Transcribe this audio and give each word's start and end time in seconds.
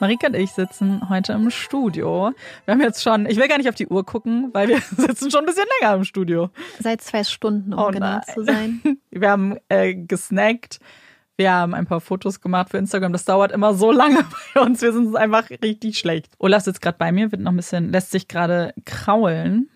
Marika 0.00 0.28
und 0.28 0.34
ich 0.34 0.52
sitzen 0.52 1.10
heute 1.10 1.34
im 1.34 1.50
Studio. 1.50 2.32
Wir 2.64 2.72
haben 2.72 2.80
jetzt 2.80 3.02
schon, 3.02 3.26
ich 3.26 3.36
will 3.36 3.48
gar 3.48 3.58
nicht 3.58 3.68
auf 3.68 3.74
die 3.74 3.86
Uhr 3.86 4.04
gucken, 4.06 4.48
weil 4.54 4.68
wir 4.68 4.80
sitzen 4.96 5.30
schon 5.30 5.40
ein 5.40 5.46
bisschen 5.46 5.66
länger 5.80 5.94
im 5.94 6.04
Studio. 6.04 6.48
Seit 6.78 7.02
zwei 7.02 7.22
Stunden, 7.22 7.74
um 7.74 7.78
oh 7.78 7.90
genau 7.90 8.18
zu 8.32 8.42
sein. 8.44 8.80
Wir 9.10 9.30
haben 9.30 9.58
äh, 9.68 9.94
gesnackt. 9.94 10.78
Wir 11.36 11.52
haben 11.52 11.74
ein 11.74 11.86
paar 11.86 12.00
Fotos 12.00 12.40
gemacht 12.40 12.70
für 12.70 12.78
Instagram. 12.78 13.12
Das 13.12 13.24
dauert 13.24 13.52
immer 13.52 13.74
so 13.74 13.92
lange 13.92 14.24
bei 14.54 14.60
uns. 14.62 14.80
Wir 14.80 14.92
sind 14.92 15.14
einfach 15.16 15.50
richtig 15.50 15.98
schlecht. 15.98 16.32
Olaf 16.38 16.62
sitzt 16.62 16.80
gerade 16.80 16.96
bei 16.98 17.12
mir, 17.12 17.30
wird 17.30 17.42
noch 17.42 17.52
ein 17.52 17.56
bisschen, 17.56 17.92
lässt 17.92 18.10
sich 18.10 18.26
gerade 18.26 18.72
kraulen. 18.86 19.68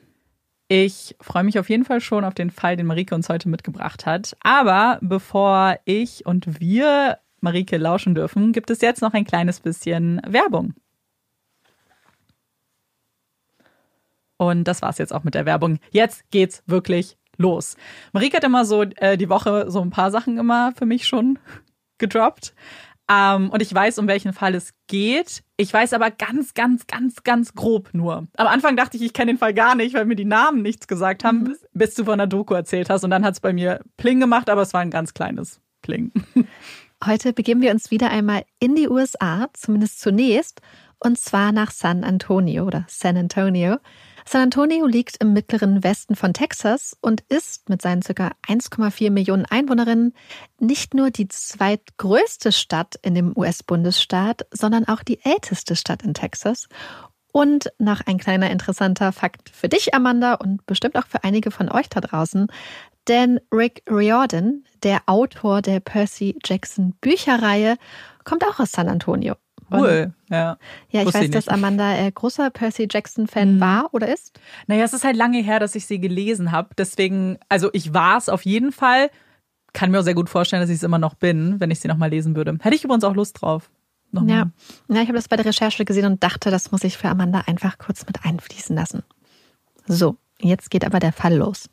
Ich 0.69 1.17
freue 1.21 1.45
mich 1.45 1.59
auf 1.59 1.69
jeden 1.69 1.85
Fall 1.85 2.01
schon 2.01 2.25
auf 2.25 2.35
den 2.35 2.51
Fall, 2.51 2.77
den 2.77 2.87
Marike 2.87 3.15
uns 3.15 3.29
heute 3.29 3.51
mitgebracht 3.51 4.07
hat. 4.07 4.35
Aber 4.41 4.99
bevor 5.03 5.77
ich 5.85 6.25
und 6.25 6.61
wir 6.61 7.19
Marike 7.45 7.77
lauschen 7.77 8.15
dürfen, 8.15 8.53
gibt 8.53 8.71
es 8.71 8.81
jetzt 8.81 9.03
noch 9.03 9.13
ein 9.13 9.25
kleines 9.25 9.61
bisschen 9.61 10.21
Werbung. 10.27 10.75
Und 14.37 14.65
das 14.65 14.83
war's 14.83 14.99
jetzt 14.99 15.15
auch 15.15 15.23
mit 15.23 15.35
der 15.35 15.47
Werbung. 15.47 15.79
Jetzt 15.91 16.29
geht's 16.31 16.65
wirklich 16.67 17.17
los. 17.37 17.77
Marike 18.13 18.37
hat 18.37 18.45
immer 18.45 18.65
so 18.65 18.83
äh, 18.83 19.17
die 19.17 19.29
Woche 19.29 19.71
so 19.71 19.81
ein 19.81 19.91
paar 19.91 20.11
Sachen 20.11 20.39
immer 20.39 20.73
für 20.77 20.87
mich 20.87 21.07
schon 21.07 21.39
gedroppt. 21.99 22.55
Ähm, 23.11 23.51
und 23.51 23.61
ich 23.61 23.73
weiß, 23.73 23.99
um 23.99 24.09
welchen 24.09 24.33
Fall 24.33 24.55
es 24.55 24.73
geht. 24.87 25.43
Ich 25.59 25.73
weiß 25.73 25.93
aber 25.93 26.11
ganz, 26.11 26.55
ganz, 26.55 26.87
ganz, 26.87 27.23
ganz 27.23 27.55
grob 27.55 27.91
nur. 27.93 28.27
Am 28.37 28.47
Anfang 28.47 28.77
dachte 28.77 28.97
ich, 28.97 29.03
ich 29.03 29.13
kenne 29.13 29.33
den 29.33 29.39
Fall 29.39 29.53
gar 29.53 29.75
nicht, 29.75 29.95
weil 29.95 30.07
mir 30.07 30.17
die 30.17 30.25
Namen 30.25 30.63
nichts 30.63 30.89
gesagt 30.89 31.23
haben, 31.23 31.41
mhm. 31.41 31.45
bis, 31.45 31.67
bis, 31.73 31.95
du 31.95 32.05
von 32.05 32.19
der 32.19 32.27
Doku 32.27 32.55
erzählt 32.55 32.89
hast. 32.89 33.05
Und 33.05 33.11
dann 33.11 33.25
hat 33.25 33.35
es 33.35 33.41
bei 33.41 33.53
mir 33.53 33.81
Pling 33.99 34.21
gemacht, 34.21 34.49
aber 34.49 34.63
es 34.63 34.73
war 34.73 34.81
ein 34.81 34.91
ganz 34.91 35.13
kleines 35.13 35.61
Pling. 35.83 36.13
Heute 37.07 37.35
begeben 37.35 37.61
wir 37.61 37.71
uns 37.71 37.91
wieder 37.91 38.09
einmal 38.09 38.47
in 38.61 38.77
die 38.77 38.89
USA, 38.89 39.49
zumindest 39.53 40.01
zunächst, 40.01 40.63
und 40.99 41.19
zwar 41.19 41.53
nach 41.53 41.71
San 41.71 42.03
Antonio 42.03 42.65
oder 42.65 42.87
San 42.89 43.19
Antonio. 43.19 43.77
San 44.25 44.41
Antonio 44.41 44.87
liegt 44.87 45.19
im 45.19 45.35
mittleren 45.35 45.85
Westen 45.85 46.17
von 46.17 46.33
Texas 46.33 46.97
und 47.03 47.23
ist 47.29 47.69
mit 47.69 47.83
seinen 47.83 48.01
ca. 48.01 48.33
1,4 48.49 49.11
Millionen 49.11 49.45
Einwohnerinnen 49.45 50.15
nicht 50.59 50.95
nur 50.95 51.11
die 51.11 51.29
zweitgrößte 51.29 52.53
Stadt 52.53 52.95
in 53.03 53.15
dem 53.15 53.37
US-Bundesstaat, 53.37 54.47
sondern 54.51 54.89
auch 54.89 55.03
die 55.03 55.23
älteste 55.25 55.77
Stadt 55.77 56.03
in 56.03 56.15
Texas 56.15 56.69
Und 57.33 57.71
noch 57.79 58.01
ein 58.07 58.17
kleiner 58.17 58.51
interessanter 58.51 59.13
Fakt 59.13 59.51
für 59.51 59.69
dich, 59.69 59.93
Amanda, 59.93 60.35
und 60.35 60.65
bestimmt 60.65 60.97
auch 60.97 61.07
für 61.07 61.23
einige 61.23 61.51
von 61.51 61.69
euch 61.71 61.91
da 61.91 62.01
draußen. 62.01 62.47
Denn 63.09 63.41
Rick 63.53 63.83
Riordan, 63.91 64.65
der 64.83 65.03
Autor 65.07 65.63
der 65.63 65.81
Percy 65.81 66.39
Jackson 66.45 66.95
Bücherreihe, 67.01 67.77
kommt 68.25 68.45
auch 68.45 68.61
aus 68.61 68.73
San 68.73 68.89
Antonio. 68.89 69.35
Cool, 69.71 70.13
ja. 70.31 70.59
Ja, 70.91 71.01
ich 71.01 71.07
Wusste 71.07 71.21
weiß, 71.21 71.25
ich 71.27 71.31
dass. 71.33 71.49
Amanda 71.49 71.97
äh, 71.97 72.11
großer 72.13 72.51
Percy 72.51 72.87
Jackson-Fan 72.91 73.57
Mhm. 73.57 73.61
war 73.61 73.89
oder 73.93 74.13
ist. 74.13 74.39
Naja, 74.67 74.85
es 74.85 74.93
ist 74.93 75.05
halt 75.05 75.17
lange 75.17 75.39
her, 75.43 75.59
dass 75.59 75.75
ich 75.75 75.87
sie 75.87 75.99
gelesen 75.99 76.53
habe. 76.53 76.71
Deswegen, 76.77 77.39
also 77.49 77.71
ich 77.73 77.93
war 77.95 78.19
es 78.19 78.29
auf 78.29 78.45
jeden 78.45 78.73
Fall. 78.73 79.11
Kann 79.73 79.91
mir 79.91 79.99
auch 80.01 80.05
sehr 80.05 80.15
gut 80.15 80.29
vorstellen, 80.29 80.63
dass 80.63 80.71
ich 80.71 80.77
es 80.77 80.83
immer 80.83 80.99
noch 80.99 81.15
bin, 81.15 81.59
wenn 81.61 81.71
ich 81.71 81.81
sie 81.81 81.89
nochmal 81.89 82.11
lesen 82.11 82.37
würde. 82.37 82.57
Hätte 82.61 82.77
ich 82.77 82.85
übrigens 82.85 83.05
auch 83.05 83.15
Lust 83.15 83.41
drauf. 83.43 83.71
Nochmal. 84.13 84.31
Ja. 84.31 84.51
ja, 84.89 85.03
ich 85.03 85.09
habe 85.09 85.15
das 85.19 85.29
bei 85.29 85.37
der 85.37 85.47
Recherche 85.47 85.85
gesehen 85.85 86.05
und 86.07 86.23
dachte, 86.23 86.51
das 86.51 86.71
muss 86.71 86.85
ich 86.85 86.97
für 86.97 87.09
Amanda 87.09 87.43
einfach 87.47 87.79
kurz 87.79 88.07
mit 88.07 88.25
einfließen 88.25 88.77
lassen. 88.77 89.03
So, 89.87 90.17
jetzt 90.41 90.71
geht 90.71 90.85
aber 90.85 91.01
der 91.01 91.13
Fall 91.13 91.35
los. 91.35 91.69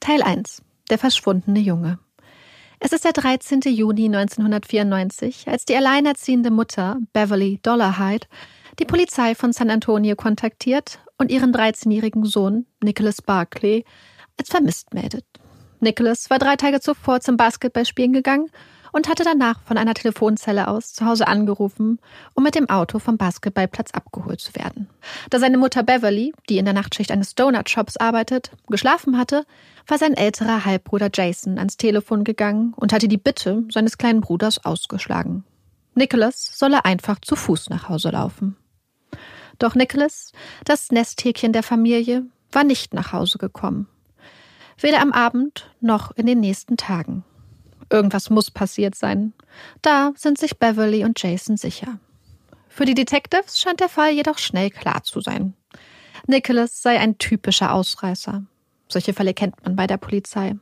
Teil 0.00 0.22
1. 0.22 0.62
Der 0.90 0.98
verschwundene 0.98 1.60
Junge. 1.60 1.98
Es 2.80 2.92
ist 2.92 3.04
der 3.04 3.12
13. 3.12 3.60
Juni 3.66 4.06
1994, 4.06 5.48
als 5.48 5.64
die 5.64 5.76
alleinerziehende 5.76 6.50
Mutter, 6.50 6.98
Beverly 7.12 7.58
Dollarhide, 7.62 8.26
die 8.78 8.84
Polizei 8.84 9.34
von 9.34 9.52
San 9.52 9.70
Antonio 9.70 10.14
kontaktiert 10.14 11.00
und 11.18 11.30
ihren 11.30 11.52
13-jährigen 11.52 12.24
Sohn, 12.24 12.66
Nicholas 12.82 13.20
Barclay, 13.20 13.84
als 14.38 14.50
vermisst 14.50 14.94
meldet. 14.94 15.24
Nicholas 15.80 16.30
war 16.30 16.38
drei 16.38 16.56
Tage 16.56 16.80
zuvor 16.80 17.20
zum 17.20 17.36
Basketballspielen 17.36 18.12
gegangen 18.12 18.50
und 18.98 19.08
hatte 19.08 19.22
danach 19.22 19.60
von 19.60 19.78
einer 19.78 19.94
Telefonzelle 19.94 20.66
aus 20.66 20.92
zu 20.92 21.06
Hause 21.06 21.28
angerufen, 21.28 22.00
um 22.34 22.42
mit 22.42 22.56
dem 22.56 22.68
Auto 22.68 22.98
vom 22.98 23.16
Basketballplatz 23.16 23.92
abgeholt 23.92 24.40
zu 24.40 24.56
werden. 24.56 24.90
Da 25.30 25.38
seine 25.38 25.56
Mutter 25.56 25.84
Beverly, 25.84 26.32
die 26.48 26.58
in 26.58 26.64
der 26.64 26.74
Nachtschicht 26.74 27.12
eines 27.12 27.36
Donut-Shops 27.36 27.96
arbeitet, 27.96 28.50
geschlafen 28.66 29.16
hatte, 29.16 29.46
war 29.86 29.98
sein 29.98 30.14
älterer 30.14 30.64
Halbbruder 30.64 31.10
Jason 31.14 31.58
ans 31.58 31.76
Telefon 31.76 32.24
gegangen 32.24 32.74
und 32.74 32.92
hatte 32.92 33.06
die 33.06 33.18
Bitte 33.18 33.62
seines 33.70 33.98
kleinen 33.98 34.20
Bruders 34.20 34.64
ausgeschlagen. 34.64 35.44
Nicholas 35.94 36.58
solle 36.58 36.84
einfach 36.84 37.20
zu 37.20 37.36
Fuß 37.36 37.70
nach 37.70 37.88
Hause 37.88 38.10
laufen. 38.10 38.56
Doch 39.60 39.76
Nicholas, 39.76 40.32
das 40.64 40.90
Nesthäkchen 40.90 41.52
der 41.52 41.62
Familie, 41.62 42.24
war 42.50 42.64
nicht 42.64 42.94
nach 42.94 43.12
Hause 43.12 43.38
gekommen. 43.38 43.86
Weder 44.76 45.00
am 45.00 45.12
Abend 45.12 45.70
noch 45.80 46.10
in 46.16 46.26
den 46.26 46.40
nächsten 46.40 46.76
Tagen. 46.76 47.22
Irgendwas 47.90 48.30
muss 48.30 48.50
passiert 48.50 48.94
sein. 48.94 49.32
Da 49.82 50.12
sind 50.16 50.38
sich 50.38 50.58
Beverly 50.58 51.04
und 51.04 51.20
Jason 51.22 51.56
sicher. 51.56 51.98
Für 52.68 52.84
die 52.84 52.94
Detectives 52.94 53.58
scheint 53.58 53.80
der 53.80 53.88
Fall 53.88 54.12
jedoch 54.12 54.38
schnell 54.38 54.70
klar 54.70 55.02
zu 55.02 55.20
sein. 55.20 55.54
Nicholas 56.26 56.82
sei 56.82 56.98
ein 56.98 57.18
typischer 57.18 57.72
Ausreißer. 57.72 58.44
Solche 58.88 59.14
Fälle 59.14 59.34
kennt 59.34 59.62
man 59.64 59.76
bei 59.76 59.86
der 59.86 59.96
Polizei. 59.96 60.56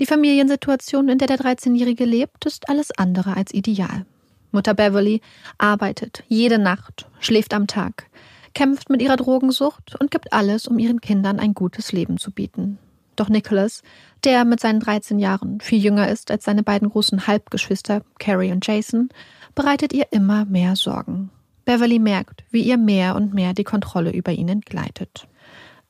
Die 0.00 0.06
Familiensituation, 0.06 1.08
in 1.08 1.18
der 1.18 1.28
der 1.28 1.38
13-Jährige 1.38 2.04
lebt, 2.04 2.46
ist 2.46 2.68
alles 2.68 2.90
andere 2.92 3.36
als 3.36 3.52
ideal. 3.52 4.06
Mutter 4.50 4.74
Beverly 4.74 5.20
arbeitet 5.58 6.24
jede 6.28 6.58
Nacht, 6.58 7.06
schläft 7.20 7.52
am 7.52 7.66
Tag, 7.66 8.06
kämpft 8.54 8.90
mit 8.90 9.02
ihrer 9.02 9.16
Drogensucht 9.16 9.96
und 10.00 10.10
gibt 10.10 10.32
alles, 10.32 10.66
um 10.66 10.78
ihren 10.78 11.00
Kindern 11.00 11.38
ein 11.38 11.54
gutes 11.54 11.92
Leben 11.92 12.18
zu 12.18 12.30
bieten. 12.30 12.78
Doch 13.16 13.28
Nicholas, 13.28 13.82
der 14.24 14.44
mit 14.44 14.60
seinen 14.60 14.80
13 14.80 15.18
Jahren 15.18 15.60
viel 15.60 15.82
jünger 15.82 16.08
ist 16.08 16.30
als 16.30 16.44
seine 16.44 16.62
beiden 16.62 16.90
großen 16.90 17.26
Halbgeschwister 17.26 18.02
Carrie 18.18 18.52
und 18.52 18.66
Jason, 18.66 19.08
bereitet 19.54 19.92
ihr 19.92 20.06
immer 20.10 20.44
mehr 20.44 20.76
Sorgen. 20.76 21.30
Beverly 21.64 21.98
merkt, 21.98 22.44
wie 22.50 22.62
ihr 22.62 22.78
mehr 22.78 23.14
und 23.14 23.34
mehr 23.34 23.52
die 23.52 23.64
Kontrolle 23.64 24.12
über 24.12 24.32
ihn 24.32 24.48
entgleitet. 24.48 25.28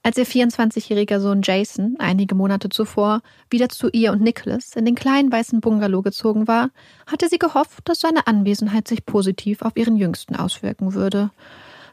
Als 0.03 0.17
ihr 0.17 0.27
24-jähriger 0.27 1.21
Sohn 1.21 1.43
Jason 1.43 1.97
einige 1.99 2.35
Monate 2.35 2.69
zuvor 2.69 3.21
wieder 3.51 3.69
zu 3.69 3.89
ihr 3.91 4.13
und 4.13 4.23
Nicholas 4.23 4.75
in 4.75 4.85
den 4.85 4.95
kleinen 4.95 5.31
weißen 5.31 5.61
Bungalow 5.61 6.03
gezogen 6.03 6.49
war, 6.49 6.71
hatte 7.07 7.29
sie 7.29 7.39
gehofft, 7.39 7.89
dass 7.89 8.01
seine 8.01 8.27
Anwesenheit 8.27 8.89
sich 8.89 9.05
positiv 9.05 9.63
auf 9.63 9.77
ihren 9.77 9.97
Jüngsten 9.97 10.37
auswirken 10.37 10.95
würde. 10.95 11.31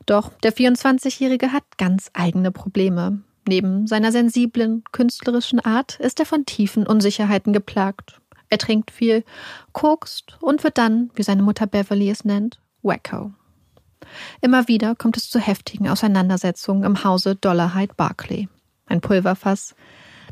Doch 0.06 0.32
der 0.44 0.54
24-jährige 0.54 1.52
hat 1.52 1.64
ganz 1.78 2.10
eigene 2.14 2.52
Probleme. 2.52 3.20
Neben 3.48 3.86
seiner 3.88 4.12
sensiblen, 4.12 4.84
künstlerischen 4.92 5.60
Art 5.60 6.00
ist 6.00 6.20
er 6.20 6.26
von 6.26 6.46
tiefen 6.46 6.88
Unsicherheiten 6.88 7.54
geplagt. 7.54 8.20
Er 8.50 8.58
trinkt 8.58 8.92
viel, 8.92 9.24
kokst 9.72 10.38
und 10.42 10.64
wird 10.64 10.78
dann, 10.78 11.12
wie 11.16 11.24
seine 11.24 11.44
Mutter 11.44 11.68
Beverly 11.68 12.10
es 12.10 12.26
nennt, 12.26 12.60
wacko. 12.82 13.32
Immer 14.42 14.68
wieder 14.68 14.96
kommt 14.96 15.18
es 15.18 15.30
zu 15.30 15.40
heftigen 15.40 15.90
Auseinandersetzungen 15.90 16.84
im 16.84 17.04
Hause 17.04 17.36
Dollarhide 17.36 17.94
Barclay. 17.96 18.48
Ein 18.86 19.02
Pulverfass. 19.02 19.76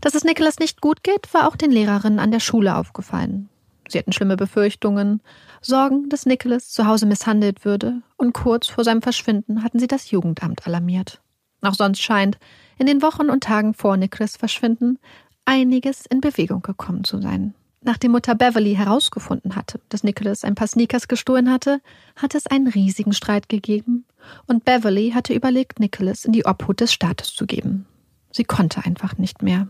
Dass 0.01 0.15
es 0.15 0.23
Nicholas 0.23 0.59
nicht 0.59 0.81
gut 0.81 1.03
geht, 1.03 1.33
war 1.33 1.47
auch 1.47 1.55
den 1.55 1.71
Lehrerinnen 1.71 2.19
an 2.19 2.31
der 2.31 2.39
Schule 2.39 2.75
aufgefallen. 2.75 3.49
Sie 3.87 3.99
hatten 3.99 4.13
schlimme 4.13 4.37
Befürchtungen, 4.37 5.21
Sorgen, 5.61 6.09
dass 6.09 6.25
Nicholas 6.25 6.69
zu 6.69 6.87
Hause 6.87 7.05
misshandelt 7.05 7.65
würde, 7.65 8.01
und 8.17 8.33
kurz 8.33 8.67
vor 8.67 8.83
seinem 8.83 9.01
Verschwinden 9.01 9.63
hatten 9.63 9.79
sie 9.79 9.87
das 9.87 10.11
Jugendamt 10.11 10.65
alarmiert. 10.67 11.21
Auch 11.61 11.73
sonst 11.73 12.01
scheint, 12.01 12.37
in 12.77 12.85
den 12.85 13.01
Wochen 13.01 13.29
und 13.29 13.43
Tagen 13.43 13.73
vor 13.73 13.97
Nicholas 13.97 14.37
Verschwinden, 14.37 14.99
einiges 15.45 16.05
in 16.05 16.21
Bewegung 16.21 16.61
gekommen 16.61 17.03
zu 17.03 17.21
sein. 17.21 17.53
Nachdem 17.81 18.11
Mutter 18.11 18.33
Beverly 18.33 18.75
herausgefunden 18.75 19.55
hatte, 19.55 19.81
dass 19.89 20.03
Nicholas 20.03 20.45
ein 20.45 20.55
paar 20.55 20.67
Sneakers 20.67 21.09
gestohlen 21.09 21.51
hatte, 21.51 21.81
hatte 22.15 22.37
es 22.37 22.47
einen 22.47 22.67
riesigen 22.67 23.11
Streit 23.11 23.49
gegeben 23.49 24.05
und 24.47 24.63
Beverly 24.63 25.11
hatte 25.11 25.33
überlegt, 25.33 25.81
Nicholas 25.81 26.23
in 26.23 26.31
die 26.31 26.45
Obhut 26.45 26.79
des 26.79 26.93
Staates 26.93 27.33
zu 27.33 27.45
geben. 27.45 27.85
Sie 28.31 28.45
konnte 28.45 28.85
einfach 28.85 29.17
nicht 29.17 29.41
mehr. 29.41 29.67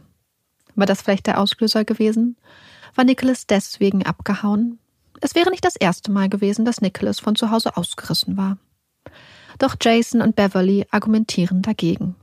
War 0.76 0.86
das 0.86 1.02
vielleicht 1.02 1.26
der 1.26 1.40
Auslöser 1.40 1.86
gewesen? 1.86 2.38
War 2.96 3.04
Nicholas 3.04 3.48
deswegen 3.48 4.06
abgehauen? 4.06 4.78
Es 5.22 5.34
wäre 5.34 5.50
nicht 5.50 5.66
das 5.66 5.76
erste 5.76 6.12
Mal 6.12 6.30
gewesen, 6.30 6.66
dass 6.66 6.82
Nicholas 6.82 7.20
von 7.20 7.36
zu 7.36 7.50
Hause 7.50 7.78
ausgerissen 7.78 8.38
war. 8.38 8.58
Doch 9.58 9.76
Jason 9.82 10.22
und 10.22 10.36
Beverly 10.36 10.86
argumentieren 10.92 11.62
dagegen. 11.62 12.16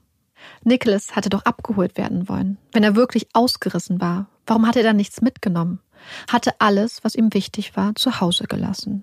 Nicholas 0.65 1.17
hatte 1.17 1.31
doch 1.31 1.45
abgeholt 1.45 1.97
werden 1.97 2.29
wollen. 2.29 2.59
Wenn 2.73 2.85
er 2.85 2.97
wirklich 2.97 3.29
ausgerissen 3.33 4.01
war, 4.01 4.27
warum 4.47 4.67
hat 4.67 4.77
er 4.77 4.83
dann 4.83 4.97
nichts 4.97 5.21
mitgenommen? 5.21 5.81
Hatte 6.29 6.61
alles, 6.61 7.05
was 7.05 7.15
ihm 7.15 7.33
wichtig 7.35 7.77
war, 7.77 7.95
zu 7.95 8.21
Hause 8.21 8.45
gelassen. 8.45 9.03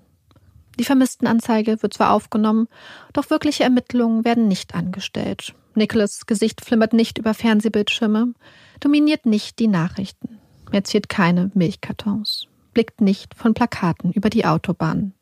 Die 0.78 0.84
Vermisstenanzeige 0.84 1.82
wird 1.82 1.94
zwar 1.94 2.12
aufgenommen, 2.12 2.68
doch 3.12 3.30
wirkliche 3.30 3.64
Ermittlungen 3.64 4.24
werden 4.24 4.46
nicht 4.46 4.74
angestellt. 4.74 5.54
Nicholas 5.74 6.26
Gesicht 6.26 6.64
flimmert 6.64 6.92
nicht 6.92 7.18
über 7.18 7.34
Fernsehbildschirme, 7.34 8.34
dominiert 8.80 9.26
nicht 9.26 9.58
die 9.58 9.68
Nachrichten. 9.68 10.38
Er 10.70 10.84
zieht 10.84 11.08
keine 11.08 11.50
Milchkartons, 11.54 12.46
blickt 12.74 13.00
nicht 13.00 13.34
von 13.34 13.54
Plakaten 13.54 14.12
über 14.12 14.30
die 14.30 14.44
Autobahn. 14.44 15.14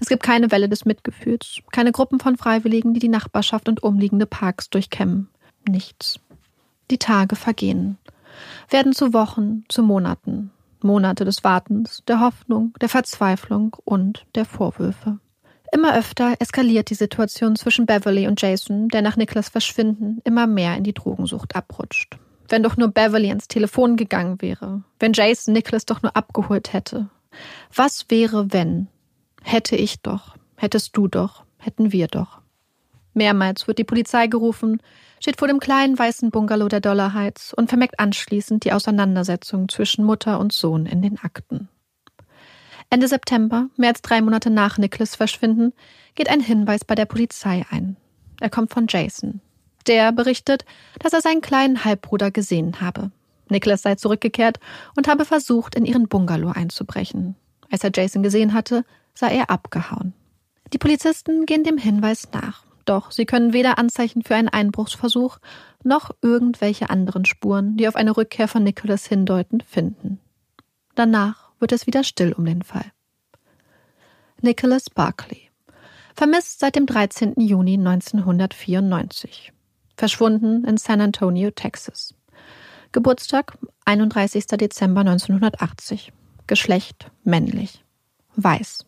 Es 0.00 0.08
gibt 0.08 0.22
keine 0.22 0.50
Welle 0.50 0.68
des 0.68 0.84
Mitgefühls, 0.84 1.60
keine 1.72 1.92
Gruppen 1.92 2.20
von 2.20 2.36
Freiwilligen, 2.36 2.94
die 2.94 3.00
die 3.00 3.08
Nachbarschaft 3.08 3.68
und 3.68 3.82
umliegende 3.82 4.26
Parks 4.26 4.70
durchkämmen. 4.70 5.28
Nichts. 5.68 6.20
Die 6.90 6.98
Tage 6.98 7.36
vergehen, 7.36 7.98
werden 8.70 8.92
zu 8.92 9.12
Wochen, 9.12 9.64
zu 9.68 9.82
Monaten. 9.82 10.52
Monate 10.82 11.24
des 11.24 11.42
Wartens, 11.42 12.02
der 12.06 12.20
Hoffnung, 12.20 12.74
der 12.80 12.88
Verzweiflung 12.88 13.76
und 13.84 14.26
der 14.34 14.44
Vorwürfe. 14.44 15.18
Immer 15.72 15.96
öfter 15.96 16.36
eskaliert 16.38 16.90
die 16.90 16.94
Situation 16.94 17.56
zwischen 17.56 17.86
Beverly 17.86 18.28
und 18.28 18.40
Jason, 18.40 18.88
der 18.88 19.02
nach 19.02 19.16
Niklas 19.16 19.48
Verschwinden 19.48 20.20
immer 20.24 20.46
mehr 20.46 20.76
in 20.76 20.84
die 20.84 20.94
Drogensucht 20.94 21.56
abrutscht. 21.56 22.18
Wenn 22.48 22.62
doch 22.62 22.76
nur 22.76 22.88
Beverly 22.88 23.28
ans 23.28 23.48
Telefon 23.48 23.96
gegangen 23.96 24.40
wäre, 24.40 24.82
wenn 25.00 25.12
Jason 25.12 25.54
Niklas 25.54 25.86
doch 25.86 26.02
nur 26.02 26.14
abgeholt 26.16 26.72
hätte. 26.72 27.08
Was 27.74 28.06
wäre, 28.08 28.52
wenn? 28.52 28.86
Hätte 29.42 29.76
ich 29.76 30.00
doch, 30.00 30.36
hättest 30.56 30.96
du 30.96 31.08
doch, 31.08 31.44
hätten 31.58 31.92
wir 31.92 32.06
doch. 32.06 32.40
Mehrmals 33.14 33.66
wird 33.66 33.78
die 33.78 33.84
Polizei 33.84 34.28
gerufen, 34.28 34.80
steht 35.26 35.40
vor 35.40 35.48
dem 35.48 35.58
kleinen 35.58 35.98
weißen 35.98 36.30
Bungalow 36.30 36.68
der 36.68 36.78
Dollarheids 36.78 37.52
und 37.52 37.68
vermerkt 37.68 37.98
anschließend 37.98 38.64
die 38.64 38.72
Auseinandersetzung 38.72 39.68
zwischen 39.68 40.04
Mutter 40.04 40.38
und 40.38 40.52
Sohn 40.52 40.86
in 40.86 41.02
den 41.02 41.18
Akten. 41.18 41.68
Ende 42.90 43.08
September, 43.08 43.68
mehr 43.76 43.88
als 43.88 44.02
drei 44.02 44.20
Monate 44.20 44.50
nach 44.50 44.78
Nicholas 44.78 45.16
Verschwinden, 45.16 45.72
geht 46.14 46.30
ein 46.30 46.38
Hinweis 46.38 46.84
bei 46.84 46.94
der 46.94 47.06
Polizei 47.06 47.66
ein. 47.70 47.96
Er 48.38 48.50
kommt 48.50 48.72
von 48.72 48.86
Jason. 48.88 49.40
Der 49.88 50.12
berichtet, 50.12 50.64
dass 51.00 51.12
er 51.12 51.22
seinen 51.22 51.40
kleinen 51.40 51.84
Halbbruder 51.84 52.30
gesehen 52.30 52.80
habe. 52.80 53.10
Nicholas 53.48 53.82
sei 53.82 53.96
zurückgekehrt 53.96 54.60
und 54.94 55.08
habe 55.08 55.24
versucht, 55.24 55.74
in 55.74 55.86
ihren 55.86 56.06
Bungalow 56.06 56.52
einzubrechen. 56.52 57.34
Als 57.68 57.82
er 57.82 57.90
Jason 57.92 58.22
gesehen 58.22 58.54
hatte, 58.54 58.84
sei 59.12 59.34
er 59.34 59.50
abgehauen. 59.50 60.12
Die 60.72 60.78
Polizisten 60.78 61.46
gehen 61.46 61.64
dem 61.64 61.78
Hinweis 61.78 62.28
nach. 62.32 62.65
Doch 62.86 63.10
sie 63.10 63.26
können 63.26 63.52
weder 63.52 63.78
Anzeichen 63.78 64.22
für 64.22 64.36
einen 64.36 64.48
Einbruchsversuch 64.48 65.38
noch 65.82 66.10
irgendwelche 66.22 66.88
anderen 66.88 67.24
Spuren, 67.24 67.76
die 67.76 67.88
auf 67.88 67.96
eine 67.96 68.16
Rückkehr 68.16 68.48
von 68.48 68.62
Nicholas 68.62 69.06
hindeuten, 69.06 69.60
finden. 69.60 70.20
Danach 70.94 71.50
wird 71.58 71.72
es 71.72 71.86
wieder 71.86 72.04
still 72.04 72.32
um 72.32 72.44
den 72.44 72.62
Fall. 72.62 72.90
Nicholas 74.40 74.88
Barclay. 74.88 75.50
Vermisst 76.14 76.60
seit 76.60 76.76
dem 76.76 76.86
13. 76.86 77.34
Juni 77.36 77.74
1994. 77.74 79.52
Verschwunden 79.96 80.64
in 80.64 80.76
San 80.76 81.00
Antonio, 81.00 81.50
Texas. 81.50 82.14
Geburtstag 82.92 83.58
31. 83.84 84.46
Dezember 84.46 85.00
1980. 85.00 86.12
Geschlecht 86.46 87.10
männlich. 87.24 87.84
Weiß. 88.36 88.86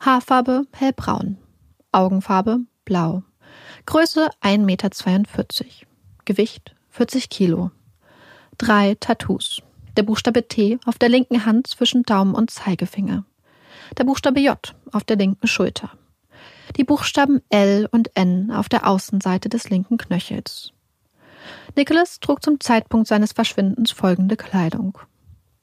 Haarfarbe 0.00 0.64
hellbraun. 0.72 1.38
Augenfarbe 1.92 2.60
blau. 2.88 3.22
Größe 3.84 4.30
1,42 4.42 4.58
Meter. 4.64 4.88
Gewicht 6.24 6.74
40 6.88 7.28
Kilo. 7.28 7.70
Drei 8.56 8.96
Tattoos. 8.98 9.62
Der 9.96 10.02
Buchstabe 10.04 10.48
T 10.48 10.78
auf 10.86 10.96
der 10.96 11.10
linken 11.10 11.44
Hand 11.44 11.66
zwischen 11.66 12.02
Daumen 12.02 12.34
und 12.34 12.50
Zeigefinger. 12.50 13.24
Der 13.98 14.04
Buchstabe 14.04 14.40
J 14.40 14.58
auf 14.90 15.04
der 15.04 15.16
linken 15.16 15.46
Schulter. 15.46 15.90
Die 16.76 16.84
Buchstaben 16.84 17.42
L 17.50 17.88
und 17.90 18.10
N 18.16 18.50
auf 18.50 18.70
der 18.70 18.86
Außenseite 18.86 19.50
des 19.50 19.68
linken 19.68 19.98
Knöchels. 19.98 20.72
Nicholas 21.76 22.20
trug 22.20 22.42
zum 22.42 22.58
Zeitpunkt 22.58 23.06
seines 23.06 23.32
Verschwindens 23.32 23.90
folgende 23.90 24.36
Kleidung. 24.36 24.98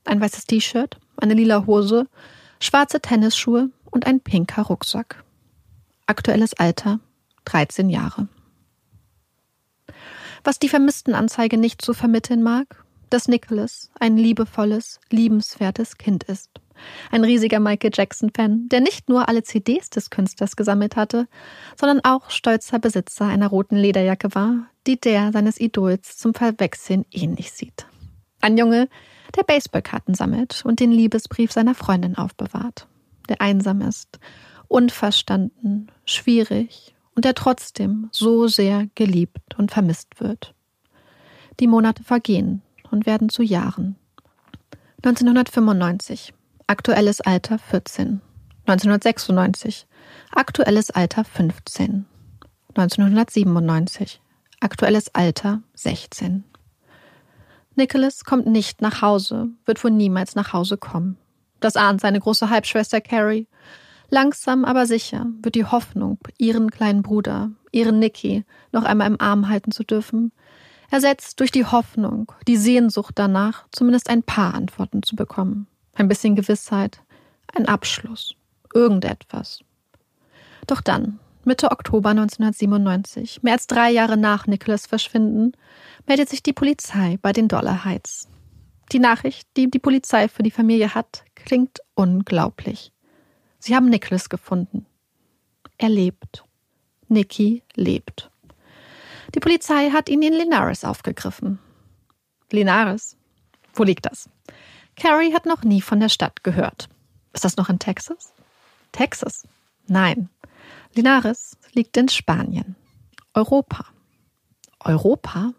Ein 0.05 0.21
weißes 0.21 0.45
T-Shirt, 0.45 0.99
eine 1.17 1.33
lila 1.33 1.65
Hose, 1.65 2.07
schwarze 2.59 3.01
Tennisschuhe 3.01 3.71
und 3.89 4.05
ein 4.05 4.19
pinker 4.19 4.63
Rucksack. 4.63 5.23
Aktuelles 6.05 6.53
Alter 6.53 6.99
13 7.45 7.89
Jahre. 7.89 8.27
Was 10.43 10.59
die 10.59 10.69
Vermisstenanzeige 10.69 11.57
nicht 11.57 11.81
zu 11.81 11.93
vermitteln 11.93 12.43
mag, 12.43 12.85
dass 13.09 13.27
Nicholas 13.27 13.89
ein 13.99 14.17
liebevolles, 14.17 14.99
liebenswertes 15.09 15.97
Kind 15.97 16.23
ist. 16.23 16.49
Ein 17.11 17.23
riesiger 17.23 17.59
Michael 17.59 17.91
Jackson-Fan, 17.93 18.67
der 18.69 18.81
nicht 18.81 19.09
nur 19.09 19.29
alle 19.29 19.43
CDs 19.43 19.89
des 19.89 20.09
Künstlers 20.09 20.55
gesammelt 20.55 20.95
hatte, 20.95 21.27
sondern 21.79 22.01
auch 22.03 22.29
stolzer 22.29 22.79
Besitzer 22.79 23.25
einer 23.25 23.47
roten 23.47 23.77
Lederjacke 23.77 24.35
war, 24.35 24.67
die 24.85 24.99
der 24.99 25.31
seines 25.31 25.59
Idols 25.59 26.17
zum 26.17 26.33
Verwechseln 26.33 27.05
ähnlich 27.11 27.51
sieht. 27.51 27.87
Ein 28.41 28.57
Junge, 28.57 28.89
der 29.35 29.43
Baseballkarten 29.43 30.13
sammelt 30.13 30.63
und 30.65 30.79
den 30.79 30.91
Liebesbrief 30.91 31.51
seiner 31.51 31.75
Freundin 31.75 32.17
aufbewahrt, 32.17 32.87
der 33.29 33.41
einsam 33.41 33.81
ist, 33.81 34.19
unverstanden, 34.67 35.91
schwierig 36.05 36.94
und 37.15 37.25
der 37.25 37.33
trotzdem 37.33 38.09
so 38.11 38.47
sehr 38.47 38.87
geliebt 38.95 39.57
und 39.57 39.71
vermisst 39.71 40.19
wird. 40.19 40.53
Die 41.59 41.67
Monate 41.67 42.03
vergehen 42.03 42.61
und 42.91 43.05
werden 43.05 43.29
zu 43.29 43.41
Jahren. 43.41 43.95
1995 45.03 46.33
aktuelles 46.67 47.21
Alter 47.21 47.57
14. 47.57 48.21
1996 48.67 49.87
aktuelles 50.31 50.91
Alter 50.91 51.23
15. 51.23 52.05
1997 52.69 54.21
aktuelles 54.59 55.13
Alter 55.13 55.61
16. 55.75 56.43
Nicholas 57.75 58.23
kommt 58.23 58.47
nicht 58.47 58.81
nach 58.81 59.01
Hause, 59.01 59.49
wird 59.65 59.83
wohl 59.83 59.91
niemals 59.91 60.35
nach 60.35 60.53
Hause 60.53 60.77
kommen. 60.77 61.17
Das 61.59 61.75
ahnt 61.75 62.01
seine 62.01 62.19
große 62.19 62.49
Halbschwester 62.49 63.01
Carrie. 63.01 63.47
Langsam 64.15 64.63
aber 64.63 64.85
sicher 64.85 65.27
wird 65.41 65.55
die 65.55 65.65
Hoffnung, 65.65 66.19
ihren 66.37 66.71
kleinen 66.71 67.03
Bruder, 67.03 67.51
ihren 67.73 67.99
Nicky, 67.99 68.45
noch 68.71 68.85
einmal 68.85 69.07
im 69.07 69.19
Arm 69.19 69.49
halten 69.49 69.71
zu 69.71 69.83
dürfen, 69.83 70.31
ersetzt 70.89 71.41
durch 71.41 71.51
die 71.51 71.65
Hoffnung, 71.65 72.31
die 72.47 72.55
Sehnsucht 72.55 73.15
danach, 73.15 73.65
zumindest 73.73 74.09
ein 74.09 74.23
paar 74.23 74.53
Antworten 74.53 75.03
zu 75.03 75.17
bekommen. 75.17 75.67
Ein 75.95 76.07
bisschen 76.07 76.37
Gewissheit, 76.37 77.01
ein 77.53 77.67
Abschluss, 77.67 78.35
irgendetwas. 78.73 79.59
Doch 80.65 80.79
dann, 80.79 81.19
Mitte 81.43 81.71
Oktober 81.71 82.11
1997, 82.11 83.43
mehr 83.43 83.55
als 83.55 83.67
drei 83.67 83.91
Jahre 83.91 84.15
nach 84.15 84.47
Nicholas 84.47 84.87
Verschwinden, 84.87 85.57
meldet 86.07 86.29
sich 86.29 86.41
die 86.41 86.53
Polizei 86.53 87.19
bei 87.21 87.33
den 87.33 87.49
Dollar 87.49 87.83
Heights. 87.83 88.29
Die 88.93 88.99
Nachricht, 88.99 89.49
die 89.57 89.69
die 89.69 89.79
Polizei 89.79 90.29
für 90.29 90.43
die 90.43 90.51
Familie 90.51 90.95
hat, 90.95 91.25
klingt 91.35 91.79
unglaublich. 91.95 92.93
Sie 93.65 93.75
haben 93.75 93.89
Nicholas 93.89 94.29
gefunden. 94.29 94.85
Er 95.79 95.89
lebt. 95.89 96.45
Nicky 97.07 97.63
lebt. 97.73 98.29
Die 99.33 99.39
Polizei 99.39 99.89
hat 99.89 100.07
ihn 100.07 100.21
in 100.21 100.33
Linares 100.33 100.85
aufgegriffen. 100.85 101.57
Linares? 102.51 103.17
Wo 103.73 103.81
liegt 103.81 104.05
das? 104.05 104.29
Carrie 104.95 105.33
hat 105.33 105.47
noch 105.47 105.63
nie 105.63 105.81
von 105.81 105.99
der 105.99 106.09
Stadt 106.09 106.43
gehört. 106.43 106.89
Ist 107.33 107.43
das 107.43 107.57
noch 107.57 107.67
in 107.67 107.79
Texas? 107.79 108.33
Texas? 108.91 109.47
Nein. 109.87 110.29
Linares 110.93 111.57
liegt 111.73 111.97
in 111.97 112.07
Spanien. 112.07 112.75
Europa. 113.33 113.87
Europa? 114.79 115.53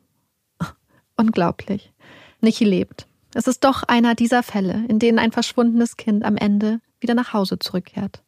Unglaublich. 1.16 1.92
Nicky 2.40 2.66
lebt. 2.66 3.08
Es 3.34 3.48
ist 3.48 3.64
doch 3.64 3.82
einer 3.82 4.14
dieser 4.14 4.44
Fälle, 4.44 4.84
in 4.86 5.00
denen 5.00 5.18
ein 5.18 5.32
verschwundenes 5.32 5.96
Kind 5.96 6.24
am 6.24 6.36
Ende 6.36 6.80
wieder 7.00 7.14
nach 7.14 7.32
Hause 7.32 7.58
zurückkehrt 7.58 8.22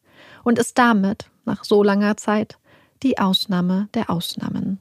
und 0.45 0.59
ist 0.59 0.79
damit, 0.79 1.31
nach 1.45 1.65
so 1.65 1.83
langer 1.83 2.17
Zeit, 2.17 2.59
die 3.03 3.19
Ausnahme 3.19 3.89
der 3.95 4.11
Ausnahmen. 4.11 4.81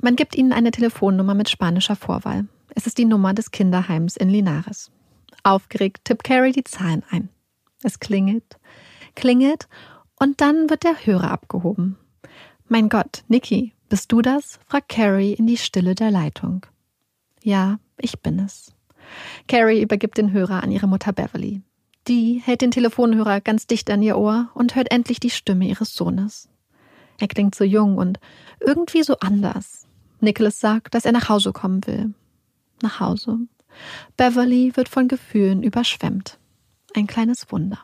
Man 0.00 0.16
gibt 0.16 0.36
ihnen 0.36 0.52
eine 0.52 0.70
Telefonnummer 0.70 1.34
mit 1.34 1.48
spanischer 1.48 1.96
Vorwahl. 1.96 2.46
Es 2.74 2.86
ist 2.86 2.98
die 2.98 3.04
Nummer 3.04 3.34
des 3.34 3.50
Kinderheims 3.50 4.16
in 4.16 4.28
Linares. 4.28 4.90
Aufgeregt 5.42 6.04
tippt 6.04 6.24
Carrie 6.24 6.52
die 6.52 6.64
Zahlen 6.64 7.02
ein. 7.10 7.28
Es 7.82 7.98
klingelt, 7.98 8.58
klingelt 9.14 9.68
und 10.18 10.40
dann 10.40 10.68
wird 10.70 10.84
der 10.84 11.06
Hörer 11.06 11.30
abgehoben. 11.30 11.96
Mein 12.66 12.88
Gott, 12.88 13.24
Niki, 13.28 13.72
bist 13.88 14.12
du 14.12 14.20
das? 14.20 14.60
fragt 14.66 14.90
Carrie 14.90 15.32
in 15.32 15.46
die 15.46 15.56
Stille 15.56 15.94
der 15.94 16.10
Leitung. 16.10 16.66
Ja, 17.42 17.78
ich 17.98 18.20
bin 18.20 18.38
es. 18.38 18.74
Carrie 19.46 19.80
übergibt 19.80 20.18
den 20.18 20.32
Hörer 20.32 20.62
an 20.62 20.70
ihre 20.70 20.86
Mutter 20.86 21.12
Beverly. 21.12 21.62
Die 22.08 22.40
hält 22.42 22.62
den 22.62 22.70
Telefonhörer 22.70 23.42
ganz 23.42 23.66
dicht 23.66 23.90
an 23.90 24.02
ihr 24.02 24.16
Ohr 24.16 24.48
und 24.54 24.74
hört 24.74 24.90
endlich 24.90 25.20
die 25.20 25.28
Stimme 25.28 25.66
ihres 25.66 25.94
Sohnes. 25.94 26.48
Er 27.18 27.28
klingt 27.28 27.54
so 27.54 27.64
jung 27.64 27.98
und 27.98 28.18
irgendwie 28.60 29.02
so 29.02 29.16
anders. 29.18 29.86
Nicholas 30.20 30.58
sagt, 30.58 30.94
dass 30.94 31.04
er 31.04 31.12
nach 31.12 31.28
Hause 31.28 31.52
kommen 31.52 31.86
will. 31.86 32.14
Nach 32.80 32.98
Hause. 33.00 33.38
Beverly 34.16 34.72
wird 34.74 34.88
von 34.88 35.06
Gefühlen 35.06 35.62
überschwemmt. 35.62 36.38
Ein 36.94 37.06
kleines 37.06 37.52
Wunder. 37.52 37.82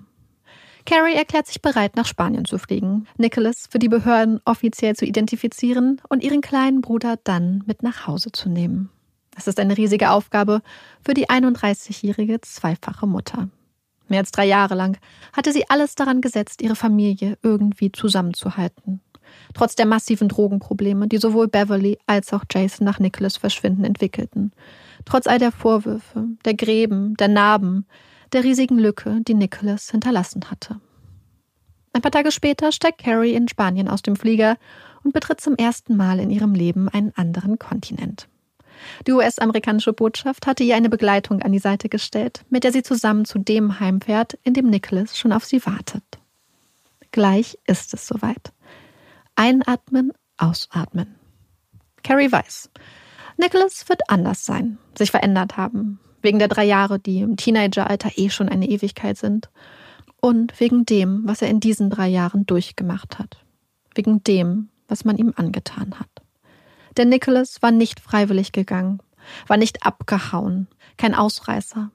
Carrie 0.87 1.15
erklärt 1.15 1.47
sich 1.47 1.61
bereit, 1.61 1.97
nach 1.97 2.07
Spanien 2.07 2.45
zu 2.47 2.59
fliegen, 2.59 3.07
Nicholas 3.17 3.67
für 3.71 3.79
die 3.79 3.89
Behörden 3.89 4.41
offiziell 4.45 4.97
zu 4.97 5.05
identifizieren 5.05 6.01
und 6.09 6.23
ihren 6.23 6.41
kleinen 6.41 6.81
Bruder 6.81 7.19
dann 7.25 7.63
mit 7.67 7.83
nach 7.83 8.07
Hause 8.07 8.33
zu 8.33 8.49
nehmen. 8.49 8.91
Es 9.37 9.47
ist 9.47 9.61
eine 9.61 9.77
riesige 9.77 10.11
Aufgabe 10.11 10.63
für 11.03 11.15
die 11.15 11.29
31-jährige 11.29 12.41
zweifache 12.41 13.07
Mutter. 13.07 13.49
Mehr 14.09 14.21
als 14.21 14.31
drei 14.31 14.47
Jahre 14.47 14.75
lang 14.75 14.99
hatte 15.33 15.53
sie 15.53 15.69
alles 15.69 15.95
daran 15.95 16.21
gesetzt, 16.21 16.63
ihre 16.63 16.77
Familie 16.77 17.39
irgendwie 17.43 17.91
zusammenzuhalten. 17.91 19.01
Trotz 19.55 19.75
der 19.75 19.87
massiven 19.87 20.29
Drogenprobleme, 20.29 21.09
die 21.09 21.19
sowohl 21.19 21.49
Beverly 21.49 21.99
als 22.07 22.33
auch 22.33 22.45
Jason 22.51 22.85
nach 22.85 22.99
Nicholas 22.99 23.37
Verschwinden 23.37 23.85
entwickelten. 23.85 24.53
Trotz 25.05 25.27
all 25.27 25.39
der 25.39 25.53
Vorwürfe, 25.53 26.29
der 26.45 26.55
Gräben, 26.55 27.15
der 27.15 27.29
Narben, 27.29 27.87
der 28.33 28.45
riesigen 28.45 28.79
Lücke, 28.79 29.21
die 29.23 29.35
Nicholas 29.35 29.91
hinterlassen 29.91 30.51
hatte. 30.51 30.81
Ein 31.93 32.03
paar 32.03 32.11
Tage 32.11 32.33
später 32.33 32.73
steigt 32.73 32.99
Carrie 32.99 33.35
in 33.35 33.49
Spanien 33.49 33.89
aus 33.89 34.03
dem 34.03 34.17
Flieger 34.17 34.57
und 35.05 35.13
betritt 35.13 35.41
zum 35.41 35.55
ersten 35.55 35.97
Mal 35.97 36.19
in 36.19 36.31
ihrem 36.31 36.55
Leben 36.55 36.89
einen 36.89 37.13
anderen 37.15 37.59
Kontinent. 37.59 38.29
Die 39.07 39.13
US-amerikanische 39.13 39.93
Botschaft 39.93 40.47
hatte 40.47 40.65
ihr 40.65 40.77
eine 40.77 40.89
Begleitung 40.89 41.43
an 41.43 41.53
die 41.53 41.59
Seite 41.59 41.89
gestellt, 41.89 42.45
mit 42.51 42.65
der 42.65 42.73
sie 42.73 42.83
zusammen 42.83 43.25
zu 43.25 43.39
dem 43.39 43.81
heimfährt, 43.81 44.39
in 44.43 44.55
dem 44.55 44.69
Nicholas 44.69 45.19
schon 45.19 45.33
auf 45.33 45.45
sie 45.45 45.65
wartet. 45.67 46.05
Gleich 47.11 47.59
ist 47.67 47.95
es 47.95 48.07
soweit. 48.07 48.53
Einatmen, 49.37 50.13
ausatmen. 50.37 51.15
Carrie 52.03 52.31
weiß, 52.31 52.71
Nicholas 53.37 53.89
wird 53.89 54.03
anders 54.09 54.45
sein, 54.45 54.79
sich 54.97 55.11
verändert 55.11 55.57
haben, 55.57 55.99
wegen 56.23 56.39
der 56.39 56.49
drei 56.49 56.65
Jahre, 56.65 56.99
die 56.99 57.21
im 57.21 57.37
Teenageralter 57.37 58.11
eh 58.17 58.31
schon 58.31 58.49
eine 58.49 58.69
Ewigkeit 58.69 59.17
sind, 59.17 59.49
und 60.21 60.59
wegen 60.59 60.87
dem, 60.87 61.23
was 61.25 61.43
er 61.43 61.49
in 61.49 61.61
diesen 61.61 61.91
drei 61.91 62.09
Jahren 62.09 62.47
durchgemacht 62.47 63.19
hat, 63.19 63.45
wegen 63.95 64.23
dem, 64.25 64.71
was 64.89 65.05
man 65.05 65.19
ihm 65.19 65.33
angetan 65.37 65.99
hat. 65.99 66.14
Denn 66.97 67.09
Nicholas 67.09 67.63
war 67.63 67.71
nicht 67.71 68.01
freiwillig 68.01 68.53
gegangen, 68.53 69.01
war 69.47 69.57
nicht 69.57 69.85
abgehauen, 69.85 70.69
kein 70.97 71.15
Ausreißer. 71.15 71.91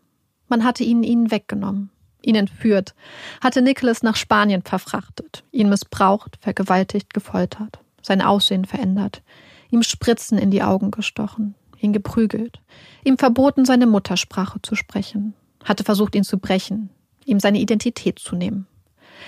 Man 0.47 0.63
hatte 0.63 0.83
ihn 0.83 1.03
ihnen 1.03 1.31
weggenommen, 1.31 1.89
ihn 2.21 2.35
entführt, 2.35 2.95
hatte 3.41 3.61
Nicholas 3.61 4.03
nach 4.03 4.15
Spanien 4.15 4.61
verfrachtet, 4.63 5.43
ihn 5.51 5.69
missbraucht, 5.69 6.37
vergewaltigt, 6.41 7.13
gefoltert, 7.13 7.79
sein 8.01 8.21
Aussehen 8.21 8.65
verändert, 8.65 9.21
ihm 9.69 9.83
Spritzen 9.83 10.37
in 10.37 10.51
die 10.51 10.63
Augen 10.63 10.91
gestochen, 10.91 11.55
ihn 11.79 11.93
geprügelt, 11.93 12.59
ihm 13.03 13.17
verboten, 13.17 13.65
seine 13.65 13.87
Muttersprache 13.87 14.61
zu 14.61 14.75
sprechen, 14.75 15.33
hatte 15.63 15.83
versucht, 15.83 16.15
ihn 16.15 16.23
zu 16.23 16.39
brechen, 16.39 16.89
ihm 17.25 17.39
seine 17.39 17.59
Identität 17.59 18.19
zu 18.19 18.35
nehmen. 18.35 18.67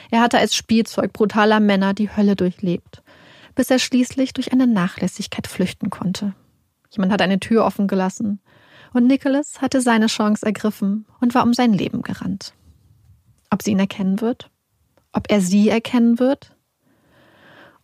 Er 0.10 0.22
hatte 0.22 0.40
als 0.40 0.56
Spielzeug 0.56 1.14
brutaler 1.14 1.60
Männer 1.60 1.94
die 1.94 2.10
Hölle 2.16 2.36
durchlebt, 2.36 3.04
bis 3.56 3.70
er 3.70 3.80
schließlich 3.80 4.34
durch 4.34 4.52
eine 4.52 4.68
Nachlässigkeit 4.68 5.48
flüchten 5.48 5.90
konnte. 5.90 6.34
Jemand 6.90 7.12
hat 7.12 7.22
eine 7.22 7.40
Tür 7.40 7.66
offen 7.66 7.88
gelassen, 7.88 8.40
und 8.94 9.08
Nicholas 9.08 9.62
hatte 9.62 9.82
seine 9.82 10.08
Chance 10.08 10.46
ergriffen 10.46 11.06
und 11.22 11.34
war 11.34 11.44
um 11.44 11.54
sein 11.54 11.74
Leben 11.74 12.02
gerannt. 12.02 12.54
Ob 13.50 13.62
sie 13.62 13.72
ihn 13.72 13.80
erkennen 13.80 14.22
wird? 14.22 14.50
Ob 15.14 15.32
er 15.32 15.42
sie 15.42 15.70
erkennen 15.70 16.20
wird? 16.20 16.56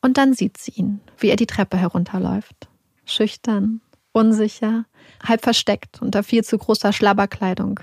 Und 0.02 0.18
dann 0.18 0.34
sieht 0.34 0.58
sie 0.58 0.72
ihn, 0.72 1.02
wie 1.18 1.30
er 1.30 1.36
die 1.36 1.48
Treppe 1.48 1.78
herunterläuft. 1.78 2.68
Schüchtern, 3.06 3.82
unsicher, 4.12 4.86
halb 5.24 5.44
versteckt 5.44 6.02
unter 6.02 6.24
viel 6.24 6.44
zu 6.44 6.58
großer 6.58 6.94
Schlabberkleidung, 6.94 7.80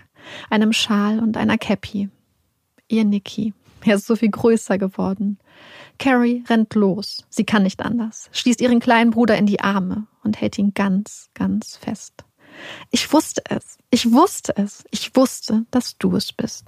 einem 0.50 0.72
Schal 0.72 1.18
und 1.18 1.36
einer 1.36 1.58
Cappy. 1.58 2.10
Ihr 2.88 3.04
Nicky. 3.04 3.54
Er 3.84 3.96
ist 3.96 4.06
so 4.06 4.16
viel 4.16 4.30
größer 4.30 4.78
geworden. 4.78 5.38
Carrie 5.98 6.42
rennt 6.48 6.74
los. 6.74 7.24
Sie 7.28 7.44
kann 7.44 7.62
nicht 7.62 7.82
anders, 7.82 8.28
schließt 8.32 8.60
ihren 8.60 8.80
kleinen 8.80 9.10
Bruder 9.10 9.36
in 9.36 9.46
die 9.46 9.60
Arme 9.60 10.06
und 10.22 10.40
hält 10.40 10.58
ihn 10.58 10.72
ganz, 10.74 11.28
ganz 11.34 11.76
fest. 11.76 12.24
Ich 12.90 13.12
wusste 13.12 13.42
es. 13.48 13.78
Ich 13.90 14.10
wusste 14.10 14.56
es. 14.56 14.84
Ich 14.90 15.14
wusste, 15.14 15.66
dass 15.70 15.98
du 15.98 16.16
es 16.16 16.32
bist. 16.32 16.66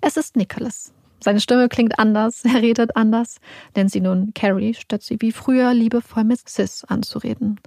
Es 0.00 0.16
ist 0.16 0.36
Nicholas. 0.36 0.92
Seine 1.22 1.40
Stimme 1.40 1.68
klingt 1.68 1.98
anders, 1.98 2.44
er 2.44 2.62
redet 2.62 2.96
anders, 2.96 3.36
nennt 3.76 3.92
sie 3.92 4.00
nun 4.00 4.32
Carrie, 4.34 4.74
statt 4.74 5.02
sie 5.02 5.20
wie 5.20 5.30
früher 5.30 5.72
liebevoll 5.72 6.24
mit 6.24 6.48
Sis 6.48 6.84
anzureden. 6.84 7.60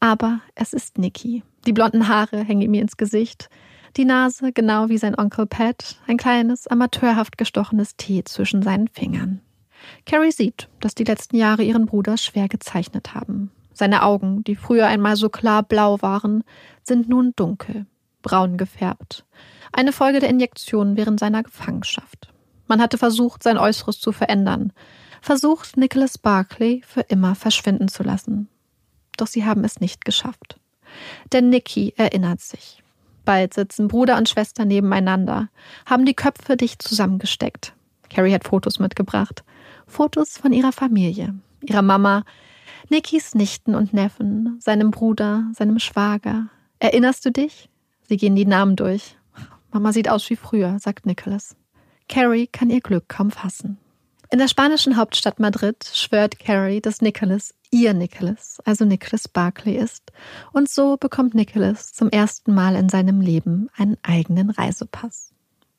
Aber 0.00 0.40
es 0.54 0.72
ist 0.72 0.98
Nicky. 0.98 1.42
Die 1.66 1.72
blonden 1.72 2.08
Haare 2.08 2.42
hängen 2.42 2.62
ihm 2.62 2.74
ins 2.74 2.96
Gesicht, 2.96 3.50
die 3.96 4.04
Nase 4.04 4.52
genau 4.52 4.88
wie 4.88 4.98
sein 4.98 5.18
Onkel 5.18 5.46
Pat, 5.46 5.96
ein 6.06 6.16
kleines, 6.16 6.66
amateurhaft 6.66 7.38
gestochenes 7.38 7.96
T 7.96 8.24
zwischen 8.24 8.62
seinen 8.62 8.88
Fingern. 8.88 9.40
Carrie 10.04 10.32
sieht, 10.32 10.68
dass 10.80 10.94
die 10.94 11.04
letzten 11.04 11.36
Jahre 11.36 11.62
ihren 11.62 11.86
Bruder 11.86 12.16
schwer 12.16 12.48
gezeichnet 12.48 13.14
haben. 13.14 13.50
Seine 13.72 14.02
Augen, 14.02 14.42
die 14.44 14.56
früher 14.56 14.86
einmal 14.86 15.16
so 15.16 15.28
klar 15.28 15.62
blau 15.62 16.00
waren, 16.02 16.44
sind 16.82 17.08
nun 17.08 17.32
dunkel, 17.36 17.86
braun 18.22 18.56
gefärbt. 18.56 19.24
Eine 19.72 19.92
Folge 19.92 20.20
der 20.20 20.30
Injektion 20.30 20.96
während 20.96 21.20
seiner 21.20 21.42
Gefangenschaft. 21.42 22.32
Man 22.66 22.80
hatte 22.80 22.98
versucht, 22.98 23.42
sein 23.42 23.58
Äußeres 23.58 24.00
zu 24.00 24.12
verändern, 24.12 24.72
versucht, 25.20 25.76
Nicholas 25.76 26.18
Barclay 26.18 26.82
für 26.86 27.02
immer 27.02 27.34
verschwinden 27.34 27.88
zu 27.88 28.02
lassen. 28.02 28.48
Doch 29.16 29.26
sie 29.26 29.44
haben 29.44 29.64
es 29.64 29.80
nicht 29.80 30.04
geschafft. 30.04 30.58
Denn 31.32 31.50
Nicky 31.50 31.94
erinnert 31.96 32.40
sich. 32.40 32.82
Bald 33.26 33.52
sitzen 33.52 33.88
Bruder 33.88 34.16
und 34.16 34.30
Schwester 34.30 34.64
nebeneinander, 34.64 35.50
haben 35.84 36.06
die 36.06 36.14
Köpfe 36.14 36.56
dicht 36.56 36.80
zusammengesteckt. 36.80 37.74
Carrie 38.08 38.32
hat 38.32 38.44
Fotos 38.44 38.78
mitgebracht. 38.78 39.44
Fotos 39.86 40.38
von 40.38 40.54
ihrer 40.54 40.72
Familie, 40.72 41.34
ihrer 41.60 41.82
Mama, 41.82 42.24
Nickys 42.88 43.34
Nichten 43.34 43.74
und 43.74 43.92
Neffen, 43.92 44.56
seinem 44.60 44.90
Bruder, 44.90 45.44
seinem 45.52 45.78
Schwager. 45.78 46.48
Erinnerst 46.78 47.26
du 47.26 47.30
dich? 47.30 47.68
Sie 48.08 48.16
gehen 48.16 48.36
die 48.36 48.46
Namen 48.46 48.76
durch. 48.76 49.16
Mama 49.72 49.92
sieht 49.92 50.08
aus 50.08 50.30
wie 50.30 50.36
früher, 50.36 50.78
sagt 50.78 51.04
Nicholas. 51.04 51.56
Carrie 52.08 52.46
kann 52.46 52.70
ihr 52.70 52.80
Glück 52.80 53.08
kaum 53.08 53.30
fassen. 53.30 53.78
In 54.30 54.38
der 54.38 54.48
spanischen 54.48 54.96
Hauptstadt 54.96 55.38
Madrid 55.38 55.84
schwört 55.92 56.38
Carrie, 56.38 56.80
dass 56.80 57.02
Nicholas 57.02 57.54
ihr 57.76 57.92
Nicholas, 57.92 58.58
also 58.64 58.84
Nicholas 58.84 59.28
Barclay 59.28 59.76
ist, 59.76 60.10
und 60.52 60.68
so 60.68 60.96
bekommt 60.96 61.34
Nicholas 61.34 61.92
zum 61.92 62.08
ersten 62.08 62.54
Mal 62.54 62.74
in 62.74 62.88
seinem 62.88 63.20
Leben 63.20 63.68
einen 63.76 63.98
eigenen 64.02 64.50
Reisepass. 64.50 65.32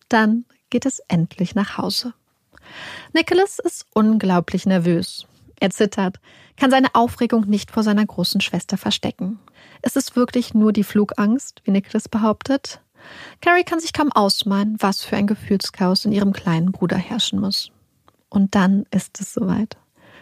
Dann 0.07 0.45
geht 0.69 0.85
es 0.85 0.99
endlich 1.07 1.55
nach 1.55 1.77
Hause. 1.77 2.13
Nicholas 3.13 3.59
ist 3.59 3.85
unglaublich 3.93 4.65
nervös. 4.65 5.25
Er 5.59 5.71
zittert, 5.71 6.19
kann 6.55 6.69
seine 6.69 6.93
Aufregung 6.93 7.47
nicht 7.47 7.71
vor 7.71 7.81
seiner 7.81 8.05
großen 8.05 8.41
Schwester 8.41 8.77
verstecken. 8.77 9.39
Es 9.81 9.95
ist 9.95 10.15
wirklich 10.15 10.53
nur 10.53 10.73
die 10.73 10.83
Flugangst, 10.83 11.61
wie 11.63 11.71
Nicholas 11.71 12.07
behauptet. 12.07 12.79
Carrie 13.41 13.63
kann 13.63 13.79
sich 13.79 13.93
kaum 13.93 14.11
ausmalen, 14.11 14.75
was 14.79 15.03
für 15.03 15.15
ein 15.15 15.27
Gefühlschaos 15.27 16.05
in 16.05 16.11
ihrem 16.11 16.33
kleinen 16.33 16.71
Bruder 16.71 16.97
herrschen 16.97 17.39
muss. 17.39 17.71
Und 18.29 18.53
dann 18.53 18.85
ist 18.91 19.19
es 19.19 19.33
soweit. 19.33 19.77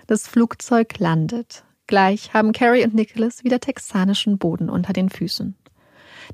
Das 0.07 0.27
Flugzeug 0.27 0.99
landet. 0.99 1.63
Gleich 1.87 2.31
haben 2.33 2.51
Carrie 2.51 2.83
und 2.83 2.93
Nicholas 2.93 3.43
wieder 3.43 3.59
texanischen 3.59 4.37
Boden 4.37 4.69
unter 4.69 4.93
den 4.93 5.09
Füßen. 5.09 5.55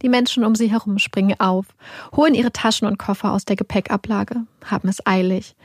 Die 0.01 0.09
Menschen 0.09 0.43
um 0.43 0.55
sie 0.55 0.69
herum 0.69 0.99
springen 0.99 1.39
auf, 1.39 1.67
holen 2.13 2.35
ihre 2.35 2.51
Taschen 2.51 2.87
und 2.87 2.97
Koffer 2.97 3.31
aus 3.31 3.45
der 3.45 3.55
Gepäckablage, 3.55 4.45
haben 4.65 4.89
es 4.89 5.05
eilig. 5.05 5.55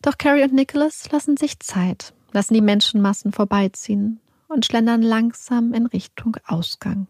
Doch 0.00 0.16
Carrie 0.16 0.42
und 0.42 0.54
Nicholas 0.54 1.10
lassen 1.10 1.36
sich 1.36 1.60
Zeit, 1.60 2.14
lassen 2.32 2.54
die 2.54 2.62
Menschenmassen 2.62 3.32
vorbeiziehen 3.32 4.20
und 4.48 4.64
schlendern 4.64 5.02
langsam 5.02 5.74
in 5.74 5.84
Richtung 5.84 6.38
Ausgang. 6.46 7.08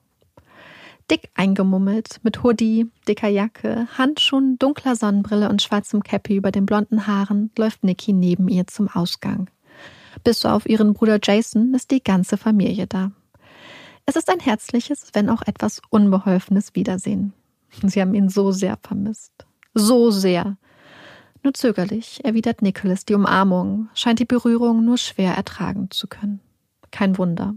Dick 1.13 1.29
eingemummelt, 1.35 2.19
mit 2.23 2.43
Hoodie, 2.43 2.89
dicker 3.07 3.29
Jacke, 3.29 3.87
Handschuhen, 3.97 4.59
dunkler 4.59 4.97
Sonnenbrille 4.97 5.49
und 5.49 5.63
schwarzem 5.63 6.03
Cappy 6.03 6.37
über 6.37 6.51
den 6.51 6.67
blonden 6.67 7.07
Haaren 7.07 7.51
läuft 7.57 7.85
Nikki 7.85 8.13
neben 8.13 8.49
ihr 8.49 8.67
zum 8.67 8.89
Ausgang. 8.89 9.49
Bis 10.25 10.45
auf 10.45 10.69
ihren 10.69 10.95
Bruder 10.95 11.19
Jason 11.23 11.75
ist 11.75 11.91
die 11.91 12.03
ganze 12.03 12.37
Familie 12.37 12.87
da. 12.87 13.13
Es 14.07 14.17
ist 14.17 14.31
ein 14.31 14.41
herzliches, 14.41 15.09
wenn 15.13 15.31
auch 15.31 15.43
etwas 15.43 15.81
unbeholfenes 15.91 16.75
Wiedersehen. 16.75 17.33
Sie 17.87 18.01
haben 18.01 18.15
ihn 18.15 18.29
so 18.29 18.51
sehr 18.51 18.77
vermisst. 18.83 19.33
So 19.75 20.11
sehr. 20.11 20.57
Nur 21.43 21.55
zögerlich 21.55 22.25
erwidert 22.25 22.61
Nicholas 22.61 23.05
die 23.05 23.15
Umarmung, 23.15 23.89
scheint 23.95 24.19
die 24.19 24.27
Berührung 24.27 24.85
nur 24.85 24.99
schwer 24.99 25.35
ertragen 25.35 25.91
zu 25.91 26.07
können. 26.07 26.41
Kein 26.91 27.17
Wunder. 27.17 27.55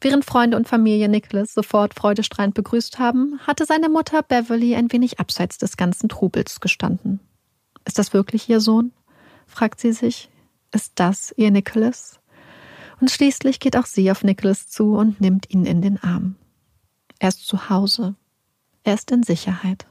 Während 0.00 0.24
Freunde 0.24 0.56
und 0.56 0.68
Familie 0.68 1.08
Nicholas 1.08 1.54
sofort 1.54 1.94
freudestrahlend 1.94 2.54
begrüßt 2.54 2.98
haben, 2.98 3.38
hatte 3.46 3.64
seine 3.64 3.88
Mutter 3.88 4.22
Beverly 4.22 4.74
ein 4.74 4.92
wenig 4.92 5.20
abseits 5.20 5.58
des 5.58 5.76
ganzen 5.76 6.08
Trubels 6.08 6.60
gestanden. 6.60 7.20
Ist 7.84 7.98
das 7.98 8.12
wirklich 8.12 8.48
ihr 8.48 8.60
Sohn? 8.60 8.92
fragt 9.46 9.80
sie 9.80 9.92
sich. 9.92 10.30
Ist 10.72 10.92
das 10.96 11.32
ihr 11.36 11.50
Nicholas? 11.50 12.20
Und 13.00 13.10
schließlich 13.10 13.60
geht 13.60 13.76
auch 13.76 13.86
sie 13.86 14.10
auf 14.10 14.24
Nicholas 14.24 14.68
zu 14.68 14.94
und 14.94 15.20
nimmt 15.20 15.50
ihn 15.50 15.66
in 15.66 15.82
den 15.82 16.02
Arm. 16.02 16.36
Er 17.18 17.28
ist 17.28 17.46
zu 17.46 17.68
Hause. 17.68 18.14
Er 18.84 18.94
ist 18.94 19.10
in 19.10 19.22
Sicherheit. 19.22 19.86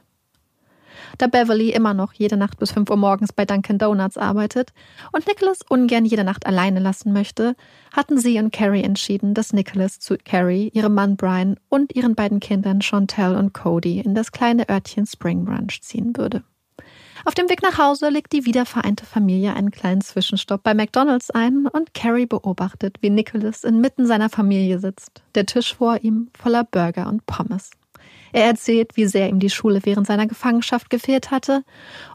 Da 1.18 1.26
Beverly 1.26 1.70
immer 1.70 1.94
noch 1.94 2.12
jede 2.12 2.36
Nacht 2.36 2.58
bis 2.58 2.72
5 2.72 2.90
Uhr 2.90 2.96
morgens 2.96 3.32
bei 3.32 3.44
Dunkin' 3.44 3.78
Donuts 3.78 4.18
arbeitet 4.18 4.72
und 5.12 5.26
Nicholas 5.26 5.60
ungern 5.68 6.04
jede 6.04 6.24
Nacht 6.24 6.46
alleine 6.46 6.80
lassen 6.80 7.12
möchte, 7.12 7.54
hatten 7.92 8.18
sie 8.18 8.38
und 8.38 8.52
Carrie 8.52 8.82
entschieden, 8.82 9.34
dass 9.34 9.52
Nicholas 9.52 10.00
zu 10.00 10.16
Carrie, 10.24 10.70
ihrem 10.72 10.94
Mann 10.94 11.16
Brian 11.16 11.58
und 11.68 11.94
ihren 11.94 12.14
beiden 12.14 12.40
Kindern 12.40 12.82
Chantel 12.82 13.36
und 13.36 13.52
Cody 13.52 14.00
in 14.00 14.14
das 14.14 14.32
kleine 14.32 14.68
Örtchen 14.68 15.06
Spring 15.06 15.44
Branch 15.44 15.80
ziehen 15.80 16.16
würde. 16.16 16.44
Auf 17.24 17.34
dem 17.34 17.48
Weg 17.48 17.62
nach 17.62 17.78
Hause 17.78 18.08
legt 18.08 18.32
die 18.32 18.46
wiedervereinte 18.46 19.06
Familie 19.06 19.54
einen 19.54 19.70
kleinen 19.70 20.00
Zwischenstopp 20.00 20.62
bei 20.62 20.74
McDonalds 20.74 21.30
ein 21.30 21.66
und 21.66 21.94
Carrie 21.94 22.26
beobachtet, 22.26 22.96
wie 23.00 23.10
Nicholas 23.10 23.62
inmitten 23.62 24.06
seiner 24.06 24.28
Familie 24.28 24.80
sitzt, 24.80 25.22
der 25.36 25.46
Tisch 25.46 25.74
vor 25.74 25.98
ihm 26.02 26.30
voller 26.34 26.64
Burger 26.64 27.08
und 27.08 27.24
Pommes. 27.26 27.70
Er 28.32 28.46
erzählt, 28.46 28.96
wie 28.96 29.06
sehr 29.06 29.28
ihm 29.28 29.38
die 29.38 29.50
Schule 29.50 29.80
während 29.84 30.06
seiner 30.06 30.26
Gefangenschaft 30.26 30.90
gefehlt 30.90 31.30
hatte 31.30 31.64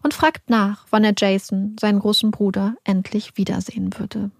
und 0.03 0.13
fragt 0.13 0.49
nach, 0.49 0.85
wann 0.89 1.03
er 1.03 1.13
Jason, 1.15 1.75
seinen 1.79 1.99
großen 1.99 2.31
Bruder, 2.31 2.75
endlich 2.83 3.37
wiedersehen 3.37 3.91
würde. 3.97 4.31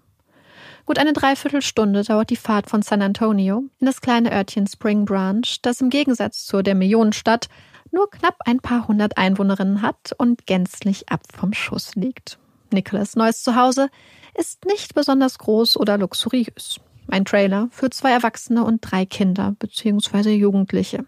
Gut 0.84 0.98
eine 0.98 1.12
Dreiviertelstunde 1.12 2.02
dauert 2.02 2.30
die 2.30 2.36
Fahrt 2.36 2.68
von 2.68 2.82
San 2.82 3.02
Antonio 3.02 3.64
in 3.78 3.86
das 3.86 4.00
kleine 4.00 4.32
Örtchen 4.32 4.66
Spring 4.66 5.04
Branch, 5.04 5.46
das 5.62 5.80
im 5.80 5.90
Gegensatz 5.90 6.44
zur 6.44 6.62
der 6.62 6.74
Millionenstadt 6.74 7.48
nur 7.90 8.10
knapp 8.10 8.36
ein 8.44 8.58
paar 8.58 8.88
hundert 8.88 9.16
Einwohnerinnen 9.16 9.82
hat 9.82 10.12
und 10.18 10.46
gänzlich 10.46 11.08
ab 11.08 11.22
vom 11.34 11.52
Schuss 11.52 11.94
liegt. 11.94 12.38
Nicholas 12.72 13.16
neues 13.16 13.42
Zuhause 13.42 13.88
ist 14.34 14.64
nicht 14.66 14.94
besonders 14.94 15.38
groß 15.38 15.76
oder 15.78 15.98
luxuriös. 15.98 16.80
Ein 17.08 17.24
Trailer 17.24 17.68
für 17.70 17.90
zwei 17.90 18.10
Erwachsene 18.10 18.64
und 18.64 18.80
drei 18.80 19.06
Kinder 19.06 19.54
bzw. 19.58 20.34
Jugendliche. 20.34 21.04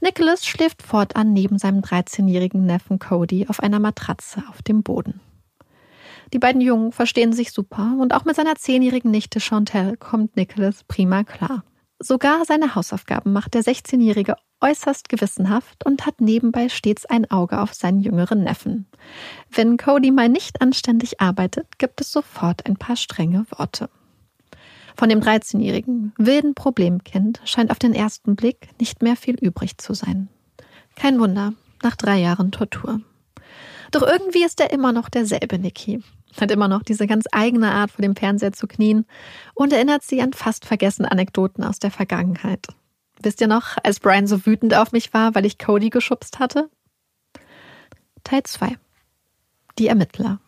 Nicholas 0.00 0.46
schläft 0.46 0.82
fortan 0.82 1.32
neben 1.32 1.58
seinem 1.58 1.80
13-jährigen 1.80 2.64
Neffen 2.64 2.98
Cody 2.98 3.46
auf 3.48 3.60
einer 3.60 3.78
Matratze 3.78 4.42
auf 4.50 4.62
dem 4.62 4.82
Boden. 4.82 5.20
Die 6.32 6.38
beiden 6.38 6.62
Jungen 6.62 6.92
verstehen 6.92 7.32
sich 7.34 7.52
super 7.52 7.96
und 8.00 8.14
auch 8.14 8.24
mit 8.24 8.36
seiner 8.36 8.54
zehnjährigen 8.54 9.10
Nichte 9.10 9.38
Chantel 9.38 9.96
kommt 9.98 10.36
Nicholas 10.36 10.84
prima 10.84 11.24
klar. 11.24 11.62
Sogar 11.98 12.44
seine 12.46 12.74
Hausaufgaben 12.74 13.32
macht 13.32 13.54
der 13.54 13.62
16-Jährige 13.62 14.36
äußerst 14.62 15.08
gewissenhaft 15.08 15.84
und 15.84 16.06
hat 16.06 16.20
nebenbei 16.20 16.68
stets 16.68 17.04
ein 17.06 17.30
Auge 17.30 17.60
auf 17.60 17.74
seinen 17.74 18.00
jüngeren 18.00 18.44
Neffen. 18.44 18.86
Wenn 19.50 19.76
Cody 19.76 20.10
mal 20.10 20.28
nicht 20.28 20.62
anständig 20.62 21.20
arbeitet, 21.20 21.78
gibt 21.78 22.00
es 22.00 22.12
sofort 22.12 22.66
ein 22.66 22.76
paar 22.76 22.96
strenge 22.96 23.44
Worte. 23.50 23.90
Von 24.96 25.08
dem 25.08 25.20
13-jährigen, 25.20 26.12
wilden 26.18 26.54
Problemkind 26.54 27.40
scheint 27.44 27.70
auf 27.70 27.78
den 27.78 27.94
ersten 27.94 28.36
Blick 28.36 28.68
nicht 28.78 29.02
mehr 29.02 29.16
viel 29.16 29.36
übrig 29.36 29.78
zu 29.78 29.94
sein. 29.94 30.28
Kein 30.96 31.18
Wunder, 31.18 31.54
nach 31.82 31.96
drei 31.96 32.18
Jahren 32.18 32.52
Tortur. 32.52 33.00
Doch 33.90 34.02
irgendwie 34.02 34.44
ist 34.44 34.60
er 34.60 34.72
immer 34.72 34.92
noch 34.92 35.08
derselbe 35.08 35.58
Nicky. 35.58 36.02
Hat 36.40 36.50
immer 36.50 36.68
noch 36.68 36.82
diese 36.82 37.06
ganz 37.06 37.26
eigene 37.30 37.72
Art, 37.72 37.90
vor 37.90 38.02
dem 38.02 38.16
Fernseher 38.16 38.52
zu 38.52 38.66
knien 38.66 39.04
und 39.54 39.72
erinnert 39.72 40.02
sie 40.02 40.22
an 40.22 40.32
fast 40.32 40.64
vergessene 40.64 41.10
Anekdoten 41.10 41.62
aus 41.62 41.78
der 41.78 41.90
Vergangenheit. 41.90 42.68
Wisst 43.20 43.40
ihr 43.40 43.46
noch, 43.46 43.76
als 43.82 44.00
Brian 44.00 44.26
so 44.26 44.46
wütend 44.46 44.74
auf 44.74 44.92
mich 44.92 45.12
war, 45.12 45.34
weil 45.34 45.46
ich 45.46 45.58
Cody 45.58 45.90
geschubst 45.90 46.38
hatte? 46.38 46.70
Teil 48.24 48.42
2. 48.42 48.76
Die 49.78 49.88
Ermittler. 49.88 50.40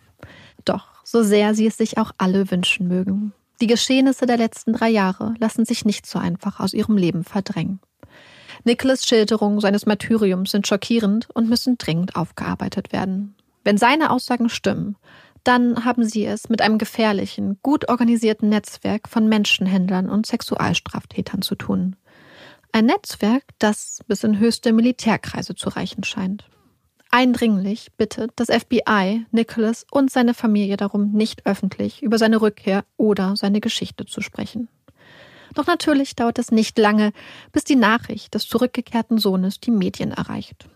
Doch, 0.65 0.87
so 1.05 1.23
sehr 1.23 1.55
sie 1.55 1.67
es 1.67 1.77
sich 1.77 1.99
auch 1.99 2.13
alle 2.19 2.51
wünschen 2.51 2.89
mögen. 2.89 3.33
Die 3.61 3.67
Geschehnisse 3.67 4.27
der 4.27 4.37
letzten 4.37 4.73
drei 4.73 4.89
Jahre 4.89 5.35
lassen 5.39 5.65
sich 5.65 5.85
nicht 5.85 6.07
so 6.07 6.19
einfach 6.19 6.61
aus 6.61 6.75
ihrem 6.75 6.97
Leben 6.97 7.25
verdrängen. 7.25 7.81
Nicholas 8.65 9.07
Schilderungen 9.07 9.61
seines 9.61 9.87
Martyriums 9.87 10.51
sind 10.51 10.67
schockierend 10.67 11.29
und 11.35 11.49
müssen 11.49 11.79
dringend 11.79 12.17
aufgearbeitet 12.17 12.93
werden. 12.93 13.35
Wenn 13.63 13.79
seine 13.79 14.11
Aussagen 14.11 14.49
stimmen, 14.49 14.97
dann 15.45 15.85
haben 15.85 16.05
sie 16.05 16.25
es 16.25 16.49
mit 16.49 16.63
einem 16.63 16.79
gefährlichen, 16.79 17.59
gut 17.63 17.89
organisierten 17.89 18.49
Netzwerk 18.49 19.09
von 19.09 19.29
Menschenhändlern 19.29 20.09
und 20.09 20.27
Sexualstraftätern 20.27 21.43
zu 21.43 21.55
tun. 21.55 21.97
Ein 22.75 22.87
Netzwerk, 22.87 23.45
das 23.61 24.01
bis 24.09 24.25
in 24.25 24.41
höchste 24.41 24.73
Militärkreise 24.73 25.55
zu 25.55 25.69
reichen 25.69 26.03
scheint. 26.03 26.43
Eindringlich 27.09 27.93
bittet 27.97 28.33
das 28.35 28.49
FBI 28.49 29.27
Nicholas 29.31 29.87
und 29.93 30.11
seine 30.11 30.35
Familie 30.35 30.77
darum, 30.77 31.13
nicht 31.13 31.47
öffentlich 31.47 32.03
über 32.03 32.19
seine 32.19 32.41
Rückkehr 32.41 32.85
oder 32.97 33.37
seine 33.37 33.61
Geschichte 33.61 34.07
zu 34.07 34.21
sprechen. 34.23 34.67
Doch 35.55 35.69
natürlich 35.69 36.17
dauert 36.17 36.41
es 36.41 36.51
nicht 36.51 36.77
lange, 36.77 37.13
bis 37.53 37.63
die 37.63 37.77
Nachricht 37.77 38.35
des 38.35 38.49
zurückgekehrten 38.49 39.19
Sohnes 39.19 39.61
die 39.61 39.71
Medien 39.71 40.11
erreicht. 40.11 40.67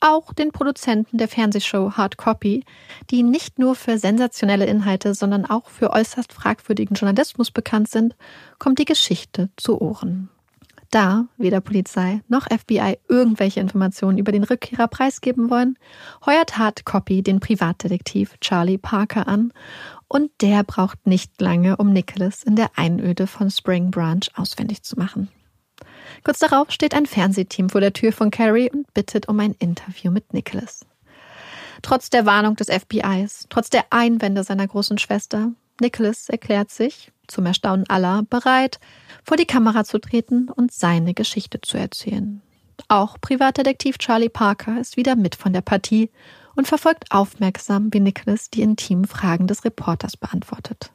Auch 0.00 0.34
den 0.34 0.52
Produzenten 0.52 1.16
der 1.16 1.28
Fernsehshow 1.28 1.92
Hard 1.92 2.18
Copy, 2.18 2.64
die 3.10 3.22
nicht 3.22 3.58
nur 3.58 3.76
für 3.76 3.96
sensationelle 3.96 4.66
Inhalte, 4.66 5.14
sondern 5.14 5.46
auch 5.46 5.70
für 5.70 5.88
äußerst 5.88 6.34
fragwürdigen 6.34 6.96
Journalismus 6.96 7.50
bekannt 7.50 7.88
sind, 7.88 8.14
kommt 8.58 8.78
die 8.78 8.84
Geschichte 8.84 9.48
zu 9.56 9.80
Ohren. 9.80 10.28
Da 10.90 11.26
weder 11.36 11.60
Polizei 11.60 12.22
noch 12.28 12.46
FBI 12.46 12.98
irgendwelche 13.08 13.60
Informationen 13.60 14.18
über 14.18 14.32
den 14.32 14.44
Rückkehrer 14.44 14.86
preisgeben 14.88 15.50
wollen, 15.50 15.78
heuert 16.24 16.58
Hardcopy 16.58 17.22
den 17.22 17.40
Privatdetektiv 17.40 18.36
Charlie 18.40 18.78
Parker 18.78 19.26
an 19.26 19.52
und 20.08 20.30
der 20.40 20.62
braucht 20.62 21.06
nicht 21.06 21.40
lange, 21.40 21.76
um 21.76 21.92
Nicholas 21.92 22.44
in 22.44 22.56
der 22.56 22.70
Einöde 22.76 23.26
von 23.26 23.50
Spring 23.50 23.90
Branch 23.90 24.28
auswendig 24.36 24.82
zu 24.82 24.96
machen. 24.96 25.28
Kurz 26.24 26.38
darauf 26.38 26.70
steht 26.70 26.94
ein 26.94 27.06
Fernsehteam 27.06 27.68
vor 27.68 27.80
der 27.80 27.92
Tür 27.92 28.12
von 28.12 28.30
Carrie 28.30 28.70
und 28.70 28.92
bittet 28.94 29.28
um 29.28 29.38
ein 29.40 29.54
Interview 29.58 30.10
mit 30.10 30.32
Nicholas. 30.32 30.86
Trotz 31.82 32.10
der 32.10 32.26
Warnung 32.26 32.56
des 32.56 32.68
FBIs, 32.68 33.46
trotz 33.48 33.70
der 33.70 33.84
Einwände 33.90 34.44
seiner 34.44 34.66
großen 34.66 34.98
Schwester, 34.98 35.52
Nicholas 35.80 36.28
erklärt 36.28 36.70
sich, 36.70 37.12
zum 37.28 37.46
Erstaunen 37.46 37.84
aller, 37.88 38.22
bereit, 38.22 38.80
vor 39.24 39.36
die 39.36 39.46
Kamera 39.46 39.84
zu 39.84 39.98
treten 39.98 40.48
und 40.48 40.72
seine 40.72 41.14
Geschichte 41.14 41.60
zu 41.60 41.78
erzählen. 41.78 42.42
Auch 42.88 43.20
Privatdetektiv 43.20 43.98
Charlie 43.98 44.28
Parker 44.28 44.80
ist 44.80 44.96
wieder 44.96 45.16
mit 45.16 45.34
von 45.34 45.52
der 45.52 45.62
Partie 45.62 46.10
und 46.54 46.66
verfolgt 46.66 47.10
aufmerksam, 47.10 47.92
wie 47.92 48.00
Nicholas 48.00 48.50
die 48.50 48.62
intimen 48.62 49.06
Fragen 49.06 49.46
des 49.46 49.64
Reporters 49.64 50.16
beantwortet. 50.16 50.92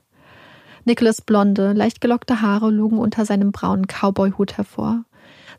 Nicholas 0.85 1.21
blonde, 1.21 1.73
leicht 1.73 2.01
gelockte 2.01 2.41
Haare 2.41 2.71
lugen 2.71 2.97
unter 2.97 3.25
seinem 3.25 3.51
braunen 3.51 3.85
Cowboyhut 3.87 4.57
hervor. 4.57 5.05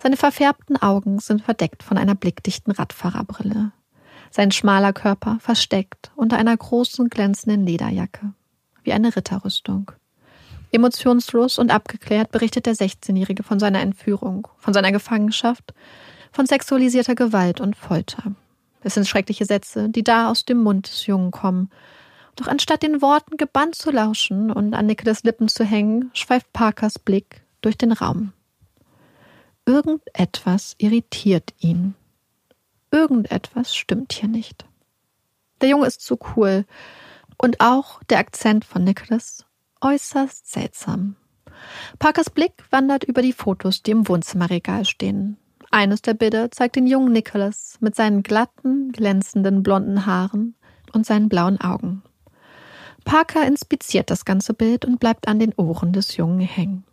Seine 0.02 0.16
verfärbten 0.16 0.76
Augen 0.76 1.20
sind 1.20 1.42
verdeckt 1.42 1.82
von 1.82 1.96
einer 1.96 2.16
blickdichten 2.16 2.72
Radfahrerbrille. 2.72 3.72
Sein 4.30 4.50
schmaler 4.50 4.92
Körper 4.92 5.38
versteckt 5.40 6.11
unter 6.16 6.38
einer 6.38 6.56
großen 6.56 7.08
glänzenden 7.08 7.64
Lederjacke, 7.64 8.32
wie 8.82 8.92
eine 8.92 9.14
Ritterrüstung. 9.14 9.92
Emotionslos 10.72 11.58
und 11.58 11.70
abgeklärt 11.70 12.32
berichtet 12.32 12.66
der 12.66 12.74
16-Jährige 12.74 13.42
von 13.42 13.61
seiner 13.61 13.80
Entführung, 13.80 14.48
von 14.58 14.72
seiner 14.72 14.90
Gefangenschaft, 14.90 15.74
von 16.32 16.46
sexualisierter 16.46 17.14
Gewalt 17.14 17.61
und 17.61 17.76
Folter. 17.76 18.32
Es 18.82 18.94
sind 18.94 19.06
schreckliche 19.06 19.44
Sätze, 19.44 19.90
die 19.90 20.02
da 20.02 20.30
aus 20.30 20.44
dem 20.44 20.62
Mund 20.62 20.88
des 20.88 21.06
Jungen 21.06 21.30
kommen. 21.30 21.70
Doch 22.37 22.48
anstatt 22.48 22.82
den 22.82 23.02
Worten 23.02 23.37
gebannt 23.37 23.74
zu 23.74 23.90
lauschen 23.90 24.50
und 24.50 24.74
an 24.74 24.87
Nicholas 24.87 25.22
Lippen 25.22 25.48
zu 25.48 25.62
hängen, 25.62 26.11
schweift 26.14 26.52
Parkers 26.52 26.98
Blick 26.98 27.42
durch 27.61 27.76
den 27.76 27.92
Raum. 27.92 28.32
Irgendetwas 29.66 30.74
irritiert 30.78 31.52
ihn. 31.61 31.94
Irgendetwas 32.90 33.76
stimmt 33.76 34.12
hier 34.14 34.28
nicht. 34.28 34.64
Der 35.61 35.68
Junge 35.68 35.87
ist 35.87 36.00
zu 36.00 36.18
cool. 36.35 36.64
Und 37.38 37.61
auch 37.61 38.02
der 38.04 38.18
Akzent 38.18 38.64
von 38.64 38.85
Nicholas 38.85 39.44
äußerst 39.83 40.51
seltsam. 40.51 41.16
Parkers 41.99 42.31
Blick 42.31 42.53
wandert 42.71 43.05
über 43.05 43.23
die 43.23 43.33
Fotos, 43.33 43.83
die 43.83 43.90
im 43.90 44.09
Wohnzimmerregal 44.09 44.85
stehen. 44.85 45.37
Eines 45.71 46.03
der 46.03 46.14
Bilder 46.14 46.51
zeigt 46.51 46.77
den 46.77 46.87
jungen 46.87 47.12
Nicholas 47.12 47.79
mit 47.81 47.95
seinen 47.95 48.23
glatten, 48.23 48.92
glänzenden 48.92 49.62
blonden 49.62 50.07
Haaren 50.07 50.55
und 50.92 51.07
seinen 51.07 51.29
blauen 51.29 51.61
Augen. 51.61 52.03
Parker 53.05 53.47
inspiziert 53.47 54.11
das 54.11 54.25
ganze 54.25 54.55
Bild 54.55 54.85
und 54.85 55.01
bleibt 55.01 55.29
an 55.29 55.38
den 55.38 55.55
Ohren 55.57 55.92
des 55.92 56.16
Jungen 56.16 56.40
hängen. 56.40 56.85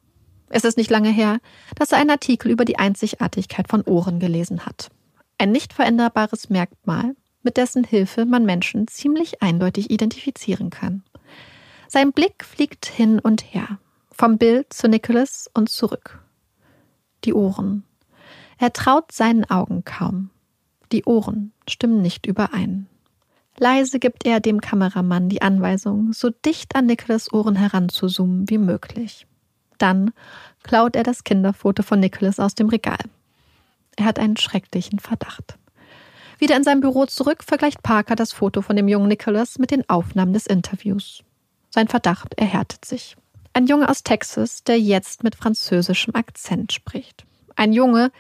Es 0.50 0.64
ist 0.64 0.78
nicht 0.78 0.90
lange 0.90 1.10
her, 1.10 1.40
dass 1.76 1.92
er 1.92 2.00
einen 2.00 2.10
Artikel 2.10 2.50
über 2.50 2.66
die 2.66 2.80
Einzigartigkeit 2.80 3.68
von 3.68 3.84
Ohren 3.84 4.20
gelesen 4.20 4.66
hat. 4.66 4.90
Ein 5.38 5.52
nicht 5.52 5.74
veränderbares 5.74 6.50
Merkmal, 6.50 7.16
mit 7.44 7.58
dessen 7.58 7.84
Hilfe 7.84 8.26
man 8.26 8.46
Menschen 8.46 8.88
ziemlich 8.88 9.42
eindeutig 9.42 9.92
identifizieren 9.92 10.70
kann. 10.70 11.04
Sein 11.92 12.12
Blick 12.12 12.46
fliegt 12.46 12.86
hin 12.86 13.18
und 13.18 13.52
her, 13.52 13.80
vom 14.12 14.38
Bild 14.38 14.72
zu 14.72 14.88
Nicholas 14.88 15.50
und 15.56 15.70
zurück. 15.70 16.24
Die 17.24 17.34
Ohren. 17.34 17.84
Er 18.60 18.72
traut 18.74 19.12
seinen 19.12 19.50
Augen 19.50 19.84
kaum. 19.86 20.30
Die 20.92 21.06
Ohren 21.06 21.52
stimmen 21.68 22.04
nicht 22.04 22.28
überein. 22.28 22.86
Leise 23.58 23.98
gibt 23.98 24.24
er 24.28 24.40
dem 24.40 24.62
Kameramann 24.62 25.30
die 25.30 25.42
Anweisung, 25.42 26.14
so 26.14 26.30
dicht 26.30 26.76
an 26.76 26.86
Nicholas 26.86 27.34
Ohren 27.34 27.56
heranzuzoomen 27.56 28.48
wie 28.52 28.60
möglich. 28.60 29.26
Dann 29.80 30.12
klaut 30.62 30.96
er 30.96 31.04
das 31.04 31.24
Kinderfoto 31.24 31.82
von 31.82 32.00
Nicholas 32.00 32.40
aus 32.40 32.54
dem 32.54 32.70
Regal. 32.70 33.04
Er 33.96 34.06
hat 34.06 34.20
einen 34.20 34.38
schrecklichen 34.38 35.00
Verdacht. 35.00 35.58
Wieder 36.38 36.56
in 36.56 36.64
seinem 36.64 36.82
Büro 36.82 37.08
zurück 37.08 37.44
vergleicht 37.44 37.82
Parker 37.82 38.16
das 38.16 38.32
Foto 38.32 38.62
von 38.62 38.76
dem 38.76 38.88
jungen 38.88 39.08
Nicholas 39.08 39.58
mit 39.58 39.72
den 39.72 39.90
Aufnahmen 39.90 40.34
des 40.34 40.46
Interviews. 40.46 41.24
Sein 41.70 41.88
Verdacht 41.88 42.34
erhärtet 42.36 42.86
sich. 42.86 43.16
Ein 43.54 43.68
Junge 43.68 43.90
aus 43.90 44.04
Texas, 44.04 44.64
der 44.64 44.80
jetzt 44.80 45.24
mit 45.24 45.36
französischem 45.36 46.16
Akzent 46.16 46.72
spricht. 46.72 47.26
Ein 47.56 47.74
Junge, 47.74 48.12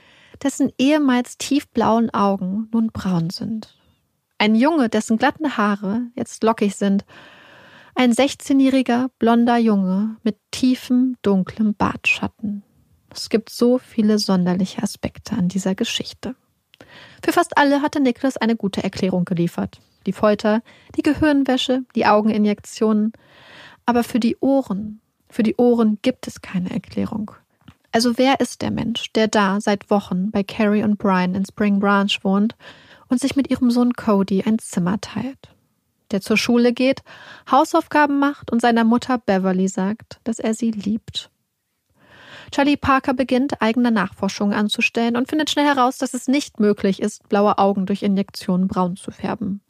dessen 0.43 0.71
ehemals 0.77 1.37
tiefblauen 1.37 2.09
Augen 2.13 2.67
nun 2.71 2.87
braun 2.87 3.29
sind. 3.29 3.75
Ein 4.37 4.55
Junge, 4.55 4.89
dessen 4.89 5.17
glatten 5.17 5.57
Haare 5.57 6.03
jetzt 6.15 6.43
lockig 6.43 6.75
sind. 6.75 7.05
Ein 7.95 8.13
16-jähriger 8.13 9.09
blonder 9.19 9.57
Junge 9.57 10.17
mit 10.23 10.37
tiefem, 10.51 11.17
dunklem 11.21 11.75
Bartschatten. 11.75 12.63
Es 13.13 13.29
gibt 13.29 13.49
so 13.49 13.77
viele 13.77 14.19
sonderliche 14.19 14.83
Aspekte 14.83 15.35
an 15.35 15.49
dieser 15.49 15.75
Geschichte. 15.75 16.35
Für 17.23 17.33
fast 17.33 17.57
alle 17.57 17.81
hatte 17.81 17.99
Niklas 17.99 18.37
eine 18.37 18.55
gute 18.55 18.83
Erklärung 18.83 19.25
geliefert 19.25 19.81
die 20.09 20.13
Folter, 20.13 20.63
die 20.95 21.03
Gehirnwäsche, 21.03 21.83
die 21.95 22.07
Augeninjektionen. 22.07 23.13
Aber 23.85 24.03
für 24.03 24.19
die 24.19 24.37
Ohren, 24.39 25.01
für 25.29 25.43
die 25.43 25.55
Ohren 25.57 25.99
gibt 26.01 26.25
es 26.25 26.41
keine 26.41 26.71
Erklärung. 26.71 27.31
Also 27.91 28.17
wer 28.17 28.39
ist 28.39 28.63
der 28.63 28.71
Mensch, 28.71 29.13
der 29.13 29.27
da 29.27 29.61
seit 29.61 29.91
Wochen 29.91 30.31
bei 30.31 30.43
Carrie 30.43 30.83
und 30.83 30.97
Brian 30.97 31.35
in 31.35 31.45
Spring 31.45 31.79
Branch 31.79 32.17
wohnt 32.23 32.55
und 33.07 33.19
sich 33.19 33.35
mit 33.35 33.51
ihrem 33.51 33.69
Sohn 33.69 33.93
Cody 33.93 34.43
ein 34.43 34.57
Zimmer 34.57 34.99
teilt? 34.99 35.55
Der 36.09 36.21
zur 36.21 36.37
Schule 36.37 36.73
geht, 36.73 37.03
Hausaufgaben 37.51 38.17
macht 38.17 38.51
und 38.51 38.61
seiner 38.61 38.83
Mutter 38.83 39.19
Beverly 39.19 39.67
sagt, 39.67 40.19
dass 40.23 40.39
er 40.39 40.55
sie 40.55 40.71
liebt. 40.71 41.29
Charlie 42.51 42.77
Parker 42.77 43.13
beginnt, 43.13 43.61
eigene 43.61 43.91
Nachforschungen 43.91 44.57
anzustellen 44.57 45.15
und 45.15 45.29
findet 45.29 45.51
schnell 45.51 45.65
heraus, 45.65 45.99
dass 45.99 46.15
es 46.15 46.27
nicht 46.27 46.59
möglich 46.59 46.99
ist, 46.99 47.29
blaue 47.29 47.59
Augen 47.59 47.85
durch 47.85 48.01
Injektionen 48.01 48.67
braun 48.67 48.95
zu 48.95 49.11
färben. 49.11 49.61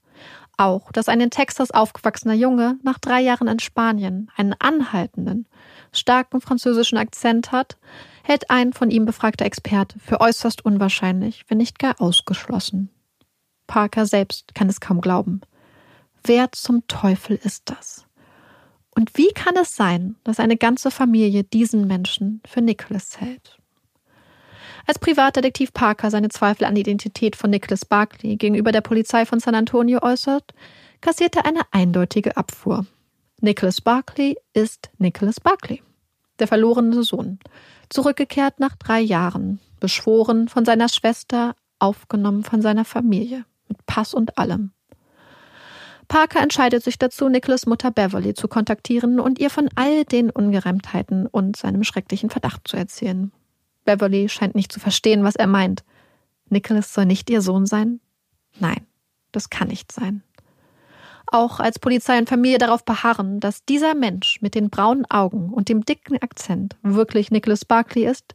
Auch, 0.59 0.91
dass 0.91 1.07
ein 1.07 1.21
in 1.21 1.29
Texas 1.29 1.71
aufgewachsener 1.71 2.33
Junge 2.33 2.77
nach 2.83 2.99
drei 2.99 3.21
Jahren 3.21 3.47
in 3.47 3.59
Spanien 3.59 4.29
einen 4.35 4.53
anhaltenden, 4.59 5.47
starken 5.93 6.41
französischen 6.41 6.97
Akzent 6.97 7.53
hat, 7.53 7.77
hält 8.23 8.49
ein 8.49 8.73
von 8.73 8.91
ihm 8.91 9.05
befragter 9.05 9.45
Experte 9.45 9.97
für 9.99 10.19
äußerst 10.19 10.65
unwahrscheinlich, 10.65 11.45
wenn 11.47 11.59
nicht 11.59 11.79
gar 11.79 12.01
ausgeschlossen. 12.01 12.89
Parker 13.67 14.05
selbst 14.05 14.53
kann 14.53 14.67
es 14.67 14.81
kaum 14.81 14.99
glauben. 14.99 15.39
Wer 16.25 16.51
zum 16.51 16.85
Teufel 16.87 17.39
ist 17.41 17.69
das? 17.69 18.05
Und 18.93 19.17
wie 19.17 19.29
kann 19.29 19.55
es 19.55 19.77
sein, 19.77 20.17
dass 20.25 20.41
eine 20.41 20.57
ganze 20.57 20.91
Familie 20.91 21.45
diesen 21.45 21.87
Menschen 21.87 22.41
für 22.45 22.59
Nicholas 22.59 23.21
hält? 23.21 23.58
Als 24.89 24.97
Privatdetektiv 24.97 25.71
Parker 25.71 26.09
seine 26.09 26.29
Zweifel 26.29 26.65
an 26.65 26.73
die 26.73 26.81
Identität 26.81 27.35
von 27.35 27.51
Nicholas 27.51 27.85
Barkley 27.85 28.37
gegenüber 28.37 28.71
der 28.71 28.81
Polizei 28.81 29.23
von 29.23 29.39
San 29.39 29.53
Antonio 29.53 30.01
äußert, 30.01 30.55
kassiert 30.99 31.35
er 31.35 31.45
eine 31.45 31.61
eindeutige 31.69 32.35
Abfuhr. 32.37 32.87
Nicholas 33.39 33.81
Barkley 33.81 34.35
ist 34.53 34.89
Nicholas 34.97 35.39
Barkley, 35.39 35.83
der 36.39 36.47
verlorene 36.47 37.03
Sohn, 37.03 37.37
zurückgekehrt 37.89 38.59
nach 38.59 38.75
drei 38.77 38.99
Jahren, 38.99 39.59
beschworen 39.79 40.47
von 40.47 40.65
seiner 40.65 40.89
Schwester, 40.89 41.55
aufgenommen 41.77 42.43
von 42.43 42.63
seiner 42.63 42.83
Familie, 42.83 43.45
mit 43.67 43.85
Pass 43.85 44.15
und 44.15 44.39
allem. 44.39 44.71
Parker 46.07 46.41
entscheidet 46.41 46.83
sich 46.83 46.97
dazu, 46.97 47.29
Nicholas 47.29 47.67
Mutter 47.67 47.91
Beverly 47.91 48.33
zu 48.33 48.47
kontaktieren 48.47 49.19
und 49.19 49.37
ihr 49.37 49.51
von 49.51 49.69
all 49.75 50.03
den 50.05 50.31
Ungereimtheiten 50.31 51.27
und 51.27 51.57
seinem 51.57 51.83
schrecklichen 51.83 52.31
Verdacht 52.31 52.67
zu 52.67 52.75
erzählen. 52.75 53.31
Beverly 53.85 54.29
scheint 54.29 54.55
nicht 54.55 54.71
zu 54.71 54.79
verstehen, 54.79 55.23
was 55.23 55.35
er 55.35 55.47
meint. 55.47 55.83
Nicholas 56.49 56.93
soll 56.93 57.05
nicht 57.05 57.29
ihr 57.29 57.41
Sohn 57.41 57.65
sein? 57.65 57.99
Nein, 58.59 58.85
das 59.31 59.49
kann 59.49 59.67
nicht 59.67 59.91
sein. 59.91 60.23
Auch 61.27 61.59
als 61.59 61.77
Polizei 61.77 62.17
und 62.17 62.27
Familie 62.27 62.57
darauf 62.57 62.83
beharren, 62.83 63.39
dass 63.39 63.63
dieser 63.63 63.93
Mensch 63.93 64.41
mit 64.41 64.55
den 64.55 64.69
braunen 64.69 65.05
Augen 65.11 65.53
und 65.53 65.69
dem 65.69 65.85
dicken 65.85 66.17
Akzent 66.21 66.75
wirklich 66.81 67.29
Nicholas 67.29 67.65
Barkley 67.65 68.05
ist, 68.05 68.33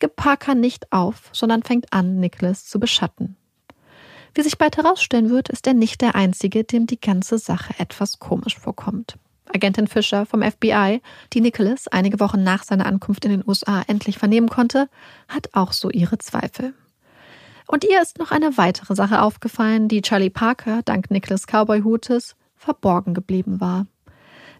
gibt 0.00 0.16
Parker 0.16 0.56
nicht 0.56 0.92
auf, 0.92 1.30
sondern 1.32 1.62
fängt 1.62 1.92
an, 1.92 2.18
Nicholas 2.18 2.66
zu 2.66 2.80
beschatten. 2.80 3.36
Wie 4.34 4.42
sich 4.42 4.58
bald 4.58 4.76
herausstellen 4.76 5.30
wird, 5.30 5.50
ist 5.50 5.66
er 5.66 5.74
nicht 5.74 6.00
der 6.00 6.14
Einzige, 6.16 6.64
dem 6.64 6.86
die 6.86 7.00
ganze 7.00 7.38
Sache 7.38 7.74
etwas 7.78 8.18
komisch 8.18 8.58
vorkommt. 8.58 9.18
Agentin 9.54 9.86
Fischer 9.86 10.26
vom 10.26 10.42
FBI, 10.42 11.00
die 11.32 11.40
Nicholas 11.40 11.88
einige 11.88 12.20
Wochen 12.20 12.42
nach 12.42 12.64
seiner 12.64 12.86
Ankunft 12.86 13.24
in 13.24 13.30
den 13.30 13.44
USA 13.46 13.82
endlich 13.86 14.18
vernehmen 14.18 14.48
konnte, 14.48 14.88
hat 15.28 15.48
auch 15.52 15.72
so 15.72 15.90
ihre 15.90 16.18
Zweifel. 16.18 16.74
Und 17.66 17.84
ihr 17.84 18.02
ist 18.02 18.18
noch 18.18 18.30
eine 18.30 18.56
weitere 18.58 18.94
Sache 18.94 19.22
aufgefallen, 19.22 19.88
die 19.88 20.02
Charlie 20.02 20.30
Parker 20.30 20.82
dank 20.84 21.10
Nicholas 21.10 21.46
Cowboy-Hutes 21.46 22.36
verborgen 22.56 23.14
geblieben 23.14 23.60
war. 23.60 23.86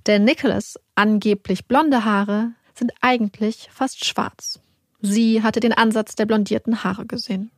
Denn 0.06 0.24
Nicholas 0.24 0.78
angeblich 0.94 1.66
blonde 1.66 2.04
Haare 2.04 2.52
sind 2.74 2.92
eigentlich 3.00 3.68
fast 3.72 4.04
schwarz. 4.04 4.60
Sie 5.00 5.42
hatte 5.42 5.60
den 5.60 5.72
Ansatz 5.72 6.14
der 6.14 6.26
blondierten 6.26 6.84
Haare 6.84 7.06
gesehen. 7.06 7.50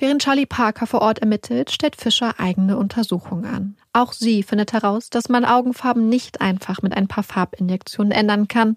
Während 0.00 0.22
Charlie 0.22 0.46
Parker 0.46 0.86
vor 0.86 1.02
Ort 1.02 1.18
ermittelt, 1.18 1.72
stellt 1.72 1.96
Fischer 1.96 2.38
eigene 2.38 2.78
Untersuchungen 2.78 3.44
an. 3.44 3.76
Auch 3.92 4.12
sie 4.12 4.44
findet 4.44 4.72
heraus, 4.72 5.10
dass 5.10 5.28
man 5.28 5.44
Augenfarben 5.44 6.08
nicht 6.08 6.40
einfach 6.40 6.82
mit 6.82 6.96
ein 6.96 7.08
paar 7.08 7.24
Farbinjektionen 7.24 8.12
ändern 8.12 8.46
kann 8.46 8.76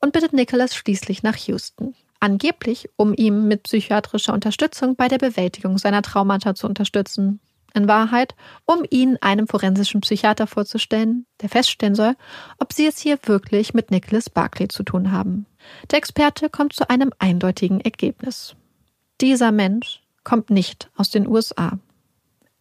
und 0.00 0.12
bittet 0.12 0.32
Nicholas 0.32 0.76
schließlich 0.76 1.24
nach 1.24 1.36
Houston. 1.36 1.96
Angeblich, 2.20 2.88
um 2.94 3.12
ihm 3.12 3.48
mit 3.48 3.64
psychiatrischer 3.64 4.32
Unterstützung 4.32 4.94
bei 4.94 5.08
der 5.08 5.18
Bewältigung 5.18 5.78
seiner 5.78 6.02
Traumata 6.02 6.54
zu 6.54 6.68
unterstützen. 6.68 7.40
In 7.74 7.88
Wahrheit, 7.88 8.36
um 8.64 8.84
ihn 8.88 9.16
einem 9.20 9.48
forensischen 9.48 10.02
Psychiater 10.02 10.46
vorzustellen, 10.46 11.26
der 11.40 11.48
feststellen 11.48 11.96
soll, 11.96 12.14
ob 12.58 12.72
sie 12.72 12.86
es 12.86 12.98
hier 12.98 13.18
wirklich 13.24 13.74
mit 13.74 13.90
Nicholas 13.90 14.30
Barclay 14.30 14.68
zu 14.68 14.84
tun 14.84 15.10
haben. 15.10 15.46
Der 15.90 15.98
Experte 15.98 16.50
kommt 16.50 16.74
zu 16.74 16.88
einem 16.88 17.12
eindeutigen 17.18 17.80
Ergebnis. 17.80 18.54
Dieser 19.20 19.50
Mensch 19.50 20.01
kommt 20.24 20.50
nicht 20.50 20.90
aus 20.96 21.10
den 21.10 21.26
USA. 21.26 21.78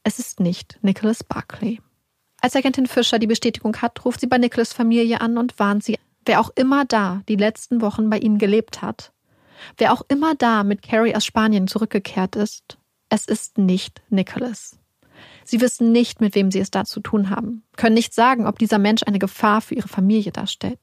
Es 0.03 0.19
ist 0.19 0.39
nicht 0.39 0.79
Nicholas 0.81 1.23
Barclay. 1.23 1.79
Als 2.41 2.55
Agentin 2.55 2.87
Fischer 2.87 3.19
die 3.19 3.27
Bestätigung 3.27 3.77
hat, 3.77 4.03
ruft 4.03 4.19
sie 4.19 4.27
bei 4.27 4.39
Nicholas 4.39 4.73
Familie 4.73 5.21
an 5.21 5.37
und 5.37 5.59
warnt 5.59 5.83
sie, 5.83 5.99
wer 6.25 6.39
auch 6.39 6.49
immer 6.55 6.85
da 6.85 7.21
die 7.27 7.35
letzten 7.35 7.81
Wochen 7.81 8.09
bei 8.09 8.17
ihnen 8.17 8.39
gelebt 8.39 8.81
hat, 8.81 9.11
wer 9.77 9.93
auch 9.93 10.01
immer 10.07 10.33
da 10.35 10.63
mit 10.63 10.81
Carrie 10.81 11.15
aus 11.15 11.25
Spanien 11.25 11.67
zurückgekehrt 11.67 12.35
ist, 12.35 12.77
es 13.09 13.25
ist 13.25 13.57
nicht 13.57 14.01
Nicholas. 14.09 14.79
Sie 15.43 15.61
wissen 15.61 15.91
nicht, 15.91 16.21
mit 16.21 16.33
wem 16.33 16.49
sie 16.49 16.59
es 16.59 16.71
da 16.71 16.85
zu 16.85 16.99
tun 16.99 17.29
haben, 17.29 17.63
können 17.77 17.93
nicht 17.93 18.13
sagen, 18.13 18.47
ob 18.47 18.57
dieser 18.57 18.79
Mensch 18.79 19.03
eine 19.03 19.19
Gefahr 19.19 19.61
für 19.61 19.75
ihre 19.75 19.87
Familie 19.87 20.31
darstellt. 20.31 20.79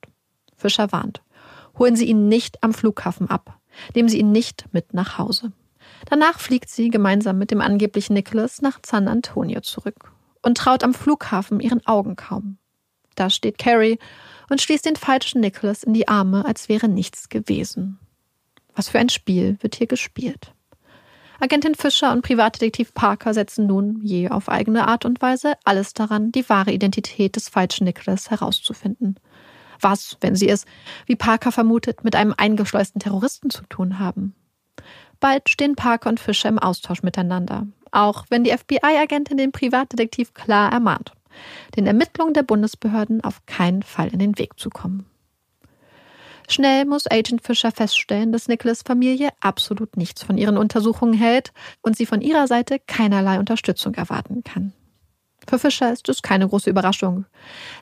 Fischer 0.57 0.93
warnt. 0.93 1.23
Holen 1.79 1.97
Sie 1.97 2.07
ihn 2.07 2.29
nicht 2.29 2.63
am 2.63 2.75
Flughafen 2.75 3.31
ab. 3.31 3.59
Nehmen 3.95 4.09
Sie 4.09 4.19
ihn 4.19 4.33
nicht 4.33 4.67
mit 4.73 4.95
nach 4.95 5.19
Hause. 5.19 5.53
Danach 6.07 6.41
fliegt 6.41 6.71
sie 6.71 6.91
gemeinsam 6.91 7.39
mit 7.39 7.51
dem 7.51 7.61
angeblichen 7.61 8.15
Nicholas 8.15 8.63
nach 8.63 8.81
San 8.85 9.09
Antonio 9.09 9.61
zurück 9.61 10.13
und 10.43 10.59
traut 10.59 10.85
am 10.85 10.95
Flughafen 10.95 11.61
ihren 11.61 11.85
Augen 11.87 12.17
kaum. 12.17 12.59
Da 13.15 13.31
steht 13.31 13.59
Carrie 13.59 13.99
und 14.49 14.61
schließt 14.61 14.87
den 14.87 14.97
falschen 14.97 15.41
Nicholas 15.41 15.83
in 15.83 15.93
die 15.93 16.09
Arme, 16.09 16.45
als 16.45 16.69
wäre 16.69 16.89
nichts 16.89 17.29
gewesen. 17.29 17.99
Was 18.75 18.89
für 18.89 18.99
ein 18.99 19.09
Spiel 19.09 19.59
wird 19.61 19.75
hier 19.75 19.89
gespielt? 19.89 20.53
Agentin 21.41 21.75
Fischer 21.75 22.13
und 22.13 22.23
Privatdetektiv 22.23 22.95
Parker 22.95 23.33
setzen 23.33 23.67
nun, 23.67 24.01
je 24.03 24.29
auf 24.29 24.49
eigene 24.49 24.89
Art 24.89 25.05
und 25.05 25.23
Weise, 25.23 25.55
alles 25.65 25.95
daran, 25.95 26.33
die 26.33 26.49
wahre 26.49 26.73
Identität 26.73 27.37
des 27.37 27.49
falschen 27.49 27.85
Nicholas 27.85 28.31
herauszufinden. 28.31 29.21
Was, 29.81 30.17
wenn 30.21 30.35
sie 30.35 30.49
es, 30.49 30.65
wie 31.07 31.15
Parker 31.15 31.53
vermutet, 31.53 32.03
mit 32.03 32.17
einem 32.17 32.35
eingeschleusten 32.37 33.01
Terroristen 33.01 33.51
zu 33.51 33.63
tun 33.65 34.01
haben? 34.01 34.35
Bald 35.21 35.49
stehen 35.49 35.77
Parker 35.77 36.09
und 36.09 36.21
Fischer 36.21 36.49
im 36.49 36.59
Austausch 36.59 37.03
miteinander, 37.03 37.67
auch 37.91 38.25
wenn 38.29 38.45
die 38.45 38.57
FBI-Agentin 38.57 39.37
den 39.37 39.53
Privatdetektiv 39.53 40.35
klar 40.35 40.73
ermahnt, 40.73 41.13
den 41.77 41.87
Ermittlungen 41.87 42.35
der 42.35 42.43
Bundesbehörden 42.43 43.23
auf 43.23 43.45
keinen 43.47 43.83
Fall 43.83 44.09
in 44.09 44.19
den 44.19 44.39
Weg 44.39 44.59
zu 44.59 44.71
kommen. 44.71 45.07
Schnell 46.51 46.87
muss 46.87 47.11
Agent 47.11 47.43
Fischer 47.45 47.73
feststellen, 47.73 48.33
dass 48.33 48.49
Nicholas 48.49 48.83
Familie 48.83 49.29
absolut 49.41 49.99
nichts 49.99 50.23
von 50.23 50.39
ihren 50.39 50.57
Untersuchungen 50.57 51.13
hält 51.13 51.53
und 51.83 51.97
sie 51.97 52.07
von 52.07 52.23
ihrer 52.23 52.47
Seite 52.47 52.79
keinerlei 52.79 53.39
Unterstützung 53.39 53.95
erwarten 53.95 54.43
kann. 54.45 54.73
Für 55.49 55.59
Fischer 55.59 55.91
ist 55.91 56.07
es 56.11 56.21
keine 56.21 56.47
große 56.47 56.69
Überraschung. 56.69 57.25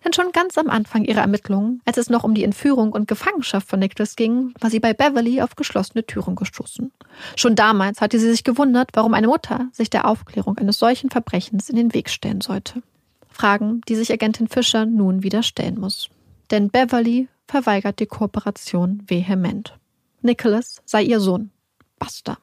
Denn 0.05 0.13
schon 0.13 0.31
ganz 0.31 0.57
am 0.57 0.71
Anfang 0.71 1.05
ihrer 1.05 1.23
Ermittlungen, 1.23 1.83
als 1.85 1.97
es 1.97 2.09
noch 2.09 2.23
um 2.23 2.33
die 2.33 2.45
Entführung 2.45 2.93
und 2.93 3.09
Gefangenschaft 3.09 3.69
von 3.69 3.81
Nicholas 3.81 4.15
ging, 4.15 4.55
war 4.61 4.71
sie 4.71 4.79
bei 4.79 4.95
Beverly 4.95 5.43
auf 5.43 5.57
geschlossene 5.57 6.07
Türen 6.07 6.37
gestoßen. 6.37 6.93
Schon 7.35 7.57
damals 7.57 8.01
hatte 8.01 8.21
sie 8.21 8.31
sich 8.31 8.45
gewundert, 8.45 8.91
warum 8.93 9.15
eine 9.15 9.27
Mutter 9.27 9.67
sich 9.73 9.91
der 9.91 10.07
Aufklärung 10.07 10.57
eines 10.59 10.79
solchen 10.79 11.11
Verbrechens 11.11 11.69
in 11.69 11.75
den 11.75 11.93
Weg 11.93 12.09
stellen 12.09 12.41
sollte. 12.41 12.83
Fragen, 13.29 13.81
die 13.89 13.97
sich 13.97 14.13
Agentin 14.13 14.47
Fischer 14.47 14.87
nun 14.87 15.25
wieder 15.25 15.43
stellen 15.43 15.81
muss. 15.81 16.09
Denn 16.53 16.71
Beverly 16.71 17.29
verweigert 17.49 17.99
die 17.99 18.07
Kooperation 18.07 19.03
vehement. 19.09 19.77
Nicholas 20.23 20.83
sei 20.85 21.03
ihr 21.03 21.19
Sohn. 21.19 21.51
Basta. 21.99 22.39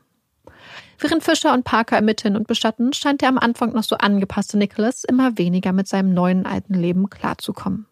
Während 1.03 1.21
Fischer 1.21 1.53
und 1.53 1.65
Parker 1.65 1.97
ermitteln 1.97 2.37
und 2.37 2.47
bestatten, 2.47 2.93
scheint 2.93 3.19
der 3.19 3.27
am 3.27 3.37
Anfang 3.37 3.73
noch 3.73 3.83
so 3.83 3.97
angepasste 3.97 4.57
Nicholas 4.57 5.03
immer 5.03 5.37
weniger 5.37 5.73
mit 5.73 5.85
seinem 5.85 6.13
neuen 6.13 6.45
alten 6.45 6.75
Leben 6.75 7.09
klarzukommen. 7.09 7.87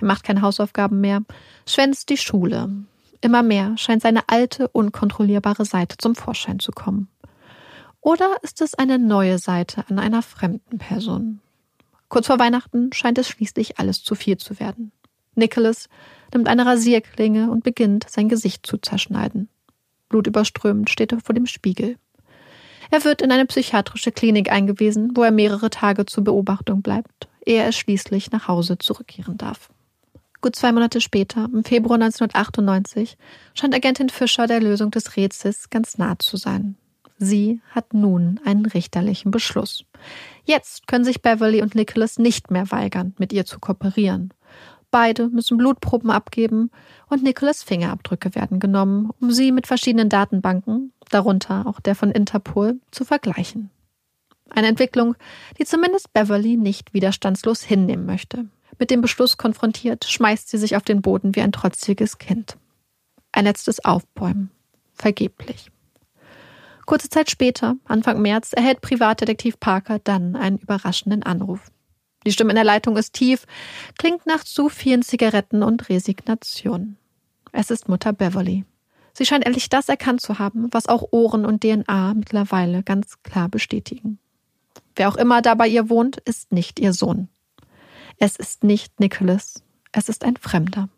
Er 0.00 0.06
macht 0.06 0.24
keine 0.24 0.40
Hausaufgaben 0.40 1.02
mehr, 1.02 1.20
schwänzt 1.68 2.08
die 2.08 2.16
Schule. 2.16 2.70
Immer 3.20 3.42
mehr 3.42 3.76
scheint 3.76 4.00
seine 4.00 4.22
alte, 4.30 4.68
unkontrollierbare 4.68 5.66
Seite 5.66 5.98
zum 5.98 6.14
Vorschein 6.14 6.58
zu 6.58 6.72
kommen. 6.72 7.08
Oder 8.00 8.36
ist 8.40 8.62
es 8.62 8.72
eine 8.72 8.98
neue 8.98 9.38
Seite 9.38 9.84
an 9.90 9.98
einer 9.98 10.22
fremden 10.22 10.78
Person? 10.78 11.40
Kurz 12.08 12.26
vor 12.26 12.38
Weihnachten 12.38 12.90
scheint 12.94 13.18
es 13.18 13.28
schließlich 13.28 13.78
alles 13.78 14.02
zu 14.02 14.14
viel 14.14 14.38
zu 14.38 14.58
werden. 14.58 14.92
Nicholas 15.34 15.90
nimmt 16.32 16.48
eine 16.48 16.64
Rasierklinge 16.64 17.50
und 17.50 17.64
beginnt, 17.64 18.08
sein 18.08 18.30
Gesicht 18.30 18.66
zu 18.66 18.78
zerschneiden. 18.78 19.50
Blutüberströmend 20.08 20.88
steht 20.88 21.12
er 21.12 21.20
vor 21.20 21.34
dem 21.34 21.44
Spiegel. 21.44 21.98
Er 22.90 23.04
wird 23.04 23.22
in 23.22 23.32
eine 23.32 23.46
psychiatrische 23.46 24.12
Klinik 24.12 24.50
eingewiesen, 24.50 25.12
wo 25.14 25.22
er 25.22 25.30
mehrere 25.30 25.70
Tage 25.70 26.06
zur 26.06 26.24
Beobachtung 26.24 26.82
bleibt, 26.82 27.28
ehe 27.44 27.62
er 27.62 27.72
schließlich 27.72 28.30
nach 28.30 28.48
Hause 28.48 28.78
zurückkehren 28.78 29.36
darf. 29.38 29.70
Gut 30.40 30.54
zwei 30.54 30.72
Monate 30.72 31.00
später, 31.00 31.48
im 31.52 31.64
Februar 31.64 31.96
1998, 31.96 33.16
scheint 33.54 33.74
Agentin 33.74 34.10
Fischer 34.10 34.46
der 34.46 34.60
Lösung 34.60 34.90
des 34.90 35.16
Rätsels 35.16 35.70
ganz 35.70 35.98
nah 35.98 36.18
zu 36.18 36.36
sein. 36.36 36.76
Sie 37.18 37.60
hat 37.70 37.94
nun 37.94 38.38
einen 38.44 38.66
richterlichen 38.66 39.30
Beschluss. 39.30 39.84
Jetzt 40.44 40.86
können 40.86 41.04
sich 41.04 41.22
Beverly 41.22 41.62
und 41.62 41.74
Nicholas 41.74 42.18
nicht 42.18 42.50
mehr 42.50 42.70
weigern, 42.70 43.14
mit 43.18 43.32
ihr 43.32 43.46
zu 43.46 43.58
kooperieren. 43.58 44.32
Beide 44.96 45.28
müssen 45.28 45.58
Blutproben 45.58 46.10
abgeben 46.10 46.70
und 47.10 47.22
Nicholas 47.22 47.62
Fingerabdrücke 47.62 48.34
werden 48.34 48.60
genommen, 48.60 49.10
um 49.20 49.30
sie 49.30 49.52
mit 49.52 49.66
verschiedenen 49.66 50.08
Datenbanken, 50.08 50.90
darunter 51.10 51.66
auch 51.66 51.80
der 51.80 51.94
von 51.94 52.10
Interpol, 52.10 52.80
zu 52.92 53.04
vergleichen. 53.04 53.68
Eine 54.48 54.68
Entwicklung, 54.68 55.14
die 55.58 55.66
zumindest 55.66 56.14
Beverly 56.14 56.56
nicht 56.56 56.94
widerstandslos 56.94 57.62
hinnehmen 57.62 58.06
möchte. 58.06 58.46
Mit 58.78 58.90
dem 58.90 59.02
Beschluss 59.02 59.36
konfrontiert, 59.36 60.06
schmeißt 60.06 60.48
sie 60.48 60.56
sich 60.56 60.76
auf 60.76 60.82
den 60.82 61.02
Boden 61.02 61.36
wie 61.36 61.42
ein 61.42 61.52
trotziges 61.52 62.16
Kind. 62.16 62.56
Ein 63.32 63.44
letztes 63.44 63.84
Aufbäumen. 63.84 64.50
Vergeblich. 64.94 65.70
Kurze 66.86 67.10
Zeit 67.10 67.30
später, 67.30 67.76
Anfang 67.84 68.22
März, 68.22 68.54
erhält 68.54 68.80
Privatdetektiv 68.80 69.60
Parker 69.60 69.98
dann 69.98 70.36
einen 70.36 70.56
überraschenden 70.56 71.22
Anruf. 71.22 71.70
Die 72.26 72.32
Stimme 72.32 72.50
in 72.50 72.56
der 72.56 72.64
Leitung 72.64 72.96
ist 72.96 73.14
tief, 73.14 73.46
klingt 73.98 74.26
nach 74.26 74.42
zu 74.42 74.68
vielen 74.68 75.02
Zigaretten 75.02 75.62
und 75.62 75.88
Resignation. 75.88 76.96
Es 77.52 77.70
ist 77.70 77.88
Mutter 77.88 78.12
Beverly. 78.12 78.64
Sie 79.12 79.24
scheint 79.24 79.46
endlich 79.46 79.68
das 79.68 79.88
erkannt 79.88 80.20
zu 80.20 80.40
haben, 80.40 80.66
was 80.72 80.88
auch 80.88 81.12
Ohren 81.12 81.46
und 81.46 81.62
DNA 81.62 82.14
mittlerweile 82.14 82.82
ganz 82.82 83.22
klar 83.22 83.48
bestätigen. 83.48 84.18
Wer 84.96 85.08
auch 85.08 85.16
immer 85.16 85.40
da 85.40 85.54
bei 85.54 85.68
ihr 85.68 85.88
wohnt, 85.88 86.16
ist 86.18 86.52
nicht 86.52 86.80
ihr 86.80 86.92
Sohn. 86.92 87.28
Es 88.18 88.34
ist 88.34 88.64
nicht 88.64 88.98
Nicholas, 88.98 89.62
es 89.92 90.08
ist 90.08 90.24
ein 90.24 90.36
Fremder. 90.36 90.88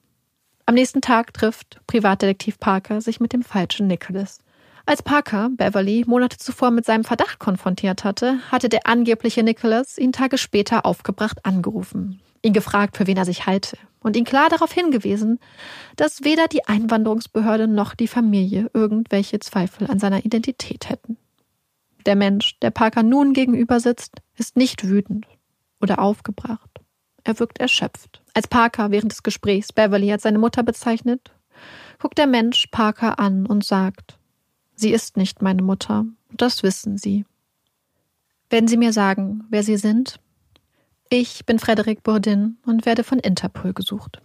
Am 0.64 0.74
nächsten 0.74 1.02
Tag 1.02 1.34
trifft 1.34 1.80
Privatdetektiv 1.86 2.58
Parker 2.58 3.02
sich 3.02 3.20
mit 3.20 3.34
dem 3.34 3.42
falschen 3.42 3.86
Nicholas. 3.86 4.38
Als 4.88 5.02
Parker 5.02 5.50
Beverly 5.50 6.04
Monate 6.06 6.38
zuvor 6.38 6.70
mit 6.70 6.86
seinem 6.86 7.04
Verdacht 7.04 7.38
konfrontiert 7.38 8.04
hatte, 8.04 8.38
hatte 8.50 8.70
der 8.70 8.86
angebliche 8.86 9.42
Nicholas 9.42 9.98
ihn 9.98 10.12
Tage 10.12 10.38
später 10.38 10.86
aufgebracht 10.86 11.44
angerufen, 11.44 12.22
ihn 12.40 12.54
gefragt, 12.54 12.96
für 12.96 13.06
wen 13.06 13.18
er 13.18 13.26
sich 13.26 13.44
halte 13.44 13.76
und 14.00 14.16
ihn 14.16 14.24
klar 14.24 14.48
darauf 14.48 14.72
hingewiesen, 14.72 15.40
dass 15.96 16.24
weder 16.24 16.48
die 16.48 16.64
Einwanderungsbehörde 16.64 17.68
noch 17.68 17.94
die 17.94 18.08
Familie 18.08 18.70
irgendwelche 18.72 19.38
Zweifel 19.40 19.90
an 19.90 19.98
seiner 19.98 20.24
Identität 20.24 20.88
hätten. 20.88 21.18
Der 22.06 22.16
Mensch, 22.16 22.58
der 22.60 22.70
Parker 22.70 23.02
nun 23.02 23.34
gegenüber 23.34 23.80
sitzt, 23.80 24.22
ist 24.38 24.56
nicht 24.56 24.88
wütend 24.88 25.26
oder 25.82 25.98
aufgebracht. 25.98 26.80
Er 27.24 27.38
wirkt 27.38 27.60
erschöpft. 27.60 28.22
Als 28.32 28.48
Parker 28.48 28.90
während 28.90 29.12
des 29.12 29.22
Gesprächs 29.22 29.70
Beverly 29.70 30.10
als 30.10 30.22
seine 30.22 30.38
Mutter 30.38 30.62
bezeichnet, 30.62 31.30
guckt 31.98 32.16
der 32.16 32.26
Mensch 32.26 32.68
Parker 32.68 33.18
an 33.18 33.44
und 33.44 33.66
sagt, 33.66 34.17
Sie 34.80 34.92
ist 34.92 35.16
nicht 35.16 35.42
meine 35.42 35.62
Mutter, 35.62 36.06
das 36.30 36.62
wissen 36.62 36.98
Sie. 36.98 37.24
Werden 38.48 38.68
Sie 38.68 38.76
mir 38.76 38.92
sagen, 38.92 39.42
wer 39.50 39.64
Sie 39.64 39.76
sind? 39.76 40.20
Ich 41.10 41.44
bin 41.44 41.58
Frederik 41.58 42.04
Bourdin 42.04 42.58
und 42.64 42.86
werde 42.86 43.02
von 43.02 43.18
Interpol 43.18 43.72
gesucht. 43.72 44.22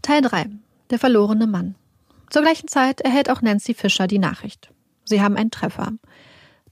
Teil 0.00 0.22
3. 0.22 0.46
Der 0.88 0.98
verlorene 0.98 1.46
Mann. 1.46 1.74
Zur 2.30 2.40
gleichen 2.40 2.66
Zeit 2.66 3.02
erhält 3.02 3.28
auch 3.28 3.42
Nancy 3.42 3.74
Fischer 3.74 4.06
die 4.06 4.18
Nachricht. 4.18 4.70
Sie 5.04 5.20
haben 5.20 5.36
einen 5.36 5.50
Treffer. 5.50 5.92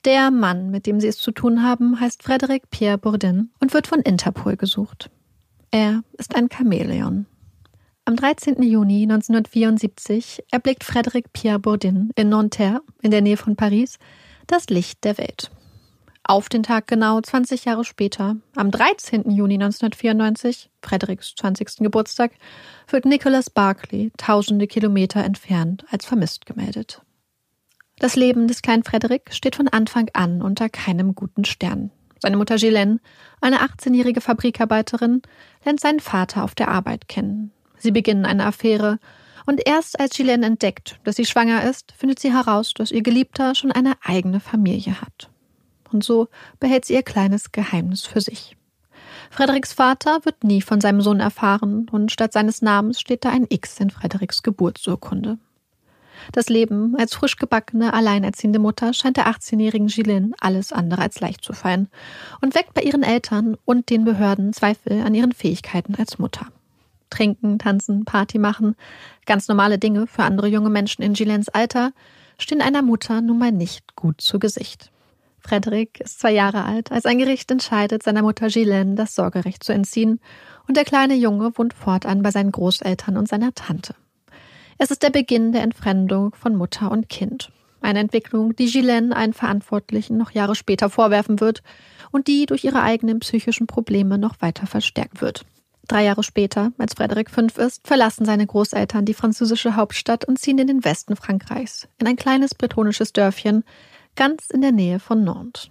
Der 0.06 0.30
Mann, 0.30 0.70
mit 0.70 0.86
dem 0.86 1.00
sie 1.00 1.08
es 1.08 1.18
zu 1.18 1.32
tun 1.32 1.62
haben, 1.62 2.00
heißt 2.00 2.22
Frederik 2.22 2.70
Pierre 2.70 2.96
Bourdin 2.96 3.50
und 3.60 3.74
wird 3.74 3.86
von 3.86 4.00
Interpol 4.00 4.56
gesucht. 4.56 5.10
Er 5.70 6.02
ist 6.16 6.34
ein 6.34 6.48
Chamäleon. 6.48 7.26
Am 8.06 8.16
13. 8.16 8.62
Juni 8.62 9.04
1974 9.04 10.44
erblickt 10.50 10.84
Frederik 10.84 11.32
Pierre 11.32 11.58
Bourdin 11.58 12.10
in 12.16 12.28
Nanterre, 12.28 12.82
in 13.00 13.10
der 13.10 13.22
Nähe 13.22 13.38
von 13.38 13.56
Paris, 13.56 13.98
das 14.46 14.68
Licht 14.68 15.04
der 15.04 15.16
Welt. 15.16 15.50
Auf 16.22 16.50
den 16.50 16.62
Tag 16.62 16.86
genau 16.86 17.18
20 17.22 17.64
Jahre 17.64 17.82
später, 17.82 18.36
am 18.56 18.70
13. 18.70 19.30
Juni 19.30 19.54
1994, 19.54 20.68
Frederiks 20.82 21.34
20. 21.36 21.76
Geburtstag, 21.78 22.32
wird 22.88 23.06
Nicholas 23.06 23.48
Barclay 23.48 24.10
tausende 24.18 24.66
Kilometer 24.66 25.24
entfernt 25.24 25.86
als 25.90 26.04
vermisst 26.04 26.44
gemeldet. 26.44 27.00
Das 28.00 28.16
Leben 28.16 28.48
des 28.48 28.60
kleinen 28.60 28.84
Frederik 28.84 29.32
steht 29.32 29.56
von 29.56 29.68
Anfang 29.68 30.10
an 30.12 30.42
unter 30.42 30.68
keinem 30.68 31.14
guten 31.14 31.46
Stern. 31.46 31.90
Seine 32.18 32.36
Mutter 32.36 32.56
Ghislaine, 32.56 33.00
eine 33.40 33.60
18-jährige 33.60 34.20
Fabrikarbeiterin, 34.20 35.22
lernt 35.64 35.80
seinen 35.80 36.00
Vater 36.00 36.44
auf 36.44 36.54
der 36.54 36.68
Arbeit 36.68 37.08
kennen. 37.08 37.50
Sie 37.84 37.92
beginnen 37.92 38.26
eine 38.26 38.46
Affäre 38.46 38.98
und 39.46 39.60
erst 39.66 40.00
als 40.00 40.16
Ghislaine 40.16 40.46
entdeckt, 40.46 40.98
dass 41.04 41.16
sie 41.16 41.26
schwanger 41.26 41.62
ist, 41.68 41.92
findet 41.92 42.18
sie 42.18 42.32
heraus, 42.32 42.72
dass 42.74 42.90
ihr 42.90 43.02
Geliebter 43.02 43.54
schon 43.54 43.70
eine 43.70 43.92
eigene 44.02 44.40
Familie 44.40 45.00
hat 45.00 45.28
und 45.94 46.04
so 46.04 46.28
behält 46.60 46.84
sie 46.84 46.94
ihr 46.94 47.02
kleines 47.02 47.52
Geheimnis 47.52 48.04
für 48.04 48.20
sich. 48.20 48.56
Frederiks 49.30 49.72
Vater 49.72 50.24
wird 50.24 50.44
nie 50.44 50.60
von 50.60 50.80
seinem 50.80 51.00
Sohn 51.00 51.20
erfahren 51.20 51.86
und 51.90 52.12
statt 52.12 52.32
seines 52.32 52.60
Namens 52.60 53.00
steht 53.00 53.24
da 53.24 53.30
ein 53.30 53.46
X 53.48 53.80
in 53.80 53.90
Frederiks 53.90 54.42
Geburtsurkunde. 54.42 55.38
Das 56.32 56.48
Leben 56.48 56.96
als 56.96 57.14
frisch 57.14 57.36
gebackene, 57.36 57.92
alleinerziehende 57.92 58.58
Mutter 58.58 58.92
scheint 58.92 59.16
der 59.16 59.26
18-jährigen 59.28 59.88
Gilin 59.88 60.34
alles 60.40 60.72
andere 60.72 61.02
als 61.02 61.20
leicht 61.20 61.44
zu 61.44 61.52
fallen 61.52 61.88
und 62.40 62.54
weckt 62.54 62.74
bei 62.74 62.82
ihren 62.82 63.02
Eltern 63.02 63.56
und 63.64 63.90
den 63.90 64.04
Behörden 64.04 64.52
Zweifel 64.52 65.02
an 65.02 65.14
ihren 65.14 65.32
Fähigkeiten 65.32 65.94
als 65.96 66.18
Mutter. 66.18 66.46
Trinken, 67.14 67.58
tanzen, 67.60 68.04
Party 68.04 68.38
machen, 68.38 68.74
ganz 69.24 69.46
normale 69.46 69.78
Dinge 69.78 70.06
für 70.08 70.24
andere 70.24 70.48
junge 70.48 70.70
Menschen 70.70 71.02
in 71.02 71.14
Gilens 71.14 71.48
Alter, 71.48 71.92
stehen 72.38 72.60
einer 72.60 72.82
Mutter 72.82 73.20
nun 73.20 73.38
mal 73.38 73.52
nicht 73.52 73.94
gut 73.94 74.20
zu 74.20 74.40
Gesicht. 74.40 74.90
Frederik 75.38 76.00
ist 76.00 76.18
zwei 76.18 76.32
Jahre 76.32 76.64
alt, 76.64 76.90
als 76.90 77.06
ein 77.06 77.18
Gericht 77.18 77.50
entscheidet, 77.50 78.02
seiner 78.02 78.22
Mutter 78.22 78.48
Ghislaine 78.48 78.96
das 78.96 79.14
Sorgerecht 79.14 79.62
zu 79.62 79.72
entziehen, 79.72 80.18
und 80.66 80.76
der 80.76 80.84
kleine 80.84 81.14
Junge 81.14 81.56
wohnt 81.56 81.74
fortan 81.74 82.22
bei 82.22 82.32
seinen 82.32 82.50
Großeltern 82.50 83.16
und 83.16 83.28
seiner 83.28 83.54
Tante. 83.54 83.94
Es 84.78 84.90
ist 84.90 85.02
der 85.04 85.10
Beginn 85.10 85.52
der 85.52 85.62
Entfremdung 85.62 86.34
von 86.34 86.56
Mutter 86.56 86.90
und 86.90 87.08
Kind. 87.08 87.52
Eine 87.80 88.00
Entwicklung, 88.00 88.56
die 88.56 88.70
Ghislaine 88.70 89.14
einen 89.14 89.34
Verantwortlichen 89.34 90.16
noch 90.16 90.32
Jahre 90.32 90.56
später 90.56 90.90
vorwerfen 90.90 91.38
wird 91.38 91.62
und 92.10 92.26
die 92.26 92.46
durch 92.46 92.64
ihre 92.64 92.82
eigenen 92.82 93.20
psychischen 93.20 93.68
Probleme 93.68 94.18
noch 94.18 94.40
weiter 94.40 94.66
verstärkt 94.66 95.20
wird. 95.20 95.44
Drei 95.88 96.04
Jahre 96.04 96.22
später, 96.22 96.72
als 96.78 96.94
Frederik 96.94 97.30
fünf 97.30 97.58
ist, 97.58 97.86
verlassen 97.86 98.24
seine 98.24 98.46
Großeltern 98.46 99.04
die 99.04 99.14
französische 99.14 99.76
Hauptstadt 99.76 100.24
und 100.24 100.38
ziehen 100.38 100.58
in 100.58 100.66
den 100.66 100.84
Westen 100.84 101.14
Frankreichs, 101.14 101.88
in 101.98 102.06
ein 102.06 102.16
kleines 102.16 102.54
bretonisches 102.54 103.12
Dörfchen, 103.12 103.64
ganz 104.16 104.48
in 104.50 104.62
der 104.62 104.72
Nähe 104.72 104.98
von 104.98 105.24
Nantes. 105.24 105.70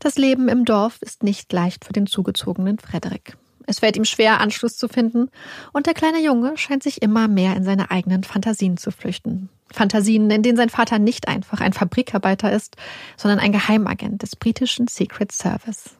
Das 0.00 0.16
Leben 0.16 0.48
im 0.48 0.64
Dorf 0.64 1.00
ist 1.00 1.22
nicht 1.22 1.52
leicht 1.52 1.84
für 1.84 1.92
den 1.92 2.06
zugezogenen 2.06 2.78
Frederik. 2.78 3.36
Es 3.66 3.78
fällt 3.78 3.96
ihm 3.96 4.04
schwer, 4.04 4.40
Anschluss 4.40 4.76
zu 4.76 4.88
finden, 4.88 5.30
und 5.72 5.86
der 5.86 5.94
kleine 5.94 6.20
Junge 6.20 6.56
scheint 6.56 6.82
sich 6.82 7.00
immer 7.00 7.28
mehr 7.28 7.54
in 7.54 7.62
seine 7.62 7.92
eigenen 7.92 8.24
Fantasien 8.24 8.76
zu 8.76 8.90
flüchten. 8.90 9.48
Fantasien, 9.70 10.30
in 10.30 10.42
denen 10.42 10.56
sein 10.56 10.70
Vater 10.70 10.98
nicht 10.98 11.28
einfach 11.28 11.60
ein 11.60 11.72
Fabrikarbeiter 11.72 12.52
ist, 12.52 12.76
sondern 13.16 13.38
ein 13.38 13.52
Geheimagent 13.52 14.22
des 14.22 14.34
britischen 14.34 14.88
Secret 14.88 15.30
Service. 15.30 15.96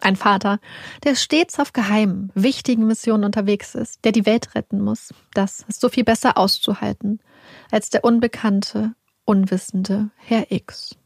Ein 0.00 0.16
Vater, 0.16 0.60
der 1.04 1.14
stets 1.14 1.58
auf 1.58 1.72
geheimen, 1.72 2.30
wichtigen 2.34 2.86
Missionen 2.86 3.24
unterwegs 3.24 3.74
ist, 3.74 4.04
der 4.04 4.12
die 4.12 4.26
Welt 4.26 4.54
retten 4.54 4.80
muss. 4.80 5.14
Das 5.34 5.64
ist 5.68 5.80
so 5.80 5.88
viel 5.88 6.04
besser 6.04 6.36
auszuhalten 6.36 7.20
als 7.70 7.90
der 7.90 8.04
unbekannte, 8.04 8.94
unwissende 9.24 10.10
Herr 10.16 10.50
X. 10.50 10.96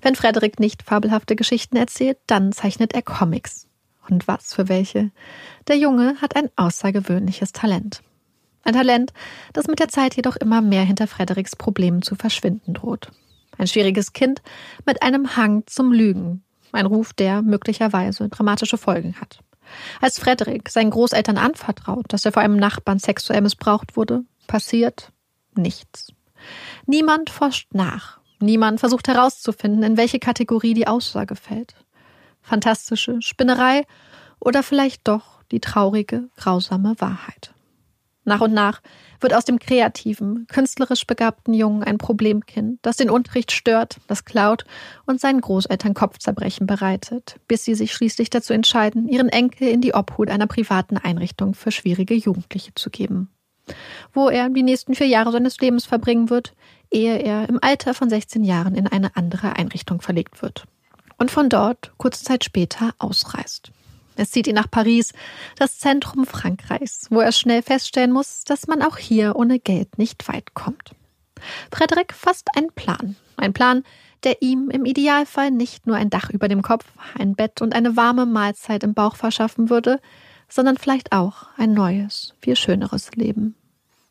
Wenn 0.00 0.14
Frederik 0.14 0.60
nicht 0.60 0.82
fabelhafte 0.82 1.36
Geschichten 1.36 1.76
erzählt, 1.76 2.18
dann 2.26 2.52
zeichnet 2.52 2.94
er 2.94 3.02
Comics. 3.02 3.68
Und 4.08 4.26
was 4.26 4.52
für 4.52 4.68
welche. 4.68 5.12
Der 5.68 5.76
Junge 5.78 6.16
hat 6.20 6.36
ein 6.36 6.50
außergewöhnliches 6.56 7.52
Talent. 7.52 8.02
Ein 8.64 8.74
Talent, 8.74 9.12
das 9.52 9.68
mit 9.68 9.78
der 9.78 9.88
Zeit 9.88 10.14
jedoch 10.16 10.36
immer 10.36 10.60
mehr 10.60 10.82
hinter 10.84 11.06
Frederiks 11.06 11.56
Problemen 11.56 12.02
zu 12.02 12.16
verschwinden 12.16 12.74
droht. 12.74 13.10
Ein 13.58 13.66
schwieriges 13.66 14.12
Kind 14.12 14.42
mit 14.86 15.02
einem 15.02 15.36
Hang 15.36 15.64
zum 15.66 15.92
Lügen. 15.92 16.42
Ein 16.72 16.86
Ruf, 16.86 17.12
der 17.12 17.42
möglicherweise 17.42 18.28
dramatische 18.28 18.78
Folgen 18.78 19.14
hat. 19.20 19.40
Als 20.00 20.18
Frederik 20.18 20.68
seinen 20.68 20.90
Großeltern 20.90 21.38
anvertraut, 21.38 22.06
dass 22.08 22.24
er 22.24 22.32
vor 22.32 22.42
einem 22.42 22.56
Nachbarn 22.56 22.98
sexuell 22.98 23.40
missbraucht 23.40 23.96
wurde, 23.96 24.24
passiert 24.46 25.12
nichts. 25.54 26.12
Niemand 26.86 27.30
forscht 27.30 27.72
nach, 27.72 28.22
Niemand 28.42 28.80
versucht 28.80 29.06
herauszufinden, 29.06 29.84
in 29.84 29.96
welche 29.96 30.18
Kategorie 30.18 30.74
die 30.74 30.88
Aussage 30.88 31.36
fällt. 31.36 31.76
Fantastische 32.42 33.22
Spinnerei 33.22 33.86
oder 34.40 34.64
vielleicht 34.64 35.06
doch 35.06 35.44
die 35.52 35.60
traurige, 35.60 36.28
grausame 36.36 36.96
Wahrheit. 36.98 37.51
Nach 38.24 38.40
und 38.40 38.52
nach 38.52 38.80
wird 39.20 39.34
aus 39.34 39.44
dem 39.44 39.58
kreativen, 39.58 40.46
künstlerisch 40.46 41.06
begabten 41.06 41.54
Jungen 41.54 41.82
ein 41.82 41.98
Problemkind, 41.98 42.78
das 42.82 42.96
den 42.96 43.10
Unterricht 43.10 43.50
stört, 43.50 43.98
das 44.06 44.24
klaut 44.24 44.64
und 45.06 45.20
seinen 45.20 45.40
Großeltern 45.40 45.94
Kopfzerbrechen 45.94 46.66
bereitet, 46.66 47.36
bis 47.48 47.64
sie 47.64 47.74
sich 47.74 47.92
schließlich 47.92 48.30
dazu 48.30 48.52
entscheiden, 48.52 49.08
ihren 49.08 49.28
Enkel 49.28 49.68
in 49.68 49.80
die 49.80 49.94
Obhut 49.94 50.30
einer 50.30 50.46
privaten 50.46 50.96
Einrichtung 50.98 51.54
für 51.54 51.72
schwierige 51.72 52.14
Jugendliche 52.14 52.74
zu 52.74 52.90
geben. 52.90 53.28
Wo 54.12 54.28
er 54.28 54.48
die 54.50 54.62
nächsten 54.62 54.94
vier 54.94 55.06
Jahre 55.06 55.32
seines 55.32 55.58
Lebens 55.58 55.84
verbringen 55.84 56.30
wird, 56.30 56.54
ehe 56.90 57.18
er 57.18 57.48
im 57.48 57.58
Alter 57.60 57.94
von 57.94 58.08
16 58.08 58.44
Jahren 58.44 58.74
in 58.74 58.86
eine 58.86 59.16
andere 59.16 59.56
Einrichtung 59.56 60.00
verlegt 60.00 60.42
wird. 60.42 60.66
Und 61.18 61.30
von 61.30 61.48
dort 61.48 61.92
kurze 61.98 62.24
Zeit 62.24 62.44
später 62.44 62.94
ausreist. 62.98 63.72
Es 64.16 64.30
zieht 64.30 64.46
ihn 64.46 64.54
nach 64.54 64.70
Paris, 64.70 65.12
das 65.56 65.78
Zentrum 65.78 66.26
Frankreichs, 66.26 67.06
wo 67.10 67.20
er 67.20 67.32
schnell 67.32 67.62
feststellen 67.62 68.12
muss, 68.12 68.44
dass 68.44 68.66
man 68.66 68.82
auch 68.82 68.98
hier 68.98 69.36
ohne 69.36 69.58
Geld 69.58 69.98
nicht 69.98 70.28
weit 70.28 70.54
kommt. 70.54 70.92
Frederik 71.70 72.12
fasst 72.12 72.48
einen 72.56 72.72
Plan. 72.72 73.16
Ein 73.36 73.52
Plan, 73.52 73.84
der 74.24 74.42
ihm 74.42 74.70
im 74.70 74.84
Idealfall 74.84 75.50
nicht 75.50 75.86
nur 75.86 75.96
ein 75.96 76.10
Dach 76.10 76.30
über 76.30 76.48
dem 76.48 76.62
Kopf, 76.62 76.84
ein 77.18 77.34
Bett 77.34 77.60
und 77.60 77.74
eine 77.74 77.96
warme 77.96 78.26
Mahlzeit 78.26 78.84
im 78.84 78.94
Bauch 78.94 79.16
verschaffen 79.16 79.70
würde, 79.70 80.00
sondern 80.48 80.76
vielleicht 80.76 81.12
auch 81.12 81.46
ein 81.56 81.72
neues, 81.72 82.34
viel 82.40 82.56
schöneres 82.56 83.12
Leben. 83.14 83.56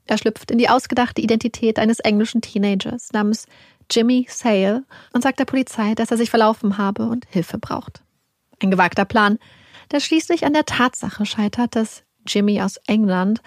Er 0.07 0.17
schlüpft 0.17 0.51
in 0.51 0.57
die 0.57 0.67
ausgedachte 0.67 1.21
Identität 1.21 1.80
eines 1.80 1.99
englischen 1.99 2.41
Teenagers 2.41 3.13
namens 3.13 3.45
Jimmy 3.89 4.25
Sale 4.30 4.84
und 5.13 5.21
sagt 5.21 5.39
der 5.39 5.45
Polizei, 5.45 5.95
dass 5.95 6.11
er 6.11 6.17
sich 6.17 6.30
verlaufen 6.30 6.78
habe 6.78 7.07
und 7.07 7.25
Hilfe 7.30 7.57
braucht. 7.57 8.01
Ein 8.61 8.71
gewagter 8.71 9.05
Plan, 9.05 9.38
der 9.91 9.99
schließlich 9.99 10.45
an 10.45 10.53
der 10.53 10.65
Tatsache 10.65 11.25
scheitert, 11.25 11.75
dass 11.75 12.03
Jimmy 12.25 12.61
aus 12.61 12.77
England 12.87 13.41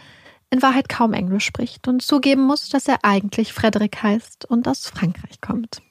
in 0.50 0.62
Wahrheit 0.62 0.88
kaum 0.88 1.12
Englisch 1.12 1.44
spricht 1.44 1.88
und 1.88 2.02
zugeben 2.02 2.42
muss, 2.42 2.68
dass 2.68 2.86
er 2.86 2.98
eigentlich 3.02 3.52
Frederik 3.52 4.02
heißt 4.02 4.44
und 4.44 4.68
aus 4.68 4.86
Frankreich 4.86 5.40
kommt. 5.40 5.82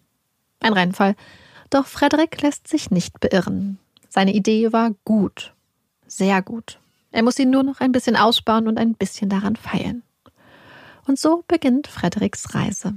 Ein 0.60 0.74
Reinfall. 0.74 1.16
Doch 1.70 1.86
Frederik 1.88 2.42
lässt 2.42 2.68
sich 2.68 2.92
nicht 2.92 3.20
beirren. 3.20 3.80
Seine 4.10 4.34
Idee 4.34 4.72
war 4.72 4.92
gut. 5.06 5.54
Sehr 6.08 6.42
gut. 6.42 6.80
Er 7.12 7.24
muss 7.24 7.36
sie 7.36 7.46
nur 7.46 7.64
noch 7.64 7.80
ein 7.80 7.92
bisschen 7.92 8.16
ausbauen 8.16 8.68
und 8.68 8.78
ein 8.78 8.94
bisschen 8.94 9.30
daran 9.30 9.56
feilen. 9.56 10.04
Und 11.06 11.20
so 11.20 11.44
beginnt 11.48 11.88
Frederiks 11.88 12.56
Reise. 12.56 12.96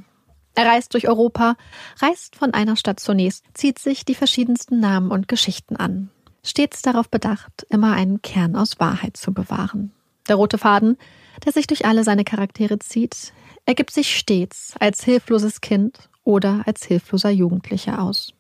Er 0.55 0.67
reist 0.67 0.95
durch 0.95 1.09
Europa, 1.09 1.57
reist 2.01 2.37
von 2.37 2.55
einer 2.55 2.77
Stadt 2.77 3.01
zur 3.01 3.15
nächsten, 3.15 3.49
zieht 3.55 3.79
sich 3.79 4.05
die 4.05 4.15
verschiedensten 4.15 4.81
Namen 4.81 5.11
und 5.11 5.29
Geschichten 5.29 5.77
an. 5.77 6.11
Stets 6.47 6.81
darauf 6.81 7.11
bedacht, 7.11 7.67
immer 7.71 7.93
einen 7.93 8.23
Kern 8.23 8.55
aus 8.55 8.79
Wahrheit 8.79 9.17
zu 9.17 9.35
bewahren. 9.35 9.93
Der 10.29 10.37
rote 10.37 10.59
Faden, 10.59 10.97
der 11.45 11.53
sich 11.53 11.67
durch 11.67 11.85
alle 11.85 12.05
seine 12.05 12.25
Charaktere 12.25 12.79
zieht, 12.79 13.33
ergibt 13.65 13.91
sich 13.91 14.17
stets 14.17 14.75
als 14.79 15.03
hilfloses 15.05 15.61
Kind 15.61 16.09
oder 16.23 16.63
als 16.67 16.85
hilfloser 16.85 17.31
Jugendlicher 17.31 18.01
aus. 18.01 18.33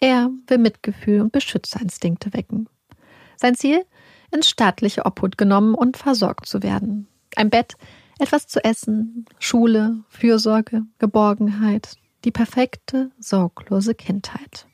Er 0.00 0.30
will 0.46 0.58
Mitgefühl 0.58 1.22
und 1.22 1.32
Beschützerinstinkte 1.32 2.32
wecken. 2.32 2.68
Sein 3.36 3.54
Ziel? 3.54 3.84
In 4.32 4.42
staatliche 4.42 5.06
Obhut 5.06 5.36
genommen 5.36 5.74
und 5.74 5.96
versorgt 5.96 6.46
zu 6.46 6.62
werden. 6.62 7.08
Ein 7.36 7.50
Bett, 7.50 7.74
etwas 8.18 8.46
zu 8.46 8.62
essen, 8.62 9.24
Schule, 9.38 10.04
Fürsorge, 10.08 10.82
Geborgenheit, 10.98 11.96
die 12.24 12.30
perfekte, 12.30 13.10
sorglose 13.18 13.94
Kindheit. 13.94 14.66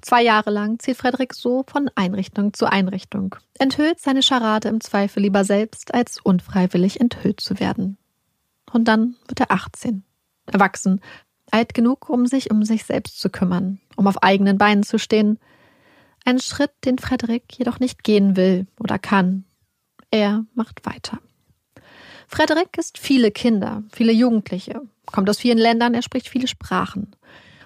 Zwei 0.00 0.22
Jahre 0.22 0.50
lang 0.50 0.78
zieht 0.78 0.96
Frederik 0.96 1.34
so 1.34 1.64
von 1.66 1.90
Einrichtung 1.94 2.52
zu 2.52 2.66
Einrichtung, 2.66 3.36
enthüllt 3.58 4.00
seine 4.00 4.22
Scharade 4.22 4.68
im 4.68 4.80
Zweifel 4.80 5.22
lieber 5.22 5.44
selbst, 5.44 5.94
als 5.94 6.18
unfreiwillig 6.20 7.00
enthüllt 7.00 7.40
zu 7.40 7.60
werden. 7.60 7.98
Und 8.72 8.88
dann 8.88 9.16
wird 9.26 9.40
er 9.40 9.50
18, 9.50 10.04
erwachsen, 10.46 11.00
alt 11.50 11.74
genug, 11.74 12.08
um 12.08 12.26
sich 12.26 12.50
um 12.50 12.64
sich 12.64 12.84
selbst 12.84 13.20
zu 13.20 13.30
kümmern, 13.30 13.80
um 13.96 14.06
auf 14.06 14.22
eigenen 14.22 14.58
Beinen 14.58 14.82
zu 14.82 14.98
stehen. 14.98 15.38
Ein 16.24 16.38
Schritt, 16.38 16.72
den 16.84 16.98
Frederik 16.98 17.44
jedoch 17.56 17.80
nicht 17.80 18.04
gehen 18.04 18.36
will 18.36 18.66
oder 18.78 18.98
kann. 18.98 19.44
Er 20.10 20.44
macht 20.54 20.86
weiter. 20.86 21.18
Frederik 22.28 22.78
ist 22.78 22.98
viele 22.98 23.32
Kinder, 23.32 23.82
viele 23.90 24.12
Jugendliche, 24.12 24.82
kommt 25.06 25.28
aus 25.28 25.38
vielen 25.38 25.58
Ländern, 25.58 25.94
er 25.94 26.02
spricht 26.02 26.28
viele 26.28 26.46
Sprachen. 26.46 27.16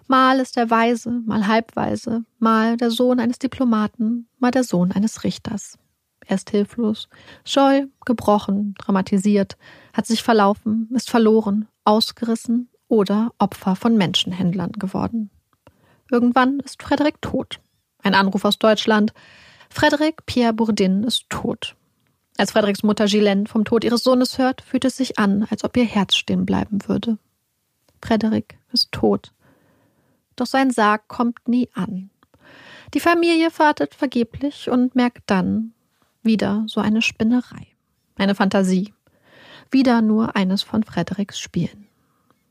Mal 0.06 0.38
ist 0.40 0.56
er 0.56 0.70
weise, 0.70 1.10
mal 1.10 1.46
halbweise, 1.46 2.24
mal 2.38 2.76
der 2.76 2.90
Sohn 2.90 3.20
eines 3.20 3.38
Diplomaten, 3.38 4.28
mal 4.38 4.50
der 4.50 4.64
Sohn 4.64 4.92
eines 4.92 5.24
Richters. 5.24 5.78
Er 6.26 6.36
ist 6.36 6.50
hilflos, 6.50 7.08
scheu, 7.44 7.86
gebrochen, 8.04 8.74
dramatisiert, 8.78 9.56
hat 9.92 10.06
sich 10.06 10.22
verlaufen, 10.22 10.88
ist 10.94 11.10
verloren, 11.10 11.68
ausgerissen 11.84 12.68
oder 12.88 13.32
Opfer 13.38 13.76
von 13.76 13.96
Menschenhändlern 13.96 14.72
geworden. 14.72 15.30
Irgendwann 16.10 16.60
ist 16.60 16.82
Frederik 16.82 17.20
tot. 17.22 17.60
Ein 18.02 18.14
Anruf 18.14 18.44
aus 18.44 18.58
Deutschland. 18.58 19.12
Frederik 19.70 20.26
Pierre 20.26 20.52
Bourdin 20.52 21.04
ist 21.04 21.28
tot. 21.30 21.76
Als 22.36 22.52
Frederiks 22.52 22.82
Mutter 22.82 23.06
Gilene 23.06 23.46
vom 23.46 23.64
Tod 23.64 23.84
ihres 23.84 24.02
Sohnes 24.02 24.38
hört, 24.38 24.60
fühlt 24.60 24.84
es 24.84 24.96
sich 24.96 25.18
an, 25.18 25.46
als 25.50 25.64
ob 25.64 25.76
ihr 25.76 25.84
Herz 25.84 26.16
stehen 26.16 26.44
bleiben 26.44 26.80
würde. 26.88 27.18
Frederik 28.02 28.58
ist 28.72 28.92
tot. 28.92 29.32
Doch 30.36 30.46
sein 30.46 30.70
Sarg 30.70 31.08
kommt 31.08 31.48
nie 31.48 31.68
an. 31.74 32.10
Die 32.92 33.00
Familie 33.00 33.48
wartet 33.56 33.94
vergeblich 33.94 34.70
und 34.70 34.94
merkt 34.94 35.24
dann 35.26 35.72
wieder 36.22 36.64
so 36.66 36.80
eine 36.80 37.02
Spinnerei, 37.02 37.66
eine 38.16 38.34
Fantasie, 38.34 38.94
wieder 39.70 40.00
nur 40.00 40.36
eines 40.36 40.62
von 40.62 40.82
Frederiks 40.82 41.38
Spielen. 41.38 41.88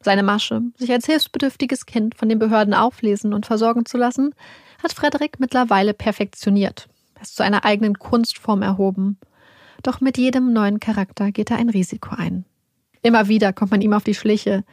Seine 0.01 0.23
Masche, 0.23 0.61
sich 0.77 0.91
als 0.91 1.05
hilfsbedürftiges 1.05 1.85
Kind 1.85 2.15
von 2.15 2.27
den 2.27 2.39
Behörden 2.39 2.73
auflesen 2.73 3.33
und 3.33 3.45
versorgen 3.45 3.85
zu 3.85 3.97
lassen, 3.97 4.35
hat 4.83 4.93
Frederik 4.93 5.39
mittlerweile 5.39 5.93
perfektioniert, 5.93 6.89
es 7.21 7.33
zu 7.33 7.43
einer 7.43 7.63
eigenen 7.63 7.97
Kunstform 7.97 8.61
erhoben 8.61 9.17
doch 9.83 9.99
mit 9.99 10.17
jedem 10.17 10.53
neuen 10.53 10.79
Charakter 10.79 11.31
geht 11.31 11.51
er 11.51 11.57
ein 11.57 11.69
Risiko 11.69 12.15
ein. 12.15 12.45
Immer 13.01 13.27
wieder 13.27 13.51
kommt 13.51 13.71
man 13.71 13.81
ihm 13.81 13.93
auf 13.93 14.05
die 14.05 14.15
Schliche. 14.15 14.63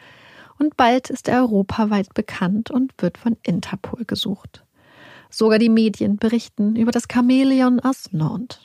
Und 0.60 0.76
bald 0.76 1.08
ist 1.08 1.26
er 1.26 1.40
europaweit 1.40 2.12
bekannt 2.12 2.70
und 2.70 2.92
wird 2.98 3.16
von 3.16 3.38
Interpol 3.42 4.04
gesucht. 4.04 4.62
Sogar 5.30 5.58
die 5.58 5.70
Medien 5.70 6.18
berichten 6.18 6.76
über 6.76 6.90
das 6.90 7.04
Chamäleon 7.10 7.80
aus 7.80 8.12
Nantes. 8.12 8.60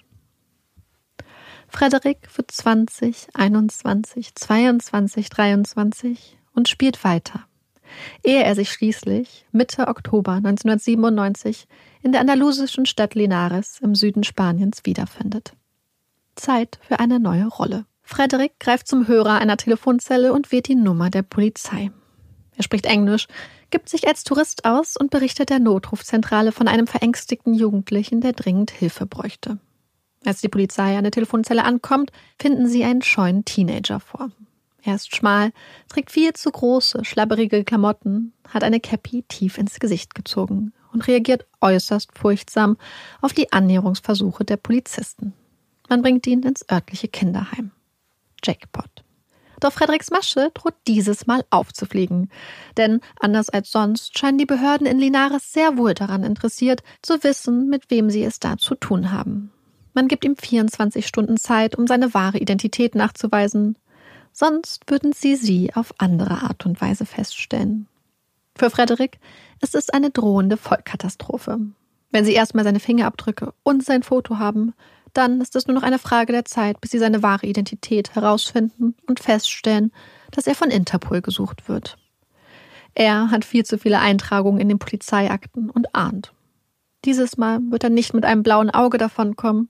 Frederik 1.69 2.27
wird 2.35 2.51
20, 2.51 3.29
21, 3.33 4.35
22, 4.35 5.29
23 5.29 6.37
und 6.53 6.67
spielt 6.67 7.01
weiter, 7.05 7.47
ehe 8.23 8.43
er 8.43 8.55
sich 8.55 8.71
schließlich 8.71 9.45
Mitte 9.53 9.87
Oktober 9.87 10.33
1997 10.33 11.65
in 12.01 12.11
der 12.11 12.21
andalusischen 12.21 12.85
Stadt 12.85 13.15
Linares 13.15 13.79
im 13.81 13.95
Süden 13.95 14.25
Spaniens 14.25 14.81
wiederfindet. 14.83 15.53
Zeit 16.35 16.77
für 16.81 16.99
eine 16.99 17.21
neue 17.21 17.47
Rolle. 17.47 17.85
Frederik 18.05 18.59
greift 18.59 18.87
zum 18.87 19.07
Hörer 19.07 19.39
einer 19.39 19.57
Telefonzelle 19.57 20.31
und 20.31 20.51
wählt 20.51 20.67
die 20.67 20.75
Nummer 20.75 21.09
der 21.09 21.23
Polizei. 21.23 21.91
Er 22.55 22.63
spricht 22.63 22.85
Englisch, 22.85 23.27
gibt 23.71 23.89
sich 23.89 24.07
als 24.07 24.23
Tourist 24.23 24.63
aus 24.63 24.95
und 24.95 25.09
berichtet 25.09 25.49
der 25.49 25.59
Notrufzentrale 25.59 26.51
von 26.51 26.67
einem 26.67 26.87
verängstigten 26.87 27.53
Jugendlichen, 27.53 28.21
der 28.21 28.33
dringend 28.33 28.71
Hilfe 28.71 29.05
bräuchte. 29.05 29.57
Als 30.23 30.41
die 30.41 30.49
Polizei 30.49 30.97
an 30.97 31.03
der 31.03 31.11
Telefonzelle 31.11 31.63
ankommt, 31.63 32.11
finden 32.39 32.67
sie 32.67 32.83
einen 32.83 33.01
scheuen 33.01 33.43
Teenager 33.43 33.99
vor. 33.99 34.29
Er 34.83 34.95
ist 34.95 35.15
schmal, 35.15 35.51
trägt 35.89 36.11
viel 36.11 36.33
zu 36.33 36.51
große, 36.51 37.03
schlabberige 37.03 37.63
Klamotten, 37.63 38.33
hat 38.47 38.63
eine 38.63 38.79
Cappy 38.79 39.23
tief 39.27 39.57
ins 39.57 39.79
Gesicht 39.79 40.13
gezogen 40.13 40.73
und 40.93 41.07
reagiert 41.07 41.47
äußerst 41.59 42.15
furchtsam 42.15 42.77
auf 43.19 43.33
die 43.33 43.51
Annäherungsversuche 43.51 44.45
der 44.45 44.57
Polizisten. 44.57 45.33
Man 45.89 46.01
bringt 46.01 46.27
ihn 46.27 46.43
ins 46.43 46.69
örtliche 46.69 47.07
Kinderheim. 47.07 47.71
Jackpot. 48.45 49.03
Doch 49.59 49.71
Frederiks 49.71 50.11
Masche 50.11 50.51
droht 50.53 50.75
dieses 50.87 51.27
Mal 51.27 51.45
aufzufliegen. 51.49 52.29
Denn 52.77 52.99
anders 53.19 53.49
als 53.49 53.71
sonst 53.71 54.17
scheinen 54.17 54.37
die 54.37 54.45
Behörden 54.45 54.85
in 54.85 54.99
Linares 54.99 55.53
sehr 55.53 55.77
wohl 55.77 55.93
daran 55.93 56.23
interessiert, 56.23 56.83
zu 57.01 57.23
wissen, 57.23 57.69
mit 57.69 57.89
wem 57.89 58.09
sie 58.09 58.23
es 58.23 58.39
da 58.39 58.57
zu 58.57 58.75
tun 58.75 59.11
haben. 59.11 59.51
Man 59.93 60.07
gibt 60.07 60.25
ihm 60.25 60.35
24 60.35 61.07
Stunden 61.07 61.37
Zeit, 61.37 61.75
um 61.75 61.87
seine 61.87 62.13
wahre 62.13 62.37
Identität 62.37 62.95
nachzuweisen. 62.95 63.77
Sonst 64.33 64.83
würden 64.87 65.13
sie 65.13 65.37
sie 65.37 65.73
auf 65.73 65.93
andere 65.99 66.41
Art 66.41 66.65
und 66.65 66.81
Weise 66.81 67.05
feststellen. 67.05 67.87
Für 68.57 68.69
Frederik 68.69 69.19
ist 69.61 69.73
es 69.73 69.89
eine 69.89 70.09
drohende 70.09 70.57
Vollkatastrophe. 70.57 71.59
Wenn 72.11 72.25
sie 72.25 72.33
erstmal 72.33 72.65
seine 72.65 72.79
Fingerabdrücke 72.79 73.53
und 73.63 73.83
sein 73.83 74.03
Foto 74.03 74.37
haben, 74.37 74.73
dann 75.17 75.39
ist 75.39 75.55
es 75.55 75.65
nur 75.65 75.75
noch 75.75 75.83
eine 75.83 75.99
Frage 75.99 76.33
der 76.33 76.45
Zeit, 76.45 76.81
bis 76.81 76.91
sie 76.91 76.99
seine 76.99 77.23
wahre 77.23 77.47
Identität 77.47 78.15
herausfinden 78.15 78.95
und 79.07 79.19
feststellen, 79.19 79.91
dass 80.31 80.45
er 80.45 80.55
von 80.55 80.69
Interpol 80.69 81.21
gesucht 81.21 81.69
wird. 81.69 81.97
Er 82.93 83.31
hat 83.31 83.45
viel 83.45 83.65
zu 83.65 83.77
viele 83.77 83.99
Eintragungen 83.99 84.59
in 84.59 84.69
den 84.69 84.79
Polizeiakten 84.79 85.69
und 85.69 85.95
ahnt. 85.95 86.33
Dieses 87.05 87.37
Mal 87.37 87.59
wird 87.69 87.83
er 87.83 87.89
nicht 87.89 88.13
mit 88.13 88.25
einem 88.25 88.43
blauen 88.43 88.69
Auge 88.69 88.97
davonkommen. 88.97 89.69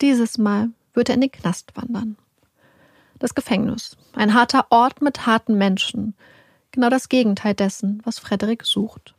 Dieses 0.00 0.38
Mal 0.38 0.70
wird 0.94 1.08
er 1.08 1.16
in 1.16 1.22
den 1.22 1.32
Knast 1.32 1.76
wandern. 1.76 2.16
Das 3.18 3.34
Gefängnis. 3.34 3.96
Ein 4.14 4.34
harter 4.34 4.66
Ort 4.70 5.02
mit 5.02 5.26
harten 5.26 5.56
Menschen. 5.56 6.14
Genau 6.70 6.88
das 6.88 7.08
Gegenteil 7.08 7.54
dessen, 7.54 8.00
was 8.04 8.18
Frederik 8.18 8.64
sucht. 8.64 9.14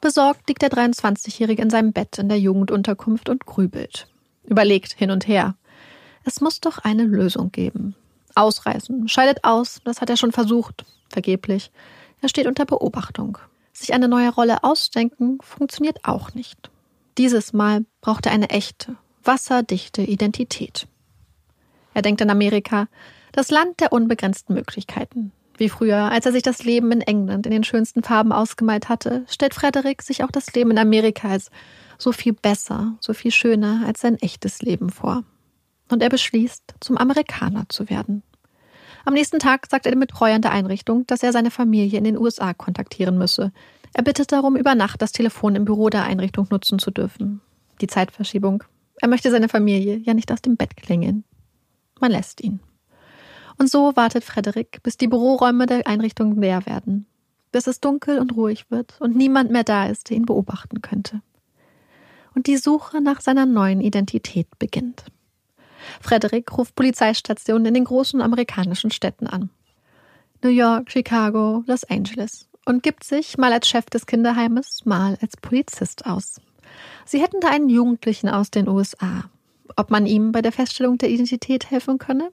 Besorgt 0.00 0.48
liegt 0.48 0.62
der 0.62 0.70
23-Jährige 0.70 1.62
in 1.62 1.70
seinem 1.70 1.92
Bett 1.92 2.18
in 2.18 2.28
der 2.28 2.38
Jugendunterkunft 2.38 3.28
und 3.28 3.46
grübelt 3.46 4.11
überlegt 4.44 4.92
hin 4.92 5.10
und 5.10 5.26
her. 5.26 5.54
Es 6.24 6.40
muss 6.40 6.60
doch 6.60 6.78
eine 6.78 7.04
Lösung 7.04 7.50
geben. 7.52 7.94
Ausreißen, 8.34 9.08
scheidet 9.08 9.44
aus, 9.44 9.80
das 9.84 10.00
hat 10.00 10.08
er 10.08 10.16
schon 10.16 10.32
versucht, 10.32 10.84
vergeblich. 11.08 11.70
Er 12.20 12.28
steht 12.28 12.46
unter 12.46 12.64
Beobachtung. 12.64 13.38
Sich 13.72 13.92
eine 13.92 14.08
neue 14.08 14.30
Rolle 14.30 14.64
ausdenken 14.64 15.38
funktioniert 15.42 16.04
auch 16.04 16.34
nicht. 16.34 16.70
Dieses 17.18 17.52
Mal 17.52 17.84
braucht 18.00 18.26
er 18.26 18.32
eine 18.32 18.50
echte, 18.50 18.96
wasserdichte 19.24 20.02
Identität. 20.02 20.86
Er 21.94 22.02
denkt 22.02 22.22
an 22.22 22.30
Amerika, 22.30 22.88
das 23.32 23.50
Land 23.50 23.80
der 23.80 23.92
unbegrenzten 23.92 24.54
Möglichkeiten. 24.54 25.32
Wie 25.56 25.68
früher, 25.68 26.10
als 26.10 26.26
er 26.26 26.32
sich 26.32 26.42
das 26.42 26.64
Leben 26.64 26.90
in 26.92 27.02
England 27.02 27.46
in 27.46 27.52
den 27.52 27.64
schönsten 27.64 28.02
Farben 28.02 28.32
ausgemalt 28.32 28.88
hatte, 28.88 29.24
stellt 29.28 29.54
Frederick 29.54 30.02
sich 30.02 30.24
auch 30.24 30.30
das 30.30 30.52
Leben 30.54 30.70
in 30.70 30.78
Amerika 30.78 31.28
als 31.28 31.50
so 32.02 32.12
viel 32.12 32.32
besser, 32.32 32.96
so 33.00 33.14
viel 33.14 33.30
schöner 33.30 33.82
als 33.86 34.00
sein 34.00 34.16
echtes 34.16 34.60
Leben 34.62 34.90
vor. 34.90 35.24
Und 35.90 36.02
er 36.02 36.08
beschließt, 36.08 36.74
zum 36.80 36.98
Amerikaner 36.98 37.68
zu 37.68 37.88
werden. 37.88 38.22
Am 39.04 39.14
nächsten 39.14 39.38
Tag 39.38 39.66
sagt 39.70 39.86
er 39.86 39.92
dem 39.92 40.00
Betreuer 40.00 40.38
der 40.38 40.52
Einrichtung, 40.52 41.06
dass 41.06 41.22
er 41.22 41.32
seine 41.32 41.50
Familie 41.50 41.98
in 41.98 42.04
den 42.04 42.18
USA 42.18 42.54
kontaktieren 42.54 43.18
müsse. 43.18 43.52
Er 43.94 44.02
bittet 44.02 44.32
darum, 44.32 44.56
über 44.56 44.74
Nacht 44.74 45.02
das 45.02 45.12
Telefon 45.12 45.54
im 45.54 45.64
Büro 45.64 45.90
der 45.90 46.04
Einrichtung 46.04 46.46
nutzen 46.50 46.78
zu 46.78 46.90
dürfen. 46.90 47.40
Die 47.80 47.86
Zeitverschiebung. 47.86 48.64
Er 49.00 49.08
möchte 49.08 49.30
seine 49.30 49.48
Familie 49.48 49.96
ja 49.96 50.14
nicht 50.14 50.30
aus 50.30 50.42
dem 50.42 50.56
Bett 50.56 50.76
klingeln. 50.76 51.24
Man 52.00 52.12
lässt 52.12 52.42
ihn. 52.42 52.60
Und 53.58 53.70
so 53.70 53.94
wartet 53.96 54.24
Frederik, 54.24 54.82
bis 54.82 54.96
die 54.96 55.08
Büroräume 55.08 55.66
der 55.66 55.86
Einrichtung 55.86 56.40
leer 56.40 56.64
werden, 56.66 57.06
bis 57.50 57.66
es 57.66 57.80
dunkel 57.80 58.18
und 58.18 58.34
ruhig 58.34 58.70
wird 58.70 59.00
und 59.00 59.14
niemand 59.16 59.50
mehr 59.50 59.64
da 59.64 59.86
ist, 59.86 60.10
der 60.10 60.16
ihn 60.16 60.26
beobachten 60.26 60.80
könnte. 60.80 61.22
Und 62.34 62.46
die 62.46 62.56
Suche 62.56 63.00
nach 63.00 63.20
seiner 63.20 63.46
neuen 63.46 63.80
Identität 63.80 64.46
beginnt. 64.58 65.04
Frederik 66.00 66.56
ruft 66.56 66.74
Polizeistationen 66.74 67.66
in 67.66 67.74
den 67.74 67.84
großen 67.84 68.20
amerikanischen 68.20 68.90
Städten 68.90 69.26
an. 69.26 69.50
New 70.42 70.50
York, 70.50 70.90
Chicago, 70.90 71.62
Los 71.66 71.84
Angeles 71.84 72.48
und 72.64 72.82
gibt 72.82 73.04
sich 73.04 73.38
mal 73.38 73.52
als 73.52 73.68
Chef 73.68 73.86
des 73.86 74.06
Kinderheimes, 74.06 74.84
mal 74.84 75.18
als 75.20 75.36
Polizist 75.36 76.06
aus. 76.06 76.40
Sie 77.04 77.20
hätten 77.20 77.40
da 77.40 77.48
einen 77.48 77.68
Jugendlichen 77.68 78.28
aus 78.28 78.50
den 78.50 78.68
USA. 78.68 79.24
Ob 79.76 79.90
man 79.90 80.06
ihm 80.06 80.32
bei 80.32 80.42
der 80.42 80.52
Feststellung 80.52 80.98
der 80.98 81.10
Identität 81.10 81.70
helfen 81.70 81.98
könne? 81.98 82.30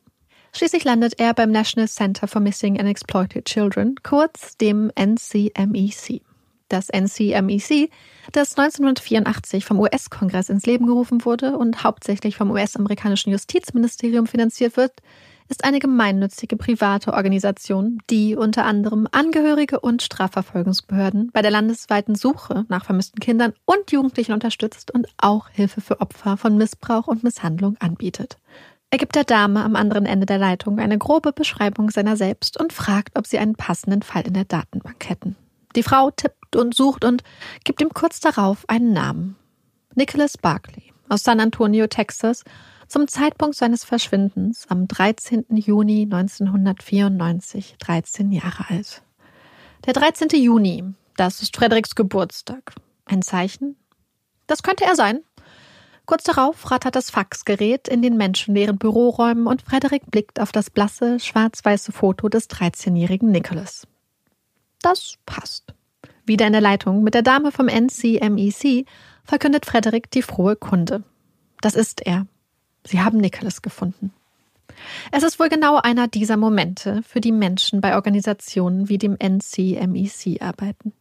Schließlich 0.53 0.83
landet 0.83 1.19
er 1.19 1.33
beim 1.33 1.51
National 1.51 1.87
Center 1.87 2.27
for 2.27 2.41
Missing 2.41 2.79
and 2.79 2.89
Exploited 2.89 3.45
Children, 3.45 3.95
kurz 4.03 4.57
dem 4.57 4.91
NCMEC. 4.95 6.21
Das 6.69 6.87
NCMEC, 6.89 7.91
das 8.31 8.57
1984 8.57 9.65
vom 9.65 9.79
US-Kongress 9.79 10.49
ins 10.49 10.65
Leben 10.65 10.85
gerufen 10.85 11.25
wurde 11.25 11.57
und 11.57 11.83
hauptsächlich 11.83 12.37
vom 12.37 12.51
US-amerikanischen 12.51 13.31
Justizministerium 13.31 14.27
finanziert 14.27 14.77
wird, 14.77 14.93
ist 15.49 15.63
eine 15.63 15.79
gemeinnützige 15.79 16.55
private 16.55 17.13
Organisation, 17.13 17.97
die 18.11 18.35
unter 18.35 18.65
anderem 18.65 19.07
Angehörige 19.11 19.79
und 19.79 20.03
Strafverfolgungsbehörden 20.03 21.31
bei 21.33 21.41
der 21.41 21.49
landesweiten 21.51 22.13
Suche 22.13 22.65
nach 22.69 22.85
vermissten 22.85 23.19
Kindern 23.19 23.53
und 23.65 23.91
Jugendlichen 23.91 24.33
unterstützt 24.33 24.91
und 24.91 25.07
auch 25.17 25.49
Hilfe 25.49 25.81
für 25.81 26.01
Opfer 26.01 26.37
von 26.37 26.55
Missbrauch 26.55 27.07
und 27.07 27.23
Misshandlung 27.23 27.77
anbietet. 27.79 28.37
Er 28.91 28.99
gibt 28.99 29.15
der 29.15 29.23
Dame 29.23 29.63
am 29.63 29.75
anderen 29.75 30.05
Ende 30.05 30.25
der 30.25 30.37
Leitung 30.37 30.79
eine 30.79 30.97
grobe 30.97 31.31
Beschreibung 31.31 31.89
seiner 31.89 32.15
selbst 32.15 32.59
und 32.59 32.73
fragt, 32.73 33.17
ob 33.17 33.25
sie 33.27 33.39
einen 33.39 33.55
passenden 33.55 34.03
Fall 34.03 34.27
in 34.27 34.33
der 34.33 34.45
Datenbank 34.45 35.09
hätten. 35.09 35.35
Die 35.75 35.83
Frau 35.83 36.09
tippt 36.09 36.38
und 36.55 36.73
sucht 36.75 37.03
und 37.05 37.23
gibt 37.63 37.81
ihm 37.81 37.89
kurz 37.89 38.19
darauf 38.19 38.63
einen 38.67 38.93
Namen. 38.93 39.35
Nicholas 39.95 40.37
Barkley 40.37 40.93
aus 41.09 41.23
San 41.23 41.39
Antonio, 41.39 41.87
Texas 41.87 42.43
zum 42.87 43.07
Zeitpunkt 43.07 43.55
seines 43.55 43.83
Verschwindens 43.83 44.65
am 44.67 44.87
13. 44.87 45.45
Juni 45.49 46.03
1994 46.03 47.75
13 47.79 48.31
Jahre 48.31 48.69
alt. 48.69 49.03
Der 49.85 49.93
13. 49.93 50.29
Juni, 50.41 50.83
das 51.15 51.41
ist 51.41 51.55
Frederiks 51.55 51.95
Geburtstag. 51.95 52.73
Ein 53.05 53.21
Zeichen? 53.21 53.75
Das 54.47 54.63
könnte 54.63 54.85
er 54.85 54.95
sein. 54.95 55.21
Kurz 56.05 56.23
darauf 56.23 56.71
rattert 56.71 56.95
das 56.95 57.11
Faxgerät 57.11 57.87
in 57.87 58.01
den 58.01 58.17
menschenleeren 58.17 58.79
Büroräumen 58.79 59.45
und 59.45 59.61
Frederik 59.61 60.09
blickt 60.09 60.39
auf 60.39 60.51
das 60.51 60.71
blasse, 60.71 61.19
schwarz-weiße 61.19 61.91
Foto 61.91 62.29
des 62.29 62.49
13-jährigen 62.49 63.29
Nicholas. 63.29 63.85
Das 64.81 65.15
passt. 65.27 65.75
Wieder 66.29 66.45
in 66.45 66.53
der 66.53 66.61
Leitung 66.61 67.01
mit 67.01 67.15
der 67.15 67.23
Dame 67.23 67.51
vom 67.51 67.65
NCMEC 67.65 68.85
verkündet 69.23 69.65
Frederik 69.65 70.11
die 70.11 70.21
frohe 70.21 70.55
Kunde. 70.55 71.03
Das 71.59 71.73
ist 71.73 72.05
er, 72.05 72.27
Sie 72.85 73.01
haben 73.01 73.17
Nicholas 73.17 73.63
gefunden. 73.63 74.13
Es 75.11 75.23
ist 75.23 75.39
wohl 75.39 75.49
genau 75.49 75.77
einer 75.77 76.07
dieser 76.07 76.37
Momente, 76.37 77.01
für 77.01 77.19
die 77.19 77.31
Menschen 77.31 77.81
bei 77.81 77.95
Organisationen 77.95 78.89
wie 78.89 78.99
dem 78.99 79.17
NCMEC 79.17 80.39
arbeiten. 80.39 80.93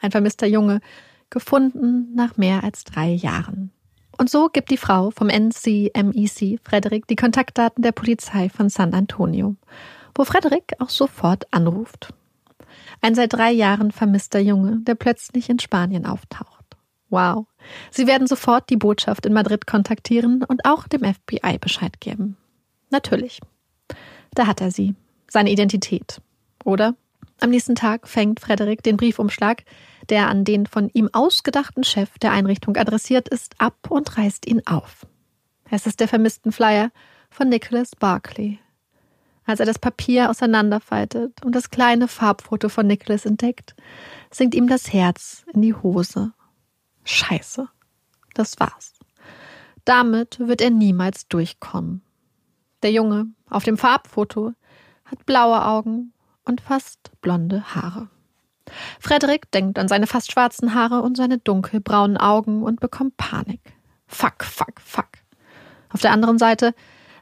Ein 0.00 0.12
vermisster 0.12 0.46
Junge, 0.46 0.80
gefunden 1.28 2.14
nach 2.14 2.36
mehr 2.36 2.62
als 2.62 2.84
drei 2.84 3.08
Jahren. 3.08 3.72
Und 4.16 4.30
so 4.30 4.48
gibt 4.48 4.70
die 4.70 4.76
Frau 4.76 5.10
vom 5.10 5.26
NCMEC 5.26 6.60
Frederik 6.62 7.08
die 7.08 7.16
Kontaktdaten 7.16 7.82
der 7.82 7.90
Polizei 7.90 8.48
von 8.48 8.68
San 8.68 8.94
Antonio, 8.94 9.56
wo 10.14 10.22
Frederik 10.22 10.74
auch 10.78 10.90
sofort 10.90 11.52
anruft. 11.52 12.14
Ein 13.00 13.14
seit 13.14 13.32
drei 13.32 13.50
Jahren 13.50 13.92
vermisster 13.92 14.40
Junge, 14.40 14.78
der 14.82 14.94
plötzlich 14.94 15.48
in 15.48 15.58
Spanien 15.58 16.06
auftaucht. 16.06 16.76
Wow. 17.10 17.46
Sie 17.90 18.06
werden 18.06 18.26
sofort 18.26 18.68
die 18.70 18.76
Botschaft 18.76 19.24
in 19.24 19.32
Madrid 19.32 19.66
kontaktieren 19.66 20.44
und 20.44 20.64
auch 20.64 20.88
dem 20.88 21.02
FBI 21.02 21.58
Bescheid 21.58 22.00
geben. 22.00 22.36
Natürlich. 22.90 23.40
Da 24.34 24.46
hat 24.46 24.60
er 24.60 24.70
sie. 24.70 24.94
Seine 25.30 25.50
Identität. 25.50 26.20
Oder? 26.64 26.94
Am 27.40 27.50
nächsten 27.50 27.76
Tag 27.76 28.08
fängt 28.08 28.40
Frederik 28.40 28.82
den 28.82 28.96
Briefumschlag, 28.96 29.62
der 30.08 30.28
an 30.28 30.44
den 30.44 30.66
von 30.66 30.90
ihm 30.92 31.08
ausgedachten 31.12 31.84
Chef 31.84 32.18
der 32.18 32.32
Einrichtung 32.32 32.76
adressiert 32.76 33.28
ist, 33.28 33.54
ab 33.58 33.90
und 33.90 34.18
reißt 34.18 34.46
ihn 34.46 34.66
auf. 34.66 35.06
Es 35.70 35.86
ist 35.86 36.00
der 36.00 36.08
vermissten 36.08 36.50
Flyer 36.50 36.90
von 37.30 37.48
Nicholas 37.48 37.94
Barclay. 37.94 38.58
Als 39.48 39.60
er 39.60 39.66
das 39.66 39.78
Papier 39.78 40.28
auseinanderfaltet 40.28 41.42
und 41.42 41.54
das 41.54 41.70
kleine 41.70 42.06
Farbfoto 42.06 42.68
von 42.68 42.86
Nicholas 42.86 43.24
entdeckt, 43.24 43.74
sinkt 44.30 44.54
ihm 44.54 44.68
das 44.68 44.92
Herz 44.92 45.46
in 45.54 45.62
die 45.62 45.72
Hose 45.72 46.34
Scheiße. 47.04 47.66
Das 48.34 48.60
war's. 48.60 48.92
Damit 49.86 50.38
wird 50.38 50.60
er 50.60 50.68
niemals 50.68 51.28
durchkommen. 51.28 52.02
Der 52.82 52.92
Junge 52.92 53.28
auf 53.48 53.64
dem 53.64 53.78
Farbfoto 53.78 54.52
hat 55.06 55.24
blaue 55.24 55.64
Augen 55.64 56.12
und 56.44 56.60
fast 56.60 57.10
blonde 57.22 57.74
Haare. 57.74 58.10
Frederik 59.00 59.50
denkt 59.50 59.78
an 59.78 59.88
seine 59.88 60.06
fast 60.06 60.30
schwarzen 60.30 60.74
Haare 60.74 61.00
und 61.00 61.16
seine 61.16 61.38
dunkelbraunen 61.38 62.18
Augen 62.18 62.62
und 62.62 62.80
bekommt 62.80 63.16
Panik. 63.16 63.62
Fuck, 64.08 64.44
fuck, 64.44 64.78
fuck. 64.78 65.08
Auf 65.88 66.02
der 66.02 66.12
anderen 66.12 66.36
Seite, 66.36 66.74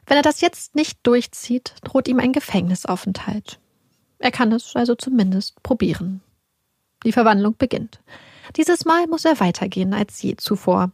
wenn 0.07 0.17
er 0.17 0.23
das 0.23 0.41
jetzt 0.41 0.75
nicht 0.75 0.99
durchzieht, 1.03 1.75
droht 1.83 2.07
ihm 2.07 2.19
ein 2.19 2.31
Gefängnisaufenthalt. 2.31 3.59
Er 4.19 4.31
kann 4.31 4.51
es 4.51 4.75
also 4.75 4.95
zumindest 4.95 5.61
probieren. 5.61 6.21
Die 7.05 7.11
Verwandlung 7.11 7.55
beginnt. 7.57 7.99
Dieses 8.55 8.85
Mal 8.85 9.05
muss 9.07 9.25
er 9.25 9.39
weitergehen 9.39 9.93
als 9.93 10.21
je 10.21 10.35
zuvor. 10.37 10.91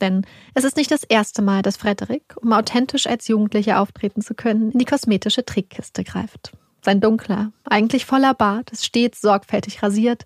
Denn 0.00 0.24
es 0.54 0.64
ist 0.64 0.76
nicht 0.76 0.90
das 0.90 1.04
erste 1.04 1.42
Mal, 1.42 1.62
dass 1.62 1.76
Frederik, 1.76 2.34
um 2.40 2.52
authentisch 2.52 3.06
als 3.06 3.28
Jugendlicher 3.28 3.80
auftreten 3.80 4.22
zu 4.22 4.34
können, 4.34 4.70
in 4.70 4.78
die 4.78 4.84
kosmetische 4.84 5.44
Trickkiste 5.44 6.04
greift. 6.04 6.52
Sein 6.84 7.00
dunkler, 7.00 7.52
eigentlich 7.64 8.06
voller 8.06 8.34
Bart 8.34 8.70
ist 8.70 8.84
stets 8.84 9.20
sorgfältig 9.20 9.82
rasiert. 9.82 10.24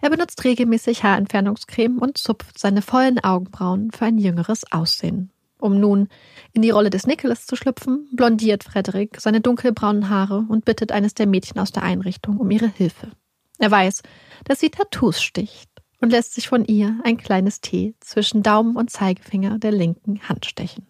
Er 0.00 0.10
benutzt 0.10 0.44
regelmäßig 0.44 1.02
Haarentfernungscreme 1.02 1.98
und 1.98 2.16
zupft 2.16 2.58
seine 2.58 2.82
vollen 2.82 3.18
Augenbrauen 3.18 3.90
für 3.90 4.06
ein 4.06 4.18
jüngeres 4.18 4.70
Aussehen. 4.72 5.30
Um 5.58 5.80
nun 5.80 6.08
in 6.52 6.62
die 6.62 6.70
Rolle 6.70 6.90
des 6.90 7.06
Nicholas 7.06 7.46
zu 7.46 7.56
schlüpfen, 7.56 8.08
blondiert 8.12 8.64
Frederik 8.64 9.20
seine 9.20 9.40
dunkelbraunen 9.40 10.08
Haare 10.08 10.44
und 10.48 10.64
bittet 10.64 10.92
eines 10.92 11.14
der 11.14 11.26
Mädchen 11.26 11.58
aus 11.58 11.72
der 11.72 11.82
Einrichtung 11.82 12.38
um 12.38 12.50
ihre 12.50 12.68
Hilfe. 12.68 13.10
Er 13.58 13.70
weiß, 13.70 14.02
dass 14.44 14.60
sie 14.60 14.70
Tattoos 14.70 15.20
sticht 15.20 15.68
und 16.00 16.10
lässt 16.10 16.34
sich 16.34 16.48
von 16.48 16.64
ihr 16.64 16.98
ein 17.02 17.16
kleines 17.16 17.60
T 17.60 17.94
zwischen 18.00 18.42
Daumen 18.42 18.76
und 18.76 18.90
Zeigefinger 18.90 19.58
der 19.58 19.72
linken 19.72 20.20
Hand 20.28 20.46
stechen. 20.46 20.86